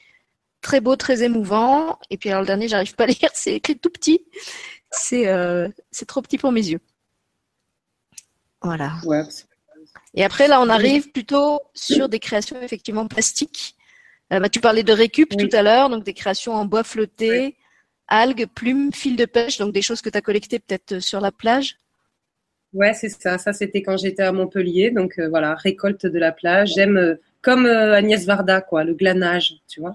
Très 0.61 0.81
beau, 0.81 0.97
très 0.97 1.23
émouvant. 1.23 1.99
Et 2.11 2.17
puis 2.17 2.31
alors 2.31 2.43
le 2.43 2.47
dernier, 2.47 2.69
j'arrive 2.69 2.95
pas 2.95 3.05
à 3.05 3.09
lire, 3.09 3.31
c'est 3.35 3.55
écrit 3.55 3.79
tout 3.79 3.91
petit. 3.91 4.25
C'est 4.91 5.29
euh, 5.29 5.69
trop 6.07 6.23
petit 6.23 6.39
pour 6.39 6.53
mes 6.53 6.67
yeux. 6.67 6.81
Voilà. 8.63 8.95
Ouais, 9.05 9.23
et 10.15 10.25
après, 10.25 10.49
là, 10.49 10.61
on 10.61 10.69
arrive 10.69 11.11
plutôt 11.11 11.61
sur 11.75 12.09
des 12.09 12.19
créations 12.19 12.61
effectivement 12.63 13.07
plastiques. 13.07 13.77
Euh, 14.33 14.41
bah, 14.41 14.49
tu 14.49 14.61
parlais 14.61 14.83
de 14.83 14.93
récup 14.93 15.37
tout 15.37 15.49
à 15.53 15.63
l'heure, 15.63 15.89
donc 15.89 16.05
des 16.05 16.15
créations 16.15 16.55
en 16.55 16.65
bois 16.65 16.85
flotté, 16.85 17.57
algues, 18.09 18.47
plumes, 18.47 18.93
fils 18.93 19.17
de 19.17 19.25
pêche, 19.25 19.59
donc 19.59 19.73
des 19.73 19.83
choses 19.83 20.03
que 20.03 20.11
tu 20.11 20.19
as 20.19 20.21
collectées 20.21 20.59
peut-être 20.59 20.93
euh, 20.93 21.01
sur 21.01 21.21
la 21.21 21.33
plage. 21.33 21.77
Ouais, 22.73 22.93
c'est 22.93 23.09
ça. 23.09 23.39
Ça, 23.39 23.53
c'était 23.53 23.83
quand 23.83 23.97
j'étais 23.97 24.23
à 24.23 24.33
Montpellier. 24.33 24.91
Donc 24.91 25.19
euh, 25.19 25.29
voilà, 25.29 25.55
récolte 25.55 26.05
de 26.05 26.19
la 26.19 26.33
plage. 26.33 26.73
J'aime, 26.75 27.17
comme 27.43 27.67
Agnès 27.67 28.25
Varda, 28.27 28.61
quoi, 28.61 28.85
le 28.85 28.95
glanage, 28.95 29.55
tu 29.69 29.81
vois. 29.81 29.95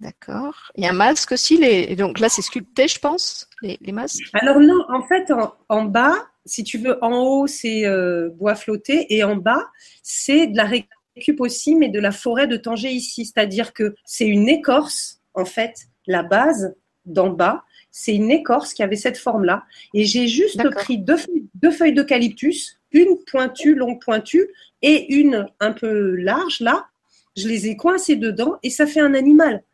D'accord. 0.00 0.70
Il 0.74 0.84
y 0.84 0.86
a 0.86 0.90
un 0.90 0.94
masque 0.94 1.32
aussi. 1.32 1.56
Les... 1.56 1.96
Donc 1.96 2.20
là, 2.20 2.28
c'est 2.28 2.42
sculpté, 2.42 2.88
je 2.88 2.98
pense, 2.98 3.48
les, 3.62 3.78
masques? 3.92 4.28
Alors 4.34 4.60
non, 4.60 4.84
en 4.88 5.02
fait, 5.02 5.32
en 5.68 5.84
bas, 5.84 6.14
si 6.44 6.64
tu 6.64 6.78
veux, 6.78 7.02
en 7.02 7.22
haut, 7.22 7.46
c'est 7.46 7.86
euh, 7.86 8.28
bois 8.30 8.54
flotté 8.54 9.14
et 9.14 9.24
en 9.24 9.36
bas, 9.36 9.70
c'est 10.02 10.46
de 10.48 10.56
la 10.56 10.64
récup 10.64 11.40
aussi, 11.40 11.74
mais 11.74 11.88
de 11.88 12.00
la 12.00 12.12
forêt 12.12 12.46
de 12.46 12.56
Tanger 12.56 12.90
ici. 12.90 13.24
C'est-à-dire 13.24 13.72
que 13.72 13.94
c'est 14.04 14.26
une 14.26 14.48
écorce, 14.48 15.20
en 15.32 15.44
fait, 15.44 15.86
la 16.06 16.22
base 16.22 16.74
d'en 17.06 17.30
bas, 17.30 17.64
c'est 17.90 18.14
une 18.14 18.30
écorce 18.30 18.74
qui 18.74 18.82
avait 18.82 18.96
cette 18.96 19.16
forme-là. 19.16 19.64
Et 19.94 20.04
j'ai 20.04 20.26
juste 20.26 20.62
pris 20.70 20.98
deux, 20.98 21.16
deux 21.54 21.70
feuilles 21.70 21.94
d'eucalyptus, 21.94 22.80
une 22.90 23.16
pointue, 23.24 23.74
longue 23.74 24.02
pointue, 24.02 24.48
et 24.84 25.14
une 25.14 25.46
un 25.60 25.72
peu 25.72 26.14
large, 26.14 26.60
là. 26.60 26.86
Je 27.36 27.48
les 27.48 27.66
ai 27.66 27.76
coincées 27.76 28.16
dedans 28.16 28.58
et 28.62 28.70
ça 28.70 28.86
fait 28.86 29.00
un 29.00 29.14
animal. 29.14 29.64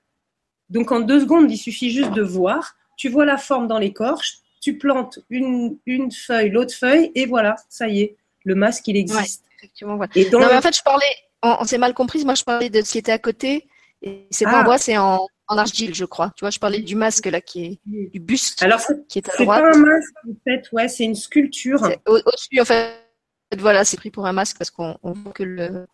Donc 0.70 0.92
en 0.92 1.00
deux 1.00 1.20
secondes, 1.20 1.50
il 1.50 1.58
suffit 1.58 1.90
juste 1.90 2.12
de 2.12 2.22
voir. 2.22 2.76
Tu 2.96 3.08
vois 3.08 3.24
la 3.24 3.36
forme 3.36 3.66
dans 3.66 3.78
l'écorce, 3.78 4.42
tu 4.60 4.78
plantes 4.78 5.18
une, 5.28 5.76
une 5.84 6.12
feuille, 6.12 6.50
l'autre 6.50 6.74
feuille, 6.74 7.10
et 7.14 7.26
voilà, 7.26 7.56
ça 7.68 7.88
y 7.88 8.02
est, 8.02 8.16
le 8.44 8.54
masque, 8.54 8.86
il 8.88 8.96
existe. 8.96 9.44
effectivement, 9.56 9.98
Et 10.14 10.30
non, 10.30 10.38
mais 10.38 10.54
en 10.54 10.60
fait, 10.60 10.76
je 10.76 10.82
parlais, 10.82 11.06
on, 11.42 11.64
s'est 11.64 11.78
mal 11.78 11.92
compris, 11.92 12.24
moi 12.24 12.34
je 12.34 12.44
parlais 12.44 12.70
de 12.70 12.82
ce 12.82 12.92
qui 12.92 12.98
était 12.98 13.12
à 13.12 13.18
côté, 13.18 13.66
et 14.02 14.26
c'est 14.30 14.44
pas 14.44 14.58
en 14.58 14.60
ah. 14.60 14.64
bois, 14.64 14.78
c'est 14.78 14.96
en, 14.96 15.26
en, 15.48 15.58
argile, 15.58 15.94
je 15.94 16.04
crois. 16.04 16.32
Tu 16.36 16.44
vois, 16.44 16.50
je 16.50 16.58
parlais 16.58 16.80
du 16.80 16.94
masque 16.94 17.26
là, 17.26 17.40
qui 17.40 17.64
est 17.64 17.80
du 17.84 18.20
buste, 18.20 18.62
Alors, 18.62 18.80
qui 19.08 19.18
est 19.18 19.28
à 19.28 19.42
droite. 19.42 19.62
C'est 19.64 19.72
pas 19.72 19.78
un 19.78 19.82
masque, 19.82 20.14
en 20.28 20.34
fait, 20.44 20.72
ouais, 20.72 20.88
c'est 20.88 21.04
une 21.04 21.16
sculpture. 21.16 21.82
Au-dessus, 22.06 22.60
en 22.60 22.64
fait, 22.64 23.09
voilà, 23.58 23.84
c'est 23.84 23.96
pris 23.96 24.10
pour 24.10 24.26
un 24.26 24.32
masque 24.32 24.58
parce 24.58 24.70
qu'on 24.70 24.98
voit 25.02 25.32
que 25.32 25.42
le, 25.42 25.86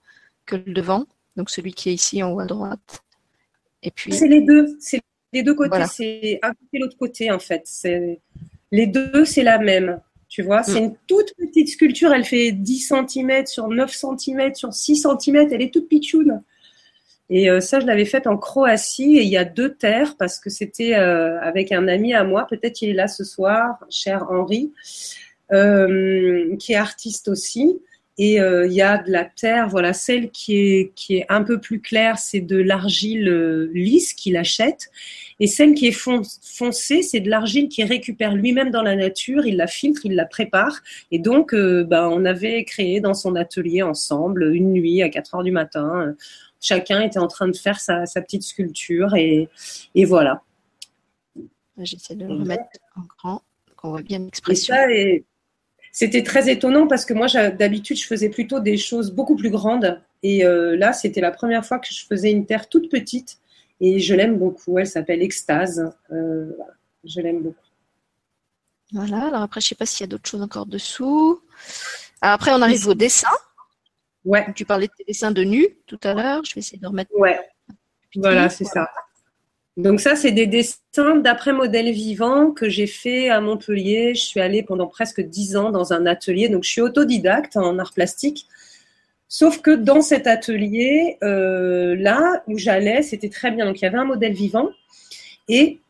que 0.45 0.57
le 0.57 0.73
devant, 0.73 1.07
donc 1.37 1.51
celui 1.51 1.73
qui 1.73 1.91
est 1.91 1.95
ici 1.95 2.23
en 2.23 2.33
haut 2.33 2.41
à 2.41 2.47
droite. 2.47 3.03
Et 3.83 3.91
puis. 3.91 4.13
C'est 4.13 4.29
les 4.29 4.43
deux, 4.43 4.77
c'est 4.81 5.01
les 5.33 5.43
deux 5.43 5.55
côtés, 5.55 5.85
c'est 5.91 6.39
un 6.43 6.51
côté 6.51 6.79
l'autre 6.79 6.97
côté 6.99 7.31
en 7.31 7.39
fait. 7.39 7.63
C'est 7.65 8.21
les 8.73 8.87
deux, 8.87 9.25
c'est 9.25 9.43
la 9.43 9.59
même. 9.59 10.01
Tu 10.29 10.43
vois, 10.43 10.63
c'est 10.63 10.81
mm. 10.81 10.85
une 10.85 10.97
toute 11.07 11.35
petite 11.37 11.69
sculpture. 11.69 12.13
Elle 12.13 12.25
fait 12.25 12.53
10 12.53 12.93
cm 13.09 13.47
sur 13.47 13.69
9 13.69 13.91
cm 13.93 14.55
sur 14.55 14.73
6 14.73 15.07
cm. 15.21 15.49
Elle 15.53 15.63
est 15.63 15.73
toute 15.73 15.89
pitchoune. 15.89 16.43
Et 17.29 17.51
euh, 17.51 17.61
ça, 17.61 17.81
je 17.81 17.87
l'avais 17.87 18.05
faite 18.05 18.27
en 18.27 18.37
Croatie. 18.37 19.19
Et 19.19 19.23
il 19.23 19.29
y 19.29 19.37
a 19.37 19.45
deux 19.45 19.75
terres 19.75 20.17
parce 20.17 20.39
que 20.39 20.51
c'était 20.51 20.95
euh, 20.95 21.41
avec 21.41 21.73
un 21.73 21.87
ami 21.89 22.13
à 22.13 22.25
moi. 22.25 22.47
Peut-être 22.49 22.75
qu'il 22.75 22.89
est 22.89 22.95
là 22.95 23.09
ce 23.09 23.25
soir, 23.25 23.79
cher 23.89 24.27
Henri, 24.31 24.73
euh, 25.53 26.57
qui 26.57 26.73
est 26.73 26.77
artiste 26.77 27.29
aussi. 27.29 27.81
Et 28.19 28.37
il 28.37 28.73
y 28.73 28.81
a 28.81 28.97
de 28.97 29.11
la 29.11 29.27
terre, 29.27 29.69
voilà, 29.69 29.93
celle 29.93 30.31
qui 30.31 30.57
est, 30.57 30.93
qui 30.95 31.17
est 31.17 31.27
un 31.29 31.43
peu 31.43 31.61
plus 31.61 31.83
claire, 31.83 32.19
c'est 32.19 32.41
de 32.41 32.57
l'argile 32.57 33.69
lisse 33.75 34.15
qu'il 34.15 34.39
achète. 34.39 34.91
Et 35.39 35.47
celle 35.47 35.75
qui 35.75 35.89
est 35.89 35.93
foncée, 35.93 37.03
c'est 37.03 37.21
de 37.21 37.29
l'argile 37.29 37.69
qu'il 37.69 37.85
récupère 37.85 38.35
lui-même 38.35 38.71
dans 38.71 38.83
la 38.83 38.97
nature, 38.97 39.45
il 39.47 39.57
la 39.57 39.67
filtre, 39.67 40.03
il 40.05 40.15
la 40.15 40.25
prépare. 40.25 40.81
Et 41.11 41.19
donc, 41.19 41.53
euh, 41.53 41.85
ben, 41.85 42.09
on 42.09 42.25
avait 42.25 42.65
créé 42.65 43.01
dans 43.01 43.13
son 43.13 43.37
atelier 43.37 43.83
ensemble 43.83 44.55
une 44.55 44.73
nuit 44.73 45.03
à 45.03 45.11
4 45.11 45.35
heures 45.35 45.43
du 45.43 45.53
matin. 45.53 46.15
Chacun 46.61 47.03
était 47.03 47.19
en 47.19 47.29
train 47.29 47.49
de 47.49 47.57
faire 47.57 47.81
sa, 47.81 48.07
petite 48.07 48.45
sculpture 48.45 49.15
et, 49.15 49.49
et 49.95 50.05
voilà. 50.07 50.43
J'essaie 51.79 52.15
de 52.15 52.25
le 52.25 52.33
remettre 52.33 52.63
en 52.97 53.03
grand, 53.03 53.43
qu'on 53.77 53.91
voit 53.91 54.03
bien 54.03 54.21
l'expression. 54.21 54.75
C'était 55.99 56.23
très 56.23 56.51
étonnant 56.51 56.87
parce 56.87 57.07
que 57.07 57.15
moi, 57.15 57.27
d'habitude, 57.53 57.97
je 57.97 58.07
faisais 58.07 58.29
plutôt 58.29 58.61
des 58.61 58.77
choses 58.77 59.11
beaucoup 59.11 59.35
plus 59.35 59.49
grandes 59.49 59.99
Et 60.23 60.45
là, 60.45 60.93
c'était 60.93 61.23
la 61.23 61.31
première 61.31 61.65
fois 61.65 61.79
que 61.79 61.89
je 61.89 62.05
faisais 62.05 62.31
une 62.31 62.45
terre 62.45 62.69
toute 62.69 62.91
petite 62.91 63.39
et 63.81 63.99
je 63.99 64.15
l'aime 64.15 64.37
beaucoup. 64.37 64.79
Elle 64.79 64.87
s'appelle 64.87 65.23
Extase. 65.23 65.91
je 66.11 67.21
l'aime 67.23 67.41
beaucoup. 67.41 67.57
Voilà, 68.93 69.29
alors 69.29 69.41
après, 69.41 69.63
je 69.63 69.65
ne 69.65 69.69
sais 69.69 69.75
pas 69.75 69.87
s'il 69.87 70.03
y 70.03 70.05
a 70.05 70.09
d'autres 70.09 70.29
choses 70.29 70.43
encore 70.43 70.67
dessous. 70.67 71.41
après, 72.21 72.51
on 72.53 72.61
arrive 72.61 72.87
au 72.89 72.95
dessin. 72.95 73.35
Ouais. 74.27 74.53
Tu 74.55 74.67
parlais 74.67 74.89
de 74.89 74.93
tes 74.99 75.05
dessins 75.05 75.31
de 75.31 75.45
nu 75.45 75.67
tout 75.87 76.01
à 76.03 76.13
l'heure. 76.13 76.45
Je 76.45 76.55
vais 76.55 76.59
essayer 76.59 76.79
de 76.79 76.87
remettre. 76.87 77.11
Ouais. 77.17 77.41
Voilà, 78.17 78.51
c'est 78.51 78.65
ça. 78.65 78.91
Donc 79.77 80.01
ça, 80.01 80.17
c'est 80.17 80.33
des 80.33 80.47
dessins 80.47 81.17
d'après 81.17 81.53
modèle 81.53 81.91
vivant 81.93 82.51
que 82.51 82.69
j'ai 82.69 82.87
fait 82.87 83.29
à 83.29 83.41
Montpellier. 83.43 84.15
Je 84.15 84.23
suis 84.23 84.41
allée 84.41 84.63
pendant 84.63 84.87
presque 84.87 85.21
dix 85.21 85.57
ans 85.57 85.71
dans 85.71 85.93
un 85.93 86.07
atelier. 86.07 86.49
Donc 86.49 86.65
je 86.65 86.71
suis 86.71 86.81
autodidacte 86.81 87.57
en 87.57 87.79
art 87.79 87.93
plastique. 87.93 88.47
Sauf 89.29 89.61
que 89.61 89.73
dans 89.73 90.01
cet 90.01 90.27
atelier, 90.27 91.19
euh, 91.23 91.95
là 91.97 92.43
où 92.47 92.57
j'allais, 92.57 93.03
c'était 93.03 93.29
très 93.29 93.51
bien. 93.51 93.67
Donc 93.67 93.81
il 93.81 93.85
y 93.85 93.87
avait 93.87 93.99
un 93.99 94.05
modèle 94.05 94.33
vivant 94.33 94.71
et 95.49 95.81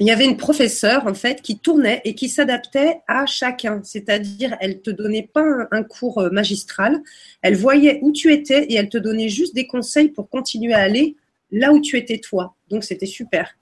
il 0.00 0.06
y 0.06 0.10
avait 0.10 0.24
une 0.24 0.36
professeure 0.36 1.06
en 1.06 1.14
fait 1.14 1.42
qui 1.42 1.58
tournait 1.58 2.02
et 2.04 2.14
qui 2.14 2.28
s'adaptait 2.28 3.02
à 3.06 3.24
chacun. 3.26 3.82
C'est-à-dire, 3.84 4.56
elle 4.60 4.80
te 4.80 4.90
donnait 4.90 5.28
pas 5.32 5.44
un, 5.70 5.82
cours 5.84 6.18
euh, 6.18 6.30
magistral, 6.30 7.00
elle 7.40 7.56
voyait 7.56 8.00
où 8.02 8.10
tu 8.10 8.32
étais 8.32 8.64
et 8.64 8.74
elle 8.74 8.88
te 8.88 8.98
donnait 8.98 9.28
juste 9.28 9.54
des 9.54 9.68
conseils 9.68 10.08
pour 10.08 10.28
continuer 10.28 10.74
à 10.74 10.80
aller 10.80 11.14
là 11.50 11.72
où 11.72 11.80
tu 11.80 11.96
étais 11.96 12.18
toi. 12.18 12.54
Donc 12.68 12.84
c'était 12.84 13.06
super. 13.06 13.56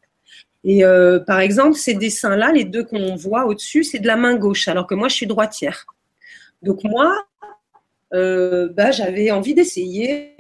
Et 0.64 0.84
euh, 0.84 1.20
par 1.20 1.40
exemple, 1.40 1.76
ces 1.76 1.94
dessins-là, 1.94 2.52
les 2.52 2.64
deux 2.64 2.84
qu'on 2.84 3.16
voit 3.16 3.44
au-dessus, 3.46 3.84
c'est 3.84 3.98
de 3.98 4.06
la 4.06 4.16
main 4.16 4.36
gauche, 4.36 4.66
alors 4.68 4.86
que 4.86 4.94
moi 4.94 5.08
je 5.08 5.14
suis 5.14 5.26
droitière. 5.26 5.84
Donc 6.62 6.84
moi, 6.84 7.26
euh, 8.14 8.68
bah, 8.72 8.90
j'avais 8.90 9.30
envie 9.30 9.54
d'essayer 9.54 10.34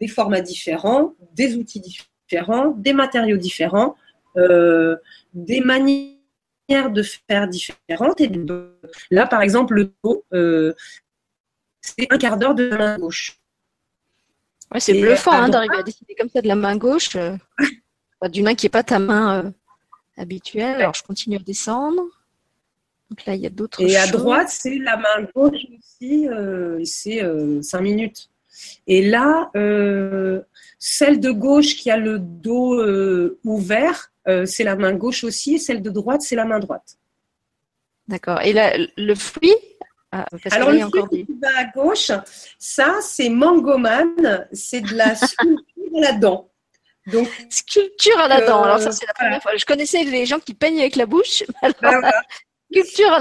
des 0.00 0.08
formats 0.08 0.40
différents, 0.40 1.14
des 1.34 1.56
outils 1.56 1.80
différents, 1.80 2.70
des 2.76 2.92
matériaux 2.92 3.36
différents 3.36 3.96
des 5.34 5.60
manières 5.60 6.90
de 6.90 7.02
faire 7.02 7.48
différentes. 7.48 8.20
Et 8.20 8.30
là, 9.10 9.26
par 9.26 9.42
exemple, 9.42 9.74
le 9.74 9.92
dos, 10.04 10.24
euh, 10.32 10.74
c'est 11.80 12.12
un 12.12 12.18
quart 12.18 12.36
d'heure 12.36 12.54
de 12.54 12.68
main 12.70 12.98
gauche. 12.98 13.37
Ouais, 14.72 14.80
c'est 14.80 15.00
bluffant 15.00 15.32
hein, 15.32 15.48
d'arriver 15.48 15.76
à 15.78 15.82
décider 15.82 16.14
comme 16.14 16.28
ça 16.28 16.42
de 16.42 16.48
la 16.48 16.54
main 16.54 16.76
gauche, 16.76 17.16
euh, 17.16 17.36
d'une 18.28 18.44
main 18.44 18.54
qui 18.54 18.66
n'est 18.66 18.70
pas 18.70 18.82
ta 18.82 18.98
main 18.98 19.44
euh, 19.44 19.50
habituelle. 20.16 20.80
Alors, 20.80 20.94
je 20.94 21.02
continue 21.02 21.36
à 21.36 21.40
descendre. 21.40 22.02
Donc 23.10 23.24
là, 23.24 23.34
il 23.34 23.40
y 23.40 23.46
a 23.46 23.50
d'autres 23.50 23.80
Et 23.80 23.96
à 23.96 24.06
droite, 24.06 24.48
c'est 24.50 24.76
la 24.78 24.98
main 24.98 25.26
gauche 25.34 25.64
aussi, 25.78 26.28
c'est 26.84 27.22
5 27.62 27.80
minutes. 27.80 28.28
Et 28.86 29.08
là, 29.08 29.50
celle 30.78 31.18
de 31.18 31.30
gauche 31.30 31.76
qui 31.76 31.90
a 31.90 31.96
le 31.96 32.18
dos 32.18 32.78
ouvert, 33.44 34.12
euh, 34.28 34.44
c'est 34.44 34.64
la 34.64 34.76
main 34.76 34.92
gauche 34.92 35.24
aussi, 35.24 35.54
et 35.54 35.58
celle 35.58 35.82
de 35.82 35.90
droite, 35.90 36.20
c'est 36.20 36.36
la 36.36 36.44
main 36.44 36.58
droite. 36.58 36.98
D'accord. 38.08 38.40
Et 38.42 38.52
le 38.96 39.14
fruit 39.14 39.54
ah, 40.12 40.24
Alors, 40.50 40.70
le 40.70 40.80
fruit 40.80 41.26
qui 41.26 41.38
va 41.40 41.48
à 41.58 41.64
gauche, 41.64 42.10
ça, 42.58 42.96
c'est 43.02 43.28
mangoman, 43.28 44.46
c'est 44.52 44.80
de 44.80 44.94
la 44.94 45.14
sculpture 45.14 45.96
à 45.96 46.00
la 46.00 46.12
dent. 46.12 46.50
Donc, 47.06 47.28
sculpture 47.50 48.18
à 48.18 48.28
la 48.28 48.40
dent. 48.42 48.62
Alors, 48.62 48.80
ça, 48.80 48.92
c'est 48.92 49.06
la 49.06 49.14
première 49.14 49.42
fois. 49.42 49.56
Je 49.56 49.64
connaissais 49.64 50.04
les 50.04 50.26
gens 50.26 50.38
qui 50.38 50.54
peignent 50.54 50.80
avec 50.80 50.96
la 50.96 51.06
bouche. 51.06 51.42
Alors, 51.62 52.02
ben 52.02 52.10
sculpture 52.70 53.12
à 53.12 53.18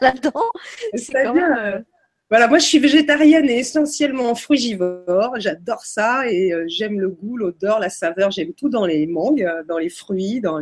la, 0.00 0.10
dent, 0.12 0.50
c'est 0.94 1.12
quand 1.12 1.34
même. 1.34 1.84
Euh, 2.26 2.30
voilà, 2.30 2.48
moi 2.48 2.58
je 2.58 2.64
suis 2.64 2.78
végétarienne 2.78 3.48
et 3.48 3.58
essentiellement 3.58 4.34
frugivore. 4.34 5.34
J'adore 5.38 5.84
ça 5.84 6.28
et 6.28 6.52
euh, 6.52 6.64
j'aime 6.66 7.00
le 7.00 7.08
goût, 7.08 7.36
l'odeur, 7.36 7.78
la 7.78 7.88
saveur. 7.88 8.30
J'aime 8.30 8.52
tout 8.52 8.68
dans 8.68 8.84
les 8.84 9.06
mangues, 9.06 9.42
euh, 9.42 9.62
dans 9.68 9.78
les 9.78 9.88
fruits. 9.88 10.40
Dans 10.40 10.60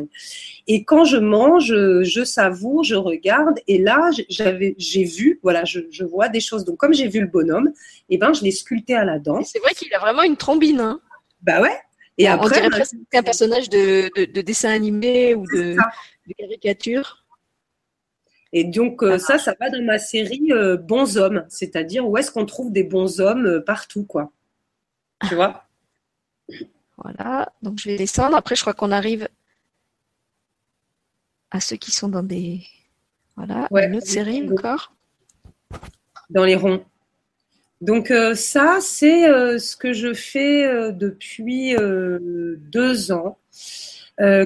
Et 0.66 0.84
quand 0.84 1.04
je 1.04 1.16
mange, 1.16 1.74
je 2.02 2.24
savoure, 2.24 2.84
je 2.84 2.94
regarde. 2.94 3.58
Et 3.66 3.78
là, 3.78 4.10
j'avais, 4.28 4.74
j'ai 4.78 5.04
vu, 5.04 5.40
voilà, 5.42 5.64
je, 5.64 6.04
vois 6.04 6.28
des 6.28 6.40
choses. 6.40 6.64
Donc 6.64 6.76
comme 6.76 6.92
j'ai 6.92 7.08
vu 7.08 7.20
le 7.20 7.26
bonhomme, 7.26 7.68
et 8.08 8.14
eh 8.14 8.18
ben 8.18 8.34
je 8.34 8.42
l'ai 8.42 8.50
sculpté 8.50 8.94
à 8.94 9.04
la 9.04 9.18
dent. 9.18 9.42
C'est 9.42 9.58
vrai 9.60 9.72
qu'il 9.74 9.92
a 9.94 9.98
vraiment 9.98 10.22
une 10.22 10.36
trombine. 10.36 10.80
Hein. 10.80 11.00
bah 11.42 11.62
ouais. 11.62 11.76
Et 12.16 12.28
après, 12.28 12.46
on 12.46 12.50
dirait 12.50 12.70
presque 12.70 12.94
un 13.12 13.22
personnage 13.22 13.68
de, 13.68 14.40
dessin 14.42 14.70
animé 14.70 15.34
ou 15.34 15.44
de, 15.46 15.74
de 15.74 16.32
caricature. 16.38 17.23
Et 18.56 18.62
donc, 18.62 19.02
euh, 19.02 19.18
ça, 19.18 19.36
ça 19.36 19.52
va 19.58 19.68
dans 19.68 19.82
ma 19.82 19.98
série 19.98 20.52
euh, 20.52 20.76
Bons 20.76 21.18
hommes, 21.18 21.44
c'est-à-dire 21.48 22.08
où 22.08 22.16
est-ce 22.16 22.30
qu'on 22.30 22.46
trouve 22.46 22.70
des 22.70 22.84
bons 22.84 23.20
hommes 23.20 23.46
euh, 23.46 23.60
partout, 23.60 24.04
quoi. 24.04 24.32
Tu 25.28 25.34
vois? 25.34 25.64
Voilà, 26.96 27.52
donc 27.60 27.80
je 27.80 27.88
vais 27.88 27.96
descendre. 27.96 28.36
Après, 28.36 28.54
je 28.54 28.60
crois 28.60 28.72
qu'on 28.72 28.92
arrive 28.92 29.28
à 31.50 31.58
ceux 31.58 31.74
qui 31.74 31.90
sont 31.90 32.06
dans 32.06 32.22
des. 32.22 32.60
Voilà, 33.36 33.66
une 33.72 33.96
autre 33.96 34.06
série 34.06 34.48
encore. 34.48 34.94
Dans 36.30 36.44
les 36.44 36.54
ronds. 36.54 36.84
Donc 37.80 38.12
ça, 38.36 38.78
c'est 38.80 39.58
ce 39.58 39.76
que 39.76 39.92
je 39.92 40.14
fais 40.14 40.92
depuis 40.92 41.74
deux 41.74 43.10
ans, 43.10 43.38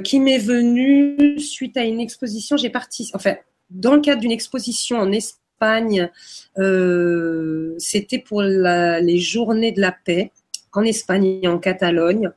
qui 0.02 0.18
m'est 0.18 0.38
venu 0.38 1.38
suite 1.38 1.76
à 1.76 1.84
une 1.84 2.00
exposition. 2.00 2.56
J'ai 2.56 2.70
parti, 2.70 3.10
enfin, 3.12 3.36
dans 3.70 3.94
le 3.94 4.00
cadre 4.00 4.20
d'une 4.20 4.32
exposition 4.32 4.98
en 4.98 5.12
Espagne, 5.12 6.10
euh, 6.58 7.74
c'était 7.78 8.18
pour 8.18 8.42
les 8.42 9.18
journées 9.18 9.72
de 9.72 9.80
la 9.80 9.92
paix 9.92 10.30
en 10.72 10.84
Espagne 10.84 11.40
et 11.42 11.48
en 11.48 11.58
Catalogne. 11.58 12.30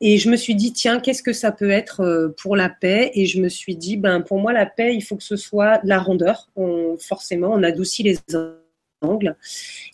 Et 0.00 0.18
je 0.18 0.30
me 0.30 0.36
suis 0.36 0.54
dit, 0.54 0.72
tiens, 0.72 1.00
qu'est-ce 1.00 1.24
que 1.24 1.32
ça 1.32 1.50
peut 1.50 1.70
être 1.70 2.00
euh, 2.00 2.28
pour 2.40 2.54
la 2.54 2.68
paix? 2.68 3.10
Et 3.14 3.26
je 3.26 3.40
me 3.40 3.48
suis 3.48 3.76
dit, 3.76 3.96
ben, 3.96 4.20
pour 4.20 4.38
moi, 4.38 4.52
la 4.52 4.64
paix, 4.64 4.94
il 4.94 5.00
faut 5.00 5.16
que 5.16 5.24
ce 5.24 5.36
soit 5.36 5.80
la 5.82 5.98
rondeur. 5.98 6.48
forcément, 7.00 7.50
on 7.52 7.62
adoucit 7.64 8.04
les 8.04 8.18
angles. 9.02 9.36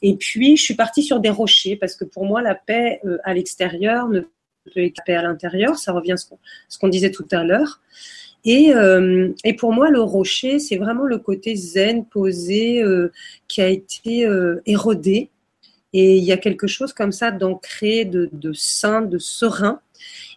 Et 0.03 0.17
puis, 0.17 0.57
je 0.57 0.63
suis 0.63 0.75
partie 0.75 1.03
sur 1.03 1.21
des 1.21 1.31
rochers 1.31 1.77
parce 1.77 1.97
que 1.97 2.05
pour 2.05 2.27
moi, 2.27 2.43
la 2.43 2.55
paix 2.55 3.01
euh, 3.05 3.19
à 3.25 3.33
l'extérieur 3.33 4.09
ne 4.09 4.21
peut 4.21 4.85
être 4.85 5.03
paix 5.07 5.15
à 5.15 5.23
l'intérieur. 5.23 5.79
Ça 5.79 5.93
revient 5.93 6.13
à 6.13 6.17
ce 6.17 6.79
qu'on 6.79 6.89
disait 6.89 7.11
tout 7.11 7.27
à 7.31 7.43
l'heure. 7.43 7.81
Et, 8.45 8.75
euh, 8.75 9.33
et, 9.43 9.55
pour 9.55 9.73
moi, 9.73 9.91
le 9.91 10.01
rocher, 10.01 10.59
c'est 10.59 10.77
vraiment 10.77 11.05
le 11.05 11.19
côté 11.19 11.57
zen, 11.57 12.05
posé, 12.05 12.83
euh, 12.83 13.11
qui 13.49 13.63
a 13.63 13.69
été 13.69 14.27
euh, 14.27 14.61
érodé. 14.67 15.31
Et 15.95 16.17
il 16.17 16.25
y 16.25 16.33
a 16.33 16.37
quelque 16.37 16.67
chose 16.67 16.93
comme 16.93 17.13
ça 17.13 17.31
d'ancré, 17.31 18.05
de, 18.05 18.29
de 18.33 18.53
sain, 18.53 19.01
de 19.01 19.19
serein. 19.19 19.81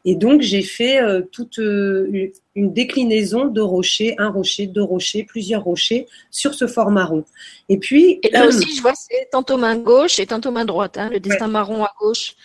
Et 0.05 0.15
donc, 0.15 0.41
j'ai 0.41 0.61
fait 0.61 1.01
toute 1.31 1.57
une 1.57 2.31
déclinaison 2.55 3.45
de 3.45 3.59
rochers, 3.59 4.15
un 4.19 4.29
rocher, 4.29 4.67
deux 4.67 4.83
rochers, 4.83 5.23
plusieurs 5.23 5.63
rochers 5.63 6.05
sur 6.29 6.53
ce 6.53 6.67
format 6.67 7.05
rond. 7.05 7.25
Et 7.67 7.77
puis. 7.77 8.19
Et 8.23 8.29
là 8.29 8.47
aussi, 8.47 8.75
je 8.75 8.81
vois, 8.81 8.93
c'est 8.95 9.29
tantôt 9.31 9.57
main 9.57 9.75
gauche 9.75 10.19
et 10.19 10.27
tantôt 10.27 10.51
main 10.51 10.63
droite. 10.63 10.97
Hein. 10.97 11.09
Le 11.11 11.19
dessin 11.19 11.47
marron 11.47 11.83
à 11.83 11.91
gauche, 11.99 12.35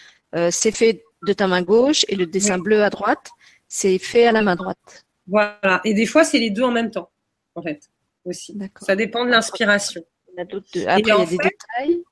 c'est 0.51 0.75
fait 0.75 1.05
de 1.25 1.33
ta 1.35 1.47
main 1.47 1.63
gauche 1.63 2.05
et 2.09 2.17
le 2.17 2.27
dessin 2.27 2.59
bleu 2.59 2.83
à 2.83 2.91
droite, 2.91 3.31
c'est 3.69 3.99
fait 3.99 4.27
à 4.27 4.33
la 4.33 4.43
main 4.43 4.57
droite. 4.57 5.05
Voilà. 5.33 5.81
Et 5.85 5.95
des 5.95 6.05
fois, 6.05 6.25
c'est 6.25 6.39
les 6.39 6.51
deux 6.51 6.63
en 6.63 6.71
même 6.71 6.91
temps, 6.91 7.11
en 7.55 7.63
fait, 7.63 7.89
aussi. 8.27 8.57
Ça 8.83 8.95
dépend 8.95 9.25
de 9.25 9.31
l'inspiration. 9.31 10.03
Il 10.35 10.39
y 10.39 11.11
a, 11.11 11.25
des 11.25 11.39
détails. 11.39 12.03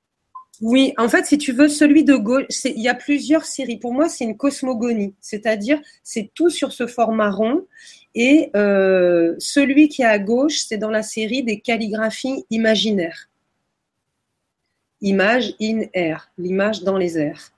Oui, 0.63 0.95
en 0.97 1.09
fait, 1.09 1.27
si 1.27 1.37
tu 1.37 1.53
veux, 1.53 1.69
celui 1.69 2.03
de 2.03 2.17
gauche, 2.17 2.45
il 2.65 2.81
y 2.81 2.89
a 2.89 2.95
plusieurs 2.95 3.45
séries. 3.45 3.77
Pour 3.77 3.93
moi, 3.93 4.09
c'est 4.09 4.25
une 4.25 4.39
cosmogonie, 4.39 5.15
c'est-à-dire 5.21 5.81
c'est 6.03 6.31
tout 6.35 6.49
sur 6.49 6.73
ce 6.73 6.87
format 6.87 7.31
rond. 7.31 7.67
Et 8.15 8.51
euh, 8.57 9.35
celui 9.39 9.89
qui 9.89 10.01
est 10.03 10.07
à 10.07 10.19
gauche, 10.19 10.65
c'est 10.67 10.79
dans 10.79 10.91
la 10.91 11.03
série 11.03 11.43
des 11.43 11.61
calligraphies 11.61 12.45
imaginaires. 12.49 13.29
Image 15.03 15.55
in 15.61 15.83
air, 15.93 16.31
l'image 16.39 16.83
dans 16.83 16.97
les 16.97 17.19
airs. 17.19 17.53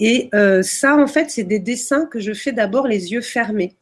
Et 0.00 0.28
euh, 0.34 0.62
ça, 0.62 0.96
en 0.96 1.06
fait, 1.06 1.30
c'est 1.30 1.44
des 1.44 1.60
dessins 1.60 2.06
que 2.06 2.18
je 2.18 2.32
fais 2.32 2.52
d'abord 2.52 2.88
les 2.88 3.12
yeux 3.12 3.22
fermés. 3.22 3.76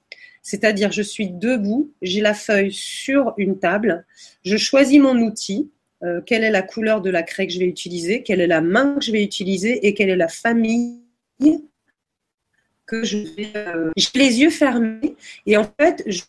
C'est-à-dire, 0.44 0.92
je 0.92 1.02
suis 1.02 1.30
debout, 1.30 1.90
j'ai 2.02 2.20
la 2.20 2.34
feuille 2.34 2.72
sur 2.72 3.32
une 3.38 3.58
table, 3.58 4.04
je 4.44 4.58
choisis 4.58 5.00
mon 5.00 5.16
outil, 5.16 5.70
euh, 6.02 6.20
quelle 6.20 6.44
est 6.44 6.50
la 6.50 6.60
couleur 6.60 7.00
de 7.00 7.08
la 7.08 7.22
craie 7.22 7.46
que 7.46 7.52
je 7.52 7.58
vais 7.58 7.64
utiliser, 7.64 8.22
quelle 8.22 8.42
est 8.42 8.46
la 8.46 8.60
main 8.60 8.96
que 8.96 9.04
je 9.04 9.10
vais 9.10 9.24
utiliser 9.24 9.86
et 9.86 9.94
quelle 9.94 10.10
est 10.10 10.16
la 10.16 10.28
famille 10.28 11.00
que 12.86 13.04
je 13.04 13.16
vais. 13.16 13.52
Euh, 13.56 13.90
j'ai 13.96 14.10
les 14.14 14.40
yeux 14.40 14.50
fermés 14.50 15.16
et 15.46 15.56
en 15.56 15.64
fait, 15.80 16.02
je 16.06 16.22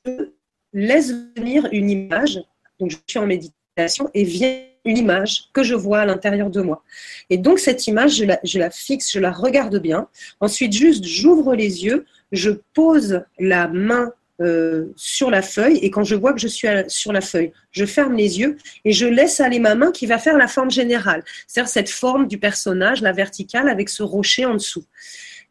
laisse 0.72 1.14
venir 1.36 1.68
une 1.74 1.90
image. 1.90 2.40
Donc, 2.80 2.92
je 2.92 2.98
suis 3.08 3.20
en 3.20 3.28
méditation 3.28 4.10
et 4.14 4.24
vient 4.24 4.62
une 4.86 4.98
image 4.98 5.50
que 5.52 5.64
je 5.64 5.76
vois 5.76 6.00
à 6.00 6.06
l'intérieur 6.06 6.50
de 6.50 6.62
moi. 6.62 6.84
Et 7.30 7.38
donc, 7.38 7.60
cette 7.60 7.86
image, 7.88 8.16
je 8.16 8.24
la, 8.24 8.40
je 8.44 8.60
la 8.60 8.70
fixe, 8.70 9.12
je 9.12 9.20
la 9.20 9.32
regarde 9.32 9.78
bien. 9.80 10.08
Ensuite, 10.40 10.72
juste, 10.72 11.04
j'ouvre 11.04 11.54
les 11.54 11.84
yeux, 11.84 12.06
je 12.32 12.52
pose 12.74 13.24
la 13.40 13.68
main 13.68 14.12
euh, 14.42 14.88
sur 14.98 15.32
la 15.32 15.42
feuille 15.42 15.78
et 15.78 15.90
quand 15.90 16.04
je 16.04 16.14
vois 16.14 16.34
que 16.34 16.42
je 16.42 16.48
suis 16.50 16.68
sur 16.88 17.14
la 17.14 17.22
feuille, 17.22 17.54
je 17.72 17.86
ferme 17.86 18.16
les 18.16 18.40
yeux 18.40 18.58
et 18.84 18.92
je 18.92 19.06
laisse 19.06 19.40
aller 19.40 19.60
ma 19.60 19.76
main 19.76 19.94
qui 19.94 20.08
va 20.08 20.18
faire 20.18 20.38
la 20.38 20.48
forme 20.48 20.70
générale, 20.70 21.24
c'est-à-dire 21.48 21.72
cette 21.72 21.90
forme 21.90 22.28
du 22.28 22.38
personnage, 22.38 23.02
la 23.02 23.14
verticale 23.14 23.70
avec 23.70 23.88
ce 23.88 24.04
rocher 24.04 24.46
en 24.46 24.56
dessous. 24.56 24.84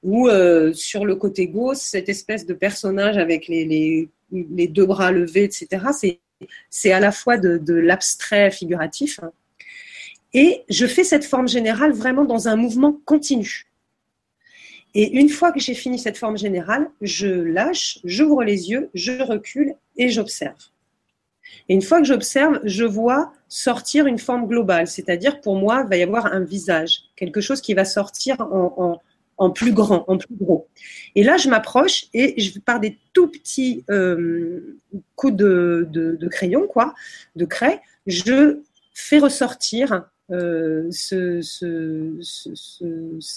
Ou 0.03 0.29
euh, 0.29 0.75
sur 0.75 1.07
le 1.07 1.17
côté 1.17 1.47
gauche, 1.49 1.79
cette 1.79 2.11
espèce 2.11 2.45
de 2.45 2.53
personnage 2.53 3.17
avec 3.17 3.49
les, 3.49 4.11
deux 4.31 4.85
bras 4.85 5.13
levés, 5.13 5.45
etc. 5.45 6.19
C'est, 6.69 6.93
à 6.93 7.01
la 7.01 7.11
fois 7.11 7.39
de, 7.39 7.57
de 7.57 7.73
l'abstrait 7.73 8.51
figuratif. 8.51 9.19
Hein. 9.23 9.33
Et 10.35 10.63
je 10.69 10.87
fais 10.87 11.05
cette 11.05 11.25
forme 11.25 11.49
générale 11.49 11.93
vraiment 11.93 12.27
dans 12.27 12.49
un 12.49 12.57
mouvement 12.57 13.01
continu. 13.07 13.65
Et 14.95 15.19
une 15.19 15.29
fois 15.29 15.51
que 15.51 15.61
j'ai 15.61 15.75
fini 15.75 15.99
cette 15.99 16.16
forme 16.16 16.39
générale, 16.39 16.89
je 17.01 17.27
lâche, 17.27 17.99
j'ouvre 18.05 18.45
les 18.45 18.71
yeux, 18.71 18.91
je 18.95 19.23
recule 19.23 19.75
et 19.97 20.09
j'observe. 20.09 20.57
Et 21.69 21.75
une 21.75 21.83
fois 21.83 21.99
que 21.99 22.07
j'observe, 22.07 22.61
je 22.65 22.85
vois 22.85 23.33
sortir 23.49 24.07
une 24.07 24.19
forme 24.19 24.47
globale, 24.47 24.87
c'est-à-dire 24.87 25.41
pour 25.41 25.57
moi, 25.57 25.83
il 25.85 25.91
va 25.91 25.97
y 25.97 26.03
avoir 26.03 26.27
un 26.27 26.41
visage, 26.41 27.05
quelque 27.16 27.41
chose 27.41 27.61
qui 27.61 27.75
va 27.75 27.85
sortir 27.85 28.41
en, 28.41 29.01
en, 29.37 29.51
plus 29.51 29.73
grand, 29.73 30.05
en 30.09 30.16
plus 30.16 30.35
gros. 30.35 30.69
Et 31.15 31.25
là, 31.25 31.39
je 31.39 31.49
m'approche 31.49 32.07
et 32.15 32.41
je 32.41 32.59
par 32.61 32.81
des 32.81 32.99
tout 33.12 33.29
petits 33.29 33.85
euh, 33.91 34.79
coups 35.16 35.35
de, 35.35 35.89
de, 35.91 36.16
de, 36.16 36.29
crayon, 36.29 36.66
quoi, 36.66 36.95
de 37.35 37.45
craie, 37.45 37.81
je 38.07 38.61
fais 38.93 39.19
ressortir 39.19 40.09
euh, 40.31 40.91
ce, 40.91 41.43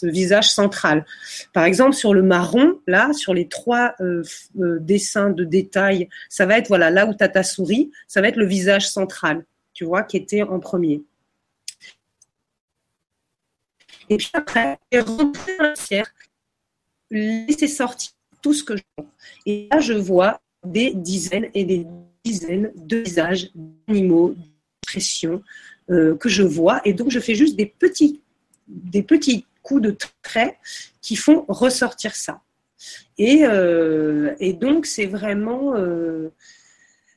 visage 0.05 0.49
central. 0.49 1.05
Par 1.51 1.65
exemple, 1.65 1.93
sur 1.93 2.13
le 2.13 2.23
marron, 2.23 2.79
là, 2.87 3.11
sur 3.11 3.33
les 3.33 3.49
trois 3.49 3.93
euh, 3.99 4.23
euh, 4.59 4.79
dessins 4.79 5.29
de 5.29 5.43
détail, 5.43 6.07
ça 6.29 6.45
va 6.45 6.57
être, 6.57 6.69
voilà, 6.69 6.89
là 6.89 7.05
où 7.05 7.13
tu 7.13 7.21
as 7.23 7.27
ta 7.27 7.43
souris, 7.43 7.91
ça 8.07 8.21
va 8.21 8.29
être 8.29 8.37
le 8.37 8.45
visage 8.45 8.89
central, 8.89 9.45
tu 9.73 9.83
vois, 9.83 10.03
qui 10.03 10.15
était 10.15 10.43
en 10.43 10.61
premier. 10.61 11.03
Et 14.09 14.15
puis 14.15 14.29
après, 14.31 14.79
rentrer 14.93 15.57
dans 15.57 15.63
la 15.63 15.69
matière, 15.71 16.07
laisser 17.11 17.67
sortir 17.67 18.11
tout 18.41 18.53
ce 18.53 18.63
que 18.63 18.77
je 18.77 18.83
vois. 18.97 19.07
Et 19.45 19.67
là, 19.69 19.79
je 19.81 19.91
vois 19.91 20.39
des 20.65 20.93
dizaines 20.93 21.49
et 21.53 21.65
des 21.65 21.85
dizaines 22.23 22.71
de 22.75 22.97
visages 22.99 23.49
d'animaux, 23.53 24.35
d'expressions, 24.85 25.43
euh, 25.89 26.15
que 26.15 26.29
je 26.29 26.43
vois. 26.43 26.81
Et 26.85 26.93
donc, 26.93 27.09
je 27.09 27.19
fais 27.19 27.35
juste 27.35 27.55
des 27.55 27.65
petits, 27.65 28.21
des 28.67 29.03
petits 29.03 29.45
coups 29.63 29.81
de 29.81 29.95
trait 30.21 30.57
qui 31.01 31.15
font 31.15 31.45
ressortir 31.47 32.15
ça. 32.15 32.41
Et, 33.17 33.39
euh, 33.43 34.33
et 34.39 34.53
donc, 34.53 34.85
c'est 34.85 35.05
vraiment, 35.07 35.75
euh, 35.75 36.29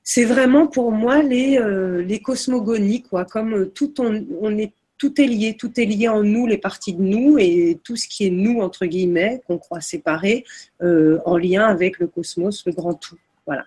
c'est 0.02 0.24
vraiment 0.24 0.66
pour 0.66 0.92
moi 0.92 1.22
les, 1.22 1.58
les 2.04 2.20
cosmogonies, 2.20 3.02
quoi. 3.02 3.24
Comme 3.24 3.70
tout, 3.70 4.00
on, 4.00 4.24
on, 4.40 4.56
est, 4.58 4.72
tout 5.00 5.18
est 5.18 5.26
lié, 5.26 5.56
tout 5.58 5.80
est 5.80 5.86
lié 5.86 6.08
en 6.08 6.22
nous, 6.22 6.46
les 6.46 6.58
parties 6.58 6.92
de 6.92 7.02
nous, 7.02 7.38
et 7.38 7.78
tout 7.82 7.96
ce 7.96 8.06
qui 8.06 8.26
est 8.26 8.30
nous, 8.30 8.60
entre 8.60 8.84
guillemets, 8.84 9.40
qu'on 9.46 9.56
croit 9.56 9.80
séparé, 9.80 10.44
euh, 10.82 11.18
en 11.24 11.38
lien 11.38 11.66
avec 11.66 11.98
le 11.98 12.06
cosmos, 12.06 12.66
le 12.66 12.72
grand 12.72 12.94
tout. 12.94 13.16
Voilà. 13.46 13.64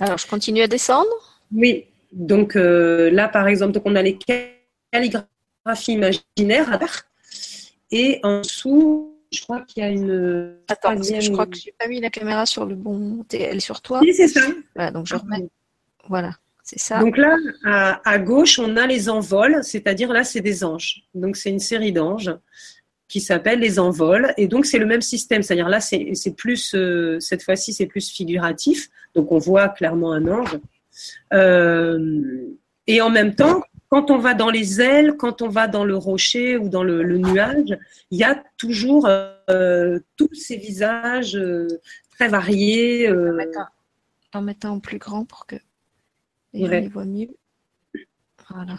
Alors, 0.00 0.16
je 0.16 0.26
continue 0.26 0.62
à 0.62 0.66
descendre? 0.66 1.42
Oui. 1.52 1.86
Donc 2.12 2.56
euh, 2.56 3.10
là, 3.10 3.28
par 3.28 3.48
exemple, 3.48 3.72
donc 3.72 3.82
on 3.86 3.96
a 3.96 4.02
les 4.02 4.18
calligraphies 4.92 5.92
imaginaires 5.92 6.78
et 7.90 8.20
en 8.22 8.40
dessous, 8.40 9.16
je 9.32 9.42
crois 9.42 9.60
qu'il 9.62 9.82
y 9.82 9.86
a 9.86 9.90
une. 9.90 10.56
Attends, 10.68 11.00
je 11.02 11.32
crois 11.32 11.46
que 11.46 11.56
j'ai 11.56 11.74
pas 11.78 11.88
mis 11.88 12.00
la 12.00 12.10
caméra 12.10 12.46
sur 12.46 12.66
le 12.66 12.74
bon. 12.74 13.24
Elle 13.32 13.56
est 13.56 13.60
sur 13.60 13.80
toi. 13.80 14.00
Oui, 14.00 14.12
c'est 14.14 14.28
ça. 14.28 14.40
Voilà, 14.74 14.90
donc 14.90 15.06
je 15.06 15.14
remets. 15.14 15.48
Voilà, 16.08 16.32
c'est 16.62 16.78
ça. 16.78 17.00
Donc 17.00 17.16
là, 17.16 17.36
à, 17.64 18.00
à, 18.08 18.18
gauche, 18.18 18.58
on 18.58 18.76
a 18.76 18.86
les 18.86 19.08
envols, 19.08 19.62
c'est-à-dire 19.62 20.12
là, 20.12 20.24
c'est 20.24 20.40
des 20.40 20.64
anges. 20.64 21.02
Donc 21.14 21.36
c'est 21.36 21.50
une 21.50 21.58
série 21.58 21.92
d'anges 21.92 22.34
qui 23.08 23.20
s'appelle 23.20 23.58
les 23.58 23.78
envols. 23.78 24.32
Et 24.36 24.46
donc 24.46 24.66
c'est 24.66 24.78
le 24.78 24.86
même 24.86 25.02
système, 25.02 25.42
c'est-à-dire 25.42 25.68
là, 25.68 25.80
c'est 25.80 26.36
plus 26.36 26.74
euh, 26.74 27.18
cette 27.20 27.42
fois-ci, 27.42 27.72
c'est 27.72 27.86
plus 27.86 28.10
figuratif. 28.10 28.90
Donc 29.14 29.32
on 29.32 29.38
voit 29.38 29.68
clairement 29.70 30.12
un 30.12 30.26
ange. 30.28 30.58
Euh, 31.32 32.56
et 32.86 33.00
en 33.00 33.10
même 33.10 33.34
temps, 33.34 33.62
quand 33.88 34.10
on 34.10 34.18
va 34.18 34.34
dans 34.34 34.50
les 34.50 34.80
ailes, 34.80 35.16
quand 35.16 35.42
on 35.42 35.48
va 35.48 35.66
dans 35.66 35.84
le 35.84 35.96
rocher 35.96 36.56
ou 36.56 36.68
dans 36.68 36.82
le, 36.82 37.02
le 37.02 37.18
nuage, 37.18 37.78
il 38.10 38.18
y 38.18 38.24
a 38.24 38.42
toujours 38.56 39.06
euh, 39.06 39.98
tous 40.16 40.32
ces 40.34 40.56
visages 40.56 41.36
euh, 41.36 41.66
très 42.10 42.28
variés. 42.28 43.08
Euh... 43.08 43.32
En, 43.32 43.34
mettant, 43.34 43.66
en, 44.34 44.42
mettant, 44.42 44.70
en 44.74 44.80
plus 44.80 44.98
grand 44.98 45.24
pour 45.24 45.46
que 45.46 45.56
ouais. 46.54 46.60
gens 46.60 46.68
les 46.68 46.88
voient 46.88 47.04
mieux. 47.04 47.34
Voilà. 48.50 48.78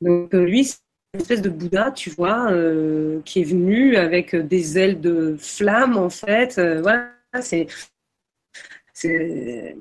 Donc 0.00 0.34
lui, 0.34 0.70
espèce 1.20 1.42
de 1.42 1.48
Bouddha, 1.48 1.90
tu 1.90 2.10
vois, 2.10 2.50
euh, 2.50 3.20
qui 3.24 3.40
est 3.40 3.44
venu 3.44 3.96
avec 3.96 4.34
des 4.34 4.78
ailes 4.78 5.00
de 5.00 5.36
flamme, 5.38 5.96
en 5.96 6.10
fait. 6.10 6.58
Euh, 6.58 6.82
voilà, 6.82 7.10
c'est. 7.40 7.66
C'est 8.92 9.76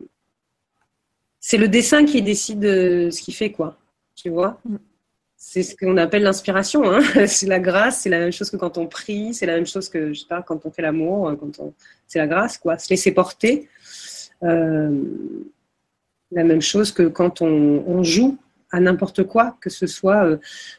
le 1.58 1.68
dessin 1.68 2.06
qui 2.06 2.22
décide 2.22 2.64
ce 2.64 3.22
qu'il 3.22 3.34
fait, 3.34 3.52
quoi. 3.52 3.78
Tu 4.16 4.30
vois 4.30 4.60
mm. 4.66 4.78
C'est 5.46 5.62
ce 5.62 5.76
qu'on 5.76 5.98
appelle 5.98 6.24
l'inspiration. 6.24 6.90
Hein 6.90 7.02
c'est 7.28 7.48
la 7.48 7.60
grâce, 7.60 8.02
c'est 8.02 8.10
la 8.10 8.20
même 8.20 8.32
chose 8.32 8.50
que 8.50 8.56
quand 8.56 8.78
on 8.78 8.88
prie, 8.88 9.34
c'est 9.34 9.46
la 9.46 9.56
même 9.56 9.68
chose 9.68 9.90
que, 9.90 10.14
je 10.14 10.22
sais 10.22 10.28
pas, 10.28 10.42
quand 10.42 10.66
on 10.66 10.72
fait 10.72 10.82
l'amour, 10.82 11.28
euh, 11.28 11.36
quand 11.36 11.60
on... 11.60 11.74
c'est 12.08 12.20
la 12.20 12.28
grâce, 12.28 12.58
quoi. 12.58 12.78
Se 12.78 12.90
laisser 12.90 13.12
porter. 13.12 13.68
Euh, 14.44 15.04
la 16.32 16.46
même 16.46 16.62
chose 16.62 16.94
que 16.94 17.04
quand 17.04 17.42
on, 17.42 17.84
on 17.86 18.04
joue 18.04 18.38
à 18.74 18.80
n'importe 18.80 19.24
quoi, 19.24 19.56
que 19.62 19.70
ce 19.70 19.86
soit 19.86 20.26
euh, 20.26 20.38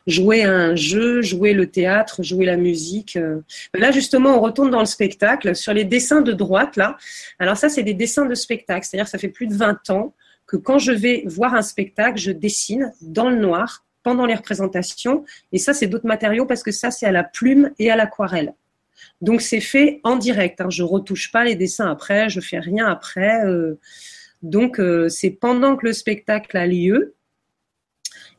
jouer 0.08 0.42
à 0.42 0.50
un 0.50 0.74
jeu, 0.74 1.22
jouer 1.22 1.54
le 1.54 1.70
théâtre, 1.70 2.24
jouer 2.24 2.44
la 2.44 2.56
musique. 2.56 3.16
Euh. 3.16 3.40
Là, 3.72 3.92
justement, 3.92 4.36
on 4.36 4.40
retourne 4.40 4.70
dans 4.70 4.80
le 4.80 4.86
spectacle. 4.86 5.54
Sur 5.54 5.72
les 5.72 5.84
dessins 5.84 6.20
de 6.20 6.32
droite, 6.32 6.76
là, 6.76 6.96
alors 7.38 7.56
ça, 7.56 7.68
c'est 7.68 7.84
des 7.84 7.94
dessins 7.94 8.26
de 8.26 8.34
spectacle. 8.34 8.84
C'est-à-dire 8.84 9.06
ça 9.06 9.16
fait 9.16 9.28
plus 9.28 9.46
de 9.46 9.54
20 9.54 9.90
ans 9.90 10.12
que 10.46 10.56
quand 10.56 10.78
je 10.78 10.90
vais 10.90 11.22
voir 11.26 11.54
un 11.54 11.62
spectacle, 11.62 12.18
je 12.18 12.32
dessine 12.32 12.92
dans 13.00 13.30
le 13.30 13.36
noir 13.36 13.84
pendant 14.02 14.26
les 14.26 14.34
représentations. 14.34 15.24
Et 15.52 15.58
ça, 15.58 15.72
c'est 15.72 15.86
d'autres 15.86 16.06
matériaux 16.06 16.46
parce 16.46 16.64
que 16.64 16.72
ça, 16.72 16.90
c'est 16.90 17.06
à 17.06 17.12
la 17.12 17.22
plume 17.22 17.70
et 17.78 17.92
à 17.92 17.96
l'aquarelle. 17.96 18.54
Donc, 19.20 19.40
c'est 19.40 19.60
fait 19.60 20.00
en 20.02 20.16
direct. 20.16 20.60
Hein. 20.60 20.68
Je 20.68 20.82
retouche 20.82 21.30
pas 21.30 21.44
les 21.44 21.54
dessins 21.54 21.88
après, 21.88 22.28
je 22.28 22.40
fais 22.40 22.58
rien 22.58 22.86
après. 22.88 23.46
Euh. 23.46 23.78
Donc, 24.42 24.78
c'est 25.08 25.30
pendant 25.30 25.74
que 25.74 25.86
le 25.86 25.94
spectacle 25.94 26.54
a 26.58 26.66
lieu 26.66 27.14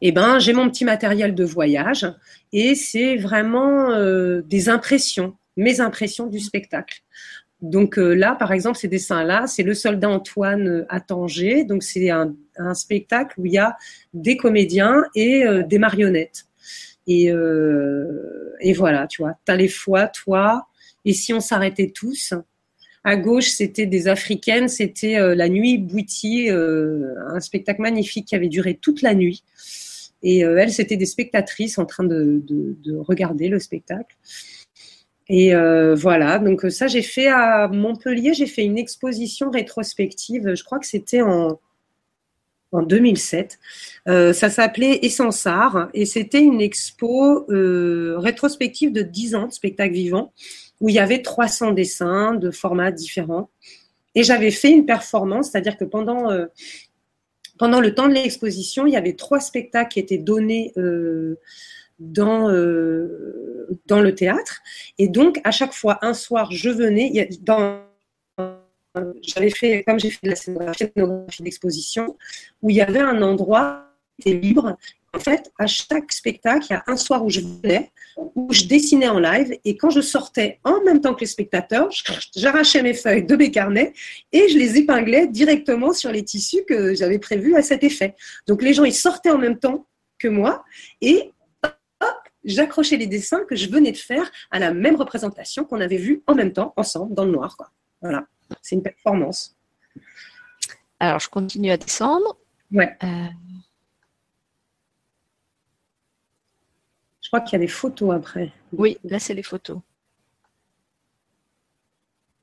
eh 0.02 0.12
ben, 0.12 0.40
j'ai 0.40 0.54
mon 0.54 0.70
petit 0.70 0.86
matériel 0.86 1.36
de 1.36 1.44
voyage 1.44 2.06
et 2.52 2.76
c'est 2.76 3.16
vraiment 3.16 3.92
euh, 3.92 4.42
des 4.42 4.70
impressions, 4.70 5.36
mes 5.58 5.80
impressions 5.82 6.28
du 6.28 6.40
spectacle. 6.40 7.02
Donc 7.62 7.98
euh, 7.98 8.14
là, 8.14 8.36
par 8.36 8.52
exemple, 8.52 8.78
ces 8.78 8.88
dessins-là, 8.88 9.48
c'est 9.48 9.64
le 9.64 9.74
soldat 9.74 10.10
Antoine 10.10 10.68
euh, 10.68 10.86
à 10.90 11.00
Tanger. 11.00 11.64
Donc 11.64 11.84
c'est 11.84 12.10
un, 12.10 12.36
spectacle 12.74 13.40
où 13.40 13.46
il 13.46 13.54
y 13.54 13.58
a 13.58 13.76
des 14.14 14.38
comédiens 14.38 15.04
et 15.14 15.44
des 15.68 15.78
marionnettes. 15.78 16.46
Et, 17.06 17.30
voilà, 18.74 19.08
tu 19.08 19.22
vois, 19.22 19.38
t'as 19.44 19.58
les 19.58 19.68
fois, 19.68 20.08
toi, 20.08 20.70
et 21.04 21.12
si 21.12 21.34
on 21.34 21.42
s'arrêtait 21.42 21.92
tous? 21.94 22.34
À 23.04 23.18
gauche, 23.18 23.50
c'était 23.50 23.88
des 23.88 24.08
africaines, 24.08 24.70
c'était 24.70 25.36
la 25.36 25.50
nuit 25.50 25.78
Bouiti, 25.78 26.50
un 26.50 27.40
spectacle 27.42 27.82
magnifique 27.82 28.30
qui 28.30 28.36
avait 28.36 28.48
duré 28.48 28.76
toute 28.76 29.02
la 29.02 29.14
nuit. 29.14 29.44
Et 30.26 30.44
euh, 30.44 30.58
elles, 30.58 30.74
c'était 30.74 30.98
des 30.98 31.06
spectatrices 31.06 31.78
en 31.78 31.86
train 31.86 32.04
de, 32.04 32.42
de, 32.44 32.76
de 32.84 32.98
regarder 32.98 33.48
le 33.48 33.60
spectacle. 33.60 34.18
Et 35.28 35.56
euh, 35.56 35.96
voilà, 35.96 36.40
donc 36.40 36.66
euh, 36.66 36.70
ça 36.70 36.88
j'ai 36.88 37.02
fait 37.02 37.28
à 37.28 37.68
Montpellier, 37.68 38.34
j'ai 38.34 38.46
fait 38.46 38.64
une 38.64 38.78
exposition 38.78 39.50
rétrospective, 39.50 40.54
je 40.54 40.64
crois 40.64 40.78
que 40.78 40.86
c'était 40.86 41.22
en, 41.22 41.60
en 42.72 42.82
2007. 42.84 43.60
Euh, 44.08 44.34
ça 44.34 44.50
s'appelait 44.50 45.00
Essence 45.04 45.48
Art 45.48 45.90
et 45.94 46.06
c'était 46.06 46.42
une 46.42 46.62
expo 46.62 47.46
rétrospective 48.18 48.92
de 48.92 49.02
10 49.02 49.36
ans 49.36 49.48
de 49.48 49.54
spectacle 49.54 49.94
vivant 49.94 50.32
où 50.82 50.90
il 50.90 50.96
y 50.96 51.00
avait 51.00 51.22
300 51.22 51.72
dessins 51.72 52.34
de 52.36 52.52
formats 52.52 52.92
différents. 52.92 53.50
Et 54.14 54.24
j'avais 54.24 54.52
fait 54.52 54.72
une 54.72 54.86
performance, 54.86 55.52
c'est-à-dire 55.52 55.78
que 55.78 55.86
pendant 55.86 56.30
pendant 57.58 57.80
le 57.80 57.94
temps 57.94 58.08
de 58.08 58.14
l'exposition, 58.14 58.86
il 58.86 58.94
y 58.94 58.98
avait 58.98 59.14
trois 59.14 59.40
spectacles 59.40 59.94
qui 59.94 60.00
étaient 60.00 60.18
donnés 60.18 60.74
euh, 60.78 61.40
dans, 62.00 62.50
euh, 62.50 63.68
dans 63.86 64.02
le 64.02 64.14
théâtre. 64.14 64.62
Et 64.98 65.08
donc, 65.08 65.40
à 65.44 65.52
chaque 65.52 65.74
fois, 65.74 66.00
un 66.02 66.14
soir, 66.14 66.52
je 66.52 66.70
venais, 66.70 67.30
j'avais 69.22 69.50
fait, 69.50 69.84
comme 69.84 70.00
j'ai 70.00 70.10
fait 70.10 70.20
de 70.24 70.30
la 70.30 70.36
scénographie, 70.36 70.86
scénographie 70.94 71.44
d'exposition, 71.44 72.18
où 72.62 72.70
il 72.70 72.76
y 72.76 72.82
avait 72.82 73.00
un 73.00 73.22
endroit 73.22 73.86
qui 74.20 74.30
était 74.30 74.40
libre. 74.40 74.78
En 75.16 75.20
fait, 75.20 75.52
à 75.58 75.68
chaque 75.68 76.12
spectacle, 76.12 76.66
il 76.70 76.74
y 76.74 76.76
a 76.76 76.84
un 76.88 76.98
soir 76.98 77.24
où 77.24 77.30
je 77.30 77.40
venais, 77.40 77.92
où 78.18 78.52
je 78.52 78.66
dessinais 78.66 79.08
en 79.08 79.20
live, 79.20 79.58
et 79.64 79.78
quand 79.78 79.90
je 79.90 80.02
sortais 80.02 80.60
en 80.64 80.84
même 80.84 81.02
temps 81.02 81.14
que 81.14 81.22
les 81.22 81.26
spectateurs, 81.26 81.90
j'arrachais 82.36 82.82
mes 82.84 82.94
feuilles 82.94 83.26
de 83.26 83.36
mes 83.36 83.52
carnets 83.52 83.94
et 84.32 84.50
je 84.50 84.58
les 84.58 84.78
épinglais 84.78 85.28
directement 85.28 85.94
sur 85.94 86.12
les 86.12 86.24
tissus 86.24 86.64
que 86.68 86.94
j'avais 86.96 87.20
prévus 87.20 87.56
à 87.56 87.62
cet 87.62 87.84
effet. 87.84 88.16
Donc 88.48 88.62
les 88.62 88.74
gens, 88.74 88.84
ils 88.84 88.94
sortaient 88.94 89.30
en 89.30 89.38
même 89.38 89.58
temps 89.58 89.88
que 90.20 90.28
moi, 90.28 90.64
et 91.02 91.32
j'accrochais 92.44 92.98
les 92.98 93.08
dessins 93.08 93.44
que 93.46 93.56
je 93.56 93.70
venais 93.70 93.92
de 93.92 93.98
faire 93.98 94.30
à 94.52 94.60
la 94.60 94.74
même 94.74 94.96
représentation 94.96 95.66
qu'on 95.66 95.82
avait 95.82 95.98
vu 95.98 96.24
en 96.28 96.36
même 96.36 96.54
temps, 96.54 96.74
ensemble, 96.78 97.14
dans 97.16 97.26
le 97.26 97.32
noir. 97.32 97.58
Quoi. 97.58 97.72
Voilà, 98.02 98.26
c'est 98.62 98.76
une 98.76 98.84
performance. 98.84 99.56
Alors, 101.00 101.20
je 101.20 101.30
continue 101.30 101.72
à 101.72 101.78
descendre. 101.78 102.38
Ouais. 102.72 102.96
Euh, 103.04 103.28
crois 107.36 107.46
qu'il 107.46 107.60
y 107.60 107.62
a 107.62 107.66
des 107.66 107.72
photos 107.72 108.16
après. 108.16 108.52
Oui, 108.72 108.98
là, 109.04 109.20
c'est 109.20 109.34
les 109.34 109.44
photos. 109.44 109.80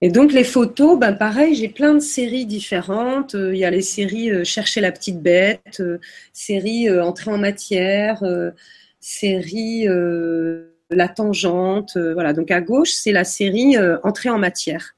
Et 0.02 0.10
donc 0.10 0.32
les 0.32 0.44
photos, 0.44 0.98
ben 0.98 1.12
pareil, 1.12 1.54
j'ai 1.54 1.68
plein 1.68 1.94
de 1.94 2.00
séries 2.00 2.44
différentes. 2.44 3.36
Euh, 3.36 3.54
il 3.54 3.60
y 3.60 3.64
a 3.64 3.70
les 3.70 3.82
séries 3.82 4.32
euh, 4.32 4.42
Chercher 4.42 4.80
la 4.80 4.90
petite 4.90 5.22
bête, 5.22 5.78
euh, 5.78 5.98
série 6.32 6.90
Entrer 6.90 7.30
en 7.30 7.38
matière, 7.38 8.22
série 9.00 9.86
La 10.90 11.08
tangente. 11.08 11.96
voilà, 11.96 12.32
donc 12.32 12.50
à 12.50 12.60
gauche, 12.60 12.90
c'est 12.90 13.12
la 13.12 13.24
série 13.24 13.76
Entrer 14.02 14.28
en 14.28 14.38
matière. 14.38 14.96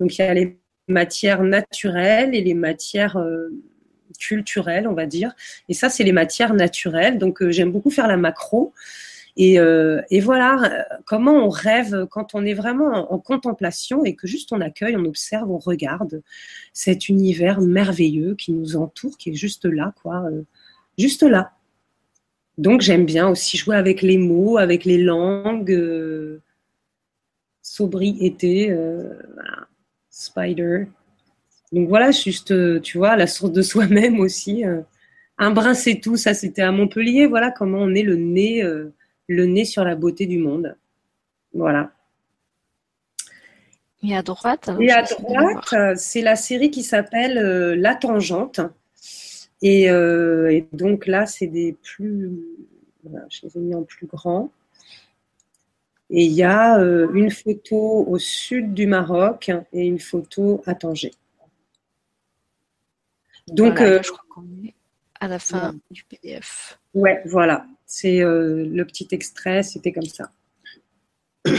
Donc 0.00 0.16
il 0.16 0.22
y 0.22 0.24
a 0.24 0.32
les 0.32 0.56
matières 0.88 1.42
naturelles 1.42 2.34
et 2.34 2.40
les 2.40 2.54
matières 2.54 3.18
culturelles, 4.18 4.86
on 4.86 4.94
va 4.94 5.06
dire. 5.06 5.34
Et 5.68 5.74
ça, 5.74 5.90
c'est 5.90 6.04
les 6.04 6.12
matières 6.12 6.54
naturelles. 6.54 7.18
Donc 7.18 7.46
j'aime 7.50 7.72
beaucoup 7.72 7.90
faire 7.90 8.06
la 8.06 8.16
macro. 8.16 8.72
Euh, 9.40 10.00
et, 10.10 10.20
voilà 10.20 10.86
comment 11.06 11.32
on 11.32 11.48
rêve 11.48 12.06
quand 12.10 12.34
on 12.34 12.44
est 12.44 12.54
vraiment 12.54 13.12
en, 13.12 13.18
contemplation 13.18 14.04
et 14.04 14.14
que 14.14 14.28
juste 14.28 14.52
on 14.52 14.60
accueille, 14.60 14.96
on 14.96 15.04
observe, 15.04 15.50
on 15.50 15.58
regarde 15.58 16.22
cet 16.72 17.08
univers 17.08 17.60
merveilleux 17.60 18.36
qui 18.36 18.52
nous 18.52 18.76
entoure, 18.76 19.16
qui 19.18 19.30
est 19.30 19.34
juste 19.34 19.64
là, 19.64 19.92
quoi, 20.02 20.24
euh, 20.30 20.42
juste 20.98 21.24
là. 21.24 21.52
Donc 22.58 22.80
j'aime 22.80 23.04
bien 23.04 23.28
aussi 23.28 23.56
jouer 23.56 23.76
avec 23.76 24.02
les 24.02 24.18
mots, 24.18 24.58
avec 24.58 24.84
les 24.84 24.98
langues, 24.98 25.72
euh, 25.72 26.40
sobriété, 27.60 28.76
spider. 30.10 30.86
Donc 31.72 31.88
voilà, 31.88 32.12
juste, 32.12 32.54
tu 32.82 32.98
vois, 32.98 33.16
la 33.16 33.26
source 33.26 33.50
de 33.52 33.62
soi-même 33.62 34.20
aussi. 34.20 34.62
un 35.38 35.50
brin, 35.50 35.74
c'est 35.74 35.98
tout. 35.98 36.16
Ça, 36.16 36.34
c'était 36.34 36.62
à 36.62 36.70
Montpellier. 36.70 37.26
Voilà 37.26 37.50
comment 37.50 37.78
on 37.78 37.94
est 37.94 38.02
le 38.02 38.16
nez 38.16 38.62
le 39.28 39.46
nez 39.46 39.64
sur 39.64 39.84
la 39.84 39.94
beauté 39.94 40.26
du 40.26 40.38
monde. 40.38 40.76
Voilà. 41.52 41.92
Et 44.02 44.14
à 44.14 44.22
droite 44.22 44.70
Et 44.80 44.90
à 44.90 45.02
droite, 45.02 45.72
euh, 45.72 45.94
c'est 45.96 46.20
la 46.20 46.36
série 46.36 46.70
qui 46.70 46.82
s'appelle 46.82 47.38
euh, 47.38 47.74
La 47.74 47.94
Tangente. 47.94 48.60
Euh, 49.64 50.48
et, 50.48 50.68
donc 50.72 51.06
là, 51.06 51.24
c'est 51.24 51.46
des 51.46 51.72
plus. 51.72 52.30
Voilà, 53.02 53.24
je 53.30 53.40
les 53.46 53.56
ai 53.56 53.60
mis 53.60 53.74
en 53.74 53.82
plus 53.82 54.06
grand. 54.06 54.50
Et 56.10 56.24
il 56.24 56.32
y 56.32 56.42
a 56.42 56.78
une 56.78 57.30
photo 57.30 58.04
au 58.06 58.18
sud 58.18 58.74
du 58.74 58.86
Maroc 58.86 59.50
et 59.72 59.86
une 59.86 59.98
photo 59.98 60.62
à 60.66 60.74
Tanger. 60.74 61.12
Donc, 63.48 63.78
je 63.78 64.10
crois 64.10 64.24
qu'on 64.28 64.46
est 64.64 64.74
à 65.18 65.28
la 65.28 65.38
fin 65.38 65.74
du 65.90 66.04
PDF. 66.04 66.78
Ouais, 66.92 67.22
voilà. 67.24 67.66
C'est 67.86 68.22
euh, 68.22 68.64
le 68.64 68.84
petit 68.84 69.08
extrait, 69.10 69.62
c'était 69.62 69.92
comme 69.92 70.06
ça. 70.06 70.30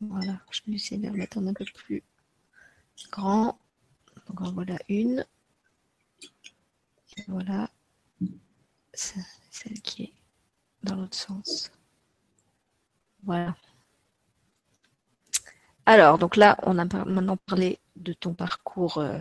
Voilà, 0.00 0.40
je 0.52 0.60
vais 0.64 0.74
essayer 0.74 0.96
de 0.96 1.10
mettre 1.10 1.38
un 1.38 1.52
peu 1.52 1.64
plus 1.64 2.04
grand. 3.10 3.58
Donc 4.28 4.40
voilà 4.54 4.78
une. 4.88 5.26
Et 7.16 7.22
voilà 7.26 7.68
celle 8.92 9.80
qui 9.82 10.04
est 10.04 10.12
dans 10.82 10.96
l'autre 10.96 11.16
sens. 11.16 11.70
Voilà. 13.24 13.56
Alors, 15.86 16.18
donc 16.18 16.36
là, 16.36 16.58
on 16.62 16.78
a 16.78 16.84
maintenant 16.84 17.36
parlé 17.36 17.78
de 17.96 18.12
ton 18.12 18.34
parcours, 18.34 18.98
euh, 18.98 19.18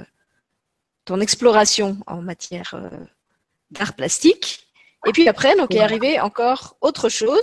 ton 1.05 1.19
exploration 1.19 1.97
en 2.07 2.21
matière 2.21 2.73
euh, 2.73 2.89
d'art 3.71 3.95
plastique. 3.95 4.66
Et 5.05 5.11
puis 5.11 5.27
après, 5.27 5.55
donc 5.55 5.73
est 5.73 5.79
arrivé 5.79 6.19
encore 6.19 6.77
autre 6.81 7.09
chose 7.09 7.41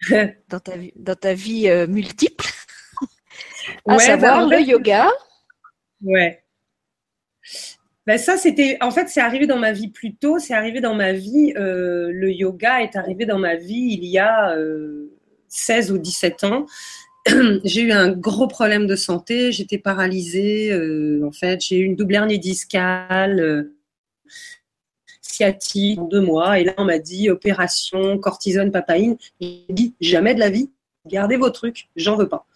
dans 0.48 0.60
ta, 0.60 0.72
dans 0.96 1.14
ta 1.14 1.34
vie 1.34 1.68
euh, 1.68 1.86
multiple, 1.86 2.46
à 3.86 3.98
savoir 3.98 4.48
bah, 4.48 4.56
le 4.56 4.62
yoga. 4.62 5.10
Ouais. 6.02 6.42
Ben 8.06 8.18
ça, 8.18 8.36
c'était, 8.38 8.78
en 8.80 8.90
fait, 8.90 9.08
c'est 9.08 9.20
arrivé 9.20 9.46
dans 9.46 9.58
ma 9.58 9.72
vie 9.72 9.88
plus 9.88 10.16
tôt. 10.16 10.38
C'est 10.38 10.54
arrivé 10.54 10.80
dans 10.80 10.94
ma 10.94 11.12
vie. 11.12 11.52
Euh, 11.56 12.10
le 12.10 12.32
yoga 12.32 12.80
est 12.80 12.96
arrivé 12.96 13.26
dans 13.26 13.38
ma 13.38 13.56
vie 13.56 13.98
il 14.00 14.04
y 14.04 14.18
a 14.18 14.56
16 15.48 15.90
euh, 15.90 15.94
ou 15.94 15.98
17 15.98 16.44
ans. 16.44 16.66
j'ai 17.64 17.82
eu 17.82 17.92
un 17.92 18.10
gros 18.10 18.48
problème 18.48 18.86
de 18.86 18.96
santé. 18.96 19.52
J'étais 19.52 19.78
paralysée. 19.78 20.72
en 21.22 21.30
fait, 21.30 21.60
j'ai 21.60 21.76
eu 21.76 21.84
une 21.84 21.94
double 21.94 22.14
hernie 22.14 22.38
discale 22.38 23.70
sciatique 25.40 25.98
en 25.98 26.04
deux 26.04 26.20
mois. 26.20 26.58
Et 26.58 26.64
là, 26.64 26.74
on 26.76 26.84
m'a 26.84 26.98
dit 26.98 27.30
opération, 27.30 28.18
cortisone, 28.18 28.70
papaïne. 28.70 29.16
J'ai 29.40 29.64
dit 29.70 29.94
jamais 30.00 30.34
de 30.34 30.40
la 30.40 30.50
vie, 30.50 30.70
gardez 31.06 31.36
vos 31.36 31.50
trucs, 31.50 31.88
j'en 31.96 32.16
veux 32.16 32.28
pas. 32.28 32.46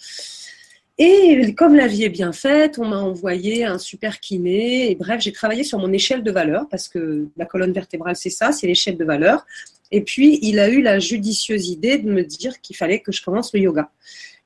Et 0.96 1.54
comme 1.54 1.74
la 1.74 1.88
vie 1.88 2.04
est 2.04 2.08
bien 2.08 2.32
faite, 2.32 2.78
on 2.78 2.86
m'a 2.86 3.00
envoyé 3.00 3.64
un 3.64 3.78
super 3.78 4.20
kiné. 4.20 4.90
Et 4.90 4.94
bref, 4.94 5.20
j'ai 5.20 5.32
travaillé 5.32 5.64
sur 5.64 5.78
mon 5.78 5.92
échelle 5.92 6.22
de 6.22 6.30
valeur 6.30 6.68
parce 6.70 6.88
que 6.88 7.26
la 7.36 7.46
colonne 7.46 7.72
vertébrale, 7.72 8.14
c'est 8.14 8.30
ça, 8.30 8.52
c'est 8.52 8.68
l'échelle 8.68 8.96
de 8.96 9.04
valeur. 9.04 9.44
Et 9.90 10.02
puis, 10.02 10.38
il 10.42 10.60
a 10.60 10.68
eu 10.68 10.82
la 10.82 11.00
judicieuse 11.00 11.68
idée 11.68 11.98
de 11.98 12.08
me 12.08 12.22
dire 12.22 12.60
qu'il 12.60 12.76
fallait 12.76 13.00
que 13.00 13.10
je 13.10 13.24
commence 13.24 13.52
le 13.54 13.60
yoga. 13.60 13.90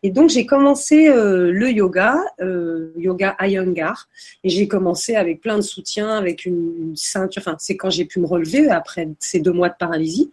Et 0.04 0.10
donc, 0.10 0.30
j'ai 0.30 0.46
commencé 0.46 1.08
euh, 1.08 1.50
le 1.50 1.70
yoga, 1.70 2.16
euh, 2.40 2.92
yoga 2.96 3.36
Iyengar. 3.40 4.08
Et 4.44 4.48
j'ai 4.48 4.68
commencé 4.68 5.16
avec 5.16 5.40
plein 5.40 5.56
de 5.56 5.62
soutien, 5.62 6.10
avec 6.10 6.44
une, 6.44 6.94
ceinture. 6.94 7.42
Enfin, 7.42 7.56
c'est 7.58 7.76
quand 7.76 7.90
j'ai 7.90 8.04
pu 8.04 8.20
me 8.20 8.26
relever 8.26 8.68
après 8.70 9.08
ces 9.18 9.40
deux 9.40 9.52
mois 9.52 9.68
de 9.68 9.74
paralysie. 9.78 10.30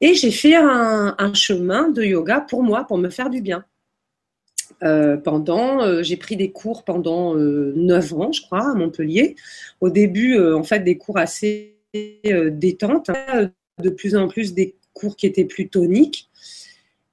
Et 0.00 0.14
j'ai 0.14 0.30
fait 0.30 0.54
un, 0.54 1.32
chemin 1.34 1.88
de 1.88 2.02
yoga 2.02 2.40
pour 2.40 2.62
moi, 2.62 2.84
pour 2.84 2.98
me 2.98 3.08
faire 3.08 3.30
du 3.30 3.40
bien. 3.40 3.64
Euh, 4.84 5.16
pendant, 5.16 6.02
j'ai 6.02 6.16
pris 6.16 6.36
des 6.36 6.52
cours 6.52 6.84
pendant 6.84 7.34
neuf 7.34 8.12
ans, 8.12 8.30
je 8.30 8.42
crois, 8.42 8.70
à 8.70 8.74
Montpellier. 8.74 9.34
Au 9.80 9.90
début, 9.90 10.38
en 10.38 10.62
fait, 10.62 10.80
des 10.80 10.98
cours 10.98 11.18
assez 11.18 11.78
détentes, 11.94 13.10
hein, 13.10 13.50
de 13.82 13.90
plus 13.90 14.14
en 14.14 14.28
plus 14.28 14.54
des 14.54 14.76
cours 14.92 15.16
qui 15.16 15.26
étaient 15.26 15.46
plus 15.46 15.68
toniques. 15.68 16.27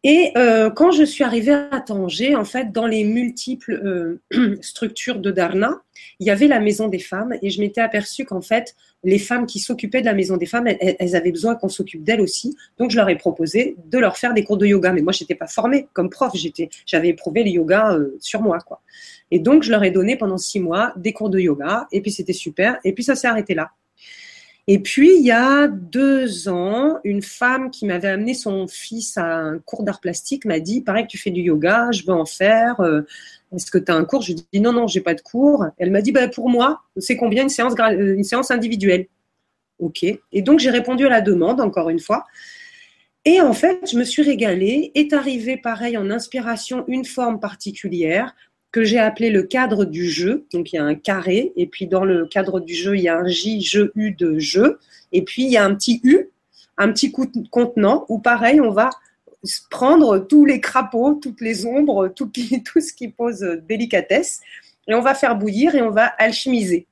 Et 0.07 0.31
euh, 0.37 0.69
quand 0.69 0.91
je 0.91 1.03
suis 1.03 1.23
arrivée 1.23 1.53
à 1.71 1.81
Tanger, 1.81 2.35
en 2.35 2.45
fait, 2.45 2.71
dans 2.71 2.85
les 2.85 3.03
multiples 3.03 4.21
euh, 4.31 4.57
structures 4.61 5.17
de 5.17 5.31
Darna, 5.31 5.81
il 6.19 6.27
y 6.27 6.29
avait 6.29 6.45
la 6.45 6.59
maison 6.59 6.87
des 6.87 6.99
femmes 6.99 7.33
et 7.41 7.49
je 7.49 7.59
m'étais 7.59 7.81
aperçue 7.81 8.23
qu'en 8.23 8.41
fait, 8.41 8.75
les 9.03 9.17
femmes 9.17 9.47
qui 9.47 9.57
s'occupaient 9.57 10.01
de 10.01 10.05
la 10.05 10.13
maison 10.13 10.37
des 10.37 10.45
femmes, 10.45 10.67
elles, 10.67 11.15
avaient 11.15 11.31
besoin 11.31 11.55
qu'on 11.55 11.69
s'occupe 11.69 12.03
d'elles 12.03 12.21
aussi. 12.21 12.55
Donc, 12.77 12.91
je 12.91 12.97
leur 12.97 13.09
ai 13.09 13.17
proposé 13.17 13.77
de 13.83 13.97
leur 13.97 14.15
faire 14.15 14.35
des 14.35 14.43
cours 14.43 14.57
de 14.57 14.67
yoga. 14.67 14.93
Mais 14.93 15.01
moi, 15.01 15.11
je 15.11 15.23
n'étais 15.23 15.33
pas 15.33 15.47
formée 15.47 15.87
comme 15.93 16.11
prof. 16.11 16.31
J'étais, 16.35 16.69
j'avais 16.85 17.07
éprouvé 17.07 17.43
le 17.43 17.49
yoga 17.49 17.93
euh, 17.93 18.15
sur 18.19 18.43
moi, 18.43 18.59
quoi. 18.59 18.81
Et 19.31 19.39
donc, 19.39 19.63
je 19.63 19.71
leur 19.71 19.83
ai 19.83 19.89
donné 19.89 20.17
pendant 20.17 20.37
six 20.37 20.59
mois 20.59 20.93
des 20.97 21.13
cours 21.13 21.31
de 21.31 21.39
yoga. 21.39 21.87
Et 21.91 22.01
puis, 22.01 22.11
c'était 22.11 22.31
super. 22.31 22.77
Et 22.83 22.93
puis, 22.93 23.03
ça 23.03 23.15
s'est 23.15 23.27
arrêté 23.27 23.55
là. 23.55 23.71
Et 24.67 24.79
puis, 24.79 25.11
il 25.19 25.23
y 25.23 25.31
a 25.31 25.67
deux 25.67 26.49
ans, 26.49 26.99
une 27.03 27.21
femme 27.21 27.69
qui 27.69 27.85
m'avait 27.85 28.07
amené 28.07 28.33
son 28.33 28.67
fils 28.67 29.15
à 29.15 29.25
un 29.25 29.59
cours 29.59 29.83
d'art 29.83 29.99
plastique 29.99 30.43
m'a 30.45 30.59
dit, 30.59 30.81
pareil 30.81 31.05
tu 31.07 31.19
fais 31.19 31.29
du 31.29 31.41
yoga, 31.41 31.91
je 31.91 32.03
veux 32.03 32.13
en 32.13 32.25
faire. 32.25 32.79
Euh, 32.79 33.01
est-ce 33.53 33.69
que 33.69 33.77
tu 33.77 33.91
as 33.91 33.95
un 33.95 34.05
cours? 34.05 34.23
Je 34.23 34.33
lui 34.33 34.39
ai 34.39 34.45
dit, 34.53 34.61
non, 34.61 34.73
non, 34.73 34.87
j'ai 34.87 35.01
pas 35.01 35.13
de 35.13 35.21
cours. 35.21 35.65
Elle 35.77 35.91
m'a 35.91 36.01
dit, 36.01 36.11
bah, 36.11 36.27
pour 36.27 36.49
moi, 36.49 36.81
c'est 36.97 37.15
combien 37.15 37.43
une 37.43 37.49
séance, 37.49 37.73
une 37.77 38.23
séance 38.23 38.49
individuelle? 38.49 39.05
Ok. 39.77 40.03
Et 40.03 40.41
donc, 40.41 40.59
j'ai 40.59 40.71
répondu 40.71 41.05
à 41.05 41.09
la 41.09 41.21
demande, 41.21 41.61
encore 41.61 41.89
une 41.89 41.99
fois. 41.99 42.25
Et 43.23 43.41
en 43.41 43.53
fait, 43.53 43.79
je 43.91 43.97
me 43.99 44.03
suis 44.03 44.23
régalée. 44.23 44.91
Est 44.95 45.13
arrivé, 45.13 45.57
pareil, 45.57 45.95
en 45.95 46.09
inspiration, 46.09 46.85
une 46.87 47.05
forme 47.05 47.39
particulière 47.39 48.35
que 48.75 48.83
j'ai 48.83 48.99
appelé 48.99 49.29
le 49.29 49.43
cadre 49.43 49.85
du 49.85 50.09
jeu. 50.09 50.45
Donc 50.51 50.73
il 50.73 50.75
y 50.75 50.79
a 50.79 50.83
un 50.83 50.95
carré, 50.95 51.53
et 51.55 51.65
puis 51.65 51.87
dans 51.87 52.03
le 52.03 52.25
cadre 52.25 52.59
du 52.59 52.75
jeu, 52.75 52.97
il 52.97 53.03
y 53.03 53.07
a 53.07 53.17
un 53.17 53.25
J, 53.25 53.61
je, 53.61 53.89
U 53.95 54.11
de 54.11 54.37
jeu, 54.37 54.79
et 55.13 55.21
puis 55.21 55.43
il 55.45 55.49
y 55.49 55.55
a 55.55 55.63
un 55.63 55.73
petit 55.75 56.01
U, 56.03 56.29
un 56.77 56.91
petit 56.91 57.09
contenant, 57.51 58.05
où 58.09 58.19
pareil, 58.19 58.59
on 58.59 58.71
va 58.71 58.89
prendre 59.69 60.19
tous 60.19 60.43
les 60.43 60.59
crapauds, 60.59 61.13
toutes 61.13 61.39
les 61.39 61.65
ombres, 61.65 62.09
tout, 62.17 62.29
ce 62.35 62.91
qui 62.91 63.07
pose 63.07 63.39
délicatesse, 63.65 64.41
et 64.89 64.93
on 64.93 64.99
va 64.99 65.13
faire 65.13 65.37
bouillir 65.37 65.73
et 65.73 65.81
on 65.81 65.91
va 65.91 66.07
alchimiser. 66.07 66.85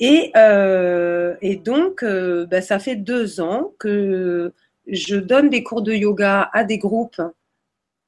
Et, 0.00 0.32
euh, 0.34 1.34
et 1.42 1.56
donc, 1.56 2.02
euh, 2.02 2.46
bah, 2.46 2.62
ça 2.62 2.78
fait 2.78 2.96
deux 2.96 3.42
ans 3.42 3.74
que 3.78 4.50
je 4.86 5.16
donne 5.16 5.50
des 5.50 5.62
cours 5.62 5.82
de 5.82 5.92
yoga 5.92 6.48
à 6.54 6.64
des 6.64 6.78
groupes, 6.78 7.20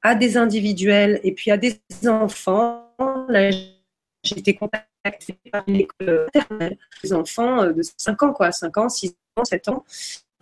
à 0.05 0.13
des 0.13 0.37
individuels 0.37 1.19
et 1.23 1.31
puis 1.31 1.49
à 1.49 1.57
des 1.57 1.81
enfants. 2.07 2.93
Là, 3.27 3.49
j'ai 3.49 4.37
été 4.37 4.53
contactée 4.53 5.35
par 5.51 5.63
une 5.67 5.77
école 5.77 6.27
maternelle, 6.33 6.77
des 7.03 7.13
enfants 7.13 7.65
de 7.71 7.81
5 7.97 8.23
ans, 8.23 8.33
quoi, 8.33 8.51
5 8.51 8.77
ans, 8.77 8.89
6 8.89 9.15
ans, 9.35 9.45
7 9.45 9.67
ans, 9.69 9.83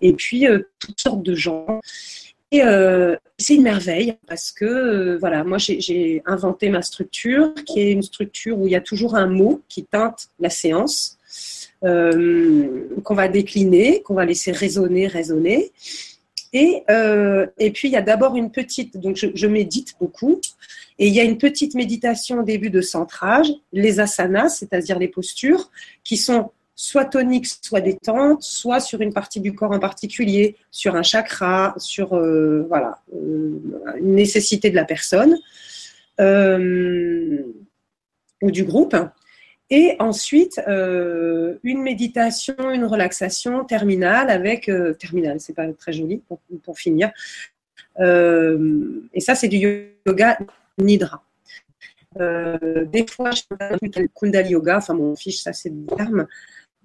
et 0.01 0.11
puis 0.13 0.45
toutes 0.79 0.99
sortes 0.99 1.23
de 1.23 1.33
gens. 1.33 1.79
Et 2.51 2.61
euh, 2.61 3.15
c'est 3.39 3.55
une 3.55 3.63
merveille 3.63 4.15
parce 4.27 4.51
que 4.51 4.65
euh, 4.65 5.17
voilà, 5.17 5.43
moi 5.43 5.57
j'ai 5.57 6.21
inventé 6.27 6.69
ma 6.69 6.83
structure 6.83 7.51
qui 7.65 7.79
est 7.79 7.91
une 7.91 8.03
structure 8.03 8.59
où 8.59 8.67
il 8.67 8.73
y 8.73 8.75
a 8.75 8.81
toujours 8.81 9.15
un 9.15 9.25
mot 9.25 9.61
qui 9.69 9.85
teinte 9.85 10.27
la 10.39 10.51
séance, 10.51 11.17
euh, 11.83 12.85
qu'on 13.03 13.15
va 13.15 13.27
décliner, 13.27 14.03
qu'on 14.03 14.13
va 14.13 14.25
laisser 14.25 14.51
résonner, 14.51 15.07
résonner. 15.07 15.71
Et, 16.53 16.83
et 17.57 17.71
puis 17.71 17.87
il 17.87 17.91
y 17.91 17.97
a 17.97 18.01
d'abord 18.03 18.35
une 18.35 18.51
petite, 18.51 18.97
donc 18.97 19.15
je, 19.15 19.47
médite 19.47 19.95
beaucoup, 19.99 20.39
et 20.99 21.07
il 21.07 21.13
y 21.13 21.19
a 21.19 21.23
une 21.23 21.39
petite 21.39 21.73
méditation 21.73 22.39
au 22.39 22.43
début 22.43 22.69
de 22.69 22.79
centrage, 22.79 23.47
les 23.71 23.99
asanas, 23.99 24.49
c'est-à-dire 24.49 24.99
les 24.99 25.07
postures, 25.07 25.71
qui 26.03 26.15
sont 26.15 26.51
soit 26.75 27.05
tonique, 27.05 27.47
soit 27.61 27.81
détente, 27.81 28.41
soit 28.41 28.79
sur 28.79 29.01
une 29.01 29.13
partie 29.13 29.39
du 29.39 29.53
corps 29.53 29.71
en 29.71 29.79
particulier, 29.79 30.55
sur 30.71 30.95
un 30.95 31.03
chakra, 31.03 31.75
sur 31.77 32.13
euh, 32.13 32.65
voilà, 32.67 32.99
euh, 33.15 33.59
une 33.99 34.15
nécessité 34.15 34.69
de 34.69 34.75
la 34.75 34.85
personne 34.85 35.37
euh, 36.19 37.41
ou 38.41 38.51
du 38.51 38.63
groupe. 38.63 38.95
Et 39.75 39.95
ensuite, 39.97 40.61
une 40.67 41.81
méditation, 41.81 42.53
une 42.69 42.85
relaxation 42.85 43.63
terminale 43.65 44.29
avec 44.29 44.69
terminale, 44.99 45.39
c'est 45.39 45.53
pas 45.53 45.65
très 45.73 45.93
joli 45.93 46.17
pour, 46.27 46.39
pour 46.61 46.77
finir. 46.77 47.11
et 47.99 49.19
ça, 49.19 49.33
c'est 49.33 49.47
du 49.47 49.57
yoga 50.05 50.37
nidra. 50.77 51.23
des 52.19 53.05
fois, 53.09 53.31
je 53.31 53.41
fais 53.91 54.07
Kundali 54.13 54.51
Yoga, 54.51 54.77
enfin 54.77 54.93
mon 54.93 55.15
fiche, 55.15 55.41
ça 55.41 55.53
c'est 55.53 55.69
le 55.69 55.87
terme. 55.97 56.27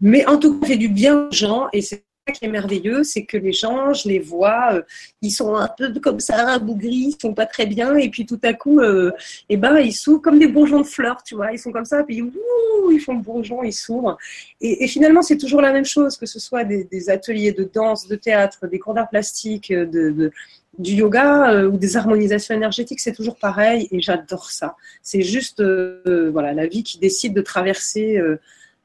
Mais 0.01 0.25
en 0.25 0.39
tout 0.39 0.59
cas, 0.59 0.69
fait 0.69 0.79
du 0.79 0.89
bien 0.89 1.27
aux 1.29 1.33
gens 1.33 1.69
et 1.75 1.83
c'est 1.83 2.05
qui 2.33 2.45
est 2.45 2.49
merveilleux, 2.49 3.05
c'est 3.05 3.25
que 3.25 3.37
les 3.37 3.53
gens, 3.53 3.93
je 3.93 4.09
les 4.09 4.19
vois, 4.19 4.75
euh, 4.75 4.83
ils 5.23 5.31
sont 5.31 5.55
un 5.55 5.69
peu 5.69 5.93
comme 6.01 6.21
ça, 6.21 6.59
bougris, 6.59 7.15
ils 7.15 7.21
sont 7.21 7.35
pas 7.35 7.47
très 7.47 7.67
bien, 7.67 7.97
et 7.97 8.09
puis 8.09 8.27
tout 8.27 8.41
à 8.43 8.53
coup, 8.53 8.81
euh, 8.81 9.13
eh 9.49 9.57
ben, 9.57 9.79
ils 9.79 9.93
s'ouvrent 9.93 10.23
comme 10.23 10.39
des 10.39 10.49
bourgeons 10.49 10.81
de 10.81 10.87
fleurs, 10.87 11.23
tu 11.23 11.35
vois, 11.35 11.53
ils 11.53 11.59
sont 11.59 11.73
comme 11.73 11.85
ça, 11.85 12.03
puis 12.05 12.23
ouh, 12.23 12.91
ils 12.91 13.01
font 13.01 13.15
bourgeon, 13.15 13.63
ils 13.63 13.73
s'ouvrent. 13.73 14.17
Et, 14.61 14.87
finalement, 14.89 15.23
c'est 15.23 15.39
toujours 15.39 15.61
la 15.61 15.73
même 15.73 15.85
chose, 15.85 16.17
que 16.17 16.27
ce 16.27 16.39
soit 16.39 16.65
des, 16.65 17.11
ateliers 17.11 17.53
de 17.53 17.69
danse, 17.73 18.07
de 18.07 18.17
théâtre, 18.17 18.67
des 18.67 18.79
cours 18.79 18.95
d'art 18.95 19.09
plastique, 19.09 19.73
de, 19.73 20.31
du 20.79 20.93
yoga 20.93 21.51
euh, 21.53 21.69
ou 21.69 21.77
des 21.77 21.97
harmonisations 21.97 22.55
énergétiques, 22.55 23.01
c'est 23.01 23.13
toujours 23.13 23.37
pareil, 23.37 23.89
et 23.91 24.01
j'adore 24.01 24.51
ça. 24.51 24.77
C'est 25.03 25.23
juste, 25.23 25.61
euh, 25.61 26.31
voilà, 26.33 26.53
la 26.53 26.67
vie 26.67 26.83
qui 26.83 26.99
décide 26.99 27.35
de 27.35 27.41
traverser 27.41 28.21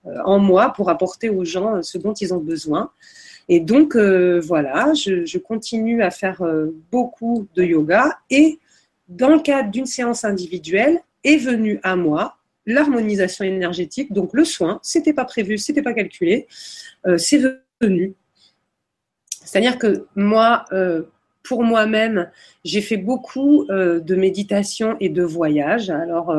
euh, 0.06 0.18
en 0.26 0.38
moi 0.38 0.74
pour 0.76 0.90
apporter 0.90 1.30
aux 1.30 1.45
gens 1.45 1.78
euh, 1.78 1.82
ce 1.82 1.98
dont 1.98 2.14
ils 2.14 2.34
ont 2.34 2.40
besoin. 2.40 2.91
Et 3.49 3.60
donc, 3.60 3.95
euh, 3.95 4.40
voilà, 4.40 4.94
je, 4.94 5.38
continue 5.38 6.02
à 6.02 6.11
faire 6.11 6.41
beaucoup 6.91 7.48
de 7.56 7.64
yoga. 7.64 8.18
Et 8.30 8.60
dans 9.07 9.30
le 9.30 9.40
cadre 9.40 9.70
d'une 9.70 9.86
séance 9.86 10.24
individuelle, 10.24 10.99
est 11.24 11.38
venue 11.38 11.80
à 11.84 11.95
moi 11.95 12.38
l'harmonisation 12.65 13.45
énergétique, 13.45 14.14
donc 14.14 14.32
le 14.34 14.45
soin. 14.45 14.80
C'était 14.84 15.14
pas 15.14 15.26
prévu, 15.26 15.57
c'était 15.57 15.82
pas 15.82 15.94
calculé, 15.94 16.48
c'est 17.18 17.41
venu. 17.82 18.14
C'est-à-dire 19.30 19.78
que 19.78 20.06
moi, 20.15 20.65
pour 21.44 21.64
moi-même, 21.64 22.30
j'ai 22.64 22.82
fait 22.82 22.98
beaucoup 22.98 23.65
de 23.70 24.15
méditation 24.15 24.98
et 24.99 25.10
de 25.10 25.24
voyage. 25.24 25.90
Alors, 25.90 26.34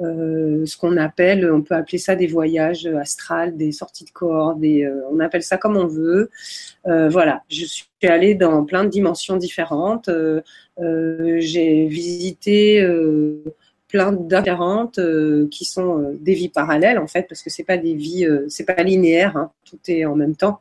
euh, 0.00 0.64
ce 0.64 0.76
qu'on 0.76 0.96
appelle, 0.96 1.50
on 1.50 1.60
peut 1.62 1.74
appeler 1.74 1.98
ça 1.98 2.14
des 2.14 2.26
voyages 2.26 2.86
astrales, 2.86 3.56
des 3.56 3.72
sorties 3.72 4.04
de 4.04 4.10
corps, 4.10 4.54
des, 4.54 4.84
euh, 4.84 5.02
on 5.10 5.20
appelle 5.20 5.42
ça 5.42 5.58
comme 5.58 5.76
on 5.76 5.86
veut. 5.86 6.30
Euh, 6.86 7.08
voilà, 7.08 7.42
je 7.50 7.64
suis 7.66 7.86
allée 8.02 8.34
dans 8.34 8.64
plein 8.64 8.84
de 8.84 8.88
dimensions 8.88 9.36
différentes. 9.36 10.08
J'ai 10.78 11.86
visité 11.86 12.86
plein 13.88 14.12
différentes 14.12 14.98
qui 15.50 15.64
sont 15.64 16.16
des 16.20 16.34
vies 16.34 16.48
parallèles 16.48 16.98
en 16.98 17.06
fait, 17.06 17.26
parce 17.28 17.42
que 17.42 17.50
c'est 17.50 17.64
pas 17.64 17.76
des 17.76 17.94
vies, 17.94 18.26
c'est 18.48 18.64
pas 18.64 18.82
linéaire, 18.82 19.36
hein, 19.36 19.50
tout 19.64 19.78
est 19.88 20.04
en 20.06 20.16
même 20.16 20.34
temps. 20.34 20.60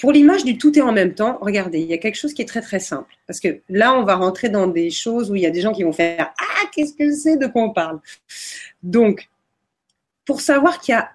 Pour 0.00 0.10
l'image 0.10 0.44
du 0.44 0.58
tout 0.58 0.76
est 0.76 0.82
en 0.82 0.92
même 0.92 1.14
temps, 1.14 1.38
regardez, 1.40 1.80
il 1.80 1.86
y 1.86 1.92
a 1.92 1.98
quelque 1.98 2.16
chose 2.16 2.34
qui 2.34 2.42
est 2.42 2.46
très 2.46 2.60
très 2.60 2.80
simple. 2.80 3.14
Parce 3.28 3.38
que 3.38 3.60
là, 3.68 3.94
on 3.94 4.02
va 4.02 4.16
rentrer 4.16 4.48
dans 4.48 4.66
des 4.66 4.90
choses 4.90 5.30
où 5.30 5.36
il 5.36 5.42
y 5.42 5.46
a 5.46 5.50
des 5.50 5.60
gens 5.60 5.72
qui 5.72 5.84
vont 5.84 5.92
faire 5.92 6.34
Ah, 6.36 6.53
qu'est-ce 6.74 6.94
que 6.94 7.12
c'est 7.12 7.36
de 7.36 7.46
quoi 7.46 7.62
on 7.62 7.72
parle 7.72 8.00
Donc, 8.82 9.28
pour 10.24 10.40
savoir 10.40 10.80
qu'il 10.80 10.92
y 10.92 10.96
a 10.96 11.10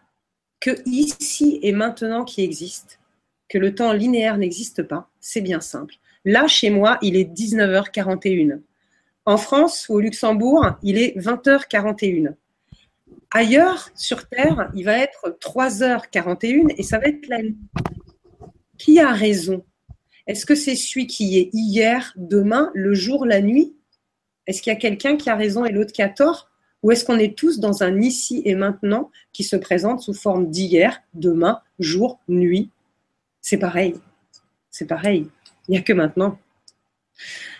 que 0.60 0.72
ici 0.86 1.60
et 1.62 1.72
maintenant 1.72 2.26
qui 2.26 2.44
existe, 2.44 3.00
que 3.48 3.58
le 3.58 3.74
temps 3.74 3.94
linéaire 3.94 4.38
n'existe 4.38 4.84
pas, 4.84 5.10
c'est 5.20 5.42
bien 5.42 5.62
simple. 5.62 5.96
Là, 6.26 6.48
chez 6.48 6.70
moi, 6.70 6.98
il 7.02 7.16
est 7.16 7.32
19h41. 7.32 8.60
En 9.26 9.38
France 9.38 9.88
ou 9.90 9.96
au 9.96 10.00
Luxembourg, 10.00 10.78
il 10.84 10.98
est 10.98 11.18
20h41. 11.18 12.36
Ailleurs, 13.32 13.90
sur 13.96 14.28
Terre, 14.28 14.72
il 14.76 14.86
va 14.86 14.98
être 14.98 15.38
3h41 15.40 16.74
et 16.78 16.84
ça 16.84 16.98
va 16.98 17.08
être 17.08 17.28
la 17.28 17.42
nuit. 17.44 17.58
Qui 18.78 19.00
a 19.00 19.12
raison? 19.12 19.64
Est-ce 20.26 20.46
que 20.46 20.56
c'est 20.56 20.76
celui 20.76 21.08
qui 21.08 21.38
est 21.38 21.50
hier, 21.54 22.14
demain, 22.16 22.72
le 22.74 22.94
jour, 22.94 23.26
la 23.26 23.42
nuit? 23.42 23.76
Est-ce 24.50 24.64
qu'il 24.64 24.74
y 24.74 24.76
a 24.76 24.80
quelqu'un 24.80 25.16
qui 25.16 25.30
a 25.30 25.36
raison 25.36 25.64
et 25.64 25.72
l'autre 25.72 25.94
qui 25.94 26.02
a 26.02 26.10
tort 26.10 26.50
Ou 26.82 26.90
est-ce 26.90 27.06
qu'on 27.06 27.20
est 27.20 27.38
tous 27.38 27.60
dans 27.60 27.84
un 27.84 28.02
ici 28.02 28.42
et 28.46 28.56
maintenant 28.56 29.12
qui 29.32 29.44
se 29.44 29.56
présente 29.56 30.02
sous 30.02 30.16
forme 30.16 30.50
d'hier, 30.50 31.04
demain, 31.14 31.62
jour, 31.78 32.20
nuit 32.28 32.72
C'est 33.42 33.60
pareil. 33.60 33.94
C'est 34.72 34.88
pareil. 34.88 35.28
Il 35.68 35.74
n'y 35.74 35.78
a 35.78 35.82
que 35.82 35.94
maintenant. 35.94 36.40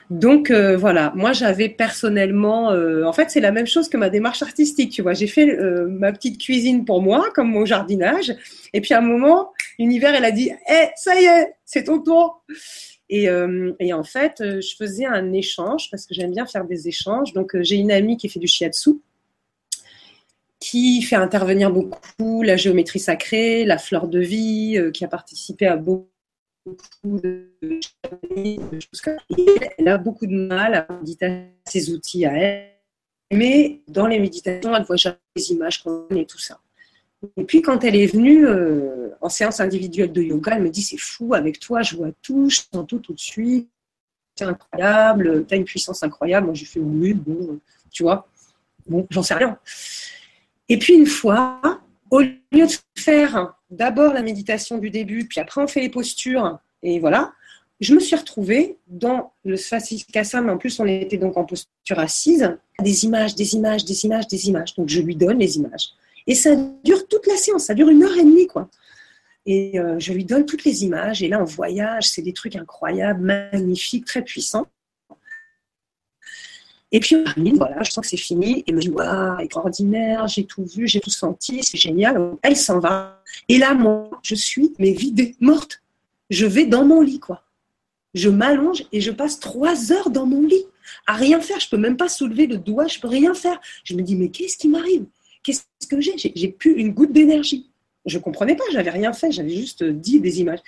Donc 0.10 0.50
euh, 0.50 0.76
voilà, 0.76 1.14
moi 1.16 1.32
j'avais 1.32 1.70
personnellement, 1.70 2.72
euh, 2.72 3.04
en 3.04 3.14
fait 3.14 3.30
c'est 3.30 3.40
la 3.40 3.52
même 3.52 3.68
chose 3.68 3.88
que 3.88 3.98
ma 3.98 4.10
démarche 4.10 4.42
artistique, 4.42 4.92
tu 4.92 5.04
vois. 5.04 5.14
J'ai 5.14 5.28
fait 5.28 5.48
euh, 5.48 5.88
ma 5.88 6.12
petite 6.12 6.42
cuisine 6.42 6.86
pour 6.86 7.04
moi, 7.04 7.30
comme 7.36 7.52
mon 7.52 7.66
jardinage, 7.66 8.36
et 8.74 8.82
puis 8.82 8.96
à 8.96 8.98
un 8.98 9.02
moment, 9.02 9.52
l'univers 9.78 10.16
elle 10.16 10.26
a 10.26 10.32
dit, 10.32 10.52
eh 10.68 10.88
ça 10.96 11.22
y 11.22 11.26
est, 11.26 11.54
c'est 11.66 11.84
ton 11.84 12.00
tour. 12.00 12.44
Et, 13.10 13.28
et, 13.80 13.94
en 13.94 14.04
fait, 14.04 14.36
je 14.40 14.76
faisais 14.76 15.06
un 15.06 15.34
échange 15.34 15.90
parce 15.90 16.06
que 16.06 16.14
j'aime 16.14 16.32
bien 16.32 16.46
faire 16.46 16.66
des 16.66 16.88
échanges. 16.88 17.34
Donc 17.34 17.60
j'ai 17.62 17.76
une 17.76 17.92
amie 17.92 18.18
qui 18.18 18.30
fait 18.30 18.40
du 18.40 18.48
shiatsu, 18.48 19.02
qui 20.60 21.02
fait 21.02 21.16
intervenir 21.16 21.72
beaucoup 21.72 22.44
la 22.44 22.56
géométrie 22.56 23.00
sacrée, 23.00 23.66
la 23.66 23.80
fleur 23.80 24.08
de 24.08 24.20
vie, 24.20 24.80
qui 24.94 25.04
a 25.04 25.08
participé 25.08 25.66
à 25.66 25.76
beaucoup 25.76 26.10
de 27.06 27.50
choses 28.80 29.02
Elle 29.78 29.88
a 29.88 29.98
beaucoup 29.98 30.28
de 30.28 30.36
mal 30.36 30.76
à 30.76 30.88
méditer 31.00 31.46
ses 31.66 31.90
outils 31.92 32.26
à 32.26 32.34
elle. 32.34 32.70
Mais 33.32 33.82
dans 33.88 34.08
les 34.08 34.20
méditations, 34.20 34.76
elle 34.76 34.84
voit 34.84 34.96
jamais 34.96 35.18
les 35.36 35.52
images 35.52 35.84
qu'on 35.84 36.08
et 36.10 36.26
tout 36.26 36.40
ça. 36.40 36.60
Et 37.38 37.44
puis 37.44 37.62
quand 37.62 37.84
elle 37.84 37.96
est 37.96 38.08
venue 38.08 38.48
euh, 38.48 39.10
en 39.22 39.30
séance 39.30 39.60
individuelle 39.60 40.12
de 40.12 40.22
yoga, 40.22 40.54
elle 40.56 40.64
me 40.64 40.70
dit 40.70 40.82
c'est 40.82 41.00
fou, 41.00 41.34
avec 41.34 41.60
toi 41.60 41.82
je 41.82 41.96
vois 41.96 42.12
tout, 42.22 42.50
je 42.50 42.62
sens 42.72 42.86
tout 42.88 43.00
tout 43.00 43.14
de 43.14 43.20
suite, 43.20 43.70
c'est 44.36 44.46
incroyable, 44.46 45.46
tu 45.46 45.54
as 45.54 45.58
une 45.58 45.66
puissance 45.66 46.02
incroyable. 46.02 46.48
Moi 46.48 46.56
j'ai 46.56 46.66
fait 46.66 46.80
oui, 46.80 47.14
bon, 47.14 47.60
tu 47.92 48.04
vois, 48.04 48.28
bon, 48.88 49.06
j'en 49.10 49.24
sais 49.24 49.34
rien. 49.34 49.58
Et 50.70 50.78
puis 50.78 50.94
une 50.94 51.08
fois, 51.08 51.82
au 52.10 52.22
lieu 52.22 52.38
de 52.52 52.74
faire 52.98 53.56
d'abord 53.70 54.14
la 54.14 54.22
méditation 54.22 54.78
du 54.78 54.90
début, 54.90 55.26
puis 55.26 55.40
après 55.40 55.62
on 55.62 55.68
fait 55.68 55.82
les 55.82 55.90
postures, 55.90 56.60
et 56.84 57.00
voilà, 57.00 57.34
je 57.80 57.94
me 57.94 58.00
suis 58.00 58.16
retrouvée 58.16 58.78
dans 58.88 59.32
le 59.44 59.56
Svasikasa, 59.56 60.42
mais 60.42 60.52
en 60.52 60.58
plus 60.58 60.80
on 60.80 60.86
était 60.86 61.18
donc 61.18 61.38
en 61.38 61.46
posture 61.46 62.00
assise, 62.00 62.58
des 62.82 63.06
images, 63.06 63.36
des 63.36 63.56
images, 63.56 63.86
des 63.86 64.06
images, 64.06 64.28
des 64.28 64.48
images. 64.48 64.76
Donc 64.76 64.90
je 64.90 65.02
lui 65.02 65.16
donne 65.16 65.40
les 65.40 65.58
images. 65.58 65.90
Et 66.28 66.36
ça 66.36 66.56
dure 66.84 67.08
toute 67.08 67.28
la 67.28 67.38
séance, 67.38 67.66
ça 67.66 67.74
dure 67.74 67.90
une 67.90 68.04
heure 68.04 68.18
et 68.18 68.24
demie, 68.24 68.48
quoi. 68.48 68.70
Et 69.46 69.80
euh, 69.80 69.98
je 70.00 70.14
lui 70.14 70.26
donne 70.26 70.46
toutes 70.46 70.64
les 70.64 70.84
images, 70.84 71.24
et 71.24 71.28
là 71.28 71.42
on 71.42 71.46
voyage, 71.46 72.10
c'est 72.10 72.22
des 72.22 72.34
trucs 72.34 72.56
incroyables, 72.56 73.22
magnifiques, 73.22 74.06
très 74.06 74.24
puissants. 74.24 74.68
Et 76.92 77.00
puis, 77.00 77.16
voilà, 77.56 77.84
je 77.84 77.92
sens 77.92 78.02
que 78.02 78.10
c'est 78.10 78.18
fini. 78.18 78.64
Et 78.66 78.72
me 78.72 78.80
dit, 78.80 78.90
waouh, 78.90 79.40
extraordinaire, 79.40 80.28
j'ai 80.28 80.46
tout 80.46 80.66
vu, 80.66 80.88
j'ai 80.88 81.00
tout 81.00 81.12
senti, 81.12 81.62
c'est 81.64 81.78
génial. 81.78 82.36
Elle 82.42 82.58
s'en 82.58 82.80
va. 82.80 83.22
Et 83.48 83.58
là, 83.58 83.74
moi, 83.74 84.10
je 84.24 84.36
suis, 84.36 84.74
mais 84.80 84.92
vidée, 84.92 85.36
morte. 85.40 85.82
Je 86.30 86.46
vais 86.46 86.66
dans 86.66 86.86
mon 86.86 87.02
lit, 87.02 87.20
quoi. 87.20 87.44
Je 88.16 88.30
m'allonge 88.30 88.86
et 88.92 89.02
je 89.02 89.12
passe 89.12 89.40
trois 89.40 89.92
heures 89.92 90.10
dans 90.10 90.26
mon 90.26 90.42
lit 90.42 90.66
à 91.06 91.14
rien 91.14 91.40
faire. 91.42 91.60
Je 91.60 91.70
peux 91.70 91.78
même 91.78 91.98
pas 91.98 92.10
soulever 92.10 92.48
le 92.48 92.58
doigt, 92.58 92.88
je 92.88 93.00
peux 93.00 93.08
rien 93.08 93.36
faire. 93.36 93.60
Je 93.84 93.94
me 93.94 94.02
dis, 94.02 94.16
mais 94.16 94.30
qu'est-ce 94.30 94.58
qui 94.58 94.68
m'arrive? 94.68 95.06
Qu'est-ce 95.44 95.88
que 95.88 96.00
j'ai 96.02 96.14
J'ai 96.18 96.48
plus 96.48 96.74
une 96.74 96.94
goutte 96.94 97.12
d'énergie. 97.12 97.70
Je 98.06 98.18
comprenais 98.18 98.56
pas, 98.56 98.64
j'avais 98.72 98.90
rien 98.90 99.14
fait, 99.14 99.32
j'avais 99.32 99.50
juste 99.50 99.84
dit 99.84 100.20
des 100.20 100.40
images. 100.40 100.60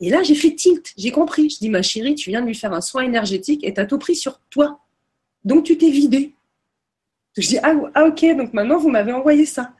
Et 0.00 0.10
là, 0.10 0.22
j'ai 0.22 0.34
fait 0.34 0.54
tilt, 0.54 0.92
j'ai 0.96 1.10
compris. 1.10 1.50
Je 1.50 1.58
dis, 1.58 1.68
ma 1.68 1.82
chérie, 1.82 2.14
tu 2.14 2.30
viens 2.30 2.40
de 2.40 2.46
lui 2.46 2.54
faire 2.54 2.72
un 2.72 2.80
soin 2.80 3.02
énergétique 3.02 3.64
et 3.64 3.74
tu 3.74 3.80
as 3.80 3.86
tout 3.86 3.98
pris 3.98 4.14
sur 4.14 4.40
toi. 4.50 4.80
Donc, 5.44 5.64
tu 5.64 5.76
t'es 5.76 5.90
vidé. 5.90 6.34
Je 7.36 7.46
dis, 7.46 7.58
ah, 7.62 7.74
ah, 7.94 8.04
ok, 8.06 8.36
donc 8.36 8.52
maintenant, 8.52 8.78
vous 8.78 8.88
m'avez 8.88 9.12
envoyé 9.12 9.46
ça. 9.46 9.72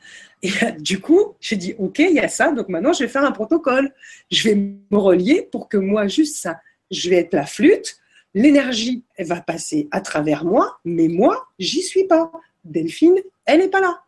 Et 0.42 0.50
du 0.78 1.00
coup, 1.00 1.34
j'ai 1.40 1.56
dit, 1.56 1.74
ok, 1.78 1.98
il 1.98 2.14
y 2.14 2.20
a 2.20 2.28
ça, 2.28 2.52
donc 2.52 2.68
maintenant, 2.68 2.92
je 2.92 3.04
vais 3.04 3.08
faire 3.08 3.24
un 3.24 3.32
protocole. 3.32 3.92
Je 4.30 4.48
vais 4.48 4.54
me 4.54 4.96
relier 4.96 5.48
pour 5.50 5.68
que 5.68 5.76
moi, 5.76 6.06
juste 6.06 6.36
ça, 6.36 6.60
je 6.90 7.10
vais 7.10 7.16
être 7.16 7.34
la 7.34 7.46
flûte. 7.46 7.98
L'énergie, 8.34 9.02
elle 9.16 9.26
va 9.26 9.40
passer 9.40 9.88
à 9.90 10.00
travers 10.00 10.44
moi, 10.44 10.78
mais 10.84 11.08
moi, 11.08 11.48
j'y 11.58 11.82
suis 11.82 12.04
pas. 12.04 12.30
Delphine, 12.64 13.16
elle 13.46 13.60
n'est 13.60 13.68
pas 13.68 13.80
là. 13.80 14.02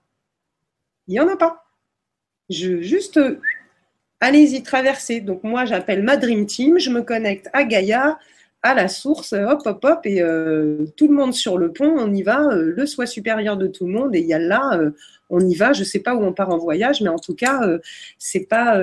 Il 1.10 1.14
n'y 1.14 1.20
en 1.20 1.28
a 1.28 1.36
pas. 1.36 1.64
Je 2.50 2.82
juste, 2.82 3.18
allez-y, 4.20 4.62
traversez. 4.62 5.20
Donc 5.20 5.42
moi, 5.42 5.64
j'appelle 5.64 6.04
ma 6.04 6.16
Dream 6.16 6.46
Team, 6.46 6.78
je 6.78 6.88
me 6.88 7.02
connecte 7.02 7.48
à 7.52 7.64
Gaïa, 7.64 8.16
à 8.62 8.74
la 8.74 8.86
source, 8.86 9.32
hop, 9.32 9.62
hop, 9.64 9.84
hop, 9.84 10.00
et 10.04 10.22
euh, 10.22 10.86
tout 10.96 11.08
le 11.08 11.14
monde 11.14 11.34
sur 11.34 11.58
le 11.58 11.72
pont, 11.72 11.96
on 11.98 12.14
y 12.14 12.22
va, 12.22 12.44
euh, 12.44 12.72
le 12.76 12.86
soi 12.86 13.06
supérieur 13.06 13.56
de 13.56 13.66
tout 13.66 13.88
le 13.88 13.92
monde, 13.92 14.14
et 14.14 14.20
il 14.20 14.26
y 14.26 14.34
a 14.34 14.38
là, 14.38 14.78
euh, 14.78 14.92
on 15.30 15.40
y 15.40 15.56
va, 15.56 15.72
je 15.72 15.80
ne 15.80 15.84
sais 15.84 15.98
pas 15.98 16.14
où 16.14 16.22
on 16.22 16.32
part 16.32 16.50
en 16.50 16.58
voyage, 16.58 17.00
mais 17.00 17.08
en 17.08 17.18
tout 17.18 17.34
cas, 17.34 17.60
c'est 18.18 18.46
pas, 18.46 18.80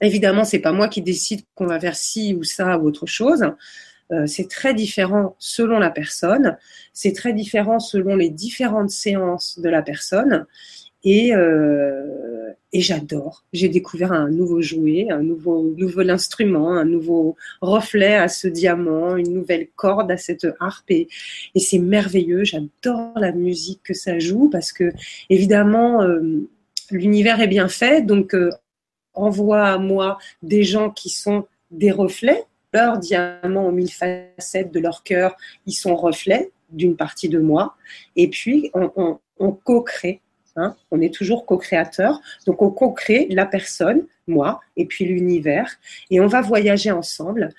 évidemment, 0.00 0.44
c'est 0.44 0.60
pas 0.60 0.72
moi 0.72 0.86
qui 0.86 1.02
décide 1.02 1.40
qu'on 1.56 1.66
va 1.66 1.78
vers 1.78 1.96
ci 1.96 2.36
ou 2.38 2.44
ça 2.44 2.78
ou 2.78 2.86
autre 2.86 3.06
chose. 3.06 3.44
c'est 4.26 4.48
très 4.48 4.74
différent 4.74 5.34
selon 5.38 5.78
la 5.78 5.90
personne, 5.90 6.58
c'est 6.92 7.12
très 7.12 7.32
différent 7.32 7.80
selon 7.80 8.14
les 8.14 8.30
différentes 8.30 8.90
séances 8.90 9.58
de 9.58 9.68
la 9.68 9.82
personne. 9.82 10.46
Et, 11.04 11.34
euh, 11.34 12.50
et 12.72 12.80
j'adore. 12.80 13.44
J'ai 13.52 13.68
découvert 13.68 14.12
un 14.12 14.30
nouveau 14.30 14.60
jouet, 14.60 15.06
un 15.10 15.22
nouveau, 15.22 15.74
nouvel 15.76 16.10
instrument, 16.10 16.72
un 16.72 16.84
nouveau 16.84 17.36
reflet 17.60 18.16
à 18.16 18.28
ce 18.28 18.48
diamant, 18.48 19.16
une 19.16 19.32
nouvelle 19.32 19.68
corde 19.76 20.10
à 20.10 20.16
cette 20.16 20.46
harpe. 20.58 20.90
Et, 20.90 21.08
c'est 21.56 21.78
merveilleux. 21.78 22.44
J'adore 22.44 23.12
la 23.16 23.32
musique 23.32 23.80
que 23.84 23.94
ça 23.94 24.18
joue 24.18 24.48
parce 24.50 24.72
que, 24.72 24.92
évidemment, 25.30 26.02
euh, 26.02 26.48
l'univers 26.90 27.40
est 27.40 27.48
bien 27.48 27.68
fait. 27.68 28.04
Donc, 28.04 28.34
euh, 28.34 28.50
envoie 29.12 29.68
à 29.68 29.78
moi 29.78 30.18
des 30.42 30.64
gens 30.64 30.90
qui 30.90 31.10
sont 31.10 31.46
des 31.70 31.92
reflets. 31.92 32.42
Leurs 32.72 32.98
diamants 32.98 33.68
aux 33.68 33.72
mille 33.72 33.92
facettes 33.92 34.72
de 34.72 34.80
leur 34.80 35.04
cœur, 35.04 35.36
ils 35.66 35.74
sont 35.74 35.94
reflets 35.94 36.50
d'une 36.70 36.96
partie 36.96 37.28
de 37.28 37.38
moi. 37.38 37.76
Et 38.16 38.28
puis, 38.28 38.72
on 38.74 39.52
co-crée 39.52 40.22
Hein. 40.56 40.76
on 40.90 41.00
est 41.00 41.12
toujours 41.12 41.46
co-créateur. 41.46 42.20
Donc, 42.46 42.62
on 42.62 42.70
co-crée 42.70 43.26
la 43.30 43.46
personne, 43.46 44.06
moi, 44.26 44.60
et 44.76 44.86
puis 44.86 45.04
l'univers, 45.04 45.78
et 46.10 46.20
on 46.20 46.26
va 46.26 46.40
voyager 46.40 46.90
ensemble. 46.90 47.50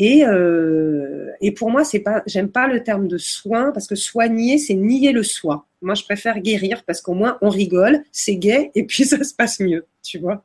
Et, 0.00 0.24
euh, 0.24 1.32
et 1.40 1.50
pour 1.50 1.70
moi, 1.70 1.82
c'est 1.82 1.98
pas, 1.98 2.22
j'aime 2.24 2.50
pas 2.50 2.68
le 2.68 2.84
terme 2.84 3.08
de 3.08 3.18
soin 3.18 3.72
parce 3.72 3.88
que 3.88 3.96
soigner, 3.96 4.56
c'est 4.56 4.74
nier 4.74 5.10
le 5.10 5.24
soi. 5.24 5.66
Moi, 5.82 5.94
je 5.94 6.04
préfère 6.04 6.38
guérir 6.40 6.84
parce 6.84 7.00
qu'au 7.00 7.14
moins 7.14 7.36
on 7.42 7.48
rigole, 7.48 8.04
c'est 8.12 8.36
gai 8.36 8.70
et 8.76 8.84
puis 8.84 9.04
ça 9.04 9.22
se 9.24 9.34
passe 9.34 9.58
mieux, 9.58 9.86
tu 10.04 10.18
vois. 10.18 10.40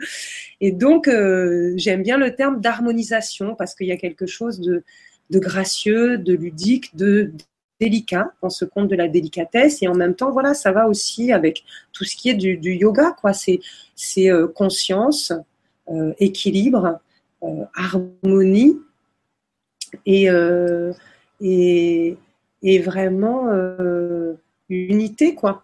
Et 0.59 0.71
donc, 0.71 1.07
euh, 1.07 1.73
j'aime 1.77 2.01
bien 2.01 2.17
le 2.17 2.35
terme 2.35 2.61
d'harmonisation 2.61 3.55
parce 3.55 3.75
qu'il 3.75 3.85
y 3.85 3.91
a 3.91 3.97
quelque 3.97 4.25
chose 4.25 4.59
de, 4.59 4.83
de 5.29 5.39
gracieux, 5.39 6.17
de 6.17 6.33
ludique, 6.33 6.95
de 6.95 7.31
délicat, 7.79 8.31
on 8.41 8.49
se 8.49 8.65
compte 8.65 8.87
de 8.87 8.95
la 8.95 9.07
délicatesse 9.07 9.81
et 9.81 9.87
en 9.87 9.95
même 9.95 10.15
temps, 10.15 10.31
voilà, 10.31 10.53
ça 10.53 10.71
va 10.71 10.87
aussi 10.87 11.31
avec 11.31 11.63
tout 11.91 12.03
ce 12.03 12.15
qui 12.15 12.29
est 12.29 12.33
du, 12.35 12.73
yoga, 12.75 13.15
quoi. 13.19 13.33
C'est, 13.33 13.59
euh, 14.17 14.47
conscience, 14.47 15.33
euh, 15.89 16.13
équilibre, 16.19 16.99
euh, 17.43 17.65
harmonie 17.75 18.79
et, 20.05 20.27
et, 21.41 22.17
et, 22.63 22.79
vraiment 22.79 23.49
unité, 24.69 25.35
quoi. 25.35 25.63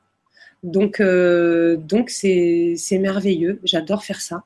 Donc, 0.62 1.02
donc 1.02 2.10
c'est, 2.10 2.74
c'est 2.78 3.00
merveilleux. 3.00 3.60
J'adore 3.64 4.04
faire 4.04 4.22
ça. 4.22 4.44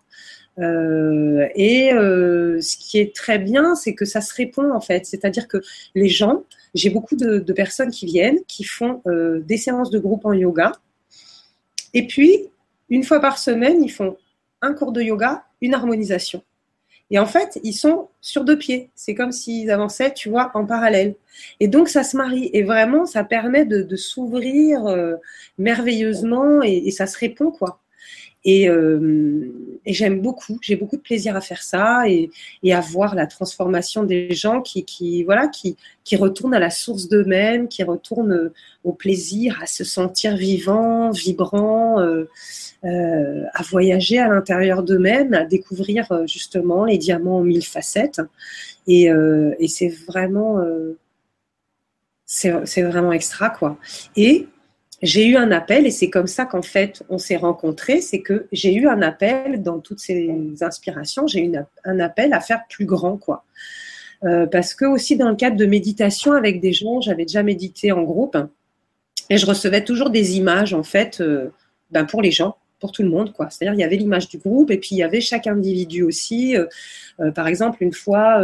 Et 0.57 1.89
ce 1.93 2.77
qui 2.77 2.99
est 2.99 3.15
très 3.15 3.39
bien, 3.39 3.75
c'est 3.75 3.93
que 3.93 4.05
ça 4.05 4.21
se 4.21 4.33
répond 4.33 4.71
en 4.71 4.81
fait. 4.81 5.05
C'est-à-dire 5.05 5.47
que 5.47 5.57
les 5.95 6.09
gens, 6.09 6.43
j'ai 6.73 6.89
beaucoup 6.89 7.15
de, 7.15 7.39
personnes 7.53 7.91
qui 7.91 8.05
viennent, 8.05 8.39
qui 8.47 8.63
font 8.63 9.01
euh, 9.07 9.41
des 9.41 9.57
séances 9.57 9.91
de 9.91 9.99
groupe 9.99 10.25
en 10.25 10.33
yoga. 10.33 10.71
Et 11.93 12.07
puis, 12.07 12.49
une 12.89 13.03
fois 13.03 13.19
par 13.19 13.37
semaine, 13.37 13.83
ils 13.83 13.91
font 13.91 14.17
un 14.61 14.73
cours 14.73 14.91
de 14.91 15.01
yoga, 15.01 15.43
une 15.61 15.73
harmonisation. 15.73 16.41
Et 17.11 17.19
en 17.19 17.27
fait, 17.27 17.59
ils 17.63 17.73
sont 17.73 18.09
sur 18.21 18.43
deux 18.43 18.57
pieds. 18.57 18.89
C'est 18.95 19.13
comme 19.13 19.31
s'ils 19.31 19.69
avançaient, 19.69 20.13
tu 20.13 20.29
vois, 20.29 20.49
en 20.55 20.65
parallèle. 20.65 21.15
Et 21.59 21.67
donc, 21.67 21.89
ça 21.89 22.03
se 22.03 22.17
marie. 22.17 22.49
Et 22.53 22.63
vraiment, 22.63 23.05
ça 23.05 23.23
permet 23.23 23.65
de, 23.65 23.95
s'ouvrir 23.95 24.87
euh, 24.87 25.15
merveilleusement 25.59 26.63
et, 26.63 26.89
ça 26.89 27.05
se 27.05 27.19
répond, 27.19 27.51
quoi. 27.51 27.82
Euh, 28.45 29.47
et, 29.85 29.93
j'aime 29.93 30.21
beaucoup, 30.21 30.59
j'ai 30.61 30.75
beaucoup 30.75 30.97
de 30.97 31.01
plaisir 31.01 31.35
à 31.35 31.41
faire 31.41 31.63
ça 31.63 32.03
et, 32.07 32.29
à 32.71 32.79
voir 32.81 33.15
la 33.15 33.25
transformation 33.25 34.03
des 34.03 34.33
gens 34.33 34.61
qui, 34.61 34.83
qui 34.83 35.23
voilà, 35.23 35.47
qui, 35.47 35.77
qui 36.03 36.15
retournent 36.15 36.53
à 36.53 36.59
la 36.59 36.69
source 36.69 37.07
d'eux-mêmes, 37.07 37.67
qui 37.67 37.83
retournent 37.83 38.51
au 38.83 38.93
plaisir, 38.93 39.59
à 39.61 39.65
se 39.65 39.83
sentir 39.83 40.35
vivant, 40.35 41.11
vibrant, 41.11 41.99
euh, 41.99 42.25
euh, 42.83 43.43
à 43.53 43.63
voyager 43.63 44.19
à 44.19 44.27
l'intérieur 44.27 44.83
d'eux-mêmes, 44.83 45.33
à 45.33 45.45
découvrir 45.45 46.07
justement 46.27 46.85
les 46.85 46.97
diamants 46.97 47.39
aux 47.39 47.43
mille 47.43 47.65
facettes. 47.65 48.21
Et, 48.87 49.03
et 49.59 49.67
c'est 49.69 49.87
vraiment, 49.87 50.61
c'est 52.25 52.81
vraiment 52.81 53.13
extra 53.13 53.49
quoi. 53.49 53.77
Et 54.17 54.47
j'ai 55.03 55.27
eu 55.27 55.35
un 55.35 55.51
appel 55.51 55.85
et 55.85 55.91
c'est 55.91 56.09
comme 56.09 56.27
ça 56.27 56.45
qu'en 56.45 56.61
fait 56.61 57.03
on 57.09 57.17
s'est 57.17 57.35
rencontrés. 57.35 57.99
C'est 57.99 58.21
que 58.21 58.47
j'ai 58.53 58.73
eu 58.73 58.87
un 58.87 59.01
appel 59.01 59.61
dans 59.61 59.79
toutes 59.79 59.99
ces 59.99 60.31
inspirations. 60.61 61.27
J'ai 61.27 61.45
eu 61.45 61.53
un 61.83 61.99
appel 61.99 62.33
à 62.33 62.39
faire 62.39 62.63
plus 62.69 62.85
grand, 62.85 63.17
quoi. 63.17 63.43
Euh, 64.23 64.47
parce 64.47 64.73
que 64.73 64.85
aussi 64.85 65.17
dans 65.17 65.29
le 65.29 65.35
cadre 65.35 65.57
de 65.57 65.65
méditation 65.65 66.31
avec 66.31 66.61
des 66.61 66.71
gens, 66.71 67.01
j'avais 67.01 67.25
déjà 67.25 67.43
médité 67.43 67.91
en 67.91 68.03
groupe 68.03 68.37
et 69.29 69.37
je 69.37 69.45
recevais 69.45 69.83
toujours 69.83 70.09
des 70.09 70.37
images 70.37 70.73
en 70.73 70.83
fait, 70.83 71.19
euh, 71.19 71.49
ben 71.91 72.05
pour 72.05 72.21
les 72.21 72.31
gens, 72.31 72.55
pour 72.79 72.93
tout 72.93 73.03
le 73.03 73.09
monde, 73.09 73.33
quoi. 73.33 73.49
C'est-à-dire 73.49 73.73
il 73.73 73.81
y 73.81 73.83
avait 73.83 73.97
l'image 73.97 74.29
du 74.29 74.37
groupe 74.37 74.71
et 74.71 74.77
puis 74.77 74.89
il 74.91 74.99
y 74.99 75.03
avait 75.03 75.19
chaque 75.19 75.47
individu 75.47 76.03
aussi. 76.03 76.55
Euh, 76.55 77.31
par 77.31 77.47
exemple, 77.47 77.83
une 77.83 77.91
fois 77.91 78.41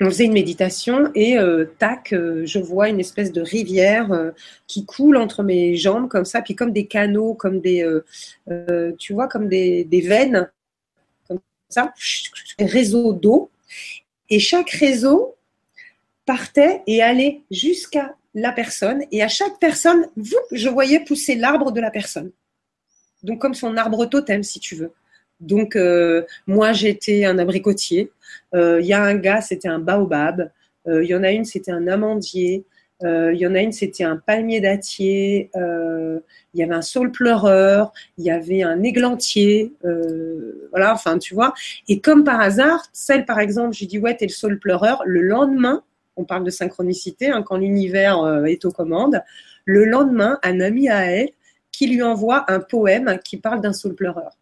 on 0.00 0.06
faisait 0.06 0.24
une 0.24 0.34
méditation 0.34 1.10
et 1.14 1.38
euh, 1.38 1.64
tac, 1.78 2.12
euh, 2.12 2.44
je 2.44 2.58
vois 2.58 2.88
une 2.90 3.00
espèce 3.00 3.32
de 3.32 3.40
rivière 3.40 4.12
euh, 4.12 4.30
qui 4.66 4.84
coule 4.84 5.16
entre 5.16 5.42
mes 5.42 5.76
jambes 5.76 6.08
comme 6.08 6.26
ça, 6.26 6.42
puis 6.42 6.54
comme 6.54 6.72
des 6.72 6.86
canaux, 6.86 7.34
comme 7.34 7.60
des, 7.60 7.86
tu 8.98 9.14
vois, 9.14 9.28
comme 9.28 9.48
des, 9.48 9.84
des, 9.84 10.00
veines, 10.02 10.50
comme 11.26 11.40
ça, 11.68 11.94
réseau 12.58 13.12
d'eau. 13.14 13.50
Et 14.28 14.38
chaque 14.38 14.70
réseau 14.70 15.36
partait 16.26 16.82
et 16.86 17.02
allait 17.02 17.42
jusqu'à 17.50 18.14
la 18.34 18.52
personne. 18.52 19.02
Et 19.12 19.22
à 19.22 19.28
chaque 19.28 19.58
personne, 19.58 20.06
je 20.52 20.68
voyais 20.68 21.00
pousser 21.00 21.36
l'arbre 21.36 21.72
de 21.72 21.80
la 21.80 21.90
personne. 21.90 22.32
Donc 23.22 23.40
comme 23.40 23.54
son 23.54 23.76
arbre 23.76 24.04
totem, 24.06 24.42
si 24.42 24.60
tu 24.60 24.74
veux. 24.74 24.92
Donc, 25.40 25.76
euh, 25.76 26.22
moi, 26.46 26.72
j'étais 26.72 27.24
un 27.24 27.38
abricotier. 27.38 28.10
Euh, 28.54 28.80
il 28.80 28.86
y 28.86 28.92
a 28.92 29.02
un 29.02 29.14
gars, 29.14 29.40
c'était 29.40 29.68
un 29.68 29.78
baobab. 29.78 30.50
Euh, 30.88 31.04
il 31.04 31.10
y 31.10 31.14
en 31.14 31.22
a 31.22 31.30
une, 31.30 31.44
c'était 31.44 31.72
un 31.72 31.86
amandier. 31.86 32.64
Il 33.02 33.36
y 33.36 33.46
en 33.46 33.54
a 33.54 33.60
une, 33.60 33.72
c'était 33.72 34.04
un 34.04 34.16
palmier 34.16 34.60
dattier. 34.62 35.50
Il 35.54 36.20
y 36.54 36.62
avait 36.62 36.74
un 36.74 36.82
saule 36.82 37.12
pleureur. 37.12 37.92
Il 38.16 38.24
y 38.24 38.30
avait 38.30 38.62
un 38.62 38.82
églantier. 38.82 39.74
voilà, 40.70 40.94
enfin, 40.94 41.18
tu 41.18 41.34
vois. 41.34 41.52
Et 41.88 42.00
comme 42.00 42.24
par 42.24 42.40
hasard, 42.40 42.86
celle, 42.94 43.26
par 43.26 43.38
exemple, 43.38 43.74
j'ai 43.74 43.84
dit, 43.84 43.98
ouais, 43.98 44.16
t'es 44.16 44.24
le 44.24 44.32
saule 44.32 44.58
pleureur. 44.58 45.02
Le 45.04 45.20
lendemain, 45.20 45.82
on 46.16 46.24
parle 46.24 46.44
de 46.44 46.50
synchronicité, 46.50 47.28
hein, 47.28 47.42
quand 47.42 47.58
l'univers 47.58 48.44
est 48.46 48.64
aux 48.64 48.72
commandes, 48.72 49.22
le 49.66 49.84
lendemain, 49.84 50.38
un 50.42 50.60
ami 50.60 50.88
à 50.88 51.04
elle 51.04 51.28
qui 51.72 51.88
lui 51.88 52.02
envoie 52.02 52.50
un 52.50 52.60
poème 52.60 53.18
qui 53.22 53.36
parle 53.36 53.60
d'un 53.60 53.74
saule 53.74 53.94
pleureur. 53.94 54.38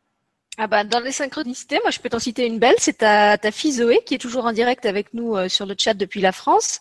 Ah 0.56 0.68
bah, 0.68 0.84
dans 0.84 1.00
les 1.00 1.10
synchronicités, 1.10 1.80
moi 1.82 1.90
je 1.90 1.98
peux 1.98 2.08
t'en 2.08 2.20
citer 2.20 2.46
une 2.46 2.60
belle, 2.60 2.76
c'est 2.78 2.98
ta, 2.98 3.36
ta 3.38 3.50
fille 3.50 3.72
Zoé 3.72 4.02
qui 4.06 4.14
est 4.14 4.18
toujours 4.18 4.44
en 4.44 4.52
direct 4.52 4.86
avec 4.86 5.12
nous 5.12 5.34
euh, 5.36 5.48
sur 5.48 5.66
le 5.66 5.74
chat 5.76 5.94
depuis 5.94 6.20
la 6.20 6.30
France 6.30 6.78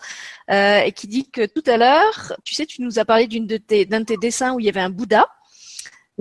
euh, 0.52 0.82
et 0.82 0.92
qui 0.92 1.08
dit 1.08 1.28
que 1.32 1.48
tout 1.48 1.64
à 1.66 1.78
l'heure, 1.78 2.34
tu 2.44 2.54
sais, 2.54 2.68
tu 2.68 2.84
nous 2.84 3.00
as 3.00 3.06
parlé 3.06 3.26
d'une 3.26 3.48
de 3.48 3.58
tes, 3.58 3.86
d'un 3.86 4.02
de 4.02 4.06
tes 4.06 4.18
dessins 4.18 4.54
où 4.54 4.60
il 4.60 4.68
y 4.68 4.70
avait 4.70 4.80
un 4.80 4.92
Bouddha. 4.92 5.26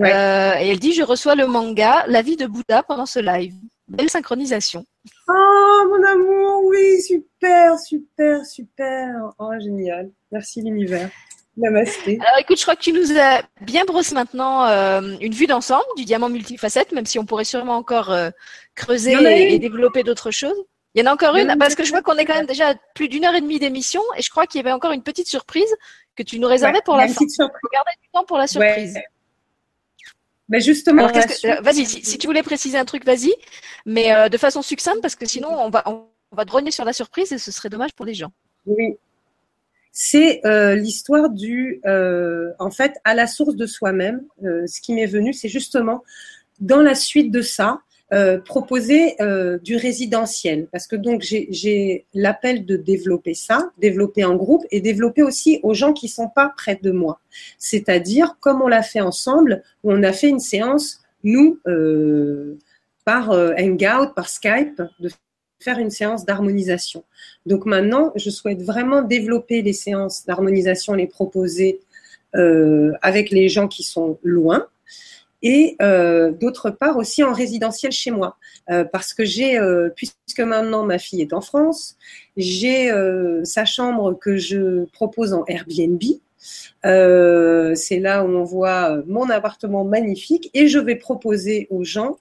Euh, 0.01 0.55
et 0.59 0.69
elle 0.69 0.79
dit, 0.79 0.93
je 0.93 1.03
reçois 1.03 1.35
le 1.35 1.45
manga 1.45 2.03
La 2.07 2.23
vie 2.23 2.37
de 2.37 2.47
Bouddha 2.47 2.81
pendant 2.81 3.05
ce 3.05 3.19
live. 3.19 3.53
Belle 3.87 4.09
synchronisation. 4.09 4.83
Oh 5.27 5.83
mon 5.89 6.03
amour, 6.07 6.63
oui, 6.65 6.99
super, 7.03 7.77
super, 7.77 8.43
super. 8.43 9.13
Oh 9.37 9.51
génial. 9.59 10.09
Merci 10.31 10.63
l'univers. 10.63 11.11
Namasté. 11.55 12.17
Alors 12.21 12.39
écoute, 12.39 12.57
je 12.57 12.63
crois 12.63 12.75
que 12.75 12.81
tu 12.81 12.93
nous 12.93 13.17
as 13.17 13.43
bien 13.61 13.85
brossé 13.85 14.15
maintenant 14.15 14.65
euh, 14.65 15.15
une 15.21 15.33
vue 15.33 15.45
d'ensemble 15.45 15.85
du 15.97 16.05
diamant 16.05 16.29
multifacette, 16.29 16.91
même 16.91 17.05
si 17.05 17.19
on 17.19 17.25
pourrait 17.25 17.43
sûrement 17.43 17.75
encore 17.75 18.11
euh, 18.11 18.31
creuser 18.75 19.13
et, 19.13 19.53
et, 19.53 19.59
développer 19.59 20.03
d'autres 20.03 20.31
choses. 20.31 20.57
Il 20.95 21.01
y 21.01 21.07
en 21.07 21.11
a 21.11 21.13
encore 21.13 21.35
une, 21.35 21.55
parce 21.59 21.75
que 21.75 21.83
je 21.83 21.89
vois 21.89 22.01
qu'on 22.01 22.15
est 22.17 22.25
quand 22.25 22.35
même 22.35 22.45
déjà 22.45 22.69
à 22.69 22.75
plus 22.95 23.07
d'une 23.07 23.25
heure 23.25 23.35
et 23.35 23.41
demie 23.41 23.59
d'émission, 23.59 24.01
et 24.17 24.21
je 24.21 24.29
crois 24.29 24.45
qu'il 24.47 24.59
y 24.59 24.63
avait 24.63 24.71
encore 24.71 24.91
une 24.91 25.03
petite 25.03 25.27
surprise 25.27 25.73
que 26.15 26.23
tu 26.23 26.39
nous 26.39 26.47
réservais 26.47 26.81
pour 26.85 26.95
la 26.95 27.07
fin. 27.07 27.25
Regardez 27.25 27.91
du 28.01 28.09
temps 28.13 28.25
pour 28.25 28.37
la 28.37 28.47
surprise. 28.47 28.95
Ouais. 28.95 29.05
Mais 30.49 30.59
justement, 30.59 31.07
que, 31.07 31.61
vas-y, 31.61 31.85
si, 31.85 32.03
si, 32.03 32.17
tu 32.17 32.27
voulais 32.27 32.43
préciser 32.43 32.77
un 32.77 32.85
truc, 32.85 33.05
vas-y, 33.05 33.33
mais 33.85 34.13
euh, 34.13 34.29
de 34.29 34.37
façon 34.37 34.61
succincte, 34.61 35.01
parce 35.01 35.15
que 35.15 35.25
sinon 35.25 35.49
on 35.49 35.69
va 35.69 35.83
on 35.87 36.35
va 36.35 36.45
drogner 36.45 36.71
sur 36.71 36.83
la 36.83 36.93
surprise 36.93 37.31
et 37.31 37.37
ce 37.37 37.51
serait 37.51 37.69
dommage 37.69 37.93
pour 37.93 38.05
les 38.05 38.13
gens. 38.13 38.31
Oui, 38.65 38.97
c'est 39.95 40.43
euh, 40.43 40.73
l'histoire 40.73 41.29
du, 41.29 41.79
euh, 41.85 42.51
en 42.57 42.71
fait, 42.71 42.95
à 43.03 43.13
la 43.13 43.27
source 43.27 43.55
de 43.55 43.67
soi-même. 43.67 44.23
Euh, 44.43 44.65
ce 44.65 44.81
qui 44.81 44.91
m'est 44.91 45.05
venu, 45.05 45.33
c'est 45.33 45.49
justement 45.49 46.03
dans 46.59 46.81
la 46.81 46.95
suite 46.95 47.31
de 47.31 47.41
ça, 47.41 47.79
proposer 48.45 49.15
du 49.63 49.75
résidentiel. 49.75 50.67
Parce 50.71 50.85
que 50.85 50.95
donc 50.95 51.23
j'ai 51.23 52.05
l'appel 52.13 52.63
de 52.63 52.77
développer 52.77 53.33
ça, 53.33 53.71
développer 53.79 54.23
en 54.23 54.35
groupe 54.35 54.63
et 54.69 54.81
développer 54.81 55.23
aussi 55.23 55.59
aux 55.63 55.73
gens 55.73 55.93
qui 55.93 56.09
sont 56.09 56.29
pas 56.29 56.53
près 56.55 56.79
de 56.79 56.91
moi. 56.91 57.19
C'est-à-dire, 57.57 58.37
comme 58.39 58.61
on 58.61 58.67
l'a 58.67 58.83
fait 58.83 59.01
ensemble, 59.01 59.63
où 59.83 59.91
on 59.91 60.03
a 60.03 60.13
fait 60.13 60.29
une 60.29 60.39
séance, 60.39 61.01
nous, 61.23 61.59
par 63.03 63.31
Hangout, 63.31 64.13
par 64.15 64.29
Skype, 64.29 64.83
faire 65.63 65.79
une 65.79 65.89
séance 65.89 66.25
d'harmonisation. 66.25 67.03
Donc 67.45 67.65
maintenant, 67.65 68.11
je 68.15 68.29
souhaite 68.29 68.61
vraiment 68.61 69.01
développer 69.01 69.61
les 69.61 69.73
séances 69.73 70.25
d'harmonisation, 70.25 70.93
les 70.93 71.07
proposer 71.07 71.79
euh, 72.35 72.93
avec 73.03 73.29
les 73.29 73.47
gens 73.47 73.67
qui 73.67 73.83
sont 73.83 74.17
loin 74.23 74.65
et 75.43 75.75
euh, 75.83 76.31
d'autre 76.31 76.71
part 76.71 76.97
aussi 76.97 77.23
en 77.23 77.31
résidentiel 77.31 77.91
chez 77.91 78.09
moi. 78.09 78.37
Euh, 78.71 78.85
parce 78.85 79.13
que 79.13 79.23
j'ai 79.23 79.59
puisque 79.95 80.39
maintenant 80.39 80.83
ma 80.83 80.97
fille 80.97 81.21
est 81.21 81.33
en 81.33 81.41
France 81.41 81.95
j'ai 82.37 82.91
sa 83.43 83.65
chambre 83.65 84.17
que 84.17 84.37
je 84.37 84.85
propose 84.85 85.33
en 85.33 85.45
Airbnb. 85.45 86.01
C'est 86.81 87.99
là 87.99 88.23
où 88.23 88.29
on 88.29 88.43
voit 88.43 89.03
mon 89.05 89.29
appartement 89.29 89.83
magnifique 89.83 90.49
et 90.55 90.67
je 90.67 90.79
vais 90.79 90.95
proposer 90.95 91.67
aux 91.69 91.83
gens 91.83 92.17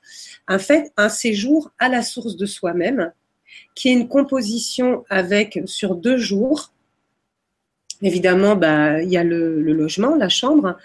en 0.47 0.59
fait 0.59 0.93
un 0.99 1.09
séjour 1.09 1.71
à 1.79 1.89
la 1.89 2.03
source 2.03 2.37
de 2.37 2.45
soi-même 2.45 3.13
qui 3.75 3.89
est 3.89 3.93
une 3.93 4.09
composition 4.09 5.05
avec 5.11 5.61
sur 5.67 5.95
deux 5.95 6.17
jours. 6.17 6.73
Évidemment, 8.03 8.57
bah, 8.57 9.03
il 9.03 9.11
y 9.11 9.17
a 9.17 9.25
le, 9.25 9.61
logement, 9.61 10.17
la 10.17 10.29
chambre, 10.29 10.77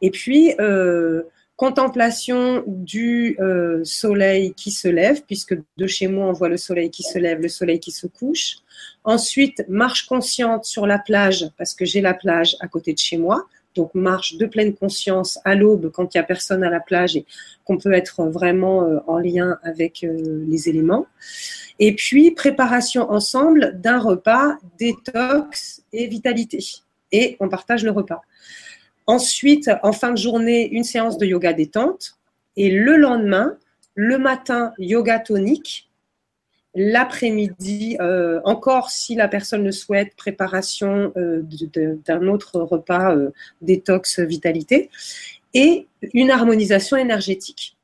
et 0.00 0.10
puis 0.10 0.54
euh, 0.60 1.22
contemplation 1.56 2.62
du 2.66 3.36
euh, 3.40 3.84
soleil 3.84 4.54
qui 4.54 4.70
se 4.70 4.88
lève, 4.88 5.22
puisque 5.26 5.54
de 5.76 5.86
chez 5.86 6.08
moi 6.08 6.26
on 6.26 6.32
voit 6.32 6.48
le 6.48 6.56
soleil 6.56 6.90
qui 6.90 7.02
se 7.02 7.18
lève, 7.18 7.40
le 7.40 7.48
soleil 7.48 7.80
qui 7.80 7.90
se 7.90 8.06
couche. 8.06 8.58
Ensuite, 9.04 9.64
marche 9.68 10.06
consciente 10.06 10.64
sur 10.64 10.86
la 10.86 10.98
plage, 10.98 11.50
parce 11.58 11.74
que 11.74 11.84
j'ai 11.84 12.00
la 12.00 12.14
plage 12.14 12.56
à 12.60 12.68
côté 12.68 12.94
de 12.94 12.98
chez 12.98 13.18
moi. 13.18 13.46
Donc 13.74 13.94
marche 13.94 14.36
de 14.36 14.46
pleine 14.46 14.74
conscience 14.74 15.38
à 15.44 15.54
l'aube 15.54 15.90
quand 15.90 16.14
il 16.14 16.18
n'y 16.18 16.20
a 16.20 16.24
personne 16.24 16.64
à 16.64 16.70
la 16.70 16.80
plage 16.80 17.16
et 17.16 17.24
qu'on 17.64 17.78
peut 17.78 17.92
être 17.92 18.24
vraiment 18.24 18.82
euh, 18.82 18.98
en 19.06 19.18
lien 19.18 19.58
avec 19.62 20.04
euh, 20.04 20.44
les 20.48 20.68
éléments. 20.68 21.06
Et 21.78 21.94
puis 21.94 22.30
préparation 22.32 23.10
ensemble 23.10 23.80
d'un 23.80 23.98
repas 23.98 24.56
détox 24.78 25.82
et 25.92 26.06
vitalité. 26.08 26.58
Et 27.12 27.36
on 27.40 27.48
partage 27.48 27.84
le 27.84 27.90
repas. 27.90 28.22
Ensuite, 29.06 29.70
en 29.82 29.92
fin 29.92 30.12
de 30.12 30.18
journée, 30.18 30.68
une 30.68 30.84
séance 30.84 31.18
de 31.18 31.26
yoga 31.26 31.52
détente. 31.52 32.16
Et 32.56 32.70
le 32.70 32.96
lendemain, 32.96 33.56
le 33.94 34.18
matin, 34.18 34.72
yoga 34.78 35.18
tonique 35.18 35.89
L'après-midi, 36.74 37.96
euh, 38.00 38.40
encore 38.44 38.90
si 38.90 39.16
la 39.16 39.26
personne 39.26 39.64
le 39.64 39.72
souhaite, 39.72 40.14
préparation 40.14 41.12
euh, 41.16 41.42
d'un 42.06 42.28
autre 42.28 42.60
repas 42.60 43.14
euh, 43.14 43.30
détox 43.60 44.20
vitalité 44.20 44.88
et 45.52 45.88
une 46.14 46.30
harmonisation 46.30 46.96
énergétique. 46.96 47.76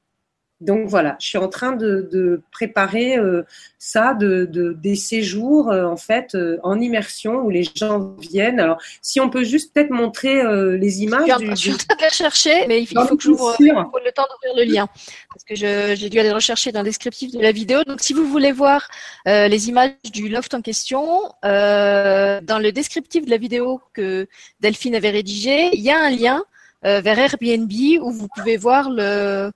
Donc 0.63 0.89
voilà, 0.89 1.17
je 1.21 1.27
suis 1.27 1.39
en 1.39 1.49
train 1.49 1.73
de, 1.73 2.09
de 2.11 2.41
préparer 2.51 3.19
euh, 3.19 3.43
ça, 3.79 4.15
de, 4.15 4.47
de, 4.47 4.73
des 4.73 4.97
séjours 4.97 5.71
euh, 5.71 5.85
en 5.85 5.99
fait 5.99 6.35
euh, 6.35 6.57
en 6.63 6.81
immersion 6.81 7.43
où 7.43 7.51
les 7.51 7.65
gens 7.75 8.17
viennent. 8.19 8.59
Alors, 8.59 8.81
si 9.03 9.21
on 9.21 9.29
peut 9.29 9.45
juste 9.45 9.75
peut-être 9.75 9.91
montrer 9.91 10.43
les 10.79 11.03
images. 11.03 11.29
Je 11.29 11.55
suis 11.55 11.73
en 11.73 11.77
train 11.77 11.97
de 11.97 12.03
les 12.03 12.11
chercher, 12.11 12.67
mais 12.69 12.81
il 12.81 12.87
faut, 12.87 13.03
il 13.03 13.07
faut 13.07 13.17
que 13.17 13.23
j'ouvre 13.23 13.55
le 13.61 14.13
temps 14.13 14.27
d'ouvrir 14.31 14.57
le 14.57 14.73
lien 14.73 14.89
parce 15.29 15.45
que 15.45 15.55
j'ai 15.55 16.09
dû 16.09 16.19
aller 16.19 16.33
rechercher 16.33 16.73
dans 16.73 16.81
le 16.81 16.87
descriptif 16.87 17.33
de 17.33 17.41
la 17.41 17.53
vidéo. 17.53 17.85
Donc, 17.85 18.01
si 18.01 18.15
vous 18.15 18.27
voulez 18.27 18.53
voir 18.53 18.89
les 19.27 19.69
images 19.69 19.93
du 20.11 20.31
loft 20.31 20.55
en 20.55 20.63
question, 20.63 21.31
dans 21.43 22.63
le 22.63 22.71
descriptif 22.71 23.27
de 23.27 23.31
la 23.31 23.37
vidéo 23.37 23.83
que 23.93 24.27
Delphine 24.61 24.95
avait 24.95 25.11
rédigé, 25.11 25.69
il 25.75 25.83
y 25.83 25.91
a 25.91 26.03
un 26.03 26.11
lien 26.11 26.43
vers 26.83 27.19
Airbnb 27.19 27.71
où 28.01 28.11
vous 28.11 28.29
pouvez 28.35 28.57
voir 28.57 28.89
le 28.89 29.51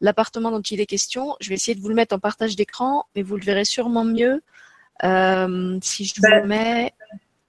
l'appartement 0.00 0.50
dont 0.50 0.60
il 0.60 0.80
est 0.80 0.86
question. 0.86 1.36
Je 1.40 1.48
vais 1.48 1.56
essayer 1.56 1.74
de 1.74 1.80
vous 1.80 1.88
le 1.88 1.94
mettre 1.94 2.14
en 2.14 2.18
partage 2.18 2.56
d'écran, 2.56 3.04
mais 3.14 3.22
vous 3.22 3.36
le 3.36 3.44
verrez 3.44 3.64
sûrement 3.64 4.04
mieux 4.04 4.42
euh, 5.04 5.78
si 5.82 6.04
je 6.04 6.20
ben, 6.20 6.42
vous 6.42 6.48
mets. 6.48 6.92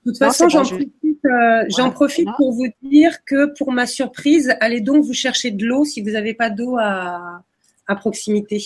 De 0.06 0.12
toute 0.12 0.18
façon, 0.18 0.50
j'en 0.50 0.64
profite, 0.64 0.94
euh, 1.26 1.64
ouais, 1.64 1.92
profite 1.92 2.24
voilà. 2.24 2.38
pour 2.38 2.52
vous 2.54 2.68
dire 2.82 3.24
que 3.24 3.54
pour 3.58 3.72
ma 3.72 3.86
surprise, 3.86 4.56
allez 4.60 4.82
donc 4.82 5.06
vous 5.06 5.14
chercher 5.14 5.52
de 5.52 5.66
l'eau 5.66 5.86
si 5.86 6.02
vous 6.02 6.12
n'avez 6.12 6.34
pas 6.34 6.50
d'eau 6.50 6.78
à, 6.80 7.44
à 7.88 7.96
proximité. 7.96 8.64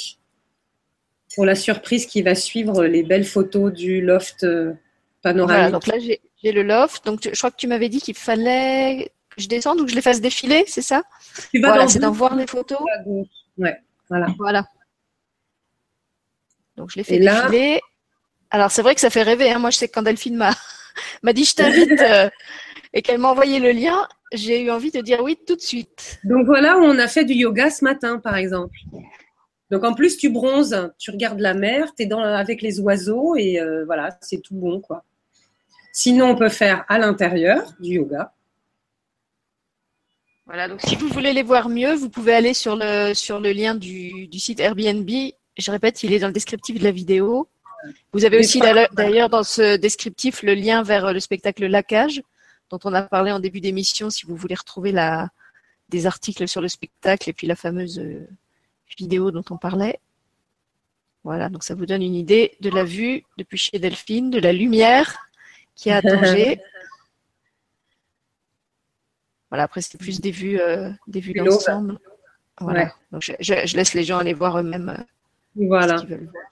Pour 1.36 1.46
la 1.46 1.56
surprise 1.56 2.06
qui 2.06 2.22
va 2.22 2.34
suivre 2.36 2.86
les 2.86 3.04
belles 3.04 3.26
photos 3.26 3.74
du 3.74 4.02
loft 4.02 4.46
euh, 4.46 4.74
panoramique. 5.22 5.58
Voilà, 5.58 5.72
donc 5.72 5.88
là, 5.88 5.96
j'ai 6.00 6.52
le 6.54 6.64
loft. 6.64 7.06
Donc, 7.06 7.20
je 7.24 7.38
crois 7.38 7.52
que 7.52 7.58
tu 7.58 7.68
m'avais 7.68 7.90
dit 7.90 8.00
qu'il 8.00 8.16
fallait 8.16 9.12
que 9.36 9.42
je 9.42 9.50
descende 9.50 9.82
ou 9.82 9.84
que 9.84 9.92
je 9.92 9.96
les 9.96 10.02
fasse 10.02 10.22
défiler, 10.22 10.64
c'est 10.68 10.82
ça? 10.82 11.04
Voilà, 11.54 11.90
c'est 11.90 12.00
d'en 12.00 12.12
voir 12.12 12.36
les 12.36 12.48
photos. 12.48 12.80
Ouais, 13.58 13.78
voilà. 14.10 14.28
Voilà. 14.38 14.66
Donc 16.78 16.92
je 16.92 16.98
l'ai 16.98 17.04
fait 17.04 17.20
défiler. 17.20 17.80
Alors 18.50 18.72
c'est 18.72 18.82
vrai 18.82 18.96
que 18.96 19.02
ça 19.02 19.10
fait 19.10 19.24
rêver. 19.24 19.52
Hein. 19.52 19.60
Moi 19.60 19.70
je 19.70 19.78
sais 19.78 19.88
que 19.88 19.94
quand 19.94 20.02
Delphine 20.02 20.36
m'a 20.36 20.52
m'a 21.24 21.34
dit 21.34 21.46
je 21.46 21.56
t'invite 21.56 22.00
euh, 22.02 22.30
et 22.94 23.02
qu'elle 23.02 23.18
m'a 23.18 23.30
envoyé 23.30 23.60
le 23.60 23.72
lien, 23.72 24.08
j'ai 24.34 24.62
eu 24.62 24.72
envie 24.72 24.92
de 24.92 25.02
dire 25.02 25.22
oui 25.22 25.38
tout 25.48 25.56
de 25.56 25.62
suite. 25.62 26.20
Donc 26.24 26.46
voilà, 26.46 26.78
on 26.78 26.98
a 26.98 27.08
fait 27.08 27.26
du 27.26 27.34
yoga 27.34 27.70
ce 27.70 27.84
matin 27.84 28.20
par 28.20 28.36
exemple. 28.36 28.78
Donc 29.72 29.84
en 29.84 29.94
plus 29.94 30.18
tu 30.18 30.30
bronzes, 30.30 30.92
tu 30.98 31.12
regardes 31.12 31.40
la 31.40 31.54
mer, 31.54 31.94
tu 31.96 32.04
es 32.04 32.06
dans, 32.06 32.22
avec 32.22 32.62
les 32.62 32.80
oiseaux 32.80 33.36
et 33.36 33.60
euh, 33.60 33.84
voilà, 33.86 34.18
c'est 34.22 34.42
tout 34.42 34.56
bon 34.56 34.80
quoi. 34.80 35.04
Sinon 35.92 36.28
on 36.28 36.36
peut 36.36 36.50
faire 36.50 36.86
à 36.88 37.00
l'intérieur 37.00 37.74
du 37.80 37.96
yoga. 37.96 38.35
Voilà, 40.46 40.68
donc 40.68 40.82
si 40.82 40.96
vous 40.96 41.08
voulez 41.08 41.34
les 41.34 41.42
voir 41.42 41.70
mieux, 41.70 41.96
vous 41.96 42.10
pouvez 42.10 42.34
aller 42.34 42.54
sur 42.54 42.76
le, 42.76 43.14
sur 43.14 43.40
le 43.40 43.52
lien 43.52 43.74
du, 43.74 44.28
du 44.28 44.40
site 44.40 44.60
Airbnb. 44.60 45.10
Je 45.58 45.72
répète, 45.72 46.04
il 46.04 46.14
est 46.14 46.20
dans 46.20 46.28
le 46.28 46.34
descriptif 46.34 46.78
de 46.78 46.84
la 46.84 46.92
vidéo. 46.92 47.48
Vous 48.14 48.26
avez 48.26 48.38
aussi 48.40 48.60
d'ailleurs 48.60 49.30
dans 49.30 49.44
ce 49.44 49.76
descriptif 49.78 50.44
le 50.44 50.54
lien 50.54 50.84
vers 50.84 51.14
le 51.14 51.20
spectacle 51.20 51.66
Lacage, 51.66 52.22
dont 52.70 52.80
on 52.84 52.94
a 52.94 53.04
parlé 53.04 53.32
en 53.32 53.40
début 53.40 53.60
d'émission, 53.60 54.10
si 54.10 54.26
vous 54.26 54.36
voulez 54.36 54.56
retrouver 54.56 54.92
la, 54.92 55.30
des 55.90 56.06
articles 56.06 56.48
sur 56.48 56.62
le 56.62 56.68
spectacle 56.68 57.30
et 57.30 57.34
puis 57.34 57.48
la 57.48 57.56
fameuse 57.56 58.00
euh, 58.00 58.28
vidéo 58.98 59.32
dont 59.32 59.44
on 59.50 59.58
parlait. 59.58 60.00
Voilà, 61.24 61.50
donc 61.50 61.64
ça 61.64 61.74
vous 61.74 61.86
donne 61.86 62.04
une 62.04 62.16
idée 62.16 62.56
de 62.62 62.70
la 62.70 62.84
vue 62.84 63.24
depuis 63.38 63.58
chez 63.58 63.80
Delphine, 63.80 64.30
de 64.30 64.40
la 64.40 64.54
lumière 64.54 65.18
qui 65.76 65.90
a 65.90 65.98
à 65.98 66.02
Voilà, 69.56 69.64
après, 69.64 69.80
c'est 69.80 69.98
plus 69.98 70.20
des 70.20 70.32
vues, 70.32 70.60
euh, 70.60 70.92
des 71.08 71.22
vues 71.22 71.32
d'ensemble. 71.32 71.98
Voilà. 72.60 72.84
Ouais. 72.84 72.92
Donc, 73.14 73.22
je, 73.22 73.32
je, 73.40 73.54
je, 73.66 73.78
laisse 73.78 73.94
les 73.94 74.04
gens 74.04 74.18
aller 74.18 74.34
voir 74.34 74.60
eux-mêmes 74.60 74.90
euh, 74.90 75.02
voilà. 75.56 75.98
ce 75.98 76.02
qu'ils 76.02 76.10
veulent 76.10 76.30
voir. 76.30 76.44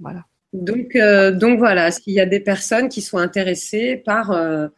Voilà. 0.00 0.24
Donc, 0.54 0.96
euh, 0.96 1.32
donc 1.32 1.58
voilà, 1.58 1.90
s'il 1.90 2.14
y 2.14 2.20
a 2.20 2.24
des 2.24 2.40
personnes 2.40 2.88
qui 2.88 3.02
sont 3.02 3.18
intéressées 3.18 3.96
par 4.06 4.30
euh, 4.30 4.68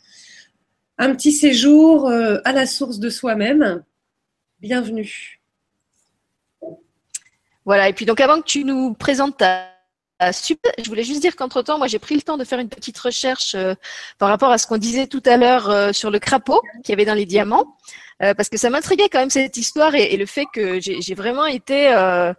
un 0.99 1.15
petit 1.15 1.31
séjour 1.31 2.09
à 2.09 2.53
la 2.53 2.67
source 2.67 2.99
de 2.99 3.11
soi-même, 3.11 3.85
bienvenue. 4.59 5.41
Voilà, 7.65 7.89
et 7.89 7.93
puis 7.93 8.07
donc 8.07 8.19
avant 8.19 8.41
que 8.41 8.47
tu 8.47 8.65
nous 8.65 8.93
présentes 8.95 9.37
ta 9.37 9.69
super. 10.33 10.73
Je 10.83 10.89
voulais 10.89 11.05
juste 11.05 11.21
dire 11.21 11.37
qu'entre-temps, 11.37 11.79
moi, 11.79 11.87
j'ai 11.87 11.99
pris 11.99 12.15
le 12.15 12.23
temps 12.23 12.37
de 12.37 12.45
faire 12.45 12.59
une 12.59 12.69
petite 12.69 12.99
recherche 12.99 13.55
euh, 13.55 13.75
par 14.19 14.29
rapport 14.29 14.51
à 14.51 14.59
ce 14.59 14.67
qu'on 14.67 14.79
disait 14.79 15.07
tout 15.07 15.23
à 15.27 15.37
l'heure 15.37 15.71
euh, 15.71 15.93
sur 15.93 16.11
le 16.11 16.19
crapaud 16.19 16.61
qu'il 16.83 16.93
y 16.93 16.95
avait 16.95 17.05
dans 17.05 17.15
les 17.15 17.27
diamants, 17.27 17.77
euh, 18.23 18.35
parce 18.35 18.49
que 18.49 18.57
ça 18.57 18.69
m'intriguait 18.71 19.09
quand 19.09 19.21
même 19.21 19.31
cette 19.31 19.57
histoire 19.57 19.95
et, 19.95 20.13
et 20.13 20.17
le 20.17 20.27
fait 20.27 20.47
que 20.53 20.81
j'ai 20.81 21.15
vraiment 21.15 21.47
été, 21.47 21.93
euh, 21.93 22.33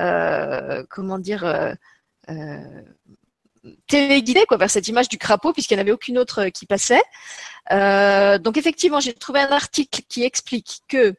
euh, 0.00 0.84
comment 0.88 1.18
dire, 1.18 1.74
téléguidé 3.86 4.44
quoi 4.46 4.56
vers 4.56 4.70
cette 4.70 4.88
image 4.88 5.08
du 5.08 5.18
crapaud 5.18 5.52
puisqu'il 5.52 5.74
n'y 5.74 5.80
en 5.80 5.82
avait 5.82 5.92
aucune 5.92 6.18
autre 6.18 6.46
qui 6.48 6.66
passait. 6.66 7.02
donc 7.70 8.56
effectivement, 8.56 9.00
j'ai 9.00 9.12
trouvé 9.12 9.40
un 9.40 9.50
article 9.50 10.02
qui 10.08 10.22
explique 10.22 10.82
que 10.88 11.14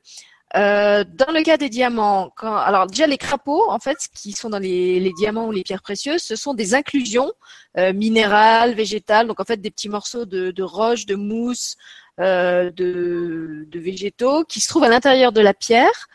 euh, 0.55 1.03
dans 1.03 1.33
le 1.33 1.43
cas 1.43 1.57
des 1.57 1.69
diamants, 1.69 2.31
quand, 2.35 2.55
alors 2.55 2.87
déjà 2.87 3.07
les 3.07 3.17
crapauds, 3.17 3.69
en 3.69 3.79
fait, 3.79 3.97
qui 4.13 4.31
sont 4.31 4.49
dans 4.49 4.59
les, 4.59 5.11
diamants 5.17 5.47
ou 5.47 5.51
les 5.51 5.63
pierres 5.63 5.81
précieuses, 5.81 6.21
ce 6.21 6.35
sont 6.35 6.53
des 6.53 6.73
inclusions 6.73 7.33
euh, 7.77 7.91
minérales, 7.93 8.73
végétales, 8.73 9.27
donc 9.27 9.39
en 9.39 9.43
fait 9.43 9.57
des 9.57 9.71
petits 9.71 9.89
morceaux 9.89 10.25
de, 10.25 10.51
de 10.51 10.63
roche, 10.63 11.05
de 11.05 11.15
mousse, 11.15 11.75
euh, 12.21 12.71
de, 12.71 13.67
végétaux 13.73 14.45
qui 14.45 14.61
se 14.61 14.69
trouvent 14.69 14.85
à 14.85 14.89
l'intérieur 14.89 15.33
de 15.33 15.41
la 15.41 15.53
pierre. 15.53 16.07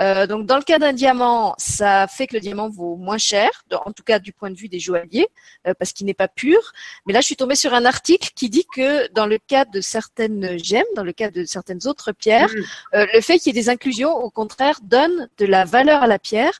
Euh, 0.00 0.26
donc 0.26 0.46
dans 0.46 0.56
le 0.56 0.62
cas 0.62 0.78
d'un 0.78 0.92
diamant, 0.92 1.54
ça 1.58 2.06
fait 2.06 2.26
que 2.26 2.34
le 2.34 2.40
diamant 2.40 2.68
vaut 2.68 2.96
moins 2.96 3.18
cher, 3.18 3.50
en 3.84 3.92
tout 3.92 4.02
cas 4.02 4.18
du 4.18 4.32
point 4.32 4.50
de 4.50 4.56
vue 4.56 4.68
des 4.68 4.80
joailliers, 4.80 5.28
euh, 5.66 5.74
parce 5.78 5.92
qu'il 5.92 6.06
n'est 6.06 6.14
pas 6.14 6.28
pur. 6.28 6.72
Mais 7.06 7.12
là, 7.12 7.20
je 7.20 7.26
suis 7.26 7.36
tombée 7.36 7.54
sur 7.54 7.74
un 7.74 7.84
article 7.84 8.30
qui 8.34 8.48
dit 8.48 8.66
que 8.74 9.12
dans 9.12 9.26
le 9.26 9.38
cas 9.38 9.64
de 9.64 9.80
certaines 9.80 10.58
gemmes, 10.62 10.82
dans 10.96 11.04
le 11.04 11.12
cas 11.12 11.30
de 11.30 11.44
certaines 11.44 11.86
autres 11.86 12.12
pierres, 12.12 12.50
mm. 12.50 12.96
euh, 12.96 13.06
le 13.12 13.20
fait 13.20 13.38
qu'il 13.38 13.54
y 13.54 13.58
ait 13.58 13.62
des 13.62 13.68
inclusions, 13.68 14.14
au 14.14 14.30
contraire, 14.30 14.78
donne 14.82 15.28
de 15.38 15.46
la 15.46 15.64
valeur 15.64 16.02
à 16.02 16.06
la 16.06 16.18
pierre, 16.18 16.58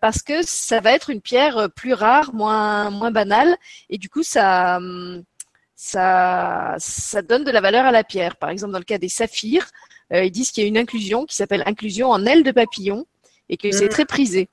parce 0.00 0.22
que 0.22 0.42
ça 0.42 0.80
va 0.80 0.92
être 0.92 1.10
une 1.10 1.20
pierre 1.20 1.68
plus 1.76 1.92
rare, 1.92 2.34
moins 2.34 2.90
moins 2.90 3.10
banale, 3.10 3.56
et 3.88 3.98
du 3.98 4.08
coup 4.08 4.22
ça 4.22 4.80
ça, 5.82 6.74
ça 6.78 7.22
donne 7.22 7.42
de 7.42 7.50
la 7.50 7.62
valeur 7.62 7.86
à 7.86 7.90
la 7.90 8.04
pierre. 8.04 8.36
Par 8.36 8.50
exemple, 8.50 8.72
dans 8.72 8.78
le 8.78 8.84
cas 8.84 8.98
des 8.98 9.08
saphirs, 9.08 9.66
euh, 10.12 10.24
ils 10.24 10.30
disent 10.30 10.50
qu'il 10.50 10.62
y 10.62 10.66
a 10.66 10.68
une 10.68 10.78
inclusion 10.78 11.26
qui 11.26 11.36
s'appelle 11.36 11.62
inclusion 11.66 12.10
en 12.10 12.24
aile 12.26 12.42
de 12.42 12.50
papillon 12.50 13.06
et 13.48 13.56
que 13.56 13.70
c'est 13.70 13.86
mm. 13.86 13.90
très 13.90 14.04
prisé. 14.04 14.48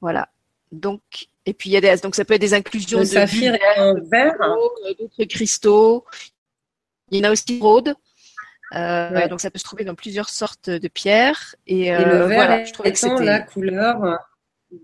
Voilà. 0.00 0.28
Donc, 0.72 1.00
et 1.46 1.54
puis 1.54 1.70
il 1.70 1.72
y 1.72 1.76
a 1.76 1.80
des, 1.80 1.96
donc 2.02 2.14
ça 2.14 2.24
peut 2.24 2.34
être 2.34 2.40
des 2.40 2.54
inclusions 2.54 3.00
de 3.00 3.04
saphir 3.04 3.56
en 3.76 3.94
verre, 4.10 4.34
euh, 4.40 4.94
d'autres 4.98 5.24
cristaux. 5.24 6.04
Il 7.10 7.18
y 7.18 7.20
en 7.20 7.28
a 7.28 7.32
aussi 7.32 7.58
rôde. 7.60 7.94
Euh, 8.74 9.28
Donc 9.28 9.40
ça 9.40 9.50
peut 9.50 9.58
se 9.58 9.64
trouver 9.64 9.84
dans 9.84 9.94
plusieurs 9.94 10.28
sortes 10.28 10.68
de 10.68 10.88
pierres. 10.88 11.54
Et, 11.66 11.86
et 11.86 12.04
le 12.04 12.24
verre 12.24 12.26
voilà, 12.26 12.64
je 12.64 12.72
trouvais 12.72 12.92
que 12.92 13.22
la 13.22 13.40
couleur 13.40 14.18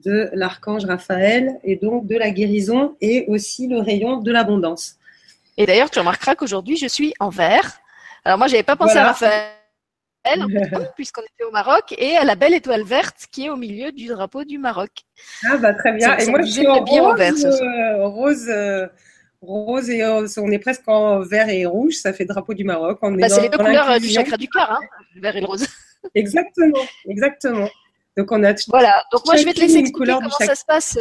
de 0.04 0.30
l'archange 0.32 0.84
Raphaël 0.84 1.58
et 1.64 1.76
donc 1.76 2.06
de 2.06 2.16
la 2.16 2.30
guérison 2.30 2.96
et 3.00 3.24
aussi 3.26 3.66
le 3.66 3.80
rayon 3.80 4.18
de 4.18 4.30
l'abondance. 4.30 4.96
Et 5.56 5.66
d'ailleurs, 5.66 5.90
tu 5.90 5.98
remarqueras 5.98 6.36
qu'aujourd'hui, 6.36 6.76
je 6.76 6.86
suis 6.86 7.12
en 7.18 7.30
vert 7.30 7.80
alors 8.24 8.38
moi, 8.38 8.46
j'avais 8.46 8.62
pas 8.62 8.76
pensé 8.76 8.96
à 8.96 9.08
Raphaël, 9.08 9.54
puisqu'on 10.96 11.22
était 11.22 11.44
au 11.44 11.50
Maroc, 11.50 11.94
et 11.96 12.16
à 12.16 12.24
la 12.24 12.34
belle 12.34 12.54
étoile 12.54 12.82
verte 12.82 13.26
qui 13.30 13.46
est 13.46 13.50
au 13.50 13.56
milieu 13.56 13.92
du 13.92 14.06
drapeau 14.06 14.44
du 14.44 14.58
Maroc. 14.58 14.90
Ah 15.44 15.56
bah 15.56 15.74
très 15.74 15.92
bien. 15.92 16.16
et 16.16 16.26
moi, 16.28 16.42
je 16.42 16.50
suis 16.50 16.66
en 16.66 16.84
rose, 16.84 17.18
vert, 17.18 17.34
euh, 17.44 18.06
rose, 18.06 18.48
euh, 18.48 18.86
rose 19.40 19.88
et 19.88 20.02
euh, 20.02 20.26
on 20.38 20.50
est 20.50 20.58
presque 20.58 20.86
en 20.86 21.20
vert 21.20 21.48
et 21.48 21.64
rouge. 21.64 21.94
Ça 21.94 22.12
fait 22.12 22.26
drapeau 22.26 22.54
du 22.54 22.64
Maroc. 22.64 22.98
Bah, 23.02 23.28
c'est 23.28 23.42
les 23.42 23.48
deux 23.48 23.58
couleurs 23.58 23.98
du 23.98 24.08
chakra 24.08 24.36
du 24.36 24.48
cœur, 24.48 24.70
hein, 24.70 24.80
le 25.14 25.22
vert 25.22 25.36
et 25.36 25.40
le 25.40 25.46
rose. 25.46 25.66
exactement, 26.14 26.84
exactement. 27.08 27.68
Donc 28.16 28.30
on 28.32 28.42
a. 28.44 28.52
Voilà. 28.68 29.02
Donc 29.12 29.24
moi, 29.24 29.36
je 29.36 29.44
vais 29.44 29.54
te 29.54 29.60
laisser 29.60 29.78
expliquer 29.78 30.12
comment 30.12 30.30
ça 30.30 30.54
se 30.54 30.64
passe 30.64 30.98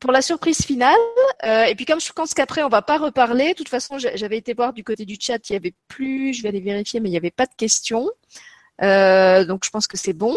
pour 0.00 0.12
la 0.12 0.22
surprise 0.22 0.62
finale, 0.62 0.98
euh, 1.44 1.64
et 1.64 1.74
puis 1.74 1.84
comme 1.84 2.00
je 2.00 2.12
pense 2.12 2.34
qu'après 2.34 2.62
on 2.62 2.68
va 2.68 2.82
pas 2.82 2.98
reparler, 2.98 3.50
de 3.50 3.54
toute 3.54 3.68
façon 3.68 3.98
j'avais 3.98 4.38
été 4.38 4.54
voir 4.54 4.72
du 4.72 4.84
côté 4.84 5.04
du 5.04 5.16
chat, 5.20 5.48
il 5.50 5.52
y 5.54 5.56
avait 5.56 5.74
plus, 5.88 6.34
je 6.34 6.42
vais 6.42 6.48
aller 6.48 6.60
vérifier, 6.60 7.00
mais 7.00 7.08
il 7.08 7.12
n'y 7.12 7.18
avait 7.18 7.30
pas 7.30 7.46
de 7.46 7.54
questions. 7.56 8.08
Euh, 8.82 9.44
donc 9.44 9.64
je 9.64 9.70
pense 9.70 9.86
que 9.86 9.96
c'est 9.96 10.12
bon. 10.12 10.36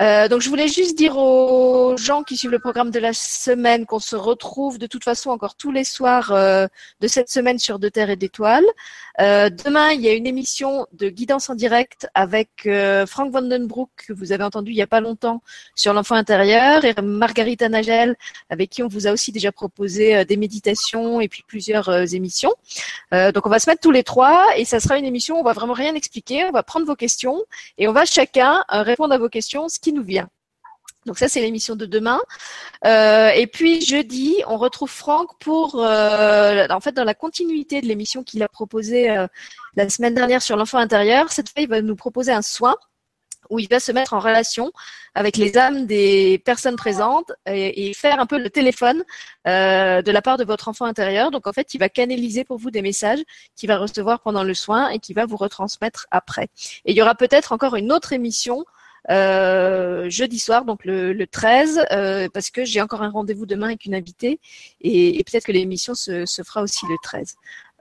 Euh, 0.00 0.28
donc 0.28 0.40
je 0.40 0.48
voulais 0.48 0.68
juste 0.68 0.96
dire 0.96 1.18
aux 1.18 1.94
gens 1.98 2.22
qui 2.22 2.38
suivent 2.38 2.50
le 2.50 2.58
programme 2.58 2.90
de 2.90 2.98
la 2.98 3.12
semaine 3.12 3.84
qu'on 3.84 3.98
se 3.98 4.16
retrouve 4.16 4.78
de 4.78 4.86
toute 4.86 5.04
façon 5.04 5.28
encore 5.28 5.56
tous 5.56 5.72
les 5.72 5.84
soirs 5.84 6.32
euh, 6.32 6.66
de 7.00 7.06
cette 7.06 7.28
semaine 7.28 7.58
sur 7.58 7.78
De 7.78 7.90
Terre 7.90 8.08
et 8.08 8.16
d'Étoiles. 8.16 8.64
Euh, 9.20 9.50
demain, 9.50 9.90
il 9.90 10.00
y 10.00 10.08
a 10.08 10.14
une 10.14 10.26
émission 10.26 10.86
de 10.92 11.10
guidance 11.10 11.50
en 11.50 11.54
direct 11.54 12.08
avec 12.14 12.48
euh, 12.64 13.04
Frank 13.04 13.30
Vandenbroek 13.30 13.90
que 14.06 14.14
vous 14.14 14.32
avez 14.32 14.42
entendu 14.42 14.70
il 14.70 14.76
n'y 14.76 14.82
a 14.82 14.86
pas 14.86 15.02
longtemps 15.02 15.42
sur 15.74 15.92
l'enfant 15.92 16.14
intérieur 16.14 16.86
et 16.86 16.94
Margarita 17.02 17.68
Nagel 17.68 18.16
avec 18.48 18.70
qui 18.70 18.82
on 18.82 18.88
vous 18.88 19.06
a 19.06 19.12
aussi 19.12 19.32
déjà 19.32 19.52
proposé 19.52 20.24
des 20.24 20.38
méditations 20.38 21.20
et 21.20 21.28
puis 21.28 21.44
plusieurs 21.46 22.14
émissions. 22.14 22.54
donc 23.12 23.44
on 23.44 23.50
va 23.50 23.58
se 23.58 23.68
mettre 23.68 23.82
tous 23.82 23.90
les 23.90 24.04
trois 24.04 24.46
et 24.56 24.64
ça 24.64 24.80
sera 24.80 24.96
une 24.96 25.04
émission 25.04 25.36
où 25.36 25.40
on 25.40 25.44
va 25.44 25.52
vraiment 25.52 25.74
rien 25.74 25.94
expliquer, 25.94 26.44
on 26.44 26.52
va 26.52 26.62
prendre 26.62 26.86
vos 26.86 26.96
questions 26.96 27.42
et 27.78 27.88
on 27.88 27.92
va 27.92 28.04
chacun 28.04 28.64
répondre 28.68 29.14
à 29.14 29.18
vos 29.18 29.28
questions, 29.28 29.68
ce 29.68 29.78
qui 29.78 29.92
nous 29.92 30.04
vient. 30.04 30.28
Donc 31.06 31.18
ça, 31.18 31.28
c'est 31.28 31.40
l'émission 31.40 31.76
de 31.76 31.86
demain. 31.86 32.20
Euh, 32.84 33.30
et 33.30 33.46
puis 33.46 33.80
jeudi, 33.80 34.36
on 34.46 34.58
retrouve 34.58 34.90
Franck 34.90 35.38
pour, 35.38 35.82
euh, 35.82 36.66
en 36.68 36.80
fait, 36.80 36.92
dans 36.92 37.04
la 37.04 37.14
continuité 37.14 37.80
de 37.80 37.86
l'émission 37.86 38.22
qu'il 38.22 38.42
a 38.42 38.48
proposée 38.48 39.10
euh, 39.10 39.26
la 39.76 39.88
semaine 39.88 40.14
dernière 40.14 40.42
sur 40.42 40.56
l'enfant 40.56 40.78
intérieur. 40.78 41.32
Cette 41.32 41.48
fois, 41.48 41.62
il 41.62 41.68
va 41.68 41.80
nous 41.80 41.96
proposer 41.96 42.32
un 42.32 42.42
soin 42.42 42.76
où 43.48 43.58
il 43.58 43.68
va 43.68 43.80
se 43.80 43.92
mettre 43.92 44.12
en 44.12 44.20
relation 44.20 44.70
avec 45.14 45.36
les 45.36 45.56
âmes 45.56 45.86
des 45.86 46.40
personnes 46.44 46.76
présentes 46.76 47.32
et, 47.46 47.92
faire 47.94 48.20
un 48.20 48.26
peu 48.26 48.38
le 48.38 48.50
téléphone 48.50 49.02
de 49.46 50.10
la 50.10 50.22
part 50.22 50.36
de 50.36 50.44
votre 50.44 50.68
enfant 50.68 50.84
intérieur. 50.84 51.30
Donc 51.30 51.46
en 51.46 51.52
fait, 51.52 51.74
il 51.74 51.78
va 51.78 51.88
canaliser 51.88 52.44
pour 52.44 52.58
vous 52.58 52.70
des 52.70 52.82
messages 52.82 53.20
qu'il 53.56 53.68
va 53.68 53.78
recevoir 53.78 54.20
pendant 54.20 54.44
le 54.44 54.54
soin 54.54 54.88
et 54.90 54.98
qu'il 54.98 55.16
va 55.16 55.26
vous 55.26 55.36
retransmettre 55.36 56.06
après. 56.10 56.48
Et 56.84 56.92
il 56.92 56.96
y 56.96 57.02
aura 57.02 57.14
peut-être 57.14 57.52
encore 57.52 57.74
une 57.76 57.92
autre 57.92 58.12
émission 58.12 58.64
euh, 59.08 60.10
jeudi 60.10 60.38
soir, 60.38 60.64
donc 60.64 60.84
le, 60.84 61.12
le 61.12 61.26
13, 61.26 61.86
euh, 61.90 62.28
parce 62.32 62.50
que 62.50 62.64
j'ai 62.64 62.82
encore 62.82 63.02
un 63.02 63.08
rendez-vous 63.08 63.46
demain 63.46 63.68
avec 63.68 63.86
une 63.86 63.94
invitée 63.94 64.40
et, 64.82 65.22
peut-être 65.24 65.46
que 65.46 65.52
l'émission 65.52 65.94
se, 65.94 66.26
se, 66.26 66.42
fera 66.42 66.62
aussi 66.62 66.86
le 66.86 66.96
13. 67.02 67.36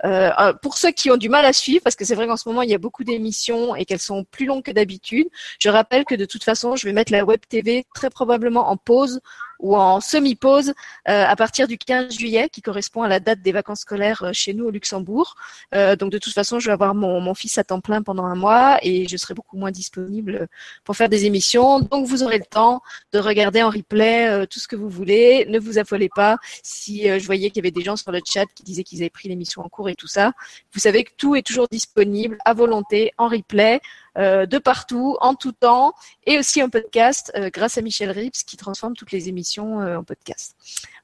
Euh, 0.05 0.31
euh, 0.39 0.53
pour 0.53 0.77
ceux 0.77 0.91
qui 0.91 1.11
ont 1.11 1.17
du 1.17 1.27
mal 1.27 1.45
à 1.45 1.53
suivre, 1.53 1.81
parce 1.83 1.95
que 1.95 2.05
c'est 2.05 2.15
vrai 2.15 2.27
qu'en 2.27 2.37
ce 2.37 2.47
moment 2.47 2.61
il 2.61 2.69
y 2.69 2.73
a 2.73 2.77
beaucoup 2.77 3.03
d'émissions 3.03 3.75
et 3.75 3.85
qu'elles 3.85 3.99
sont 3.99 4.23
plus 4.23 4.45
longues 4.45 4.63
que 4.63 4.71
d'habitude, 4.71 5.27
je 5.59 5.69
rappelle 5.69 6.05
que 6.05 6.15
de 6.15 6.25
toute 6.25 6.43
façon 6.43 6.75
je 6.75 6.87
vais 6.87 6.93
mettre 6.93 7.11
la 7.11 7.25
web 7.25 7.41
TV 7.49 7.85
très 7.93 8.09
probablement 8.09 8.69
en 8.69 8.77
pause 8.77 9.19
ou 9.59 9.75
en 9.75 9.99
semi-pause 9.99 10.73
euh, 11.07 11.25
à 11.25 11.35
partir 11.35 11.67
du 11.67 11.77
15 11.77 12.17
juillet, 12.17 12.49
qui 12.49 12.61
correspond 12.61 13.03
à 13.03 13.07
la 13.07 13.19
date 13.19 13.41
des 13.41 13.51
vacances 13.51 13.81
scolaires 13.81 14.23
euh, 14.23 14.33
chez 14.33 14.53
nous 14.53 14.65
au 14.65 14.71
Luxembourg. 14.71 15.35
Euh, 15.75 15.95
donc 15.95 16.11
de 16.11 16.17
toute 16.17 16.33
façon, 16.33 16.59
je 16.59 16.67
vais 16.67 16.71
avoir 16.71 16.95
mon, 16.95 17.19
mon, 17.19 17.33
fils 17.33 17.57
à 17.57 17.63
temps 17.63 17.81
plein 17.81 18.01
pendant 18.01 18.25
un 18.25 18.35
mois 18.35 18.79
et 18.81 19.07
je 19.07 19.17
serai 19.17 19.33
beaucoup 19.33 19.57
moins 19.57 19.71
disponible 19.71 20.47
pour 20.83 20.95
faire 20.95 21.09
des 21.09 21.25
émissions. 21.25 21.79
Donc 21.81 22.07
vous 22.07 22.23
aurez 22.23 22.37
le 22.37 22.45
temps 22.45 22.81
de 23.13 23.19
regarder 23.19 23.61
en 23.61 23.69
replay 23.69 24.47
tout 24.47 24.59
ce 24.59 24.67
que 24.67 24.75
vous 24.75 24.89
voulez. 24.89 25.45
Ne 25.49 25.59
vous 25.59 25.77
affolez 25.77 26.09
pas. 26.09 26.37
Si 26.63 27.03
je 27.03 27.25
voyais 27.25 27.49
qu'il 27.49 27.57
y 27.57 27.59
avait 27.67 27.71
des 27.71 27.83
gens 27.83 27.95
sur 27.95 28.11
le 28.11 28.19
chat 28.25 28.45
qui 28.55 28.63
disaient 28.63 28.83
qu'ils 28.83 28.99
avaient 28.99 29.09
pris 29.09 29.29
l'émission 29.29 29.61
en 29.61 29.69
cours 29.69 29.89
et 29.89 29.95
tout 29.95 30.07
ça, 30.07 30.33
vous 30.73 30.79
savez 30.79 31.03
que 31.03 31.11
tout 31.17 31.35
est 31.35 31.45
toujours 31.45 31.67
disponible 31.69 32.37
à 32.45 32.53
volonté 32.53 33.13
en 33.17 33.27
replay. 33.27 33.79
Euh, 34.17 34.45
de 34.45 34.57
partout, 34.57 35.17
en 35.21 35.35
tout 35.35 35.51
temps, 35.51 35.93
et 36.25 36.39
aussi 36.39 36.63
en 36.63 36.69
podcast 36.69 37.31
euh, 37.35 37.49
grâce 37.53 37.77
à 37.77 37.81
Michel 37.81 38.09
Rips 38.09 38.43
qui 38.43 38.57
transforme 38.57 38.95
toutes 38.95 39.11
les 39.11 39.29
émissions 39.29 39.81
euh, 39.81 39.97
en 39.97 40.03
podcast. 40.03 40.55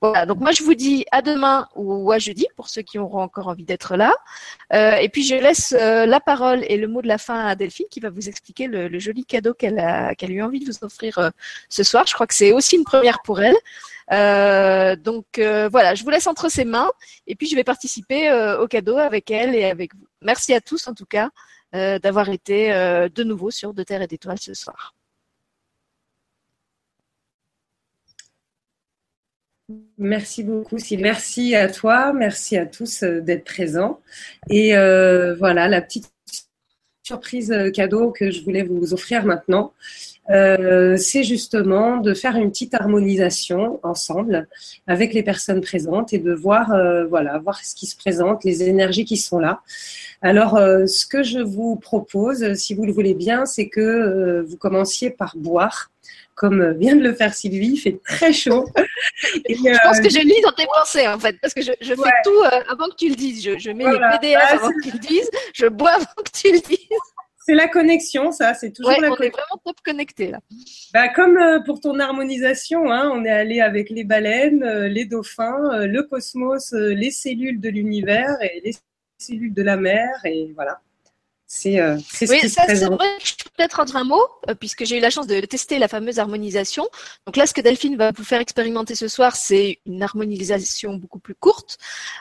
Voilà, 0.01 0.25
donc 0.25 0.39
moi 0.39 0.51
je 0.51 0.63
vous 0.63 0.73
dis 0.73 1.05
à 1.11 1.21
demain 1.21 1.67
ou 1.75 2.11
à 2.11 2.17
jeudi 2.17 2.47
pour 2.55 2.67
ceux 2.67 2.81
qui 2.81 2.97
auront 2.97 3.21
encore 3.21 3.47
envie 3.47 3.63
d'être 3.63 3.95
là. 3.95 4.13
et 4.99 5.07
puis 5.09 5.23
je 5.23 5.35
laisse 5.35 5.71
la 5.71 6.19
parole 6.19 6.63
et 6.67 6.77
le 6.77 6.87
mot 6.87 7.01
de 7.01 7.07
la 7.07 7.17
fin 7.17 7.45
à 7.45 7.55
Delphine 7.55 7.87
qui 7.89 8.01
va 8.01 8.09
vous 8.09 8.27
expliquer 8.27 8.67
le, 8.67 8.99
joli 8.99 9.25
cadeau 9.25 9.53
qu'elle 9.53 9.79
a, 9.79 10.09
a 10.09 10.25
eu 10.27 10.41
envie 10.41 10.59
de 10.59 10.65
vous 10.65 10.83
offrir 10.83 11.31
ce 11.69 11.83
soir. 11.83 12.05
Je 12.07 12.13
crois 12.13 12.27
que 12.27 12.35
c'est 12.35 12.51
aussi 12.51 12.75
une 12.75 12.83
première 12.83 13.21
pour 13.23 13.39
elle. 13.41 13.55
Donc 14.99 15.25
voilà, 15.39 15.95
je 15.95 16.03
vous 16.03 16.09
laisse 16.09 16.27
entre 16.27 16.49
ses 16.49 16.65
mains 16.65 16.91
et 17.25 17.35
puis 17.35 17.47
je 17.47 17.55
vais 17.55 17.63
participer 17.63 18.31
au 18.59 18.67
cadeau 18.67 18.97
avec 18.97 19.31
elle 19.31 19.55
et 19.55 19.65
avec 19.65 19.95
vous. 19.95 20.07
Merci 20.21 20.53
à 20.53 20.61
tous 20.61 20.87
en 20.87 20.93
tout 20.93 21.05
cas. 21.05 21.29
Euh, 21.75 21.99
d'avoir 21.99 22.29
été 22.29 22.71
euh, 22.71 23.09
de 23.09 23.23
nouveau 23.25 23.51
sur 23.51 23.73
De 23.73 23.83
Terre 23.83 24.01
et 24.01 24.07
d'Étoiles 24.07 24.39
ce 24.39 24.53
soir. 24.53 24.95
Merci 29.97 30.43
beaucoup, 30.43 30.79
Sylvie. 30.79 31.03
Merci 31.03 31.53
à 31.53 31.69
toi, 31.69 32.13
merci 32.13 32.55
à 32.55 32.65
tous 32.65 33.03
euh, 33.03 33.19
d'être 33.19 33.43
présents. 33.43 33.99
Et 34.49 34.71
voilà, 35.37 35.67
la 35.67 35.81
petite 35.81 36.09
surprise 37.03 37.53
cadeau 37.73 38.11
que 38.11 38.31
je 38.31 38.41
voulais 38.43 38.63
vous 38.63 38.93
offrir 38.93 39.25
maintenant, 39.25 39.73
c'est 40.27 41.23
justement 41.23 41.97
de 41.97 42.13
faire 42.13 42.35
une 42.35 42.49
petite 42.49 42.73
harmonisation 42.73 43.79
ensemble 43.83 44.47
avec 44.87 45.13
les 45.13 45.23
personnes 45.23 45.61
présentes 45.61 46.13
et 46.13 46.19
de 46.19 46.33
voir, 46.33 46.73
voilà, 47.09 47.37
voir 47.39 47.63
ce 47.63 47.75
qui 47.75 47.85
se 47.85 47.95
présente, 47.95 48.43
les 48.43 48.63
énergies 48.63 49.05
qui 49.05 49.17
sont 49.17 49.39
là. 49.39 49.61
Alors, 50.21 50.55
euh, 50.55 50.87
ce 50.87 51.05
que 51.05 51.21
je 51.21 51.37
vous 51.37 51.75
propose, 51.75 52.55
si 52.55 52.73
vous 52.73 52.85
le 52.85 52.91
voulez 52.91 53.13
bien, 53.13 53.45
c'est 53.45 53.69
que 53.69 53.79
euh, 53.79 54.43
vous 54.43 54.57
commenciez 54.57 55.11
par 55.11 55.35
boire 55.37 55.91
comme 56.33 56.73
vient 56.77 56.95
de 56.95 57.01
le 57.01 57.13
faire 57.13 57.33
Sylvie, 57.33 57.73
il 57.73 57.77
fait 57.77 57.99
très 58.03 58.33
chaud. 58.33 58.65
je 58.75 59.83
pense 59.83 59.99
que 60.01 60.09
je 60.09 60.19
lis 60.19 60.41
dans 60.41 60.51
tes 60.51 60.65
pensées, 60.65 61.07
en 61.07 61.17
fait, 61.17 61.39
parce 61.39 61.53
que 61.53 61.61
je, 61.61 61.71
fais 61.71 62.11
tout 62.25 62.43
euh, 62.43 62.59
avant 62.67 62.89
que 62.89 62.95
tu 62.97 63.09
le 63.09 63.15
dises. 63.15 63.41
Je, 63.41 63.69
mets 63.69 63.85
les 63.85 63.99
PDF 63.99 64.51
avant 64.51 64.69
que 64.69 64.83
tu 64.83 64.91
le 64.91 64.99
dises, 64.99 65.29
je 65.53 65.67
bois 65.67 65.91
avant 65.91 66.05
que 66.25 66.31
tu 66.33 66.51
le 66.51 66.59
dises. 66.59 66.99
C'est 67.47 67.53
la 67.53 67.67
connexion, 67.67 68.31
ça, 68.31 68.55
c'est 68.55 68.71
toujours 68.71 68.99
la 68.99 69.11
on 69.11 69.17
est 69.17 69.29
vraiment 69.29 69.61
top 69.63 69.75
connecté 69.85 70.31
là. 70.31 70.39
Bah, 70.95 71.09
comme 71.09 71.37
euh, 71.37 71.59
pour 71.59 71.79
ton 71.79 71.99
harmonisation, 71.99 72.91
hein, 72.91 73.11
on 73.13 73.23
est 73.23 73.29
allé 73.29 73.61
avec 73.61 73.91
les 73.91 74.03
baleines, 74.03 74.63
euh, 74.63 74.87
les 74.87 75.05
dauphins, 75.05 75.63
euh, 75.73 75.85
le 75.85 76.01
cosmos, 76.01 76.73
les 76.73 77.11
cellules 77.11 77.61
de 77.61 77.69
l'univers 77.69 78.35
et 78.41 78.61
les 78.65 78.73
cellules 79.19 79.53
de 79.53 79.61
la 79.61 79.77
mer, 79.77 80.09
et 80.25 80.51
voilà. 80.55 80.81
C'est 81.47 81.79
euh, 81.79 81.97
ce 82.11 82.25
oui, 82.25 82.49
ça, 82.49 82.63
c'est 82.67 82.85
vrai 82.85 83.07
je 83.23 83.35
peux 83.35 83.51
peut-être 83.55 83.73
rendre 83.75 83.95
un 83.95 84.03
mot, 84.03 84.21
euh, 84.49 84.55
puisque 84.55 84.83
j'ai 84.83 84.97
eu 84.97 84.99
la 84.99 85.11
chance 85.11 85.27
de 85.27 85.39
tester 85.41 85.77
la 85.77 85.87
fameuse 85.87 86.17
harmonisation. 86.17 86.87
Donc 87.27 87.37
là, 87.37 87.45
ce 87.45 87.53
que 87.53 87.61
Delphine 87.61 87.97
va 87.97 88.11
vous 88.11 88.23
faire 88.23 88.41
expérimenter 88.41 88.95
ce 88.95 89.07
soir, 89.07 89.35
c'est 89.35 89.79
une 89.85 90.01
harmonisation 90.01 90.95
beaucoup 90.95 91.19
plus 91.19 91.35
courte, 91.35 91.77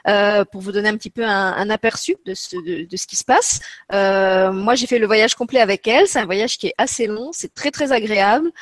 euh, 0.08 0.44
pour 0.44 0.60
vous 0.60 0.72
donner 0.72 0.90
un 0.90 0.96
petit 0.98 1.08
peu 1.08 1.24
un, 1.24 1.52
un 1.54 1.70
aperçu 1.70 2.16
de 2.26 2.34
ce, 2.34 2.56
de, 2.56 2.86
de, 2.86 2.96
ce 2.96 3.06
qui 3.06 3.16
se 3.16 3.24
passe. 3.24 3.60
Euh, 3.94 4.52
moi, 4.52 4.74
j'ai 4.74 4.86
fait 4.86 4.98
le 4.98 5.06
voyage 5.06 5.34
complet 5.34 5.60
avec 5.60 5.88
elle. 5.88 6.06
C'est 6.06 6.18
un 6.18 6.26
voyage 6.26 6.58
qui 6.58 6.66
est 6.66 6.74
assez 6.76 7.06
long, 7.06 7.30
c'est 7.32 7.54
très 7.54 7.70
très 7.70 7.92
agréable. 7.92 8.52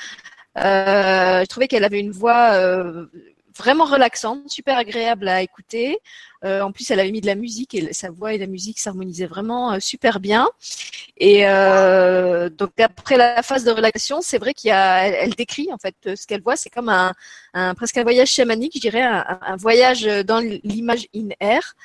Euh, 0.58 1.40
je 1.40 1.46
trouvais 1.46 1.66
qu'elle 1.66 1.84
avait 1.84 2.00
une 2.00 2.12
voix 2.12 2.52
vraiment 3.56 3.84
relaxante, 3.84 4.48
super 4.50 4.76
agréable 4.78 5.28
à 5.28 5.42
écouter. 5.42 5.98
Euh, 6.44 6.60
en 6.60 6.72
plus, 6.72 6.90
elle 6.90 7.00
avait 7.00 7.12
mis 7.12 7.20
de 7.20 7.26
la 7.26 7.34
musique 7.34 7.74
et 7.74 7.92
sa 7.92 8.10
voix 8.10 8.34
et 8.34 8.38
la 8.38 8.46
musique 8.46 8.80
s'harmonisaient 8.80 9.26
vraiment 9.26 9.72
euh, 9.72 9.80
super 9.80 10.18
bien. 10.18 10.48
Et 11.16 11.46
euh, 11.46 12.48
donc 12.48 12.72
après 12.80 13.16
la 13.16 13.42
phase 13.42 13.64
de 13.64 13.70
relaxation, 13.70 14.20
c'est 14.22 14.38
vrai 14.38 14.54
qu'il 14.54 14.72
décrit 15.36 15.72
en 15.72 15.78
fait 15.78 15.94
ce 16.16 16.26
qu'elle 16.26 16.42
voit. 16.42 16.56
C'est 16.56 16.70
comme 16.70 16.88
un, 16.88 17.14
presque 17.74 17.98
un 17.98 18.02
voyage 18.02 18.30
chamanique, 18.30 18.72
je 18.74 18.80
dirais, 18.80 19.02
un, 19.02 19.56
voyage 19.56 20.02
dans 20.24 20.40
l'image 20.40 21.06
in 21.14 21.28
air. 21.38 21.76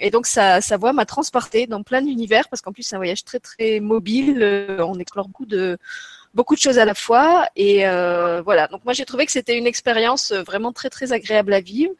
Et 0.00 0.10
donc 0.10 0.26
sa, 0.26 0.60
sa 0.60 0.76
voix 0.76 0.92
m'a 0.92 1.06
transporté 1.06 1.66
dans 1.66 1.82
plein 1.82 2.02
d'univers 2.02 2.48
parce 2.48 2.60
qu'en 2.60 2.72
plus 2.72 2.82
c'est 2.82 2.96
un 2.96 2.98
voyage 2.98 3.24
très 3.24 3.38
très 3.38 3.80
mobile. 3.80 4.42
on 4.80 4.98
explore 4.98 5.28
beaucoup 5.28 5.46
de 5.46 5.78
beaucoup 6.34 6.54
de 6.54 6.60
choses 6.60 6.78
à 6.78 6.84
la 6.84 6.94
fois. 6.94 7.46
Et 7.56 7.86
euh, 7.86 8.42
voilà, 8.42 8.66
donc 8.68 8.84
moi 8.84 8.92
j'ai 8.92 9.04
trouvé 9.04 9.26
que 9.26 9.32
c'était 9.32 9.56
une 9.56 9.66
expérience 9.66 10.32
vraiment 10.32 10.72
très 10.72 10.90
très 10.90 11.12
agréable 11.12 11.52
à 11.54 11.60
vivre, 11.60 11.92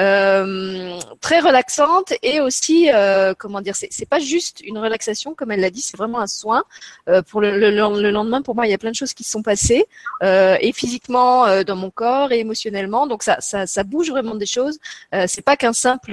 euh, 0.00 0.98
très 1.20 1.40
relaxante 1.40 2.12
et 2.22 2.40
aussi 2.40 2.90
euh, 2.92 3.34
comment 3.36 3.60
dire, 3.60 3.74
c'est 3.76 4.08
pas 4.08 4.18
juste 4.18 4.60
une 4.64 4.78
relaxation 4.78 5.34
comme 5.34 5.50
elle 5.50 5.60
l'a 5.60 5.70
dit, 5.70 5.82
c'est 5.82 5.96
vraiment 5.96 6.20
un 6.20 6.26
soin. 6.26 6.64
Euh, 7.08 7.22
pour 7.22 7.40
le, 7.40 7.58
le, 7.58 7.70
le, 7.70 8.10
lendemain, 8.10 8.42
pour 8.42 8.54
moi, 8.54 8.66
il 8.66 8.70
y 8.70 8.74
a 8.74 8.78
plein 8.78 8.90
de 8.90 8.96
choses 8.96 9.14
qui 9.14 9.24
se 9.24 9.30
sont 9.30 9.42
passées 9.42 9.86
euh, 10.22 10.56
et 10.60 10.72
physiquement 10.72 11.46
euh, 11.46 11.64
dans 11.64 11.76
mon 11.76 11.90
corps 11.90 12.32
et 12.32 12.38
émotionnellement. 12.40 13.06
Donc 13.06 13.22
ça 13.22 13.36
ça, 13.40 13.66
ça 13.66 13.84
bouge 13.84 14.10
vraiment 14.10 14.34
des 14.34 14.46
choses. 14.46 14.78
c'est 15.26 15.42
pas 15.42 15.56
qu'un 15.56 15.72
simple 15.72 16.12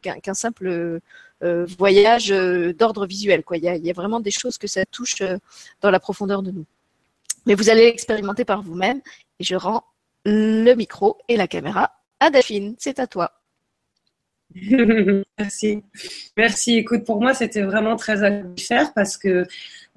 qu'un 0.00 0.34
simple 0.34 0.66
euh, 0.68 1.00
voyage 1.78 2.30
euh, 2.30 2.72
d'ordre 2.72 3.06
visuel. 3.06 3.42
Quoi. 3.42 3.56
Il, 3.56 3.64
y 3.64 3.90
a, 3.90 3.92
vraiment 3.92 4.20
des 4.20 4.30
choses 4.30 4.58
que 4.58 4.66
ça 4.66 4.84
touche 4.86 5.20
euh, 5.20 5.38
dans 5.80 5.90
la 5.90 6.00
profondeur 6.00 6.42
de 6.42 6.50
nous. 6.50 6.64
Mais 7.46 7.54
vous 7.54 7.70
allez 7.70 7.84
l'expérimenter 7.86 8.44
par 8.44 8.62
vous-même 8.62 9.00
et 9.40 9.44
je 9.44 9.56
rends 9.56 9.84
le 10.24 10.74
micro 10.74 11.18
et 11.28 11.36
la 11.36 11.48
caméra 11.48 11.92
à 12.20 12.30
Daphine. 12.30 12.76
C'est 12.78 13.00
à 13.00 13.06
toi. 13.06 13.32
Merci. 15.38 15.82
Merci. 16.36 16.76
Écoute, 16.76 17.04
pour 17.04 17.20
moi, 17.20 17.34
c'était 17.34 17.62
vraiment 17.62 17.96
très 17.96 18.22
agréable 18.22 18.58
faire 18.58 18.92
parce 18.94 19.16
que 19.16 19.46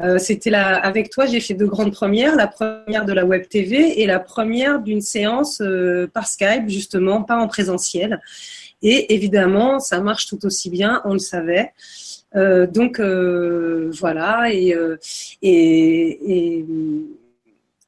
euh, 0.01 0.17
c'était 0.17 0.49
là 0.49 0.75
avec 0.75 1.09
toi, 1.09 1.25
j'ai 1.25 1.39
fait 1.39 1.53
deux 1.53 1.67
grandes 1.67 1.93
premières, 1.93 2.35
la 2.35 2.47
première 2.47 3.05
de 3.05 3.13
la 3.13 3.25
web 3.25 3.47
TV 3.47 4.01
et 4.01 4.05
la 4.05 4.19
première 4.19 4.81
d'une 4.81 5.01
séance 5.01 5.61
euh, 5.61 6.07
par 6.07 6.27
Skype, 6.27 6.67
justement, 6.67 7.23
pas 7.23 7.37
en 7.37 7.47
présentiel. 7.47 8.19
Et 8.87 9.15
évidemment, 9.15 9.79
ça 9.79 9.99
marche 9.99 10.27
tout 10.27 10.45
aussi 10.45 10.69
bien, 10.69 11.01
on 11.05 11.13
le 11.13 11.19
savait. 11.19 11.73
Euh, 12.35 12.67
donc 12.67 12.99
euh, 12.99 13.89
voilà, 13.99 14.53
et, 14.53 14.75
euh, 14.75 14.97
et, 15.41 16.63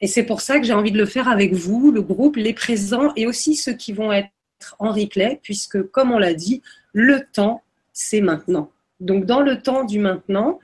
et, 0.01 0.07
c'est 0.07 0.23
pour 0.23 0.41
ça 0.41 0.59
que 0.59 0.65
j'ai 0.65 0.73
envie 0.73 0.91
de 0.91 0.97
le 0.97 1.05
faire 1.05 1.27
avec 1.27 1.53
vous, 1.53 1.91
le 1.91 2.01
groupe, 2.01 2.35
les 2.35 2.53
présents 2.53 3.13
et 3.15 3.27
aussi 3.27 3.55
ceux 3.55 3.73
qui 3.73 3.93
vont 3.93 4.11
être 4.11 4.31
en 4.79 4.91
replay, 4.91 5.39
puisque 5.43 5.83
comme 5.83 6.11
on 6.11 6.17
l'a 6.17 6.33
dit, 6.33 6.63
le 6.93 7.19
temps, 7.31 7.61
c'est 7.93 8.21
maintenant. 8.21 8.71
Donc 8.99 9.25
dans 9.25 9.41
le 9.41 9.61
temps 9.61 9.83
du 9.83 9.99
maintenant, 9.99 10.59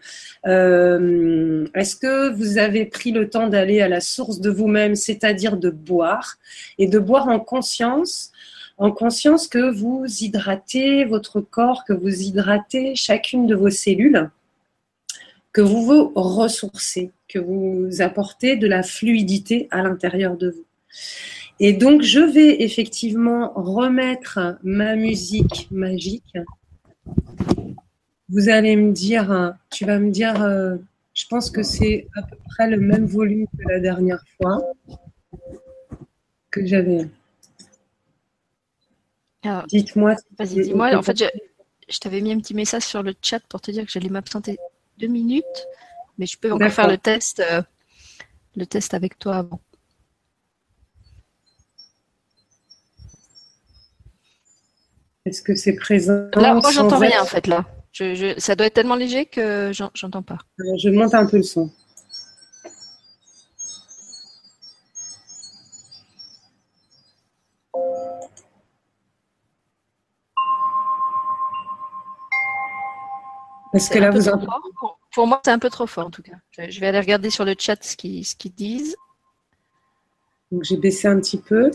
est-ce 0.45 1.95
que 1.95 2.33
vous 2.33 2.57
avez 2.57 2.85
pris 2.85 3.11
le 3.11 3.29
temps 3.29 3.47
d'aller 3.47 3.81
à 3.81 3.87
la 3.87 4.01
source 4.01 4.39
de 4.39 4.49
vous-même, 4.49 4.95
c'est-à-dire 4.95 5.57
de 5.57 5.69
boire, 5.69 6.37
et 6.79 6.87
de 6.87 6.97
boire 6.97 7.27
en 7.27 7.39
conscience 7.39 8.32
en 8.77 8.91
conscience 8.91 9.47
que 9.47 9.71
vous 9.71 10.05
hydratez 10.05 11.05
votre 11.05 11.41
corps, 11.41 11.83
que 11.85 11.93
vous 11.93 12.21
hydratez 12.21 12.95
chacune 12.95 13.47
de 13.47 13.55
vos 13.55 13.69
cellules, 13.69 14.29
que 15.51 15.61
vous 15.61 15.83
vous 15.85 16.11
ressourcez, 16.15 17.11
que 17.27 17.39
vous 17.39 18.01
apportez 18.01 18.57
de 18.57 18.67
la 18.67 18.83
fluidité 18.83 19.67
à 19.71 19.83
l'intérieur 19.83 20.35
de 20.35 20.49
vous. 20.49 20.65
Et 21.59 21.73
donc, 21.73 22.01
je 22.01 22.19
vais 22.19 22.63
effectivement 22.63 23.53
remettre 23.55 24.57
ma 24.63 24.95
musique 24.95 25.67
magique. 25.71 26.37
Vous 28.29 28.49
allez 28.49 28.75
me 28.75 28.91
dire, 28.91 29.53
tu 29.69 29.85
vas 29.85 29.99
me 29.99 30.09
dire, 30.09 30.41
euh, 30.41 30.77
je 31.13 31.25
pense 31.27 31.51
que 31.51 31.61
c'est 31.61 32.07
à 32.15 32.23
peu 32.23 32.35
près 32.49 32.69
le 32.69 32.77
même 32.77 33.05
volume 33.05 33.45
que 33.47 33.69
la 33.69 33.79
dernière 33.79 34.23
fois 34.37 34.61
que 36.49 36.65
j'avais. 36.65 37.07
Dites-moi. 39.67 40.15
Vas-y, 40.37 40.61
dis-moi. 40.61 40.95
En 40.95 41.01
fait, 41.01 41.23
je, 41.89 41.99
t'avais 41.99 42.21
mis 42.21 42.31
un 42.31 42.39
petit 42.39 42.53
message 42.53 42.83
sur 42.83 43.03
le 43.03 43.13
chat 43.21 43.39
pour 43.49 43.61
te 43.61 43.71
dire 43.71 43.85
que 43.85 43.91
j'allais 43.91 44.09
m'absenter 44.09 44.57
deux 44.97 45.07
minutes, 45.07 45.67
mais 46.17 46.25
je 46.25 46.37
peux 46.37 46.51
encore 46.51 46.71
faire 46.71 46.87
le 46.87 46.97
test, 46.97 47.39
euh, 47.39 47.61
le 48.55 48.65
test 48.65 48.93
avec 48.93 49.19
toi 49.19 49.37
avant. 49.37 49.59
Est-ce 55.25 55.41
que 55.41 55.55
c'est 55.55 55.75
présent 55.75 56.27
Là, 56.35 56.53
moi, 56.53 56.71
j'entends 56.71 56.99
rien 56.99 57.21
en 57.21 57.25
fait 57.25 57.47
là. 57.47 57.65
ça 58.37 58.55
doit 58.55 58.67
être 58.67 58.73
tellement 58.73 58.95
léger 58.95 59.25
que 59.25 59.71
j'entends 59.73 60.21
pas. 60.23 60.39
je 60.57 60.89
monte 60.89 61.13
un 61.13 61.25
peu 61.25 61.37
le 61.37 61.43
son. 61.43 61.71
Parce 73.73 73.89
que 73.89 73.97
là, 73.97 74.11
vous 74.11 74.21
pour, 75.13 75.27
moi, 75.27 75.41
c'est 75.43 75.51
un 75.51 75.57
peu 75.57 75.71
trop 75.71 75.87
fort 75.87 76.05
en 76.05 76.11
tout 76.11 76.21
cas. 76.21 76.35
Je, 76.51 76.79
vais 76.79 76.87
aller 76.87 76.99
regarder 76.99 77.31
sur 77.31 77.43
le 77.43 77.55
chat 77.57 77.83
ce 77.83 77.97
qu'ils 77.97 78.23
ce 78.23 78.35
disent. 78.47 78.95
Donc 80.51 80.63
j'ai 80.63 80.77
baissé 80.77 81.07
un 81.07 81.19
petit 81.19 81.39
peu. 81.39 81.71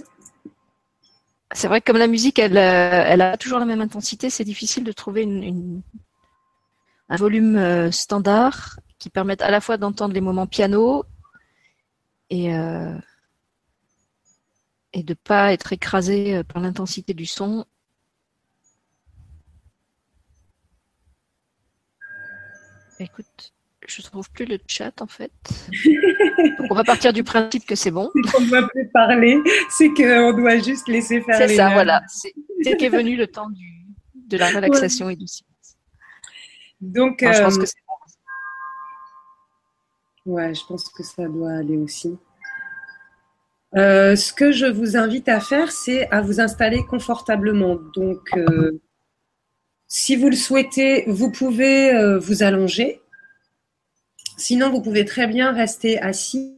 C'est 1.52 1.66
vrai 1.66 1.80
que 1.80 1.86
comme 1.86 1.98
la 1.98 2.06
musique, 2.06 2.38
elle, 2.38 2.56
euh, 2.56 3.04
elle 3.04 3.20
a 3.20 3.36
toujours 3.36 3.58
la 3.58 3.64
même 3.64 3.80
intensité, 3.80 4.30
c'est 4.30 4.44
difficile 4.44 4.84
de 4.84 4.92
trouver 4.92 5.22
une, 5.22 5.82
un 7.08 7.16
volume 7.16 7.56
euh, 7.56 7.90
standard 7.90 8.78
qui 9.00 9.10
permette 9.10 9.42
à 9.42 9.50
la 9.50 9.60
fois 9.60 9.76
d'entendre 9.76 10.14
les 10.14 10.20
moments 10.20 10.46
piano 10.46 11.04
et, 12.30 12.54
euh, 12.54 12.96
et 14.92 15.02
de 15.02 15.14
pas 15.14 15.52
être 15.52 15.72
écrasé 15.72 16.44
par 16.44 16.62
l'intensité 16.62 17.12
du 17.12 17.26
son 17.26 17.64
Écoute, 23.00 23.52
je 23.86 24.02
trouve 24.02 24.30
plus 24.30 24.44
le 24.44 24.58
chat 24.66 25.00
en 25.00 25.06
fait. 25.06 25.32
Donc 26.58 26.70
on 26.70 26.74
va 26.74 26.84
partir 26.84 27.12
du 27.12 27.22
principe 27.22 27.66
que 27.66 27.74
c'est 27.74 27.90
bon. 27.90 28.10
On 28.36 28.40
ne 28.40 28.48
doit 28.48 28.68
plus 28.68 28.88
parler, 28.88 29.38
c'est 29.70 29.88
qu'on 29.88 30.32
doit 30.32 30.58
juste 30.58 30.88
laisser 30.88 31.20
faire 31.22 31.36
C'est 31.36 31.56
ça, 31.56 31.70
voilà. 31.70 32.02
C'est 32.08 32.34
qu'est 32.76 32.88
venu 32.88 33.16
le 33.16 33.26
temps 33.26 33.50
du, 33.50 33.86
de 34.14 34.36
la 34.36 34.48
relaxation 34.48 35.08
et 35.08 35.16
du 35.16 35.26
silence. 35.26 35.48
Donc, 36.80 37.18
je 37.20 37.42
pense 37.42 37.56
euh, 37.56 37.60
que 37.60 37.66
c'est 37.66 37.82
bon. 40.26 40.32
Ouais, 40.34 40.54
je 40.54 40.64
pense 40.66 40.88
que 40.90 41.02
ça 41.02 41.26
doit 41.26 41.52
aller 41.52 41.76
aussi. 41.76 42.18
Euh, 43.76 44.16
ce 44.16 44.32
que 44.32 44.52
je 44.52 44.66
vous 44.66 44.96
invite 44.96 45.28
à 45.28 45.40
faire, 45.40 45.72
c'est 45.72 46.08
à 46.10 46.20
vous 46.20 46.40
installer 46.40 46.84
confortablement. 46.84 47.76
Donc, 47.94 48.30
euh, 48.36 48.80
si 49.89 50.16
vous 50.16 50.28
le 50.28 50.36
souhaitez, 50.36 51.05
vous 51.06 51.31
pouvez 51.31 51.94
euh, 51.94 52.19
vous 52.19 52.43
allonger. 52.43 53.01
Sinon, 54.36 54.70
vous 54.70 54.82
pouvez 54.82 55.06
très 55.06 55.27
bien 55.27 55.51
rester 55.51 55.98
assis. 56.01 56.55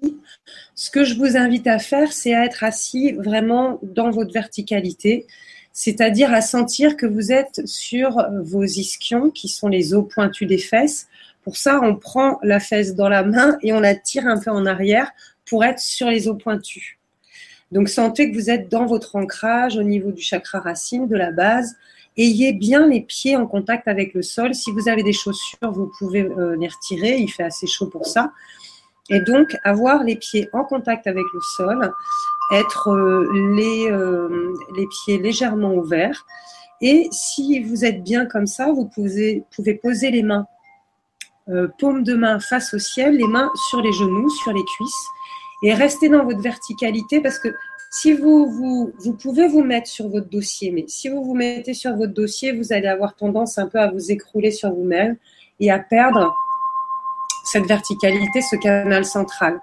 Ce 0.74 0.90
que 0.90 1.05
je 1.05 1.15
vous 1.15 1.36
invite 1.36 1.69
à 1.69 1.78
faire, 1.78 2.12
c'est 2.12 2.35
à 2.35 2.44
être 2.44 2.65
assis 2.65 3.12
vraiment 3.12 3.78
dans 3.82 4.11
votre 4.11 4.32
verticalité, 4.32 5.27
c'est-à-dire 5.73 6.35
à 6.35 6.43
sentir 6.43 6.97
que 6.97 7.07
vous 7.07 7.31
êtes 7.31 7.66
sur 7.66 8.27
vos 8.43 8.65
ischions, 8.65 9.31
qui 9.31 9.48
sont 9.48 9.69
les 9.69 9.94
os 9.94 10.07
pointus 10.07 10.48
des 10.48 10.59
fesses. 10.59 11.07
Pour 11.44 11.57
ça, 11.57 11.81
on 11.82 11.94
prend 11.94 12.39
la 12.43 12.61
fesse 12.61 12.97
dans 12.97 13.09
la 13.09 13.23
main 13.23 13.57
et 13.62 13.73
on 13.73 13.81
la 13.81 13.94
tire 13.94 14.27
un 14.27 14.39
peu 14.39 14.51
en 14.51 14.66
arrière 14.66 15.11
pour 15.47 15.65
être 15.65 15.78
sur 15.78 16.09
les 16.09 16.28
os 16.28 16.36
pointus. 16.36 16.98
Donc, 17.70 17.89
sentez 17.89 18.31
que 18.31 18.36
vous 18.36 18.51
êtes 18.51 18.69
dans 18.69 18.86
votre 18.86 19.15
ancrage 19.15 19.77
au 19.77 19.85
niveau 19.85 20.11
du 20.11 20.20
chakra 20.20 20.59
racine, 20.59 21.07
de 21.07 21.16
la 21.16 21.31
base, 21.31 21.77
ayez 22.20 22.52
bien 22.52 22.86
les 22.86 23.01
pieds 23.01 23.36
en 23.36 23.47
contact 23.47 23.88
avec 23.88 24.14
le 24.14 24.22
sol. 24.22 24.55
Si 24.55 24.70
vous 24.70 24.88
avez 24.88 25.02
des 25.02 25.12
chaussures, 25.12 25.72
vous 25.72 25.90
pouvez 25.98 26.22
euh, 26.22 26.56
les 26.56 26.68
retirer. 26.68 27.16
Il 27.18 27.28
fait 27.28 27.42
assez 27.42 27.66
chaud 27.66 27.86
pour 27.86 28.06
ça. 28.06 28.32
Et 29.09 29.20
donc, 29.20 29.56
avoir 29.64 30.05
les 30.05 30.16
pieds 30.16 30.48
en 30.52 30.64
contact 30.64 31.06
avec 31.06 31.24
le 31.32 31.40
sol, 31.56 31.92
être 32.52 32.88
euh, 32.88 33.26
les, 33.56 33.90
euh, 33.90 34.55
les 34.76 34.86
pieds 34.86 35.18
légèrement 35.18 35.74
ouverts. 35.74 36.24
Et 36.80 37.09
si 37.10 37.60
vous 37.62 37.84
êtes 37.84 38.02
bien 38.02 38.26
comme 38.26 38.47
ça, 38.47 38.72
vous 38.72 38.86
pouvez, 38.86 39.44
poser 39.82 40.10
les 40.10 40.22
mains, 40.22 40.47
paume 41.78 42.05
de 42.05 42.14
main 42.14 42.40
face 42.40 42.72
au 42.72 42.78
ciel, 42.78 43.16
les 43.16 43.26
mains 43.26 43.51
sur 43.68 43.82
les 43.82 43.92
genoux, 43.92 44.30
sur 44.30 44.52
les 44.52 44.62
cuisses, 44.62 45.06
et 45.62 45.74
rester 45.74 46.09
dans 46.09 46.24
votre 46.24 46.40
verticalité 46.40 47.20
parce 47.20 47.38
que 47.38 47.48
si 47.90 48.12
vous, 48.12 48.48
vous, 48.48 48.92
vous 48.98 49.14
pouvez 49.14 49.48
vous 49.48 49.64
mettre 49.64 49.88
sur 49.88 50.08
votre 50.08 50.28
dossier, 50.28 50.70
mais 50.70 50.84
si 50.86 51.08
vous 51.08 51.24
vous 51.24 51.34
mettez 51.34 51.74
sur 51.74 51.96
votre 51.96 52.14
dossier, 52.14 52.52
vous 52.52 52.72
allez 52.72 52.86
avoir 52.86 53.16
tendance 53.16 53.58
un 53.58 53.66
peu 53.66 53.78
à 53.80 53.90
vous 53.90 54.12
écrouler 54.12 54.52
sur 54.52 54.72
vous-même 54.72 55.16
et 55.58 55.72
à 55.72 55.80
perdre 55.80 56.32
cette 57.44 57.66
verticalité, 57.66 58.42
ce 58.42 58.54
canal 58.56 59.04
central. 59.04 59.60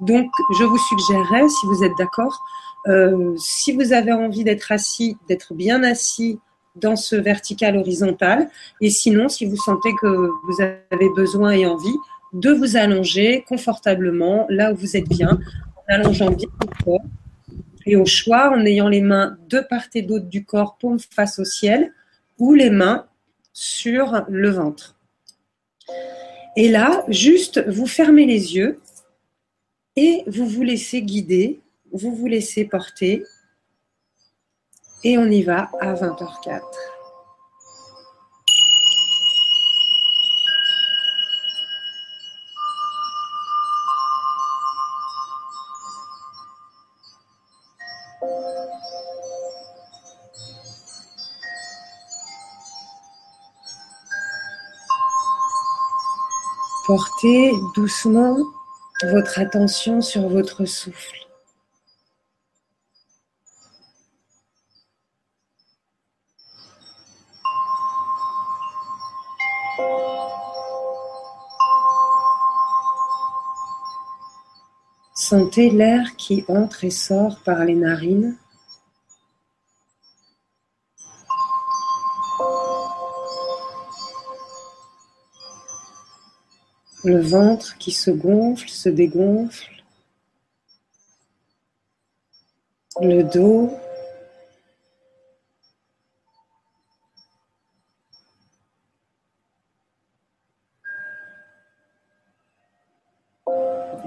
Donc, 0.00 0.28
je 0.58 0.64
vous 0.64 0.78
suggérerais, 0.78 1.48
si 1.48 1.66
vous 1.66 1.84
êtes 1.84 1.92
d'accord, 1.98 2.44
euh, 2.88 3.36
si 3.36 3.72
vous 3.72 3.92
avez 3.92 4.12
envie 4.12 4.42
d'être 4.42 4.72
assis, 4.72 5.16
d'être 5.28 5.54
bien 5.54 5.84
assis 5.84 6.40
dans 6.74 6.96
ce 6.96 7.14
vertical 7.14 7.76
horizontal, 7.76 8.50
et 8.80 8.90
sinon, 8.90 9.28
si 9.28 9.46
vous 9.46 9.56
sentez 9.56 9.92
que 10.00 10.06
vous 10.06 10.60
avez 10.60 11.08
besoin 11.14 11.52
et 11.52 11.66
envie, 11.66 11.96
de 12.32 12.50
vous 12.50 12.76
allonger 12.76 13.44
confortablement 13.48 14.46
là 14.48 14.72
où 14.72 14.76
vous 14.76 14.96
êtes 14.96 15.08
bien, 15.08 15.38
en 15.76 15.94
allongeant 15.94 16.30
bien 16.30 16.48
le 16.60 16.84
corps, 16.84 17.00
et 17.88 17.96
au 17.96 18.04
choix, 18.04 18.50
en 18.50 18.66
ayant 18.66 18.88
les 18.88 19.00
mains 19.00 19.38
de 19.48 19.60
part 19.60 19.86
et 19.94 20.02
d'autre 20.02 20.26
du 20.26 20.44
corps, 20.44 20.76
paume 20.76 20.98
face 20.98 21.38
au 21.38 21.44
ciel, 21.44 21.94
ou 22.38 22.52
les 22.52 22.68
mains 22.68 23.06
sur 23.54 24.26
le 24.28 24.50
ventre. 24.50 24.94
Et 26.54 26.68
là, 26.68 27.02
juste, 27.08 27.66
vous 27.66 27.86
fermez 27.86 28.26
les 28.26 28.54
yeux 28.54 28.78
et 29.96 30.22
vous 30.26 30.46
vous 30.46 30.62
laissez 30.62 31.00
guider, 31.00 31.60
vous 31.90 32.14
vous 32.14 32.26
laissez 32.26 32.66
porter. 32.66 33.24
Et 35.02 35.16
on 35.16 35.24
y 35.24 35.42
va 35.42 35.70
à 35.80 35.94
20h04. 35.94 36.60
Portez 56.88 57.52
doucement 57.74 58.38
votre 59.02 59.38
attention 59.38 60.00
sur 60.00 60.26
votre 60.30 60.64
souffle. 60.64 61.18
Sentez 75.14 75.68
l'air 75.68 76.16
qui 76.16 76.46
entre 76.48 76.84
et 76.84 76.90
sort 76.90 77.38
par 77.44 77.66
les 77.66 77.74
narines. 77.74 78.38
Le 87.04 87.20
ventre 87.20 87.76
qui 87.78 87.92
se 87.92 88.10
gonfle, 88.10 88.68
se 88.68 88.88
dégonfle, 88.88 89.70
le 93.00 93.22
dos, 93.22 93.70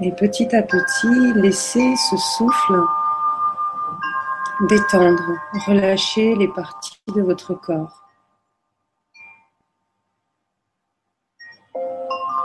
Et 0.03 0.11
petit 0.11 0.55
à 0.55 0.63
petit, 0.63 1.33
laissez 1.35 1.95
ce 2.09 2.17
souffle 2.17 2.81
détendre, 4.67 5.37
relâcher 5.67 6.33
les 6.37 6.47
parties 6.47 6.99
de 7.15 7.21
votre 7.21 7.53
corps. 7.53 8.10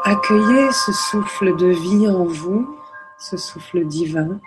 Accueillez 0.08 0.70
ce 0.70 0.92
souffle 0.92 1.56
de 1.56 1.66
vie 1.66 2.08
en 2.08 2.26
vous, 2.26 2.78
ce 3.18 3.36
souffle 3.36 3.84
divin. 3.84 4.38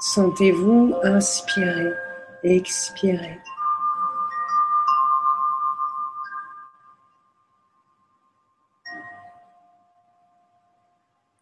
Sentez-vous 0.00 0.94
inspirer 1.04 1.92
expirer. 2.42 3.38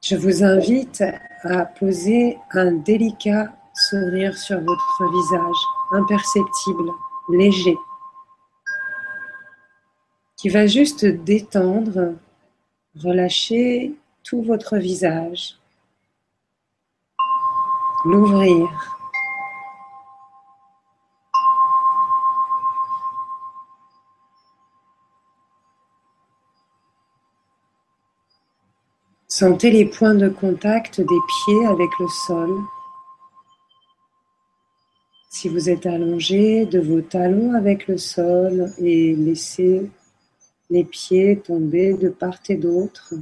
Je 0.02 0.16
vous 0.16 0.43
invite 0.43 1.05
à 1.44 1.66
poser 1.66 2.36
un 2.51 2.73
délicat 2.73 3.47
sourire 3.74 4.36
sur 4.36 4.59
votre 4.60 5.12
visage, 5.12 5.62
imperceptible, 5.93 6.90
léger 7.28 7.78
qui 10.47 10.52
va 10.52 10.68
juste 10.68 11.05
détendre, 11.05 12.14
relâcher 12.94 13.97
tout 14.23 14.43
votre 14.43 14.77
visage, 14.77 15.56
l'ouvrir. 18.05 18.68
Sentez 29.27 29.73
les 29.73 29.86
points 29.86 30.14
de 30.14 30.28
contact 30.28 31.01
des 31.01 31.06
pieds 31.06 31.66
avec 31.66 31.90
le 31.98 32.06
sol. 32.06 32.51
Si 35.28 35.48
vous 35.48 35.68
êtes 35.68 35.86
allongé, 35.86 36.66
de 36.66 36.78
vos 36.78 37.01
talons 37.01 37.52
avec 37.55 37.89
le 37.89 37.98
sol 37.98 38.73
et 38.78 39.12
laissez 39.16 39.90
les 40.70 40.84
pieds 40.84 41.40
tombés 41.40 41.94
de 41.94 42.09
part 42.09 42.38
et 42.48 42.56
d'autre. 42.56 43.14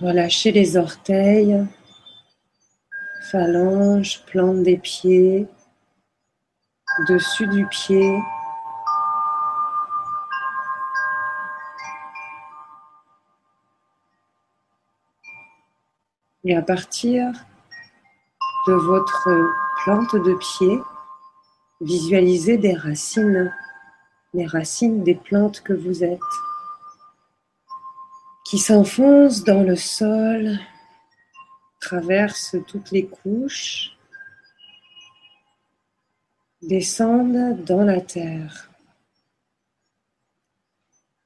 Relâchez 0.00 0.52
les 0.52 0.76
orteils, 0.76 1.66
phalanges, 3.30 4.24
plante 4.26 4.62
des 4.62 4.78
pieds, 4.78 5.46
dessus 7.08 7.46
du 7.48 7.66
pied. 7.66 8.18
Et 16.44 16.56
à 16.56 16.62
partir 16.62 17.32
de 18.68 18.72
votre 18.72 19.28
plante 19.84 20.14
de 20.14 20.34
pied, 20.34 20.80
Visualisez 21.80 22.58
des 22.58 22.74
racines, 22.74 23.54
les 24.34 24.46
racines 24.46 25.04
des 25.04 25.14
plantes 25.14 25.60
que 25.60 25.72
vous 25.72 26.02
êtes, 26.02 26.18
qui 28.44 28.58
s'enfoncent 28.58 29.44
dans 29.44 29.62
le 29.62 29.76
sol, 29.76 30.58
traversent 31.80 32.56
toutes 32.66 32.90
les 32.90 33.06
couches, 33.06 33.96
descendent 36.62 37.62
dans 37.64 37.84
la 37.84 38.00
terre. 38.00 38.70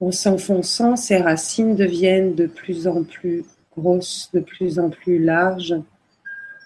En 0.00 0.10
s'enfonçant, 0.10 0.96
ces 0.96 1.16
racines 1.16 1.76
deviennent 1.76 2.34
de 2.34 2.46
plus 2.46 2.86
en 2.86 3.04
plus 3.04 3.46
grosses, 3.74 4.28
de 4.34 4.40
plus 4.40 4.78
en 4.78 4.90
plus 4.90 5.18
larges, 5.18 5.76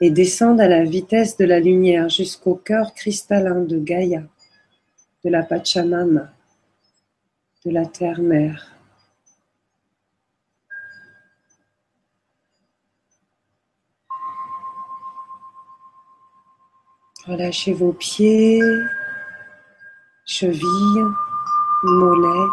et 0.01 0.11
descendent 0.11 0.61
à 0.61 0.69
la 0.69 0.85
vitesse 0.85 1.37
de 1.37 1.45
la 1.45 1.61
lumière 1.61 2.09
jusqu'au 2.09 2.55
cœur 2.55 2.95
cristallin 2.95 3.61
de 3.63 3.79
Gaïa, 3.79 4.23
de 5.25 5.31
la 5.31 5.43
Pachamama, 5.43 6.33
de 7.65 7.71
la 7.71 7.87
terre-mère. 7.87 8.73
Relâchez 17.27 17.73
vos 17.73 17.93
pieds, 17.93 18.61
chevilles, 20.25 21.05
mollets, 21.83 22.51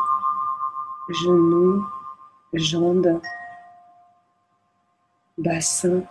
genoux, 1.09 1.85
jambes, 2.53 3.21
bassin 5.37 6.03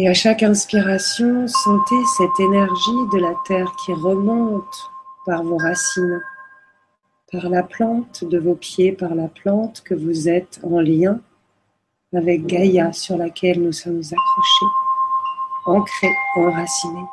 Et 0.00 0.06
à 0.06 0.14
chaque 0.14 0.44
inspiration, 0.44 1.48
sentez 1.48 2.04
cette 2.16 2.38
énergie 2.38 3.08
de 3.12 3.18
la 3.18 3.34
terre 3.48 3.74
qui 3.84 3.92
remonte 3.92 4.92
par 5.26 5.42
vos 5.42 5.56
racines, 5.56 6.22
par 7.32 7.48
la 7.48 7.64
plante 7.64 8.22
de 8.22 8.38
vos 8.38 8.54
pieds, 8.54 8.92
par 8.92 9.16
la 9.16 9.26
plante 9.26 9.82
que 9.84 9.96
vous 9.96 10.28
êtes 10.28 10.60
en 10.62 10.78
lien 10.78 11.18
avec 12.14 12.46
Gaïa 12.46 12.92
sur 12.92 13.16
laquelle 13.16 13.60
nous 13.60 13.72
sommes 13.72 13.98
accrochés, 13.98 14.72
ancrés, 15.66 16.14
enracinés. 16.36 17.08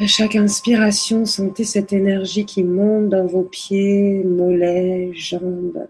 À 0.00 0.06
chaque 0.06 0.36
inspiration, 0.36 1.24
sentez 1.24 1.64
cette 1.64 1.94
énergie 1.94 2.44
qui 2.44 2.62
monte 2.62 3.08
dans 3.08 3.24
vos 3.24 3.44
pieds, 3.44 4.22
mollets, 4.22 5.14
jambes. 5.14 5.88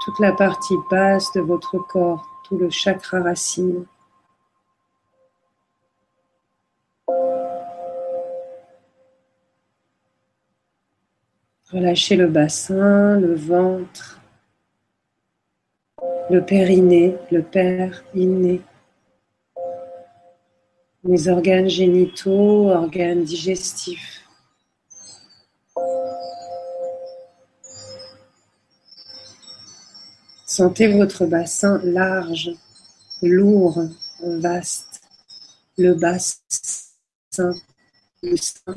Toute 0.00 0.18
la 0.18 0.32
partie 0.32 0.76
basse 0.90 1.32
de 1.32 1.40
votre 1.40 1.78
corps, 1.78 2.26
tout 2.44 2.56
le 2.56 2.70
chakra 2.70 3.22
racine. 3.22 3.84
Relâchez 11.70 12.16
le 12.16 12.26
bassin, 12.26 13.20
le 13.20 13.34
ventre, 13.34 14.20
le 16.30 16.44
périnée, 16.44 17.16
le 17.30 17.42
père 17.42 18.02
inné 18.14 18.60
les 21.04 21.28
organes 21.28 21.68
génitaux, 21.68 22.68
organes 22.68 23.24
digestifs. 23.24 24.19
Sentez 30.50 30.88
votre 30.88 31.26
bassin 31.26 31.80
large, 31.84 32.50
lourd, 33.22 33.84
vaste, 34.20 35.00
le 35.78 35.94
bassin, 35.94 37.54
le 38.24 38.36
sein, 38.36 38.74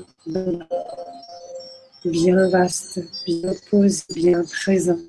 bien 2.06 2.48
vaste, 2.50 3.00
bien 3.26 3.54
posé, 3.72 4.04
bien 4.14 4.44
présent. 4.44 5.00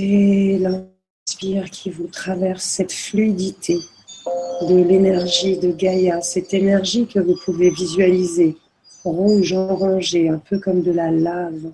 L'inspire 0.00 1.70
qui 1.70 1.90
vous 1.90 2.06
traverse, 2.06 2.64
cette 2.64 2.92
fluidité 2.92 3.78
de 4.62 4.76
l'énergie 4.76 5.58
de 5.58 5.72
Gaïa, 5.72 6.20
cette 6.20 6.52
énergie 6.54 7.06
que 7.06 7.18
vous 7.18 7.36
pouvez 7.44 7.70
visualiser, 7.70 8.56
rouge 9.04 9.52
orangée, 9.52 10.28
un 10.28 10.38
peu 10.38 10.58
comme 10.58 10.82
de 10.82 10.92
la 10.92 11.10
lave, 11.10 11.72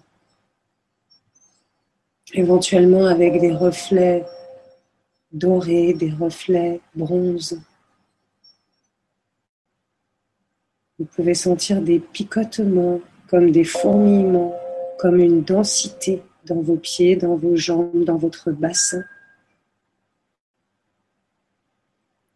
éventuellement 2.34 3.06
avec 3.06 3.40
des 3.40 3.52
reflets 3.52 4.24
dorés, 5.32 5.92
des 5.94 6.10
reflets 6.10 6.80
bronze. 6.94 7.60
Vous 10.98 11.06
pouvez 11.06 11.34
sentir 11.34 11.82
des 11.82 11.98
picotements, 11.98 13.00
comme 13.28 13.50
des 13.50 13.64
fourmillements, 13.64 14.54
comme 14.98 15.18
une 15.18 15.42
densité 15.42 16.22
dans 16.46 16.60
vos 16.60 16.76
pieds, 16.76 17.16
dans 17.16 17.36
vos 17.36 17.56
jambes, 17.56 18.04
dans 18.04 18.16
votre 18.16 18.50
bassin. 18.50 19.02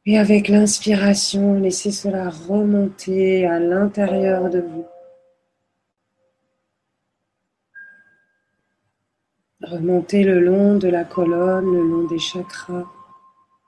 Et 0.06 0.18
avec 0.18 0.48
l'inspiration, 0.48 1.60
laissez 1.60 1.92
cela 1.92 2.30
remonter 2.30 3.46
à 3.46 3.60
l'intérieur 3.60 4.50
de 4.50 4.60
vous. 4.60 4.86
Remontez 9.62 10.24
le 10.24 10.40
long 10.40 10.78
de 10.78 10.88
la 10.88 11.04
colonne, 11.04 11.70
le 11.72 11.82
long 11.82 12.06
des 12.06 12.18
chakras, 12.18 12.86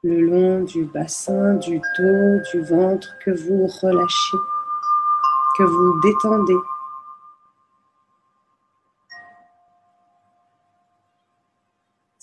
le 0.02 0.20
long 0.20 0.64
du 0.64 0.84
bassin, 0.84 1.54
du 1.54 1.78
dos, 1.98 2.40
du 2.50 2.62
ventre 2.62 3.14
que 3.24 3.30
vous 3.30 3.66
relâchez, 3.66 4.38
que 5.58 5.62
vous 5.64 6.00
détendez. 6.00 6.71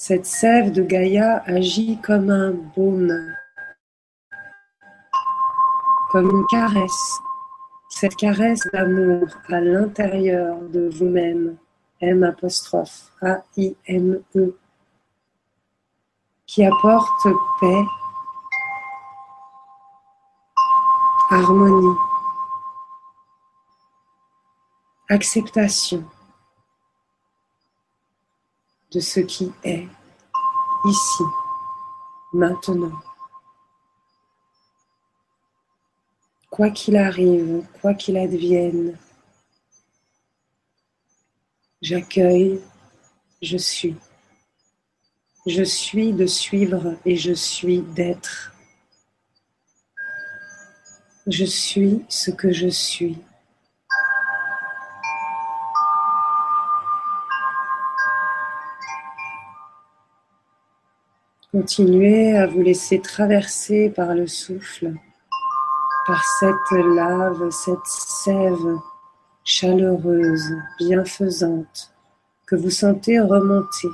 Cette 0.02 0.26
sève 0.26 0.72
de 0.72 0.82
Gaïa 0.82 1.44
agit 1.46 2.00
comme 2.00 2.30
un 2.30 2.52
baume, 2.52 3.36
comme 6.10 6.30
une 6.30 6.46
caresse, 6.50 7.20
cette 7.90 8.16
caresse 8.16 8.66
d'amour 8.72 9.28
à 9.50 9.60
l'intérieur 9.60 10.58
de 10.62 10.90
vous-même, 10.90 11.58
M 12.00 12.24
apostrophe 12.24 13.12
A-I-M-E, 13.22 14.58
qui 16.48 16.64
apporte 16.64 17.28
paix, 17.60 17.84
harmonie, 21.30 21.98
acceptation 25.10 26.06
de 28.92 29.00
ce 29.00 29.20
qui 29.20 29.52
est 29.64 29.88
ici, 30.86 31.24
maintenant. 32.34 33.00
Quoi 36.50 36.72
qu'il 36.72 36.98
arrive, 36.98 37.64
quoi 37.82 37.94
qu'il 37.94 38.18
advienne, 38.18 38.98
j'accueille, 41.82 42.60
je 43.42 43.58
suis. 43.58 43.96
Je 45.46 45.64
suis 45.64 46.12
de 46.12 46.26
suivre 46.26 46.96
et 47.06 47.16
je 47.16 47.34
suis 47.34 47.82
d'être. 47.82 48.54
Je 51.28 51.46
suis 51.46 52.04
ce 52.10 52.32
que 52.32 52.52
je 52.52 52.68
suis. 52.68 53.18
Continuez 61.52 62.38
à 62.38 62.46
vous 62.46 62.62
laisser 62.62 63.02
traverser 63.02 63.90
par 63.90 64.14
le 64.14 64.28
souffle, 64.28 64.94
par 66.06 66.24
cette 66.40 66.78
lave, 66.96 67.50
cette 67.50 67.88
sève 67.88 68.78
chaleureuse, 69.44 70.54
bienfaisante, 70.78 71.92
que 72.46 72.56
vous 72.56 72.70
sentez 72.70 73.20
remonter 73.20 73.88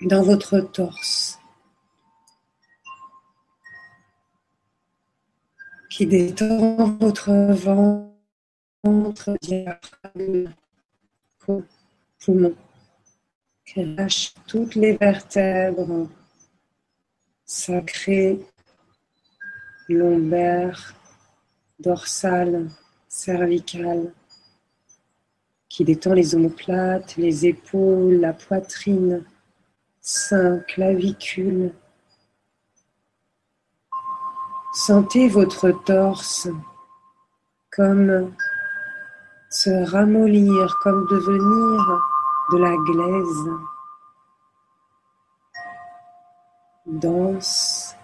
dans 0.00 0.24
votre 0.24 0.58
torse, 0.58 1.38
qui 5.88 6.04
détend 6.08 6.96
votre 6.98 7.30
ventre, 8.82 9.36
diaphragme, 9.40 10.52
poumon 12.18 12.56
qui 13.72 13.84
lâche 13.84 14.34
toutes 14.46 14.74
les 14.74 14.96
vertèbres 14.96 16.06
sacrées, 17.46 18.38
lombaires, 19.88 20.94
dorsales, 21.78 22.68
cervicales, 23.08 24.12
qui 25.70 25.84
détend 25.84 26.12
les 26.12 26.34
omoplates, 26.34 27.16
les 27.16 27.46
épaules, 27.46 28.20
la 28.20 28.34
poitrine, 28.34 29.24
sein, 30.00 30.58
clavicule. 30.68 31.72
Sentez 34.74 35.28
votre 35.28 35.70
torse 35.84 36.48
comme 37.70 38.34
se 39.48 39.70
ramollir, 39.90 40.78
comme 40.82 41.06
devenir 41.08 42.11
de 42.52 42.58
la 42.58 42.76
glaise, 42.76 43.50
danse, 46.86 47.96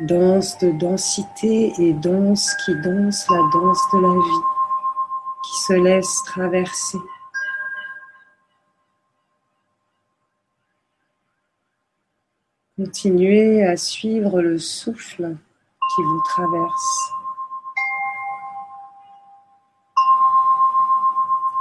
danse 0.00 0.58
de 0.58 0.70
densité 0.78 1.72
et 1.78 1.94
danse 1.94 2.54
qui 2.64 2.74
danse 2.82 3.28
la 3.30 3.42
danse 3.52 3.80
de 3.92 3.98
la 3.98 4.14
vie, 4.14 4.44
qui 5.44 5.60
se 5.60 5.72
laisse 5.72 6.22
traverser. 6.26 6.98
Continuez 12.76 13.64
à 13.64 13.76
suivre 13.76 14.42
le 14.42 14.58
souffle 14.58 15.36
qui 15.94 16.02
vous 16.02 16.22
traverse 16.26 17.19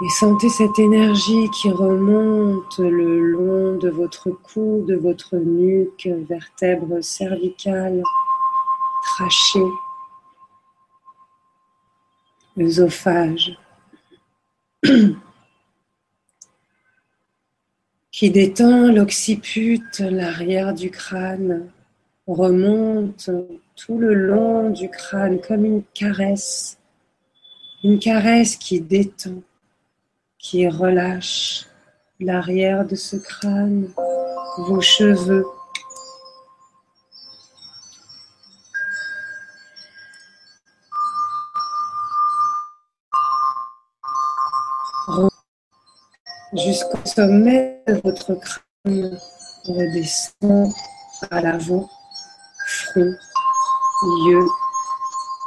Et 0.02 0.08
sentez 0.08 0.48
cette 0.48 0.80
énergie 0.80 1.50
qui 1.50 1.70
remonte 1.70 2.78
le 2.78 3.20
long 3.20 3.76
de 3.76 3.90
votre 3.90 4.30
cou, 4.30 4.86
de 4.88 4.96
votre 4.96 5.36
nuque, 5.36 6.10
vertèbre 6.30 7.04
cervicale, 7.04 8.02
trachée, 9.04 9.60
œsophage, 12.58 13.60
qui 18.14 18.32
détend 18.32 18.94
l'occiput, 18.94 19.84
l'arrière 20.00 20.74
du 20.74 20.92
crâne, 20.92 21.70
remonte 22.26 23.30
tout 23.76 23.98
le 23.98 24.14
long 24.14 24.70
du 24.70 24.90
crâne 24.90 25.42
comme 25.42 25.66
une 25.66 25.84
caresse, 25.94 26.78
une 27.84 28.00
caresse 28.00 28.56
qui 28.56 28.80
détend 28.80 29.42
qui 30.40 30.68
relâche 30.68 31.68
l'arrière 32.20 32.86
de 32.86 32.96
ce 32.96 33.18
crâne, 33.18 33.90
vos 34.58 34.82
cheveux. 34.82 35.46
Jusqu'au 46.54 46.98
sommet 47.06 47.84
de 47.88 48.02
votre 48.04 48.34
crâne, 48.36 49.20
redescend 49.66 50.72
à 51.30 51.42
l'avant, 51.42 51.88
front, 52.66 53.14
yeux, 54.26 54.48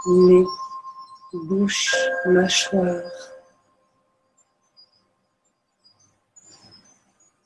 nez, 0.07 0.45
bouche, 1.33 1.97
mâchoire. 2.27 3.32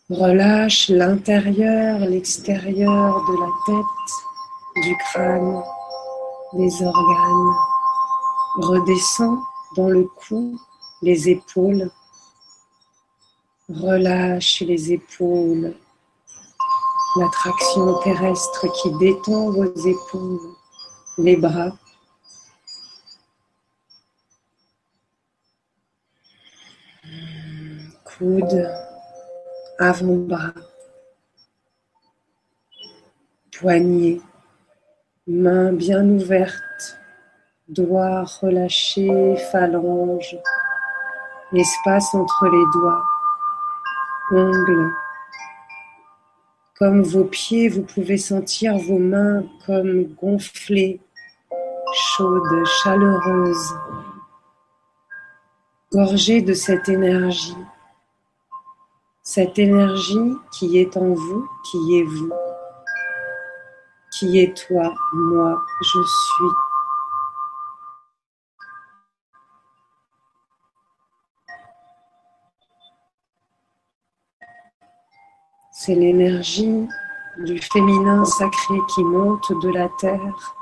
Relâche 0.09 0.89
l'intérieur, 0.89 1.99
l'extérieur 1.99 3.25
de 3.25 3.41
la 3.41 3.51
tête, 3.67 4.85
du 4.85 4.97
crâne, 4.99 5.61
des 6.53 6.83
organes. 6.85 7.57
Redescends 8.59 9.41
dans 9.75 9.89
le 9.89 10.05
cou, 10.05 10.61
les 11.03 11.29
épaules. 11.29 11.91
Relâche 13.69 14.61
les 14.61 14.93
épaules. 14.93 15.75
La 17.17 17.29
traction 17.31 17.99
terrestre 18.05 18.67
qui 18.81 18.93
détend 18.99 19.51
vos 19.51 19.65
épaules, 19.65 20.55
les 21.19 21.37
bras. 21.37 21.73
Coude 28.05 28.86
avant-bras, 29.79 30.55
poignet, 33.53 34.21
main 35.27 35.73
bien 35.73 36.05
ouverte, 36.09 36.99
doigts 37.69 38.25
relâchés, 38.41 39.37
phalanges, 39.53 40.39
espace 41.53 42.15
entre 42.15 42.47
les 42.47 42.65
doigts, 42.73 43.03
ongles. 44.33 44.93
Comme 46.79 47.03
vos 47.03 47.25
pieds, 47.25 47.69
vous 47.69 47.83
pouvez 47.83 48.19
sentir 48.19 48.79
vos 48.79 48.99
mains 48.99 49.45
comme 49.67 50.05
gonflées, 50.15 51.01
chaudes, 51.95 52.67
chaleureuses, 52.83 53.75
gorgées 55.93 56.43
de 56.43 56.55
cette 56.55 56.89
énergie 56.89 57.57
cette 59.29 59.59
énergie 59.59 60.37
qui 60.53 60.79
est 60.79 60.97
en 60.97 61.13
vous, 61.13 61.51
qui 61.65 61.99
est 61.99 62.05
vous, 62.05 62.31
qui 64.13 64.39
est 64.39 64.57
toi, 64.57 64.95
moi, 65.13 65.61
je 65.83 65.99
suis. 66.05 66.57
C'est 75.73 75.97
l'énergie 75.97 76.87
du 77.39 77.59
féminin 77.59 78.25
sacré 78.25 78.79
qui 78.95 79.03
monte 79.03 79.53
de 79.61 79.71
la 79.71 79.89
terre 79.99 80.55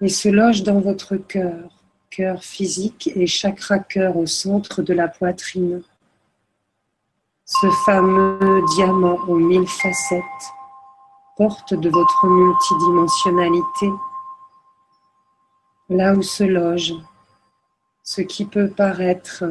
et 0.00 0.08
se 0.08 0.28
loge 0.28 0.64
dans 0.64 0.80
votre 0.80 1.14
cœur, 1.16 1.70
cœur 2.10 2.42
physique 2.42 3.08
et 3.14 3.28
chakra 3.28 3.78
cœur 3.78 4.16
au 4.16 4.26
centre 4.26 4.82
de 4.82 4.92
la 4.92 5.06
poitrine 5.06 5.84
ce 7.44 7.70
fameux 7.84 8.62
diamant 8.74 9.18
aux 9.28 9.36
mille 9.36 9.68
facettes, 9.68 10.22
porte 11.36 11.74
de 11.74 11.90
votre 11.90 12.26
multidimensionnalité, 12.26 13.90
là 15.88 16.14
où 16.14 16.22
se 16.22 16.44
loge 16.44 16.94
ce 18.02 18.20
qui 18.20 18.44
peut 18.44 18.70
paraître 18.70 19.44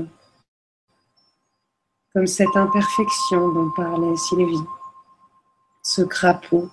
comme 2.14 2.28
cette 2.28 2.56
imperfection 2.56 3.50
dont 3.54 3.72
parlait 3.72 4.18
Sylvie, 4.18 4.68
ce 5.84 6.02
crapaud 6.02 6.70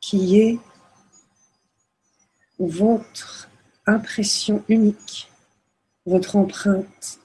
qui 0.00 0.40
est 0.40 0.58
votre 2.58 3.48
impression 3.86 4.64
unique, 4.68 5.30
votre 6.06 6.36
empreinte 6.36 7.20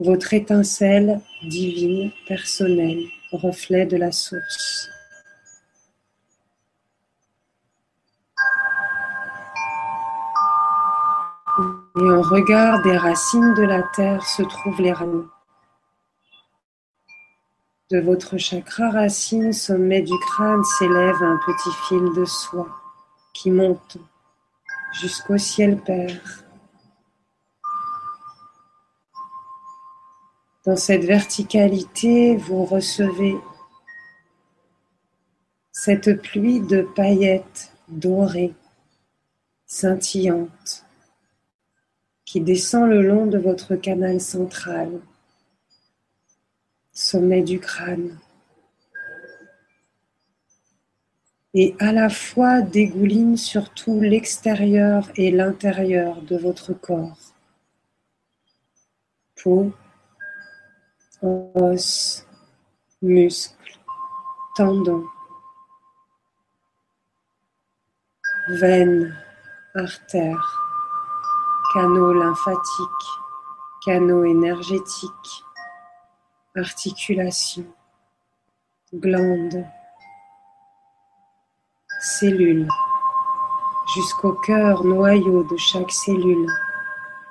votre 0.00 0.34
étincelle 0.34 1.20
divine, 1.42 2.10
personnelle, 2.26 3.04
reflet 3.32 3.86
de 3.86 3.96
la 3.96 4.12
source. 4.12 4.88
Et 11.96 12.10
en 12.10 12.22
regard 12.22 12.82
des 12.82 12.96
racines 12.96 13.54
de 13.54 13.62
la 13.62 13.82
terre 13.94 14.26
se 14.26 14.42
trouvent 14.42 14.80
les 14.80 14.92
racines. 14.92 15.28
De 17.90 18.00
votre 18.00 18.38
chakra 18.38 18.90
racine, 18.90 19.52
sommet 19.52 20.02
du 20.02 20.18
crâne, 20.26 20.64
s'élève 20.64 21.22
un 21.22 21.38
petit 21.46 21.70
fil 21.86 22.12
de 22.16 22.24
soie 22.24 22.68
qui 23.34 23.50
monte 23.50 23.98
jusqu'au 24.92 25.38
ciel 25.38 25.78
père. 25.82 26.43
Dans 30.64 30.76
cette 30.76 31.04
verticalité, 31.04 32.36
vous 32.36 32.64
recevez 32.64 33.36
cette 35.70 36.22
pluie 36.22 36.60
de 36.60 36.80
paillettes 36.80 37.70
dorées, 37.88 38.54
scintillantes, 39.66 40.86
qui 42.24 42.40
descend 42.40 42.88
le 42.88 43.02
long 43.02 43.26
de 43.26 43.36
votre 43.36 43.76
canal 43.76 44.22
central, 44.22 45.02
sommet 46.92 47.42
du 47.42 47.60
crâne, 47.60 48.18
et 51.52 51.76
à 51.78 51.92
la 51.92 52.08
fois 52.08 52.62
dégouline 52.62 53.36
sur 53.36 53.68
tout 53.74 54.00
l'extérieur 54.00 55.10
et 55.16 55.30
l'intérieur 55.30 56.22
de 56.22 56.38
votre 56.38 56.72
corps. 56.72 57.34
Peau, 59.36 59.74
os, 61.24 62.26
muscles, 63.00 63.78
tendons, 64.56 65.06
veines, 68.60 69.16
artères, 69.74 70.60
canaux 71.72 72.12
lymphatiques, 72.12 73.08
canaux 73.86 74.24
énergétiques, 74.24 75.44
articulations, 76.56 77.72
glandes, 78.92 79.64
cellules, 82.00 82.68
jusqu'au 83.94 84.34
cœur 84.34 84.84
noyau 84.84 85.42
de 85.44 85.56
chaque 85.56 85.90
cellule 85.90 86.50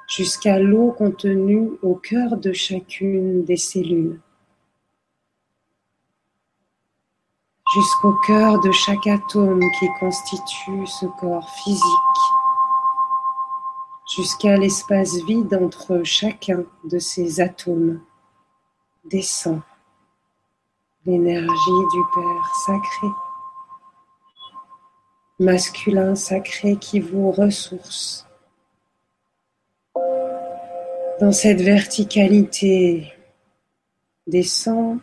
jusqu'à 0.08 0.60
l'eau 0.60 0.92
contenue 0.92 1.72
au 1.82 1.96
cœur 1.96 2.38
de 2.38 2.54
chacune 2.54 3.44
des 3.44 3.58
cellules, 3.58 4.20
jusqu'au 7.74 8.14
cœur 8.28 8.60
de 8.60 8.72
chaque 8.72 9.08
atome 9.08 9.62
qui 9.80 9.88
constitue 10.00 10.86
ce 10.86 11.06
corps 11.20 11.50
physique, 11.64 12.24
jusqu'à 14.16 14.58
l'espace 14.58 15.16
vide 15.26 15.58
entre 15.60 16.04
chacun 16.04 16.64
de 16.84 17.00
ces 17.00 17.42
atomes, 17.42 18.02
descend 19.06 19.62
l'énergie 21.06 21.86
du 21.92 22.02
Père 22.14 22.56
sacré, 22.66 23.08
masculin 25.40 26.16
sacré 26.16 26.78
qui 26.78 27.00
vous 27.00 27.32
ressource 27.32 28.28
Dans 31.20 31.32
cette 31.32 31.62
verticalité, 31.62 33.14
descend, 34.26 35.00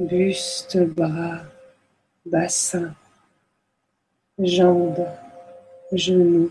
buste, 0.00 0.78
bras, 0.78 1.42
bassin, 2.24 2.94
jambes, 4.38 5.06
genoux, 5.92 6.50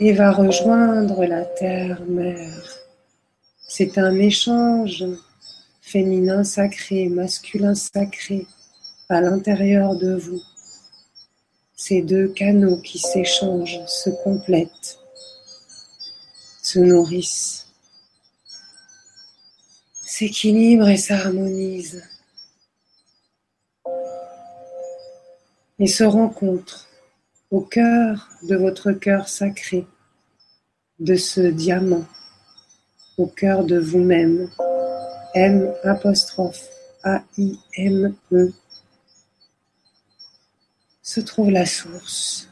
et 0.00 0.12
va 0.12 0.32
rejoindre 0.32 1.24
la 1.24 1.44
terre-mère. 1.44 2.78
C'est 3.68 3.96
un 3.96 4.16
échange 4.16 5.04
féminin 5.80 6.42
sacré, 6.42 7.08
masculin 7.08 7.76
sacré 7.76 8.46
à 9.08 9.20
l'intérieur 9.20 9.94
de 9.96 10.16
vous. 10.16 10.42
Ces 11.76 12.02
deux 12.02 12.28
canaux 12.28 12.76
qui 12.76 12.98
s'échangent, 12.98 13.80
se 13.86 14.10
complètent, 14.22 14.98
se 16.62 16.78
nourrissent, 16.78 17.66
s'équilibrent 19.92 20.88
et 20.88 20.96
s'harmonisent 20.96 22.04
et 25.78 25.86
se 25.88 26.04
rencontrent 26.04 26.86
au 27.50 27.60
cœur 27.60 28.28
de 28.42 28.56
votre 28.56 28.92
cœur 28.92 29.28
sacré, 29.28 29.86
de 31.00 31.16
ce 31.16 31.40
diamant, 31.40 32.04
au 33.18 33.26
cœur 33.26 33.64
de 33.64 33.78
vous-même. 33.78 34.50
M 35.34 35.74
A-I-M-E 37.02 38.52
se 41.04 41.20
trouve 41.20 41.50
la 41.50 41.66
source. 41.66 42.48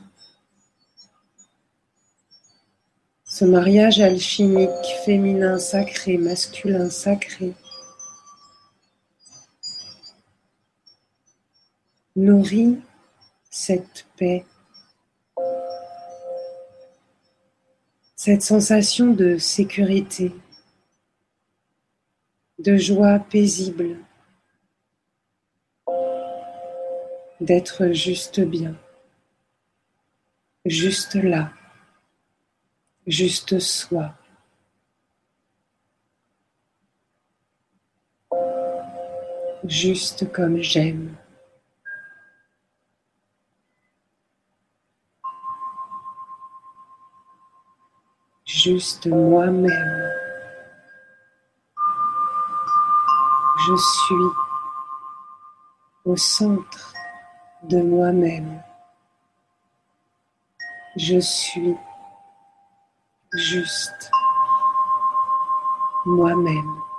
Ce 3.24 3.46
mariage 3.46 3.98
alchimique 3.98 4.68
féminin 5.06 5.58
sacré, 5.58 6.18
masculin 6.18 6.90
sacré, 6.90 7.54
nourrit 12.14 12.78
cette 13.48 14.06
paix, 14.18 14.44
cette 18.14 18.42
sensation 18.42 19.14
de 19.14 19.38
sécurité, 19.38 20.30
de 22.58 22.76
joie 22.76 23.18
paisible, 23.18 23.96
d'être 27.42 27.88
juste 27.88 28.40
bien, 28.40 28.76
juste 30.64 31.16
là, 31.16 31.50
juste 33.06 33.58
soi. 33.58 34.14
Juste 39.64 40.32
comme 40.32 40.60
j'aime. 40.60 41.16
Juste 48.44 49.06
moi-même. 49.06 50.12
Je 53.66 53.76
suis 53.76 54.14
au 56.04 56.16
centre 56.16 56.92
de 57.64 57.80
moi-même. 57.80 58.62
Je 60.96 61.18
suis 61.18 61.76
juste 63.32 64.10
moi-même. 66.04 66.91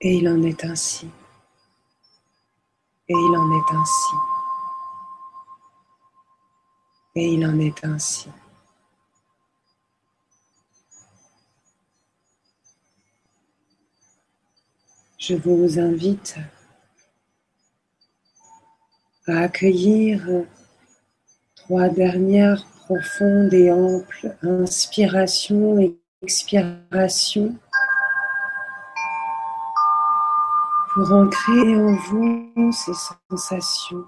Et 0.00 0.18
il 0.18 0.28
en 0.28 0.42
est 0.42 0.64
ainsi. 0.64 1.10
Et 3.08 3.14
il 3.14 3.36
en 3.36 3.50
est 3.50 3.74
ainsi. 3.74 4.14
Et 7.16 7.34
il 7.34 7.44
en 7.44 7.58
est 7.58 7.84
ainsi. 7.84 8.28
Je 15.18 15.34
vous 15.34 15.80
invite 15.80 16.36
à 19.26 19.40
accueillir 19.40 20.44
trois 21.56 21.88
dernières 21.88 22.64
profondes 22.84 23.52
et 23.52 23.72
amples 23.72 24.36
inspirations 24.42 25.78
et 25.80 25.98
expirations 26.22 27.58
pour 30.98 31.12
ancrer 31.12 31.76
en 31.76 31.94
vous 31.94 32.72
ces 32.72 32.92
sensations 33.30 34.04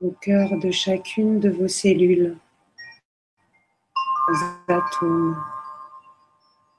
au 0.00 0.12
cœur 0.12 0.56
de 0.58 0.70
chacune 0.70 1.40
de 1.40 1.50
vos 1.50 1.68
cellules, 1.68 2.38
aux 4.30 4.72
atomes 4.72 5.36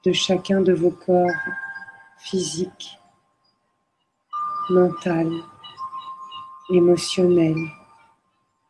de 0.04 0.12
chacun 0.12 0.60
de 0.60 0.72
vos 0.72 0.90
corps 0.90 1.30
physiques, 2.18 2.98
mental, 4.70 5.30
émotionnel, 6.70 7.54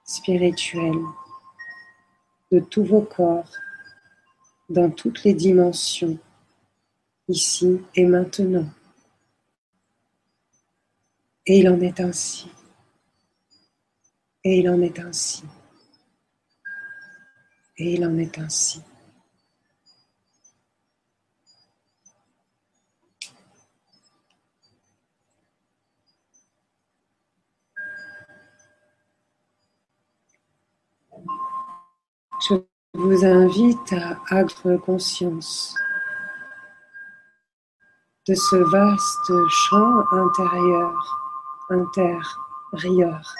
spirituel, 0.04 0.98
de 2.52 2.60
tous 2.60 2.84
vos 2.84 3.00
corps, 3.00 3.48
dans 4.68 4.90
toutes 4.90 5.24
les 5.24 5.32
dimensions, 5.32 6.18
ici 7.26 7.80
et 7.94 8.04
maintenant. 8.04 8.66
Et 11.46 11.58
il 11.58 11.68
en 11.68 11.80
est 11.80 12.00
ainsi. 12.00 12.50
Et 14.44 14.60
il 14.60 14.68
en 14.70 14.80
est 14.80 14.98
ainsi. 14.98 15.44
Et 17.78 17.94
il 17.94 18.04
en 18.06 18.16
est 18.18 18.38
ainsi. 18.38 18.82
Je 32.48 32.54
vous 32.94 33.24
invite 33.24 33.92
à 33.92 34.18
avoir 34.30 34.80
conscience 34.80 35.74
de 38.28 38.34
ce 38.34 38.56
vaste 38.56 39.48
champ 39.48 40.04
intérieur 40.12 41.19
intérieur 41.70 43.34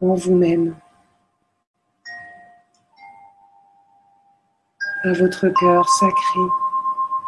en 0.00 0.14
vous-même, 0.14 0.76
à 5.04 5.12
votre 5.12 5.48
cœur 5.48 5.88
sacré, 5.88 6.40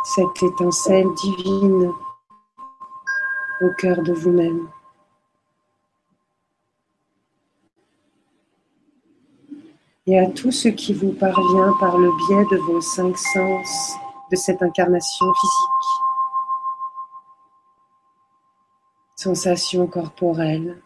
cette 0.04 0.42
étincelle 0.42 1.06
divine 1.14 1.92
au 3.60 3.70
cœur 3.78 4.02
de 4.02 4.12
vous-même. 4.12 4.68
Et 10.08 10.20
à 10.20 10.30
tout 10.30 10.52
ce 10.52 10.68
qui 10.68 10.94
vous 10.94 11.12
parvient 11.12 11.72
par 11.80 11.98
le 11.98 12.10
biais 12.28 12.44
de 12.50 12.58
vos 12.58 12.80
cinq 12.80 13.16
sens 13.18 13.96
de 14.30 14.36
cette 14.36 14.62
incarnation 14.62 15.26
physique. 15.34 16.05
Sensations 19.26 19.88
corporelles, 19.88 20.80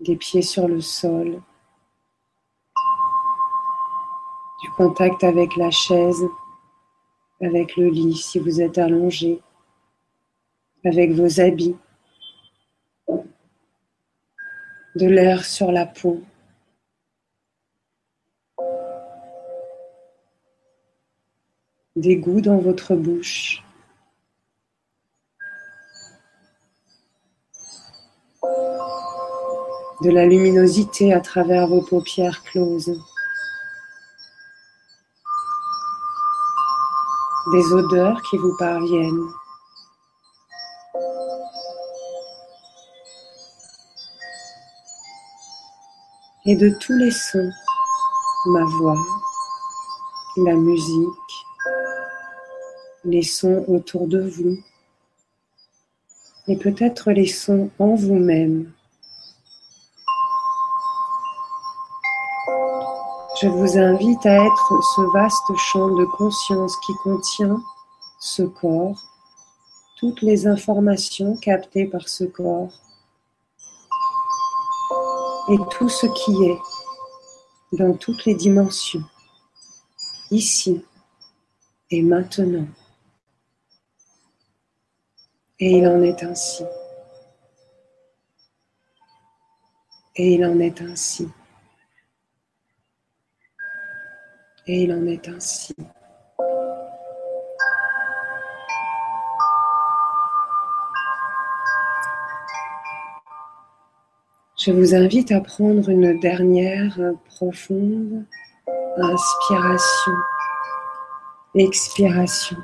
des 0.00 0.16
pieds 0.16 0.40
sur 0.40 0.66
le 0.66 0.80
sol, 0.80 1.42
du 4.62 4.70
contact 4.70 5.22
avec 5.22 5.54
la 5.56 5.70
chaise, 5.70 6.24
avec 7.42 7.76
le 7.76 7.90
lit 7.90 8.16
si 8.16 8.38
vous 8.38 8.62
êtes 8.62 8.78
allongé, 8.78 9.42
avec 10.86 11.10
vos 11.12 11.40
habits, 11.40 11.76
de 14.94 15.06
l'air 15.06 15.44
sur 15.44 15.72
la 15.72 15.84
peau. 15.84 16.22
Des 21.96 22.16
goûts 22.16 22.40
dans 22.40 22.58
votre 22.58 22.94
bouche. 22.94 23.63
De 30.02 30.10
la 30.10 30.26
luminosité 30.26 31.12
à 31.12 31.20
travers 31.20 31.66
vos 31.66 31.80
paupières 31.80 32.42
closes. 32.42 33.00
Des 37.52 37.72
odeurs 37.72 38.20
qui 38.22 38.36
vous 38.38 38.56
parviennent. 38.58 39.28
Et 46.46 46.56
de 46.56 46.70
tous 46.78 46.92
les 46.92 47.10
sons, 47.10 47.50
ma 48.46 48.64
voix, 48.64 49.02
la 50.36 50.54
musique, 50.54 51.08
les 53.04 53.22
sons 53.22 53.64
autour 53.68 54.06
de 54.08 54.28
vous 54.28 54.58
et 56.46 56.56
peut-être 56.56 57.12
les 57.12 57.26
sons 57.26 57.70
en 57.78 57.94
vous-même. 57.94 58.70
Je 63.44 63.50
vous 63.50 63.76
invite 63.76 64.24
à 64.24 64.42
être 64.42 64.82
ce 64.94 65.02
vaste 65.12 65.54
champ 65.58 65.94
de 65.94 66.06
conscience 66.06 66.74
qui 66.78 66.94
contient 67.02 67.62
ce 68.18 68.42
corps, 68.42 68.96
toutes 69.98 70.22
les 70.22 70.46
informations 70.46 71.36
captées 71.36 71.84
par 71.84 72.08
ce 72.08 72.24
corps 72.24 72.72
et 75.50 75.58
tout 75.72 75.90
ce 75.90 76.06
qui 76.06 76.42
est 76.44 76.58
dans 77.76 77.92
toutes 77.98 78.24
les 78.24 78.34
dimensions, 78.34 79.04
ici 80.30 80.82
et 81.90 82.00
maintenant. 82.00 82.66
Et 85.58 85.80
il 85.80 85.86
en 85.86 86.00
est 86.00 86.22
ainsi. 86.22 86.64
Et 90.16 90.32
il 90.32 90.46
en 90.46 90.58
est 90.60 90.80
ainsi. 90.80 91.28
Et 94.66 94.82
il 94.84 94.92
en 94.92 95.06
est 95.06 95.28
ainsi. 95.28 95.74
Je 104.56 104.72
vous 104.72 104.94
invite 104.94 105.30
à 105.32 105.40
prendre 105.40 105.90
une 105.90 106.18
dernière 106.20 106.98
profonde 107.26 108.24
inspiration, 108.96 110.12
expiration. 111.54 112.56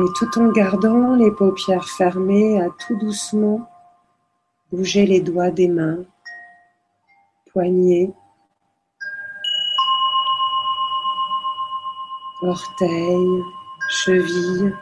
Et 0.00 0.12
tout 0.14 0.40
en 0.40 0.48
gardant 0.50 1.14
les 1.14 1.30
paupières 1.30 1.86
fermées, 1.86 2.58
à 2.58 2.70
tout 2.70 2.96
doucement 2.96 3.68
bouger 4.72 5.04
les 5.04 5.20
doigts 5.20 5.50
des 5.50 5.68
mains, 5.68 5.98
poignets, 7.52 8.10
orteils, 12.40 13.42
chevilles, 13.90 14.74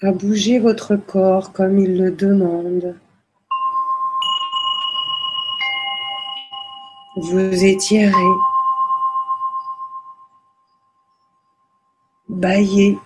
à 0.00 0.10
bouger 0.10 0.58
votre 0.58 0.96
corps 0.96 1.52
comme 1.52 1.78
il 1.78 1.98
le 1.98 2.10
demande. 2.10 2.98
Vous 7.14 7.64
étirez 7.64 8.51
Baillez. 12.42 12.98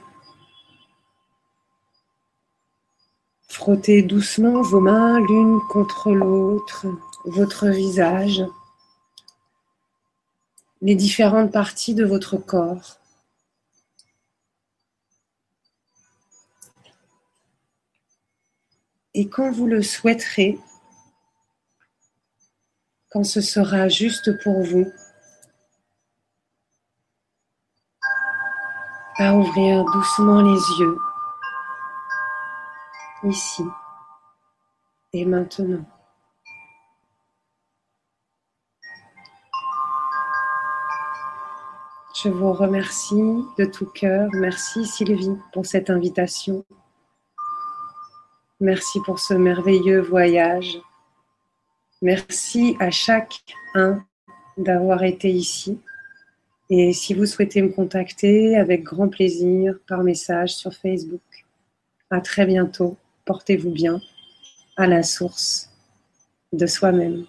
Frottez 3.48 4.02
doucement 4.02 4.62
vos 4.62 4.80
mains 4.80 5.20
l'une 5.20 5.60
contre 5.68 6.10
l'autre, 6.10 6.86
votre 7.26 7.66
visage, 7.66 8.42
les 10.80 10.94
différentes 10.94 11.52
parties 11.52 11.94
de 11.94 12.06
votre 12.06 12.38
corps. 12.38 12.98
Et 19.12 19.28
quand 19.28 19.50
vous 19.50 19.66
le 19.66 19.82
souhaiterez, 19.82 20.58
quand 23.10 23.24
ce 23.24 23.42
sera 23.42 23.90
juste 23.90 24.42
pour 24.42 24.62
vous, 24.62 24.90
à 29.18 29.34
ouvrir 29.34 29.84
doucement 29.84 30.42
les 30.42 30.60
yeux, 30.78 30.98
ici 33.24 33.64
et 35.12 35.24
maintenant. 35.24 35.84
Je 42.22 42.28
vous 42.28 42.52
remercie 42.52 43.44
de 43.58 43.64
tout 43.64 43.86
cœur. 43.86 44.28
Merci 44.32 44.84
Sylvie 44.84 45.38
pour 45.52 45.64
cette 45.64 45.90
invitation. 45.90 46.64
Merci 48.60 49.00
pour 49.00 49.18
ce 49.18 49.34
merveilleux 49.34 50.00
voyage. 50.00 50.78
Merci 52.02 52.76
à 52.80 52.90
chacun 52.90 54.04
d'avoir 54.56 55.02
été 55.04 55.30
ici. 55.30 55.80
Et 56.68 56.92
si 56.92 57.14
vous 57.14 57.26
souhaitez 57.26 57.62
me 57.62 57.68
contacter, 57.68 58.56
avec 58.56 58.82
grand 58.82 59.08
plaisir, 59.08 59.78
par 59.86 60.02
message 60.02 60.54
sur 60.54 60.74
Facebook. 60.74 61.20
À 62.10 62.20
très 62.20 62.46
bientôt. 62.46 62.96
Portez-vous 63.24 63.70
bien 63.70 64.00
à 64.76 64.86
la 64.86 65.02
source 65.02 65.70
de 66.52 66.66
soi-même. 66.66 67.24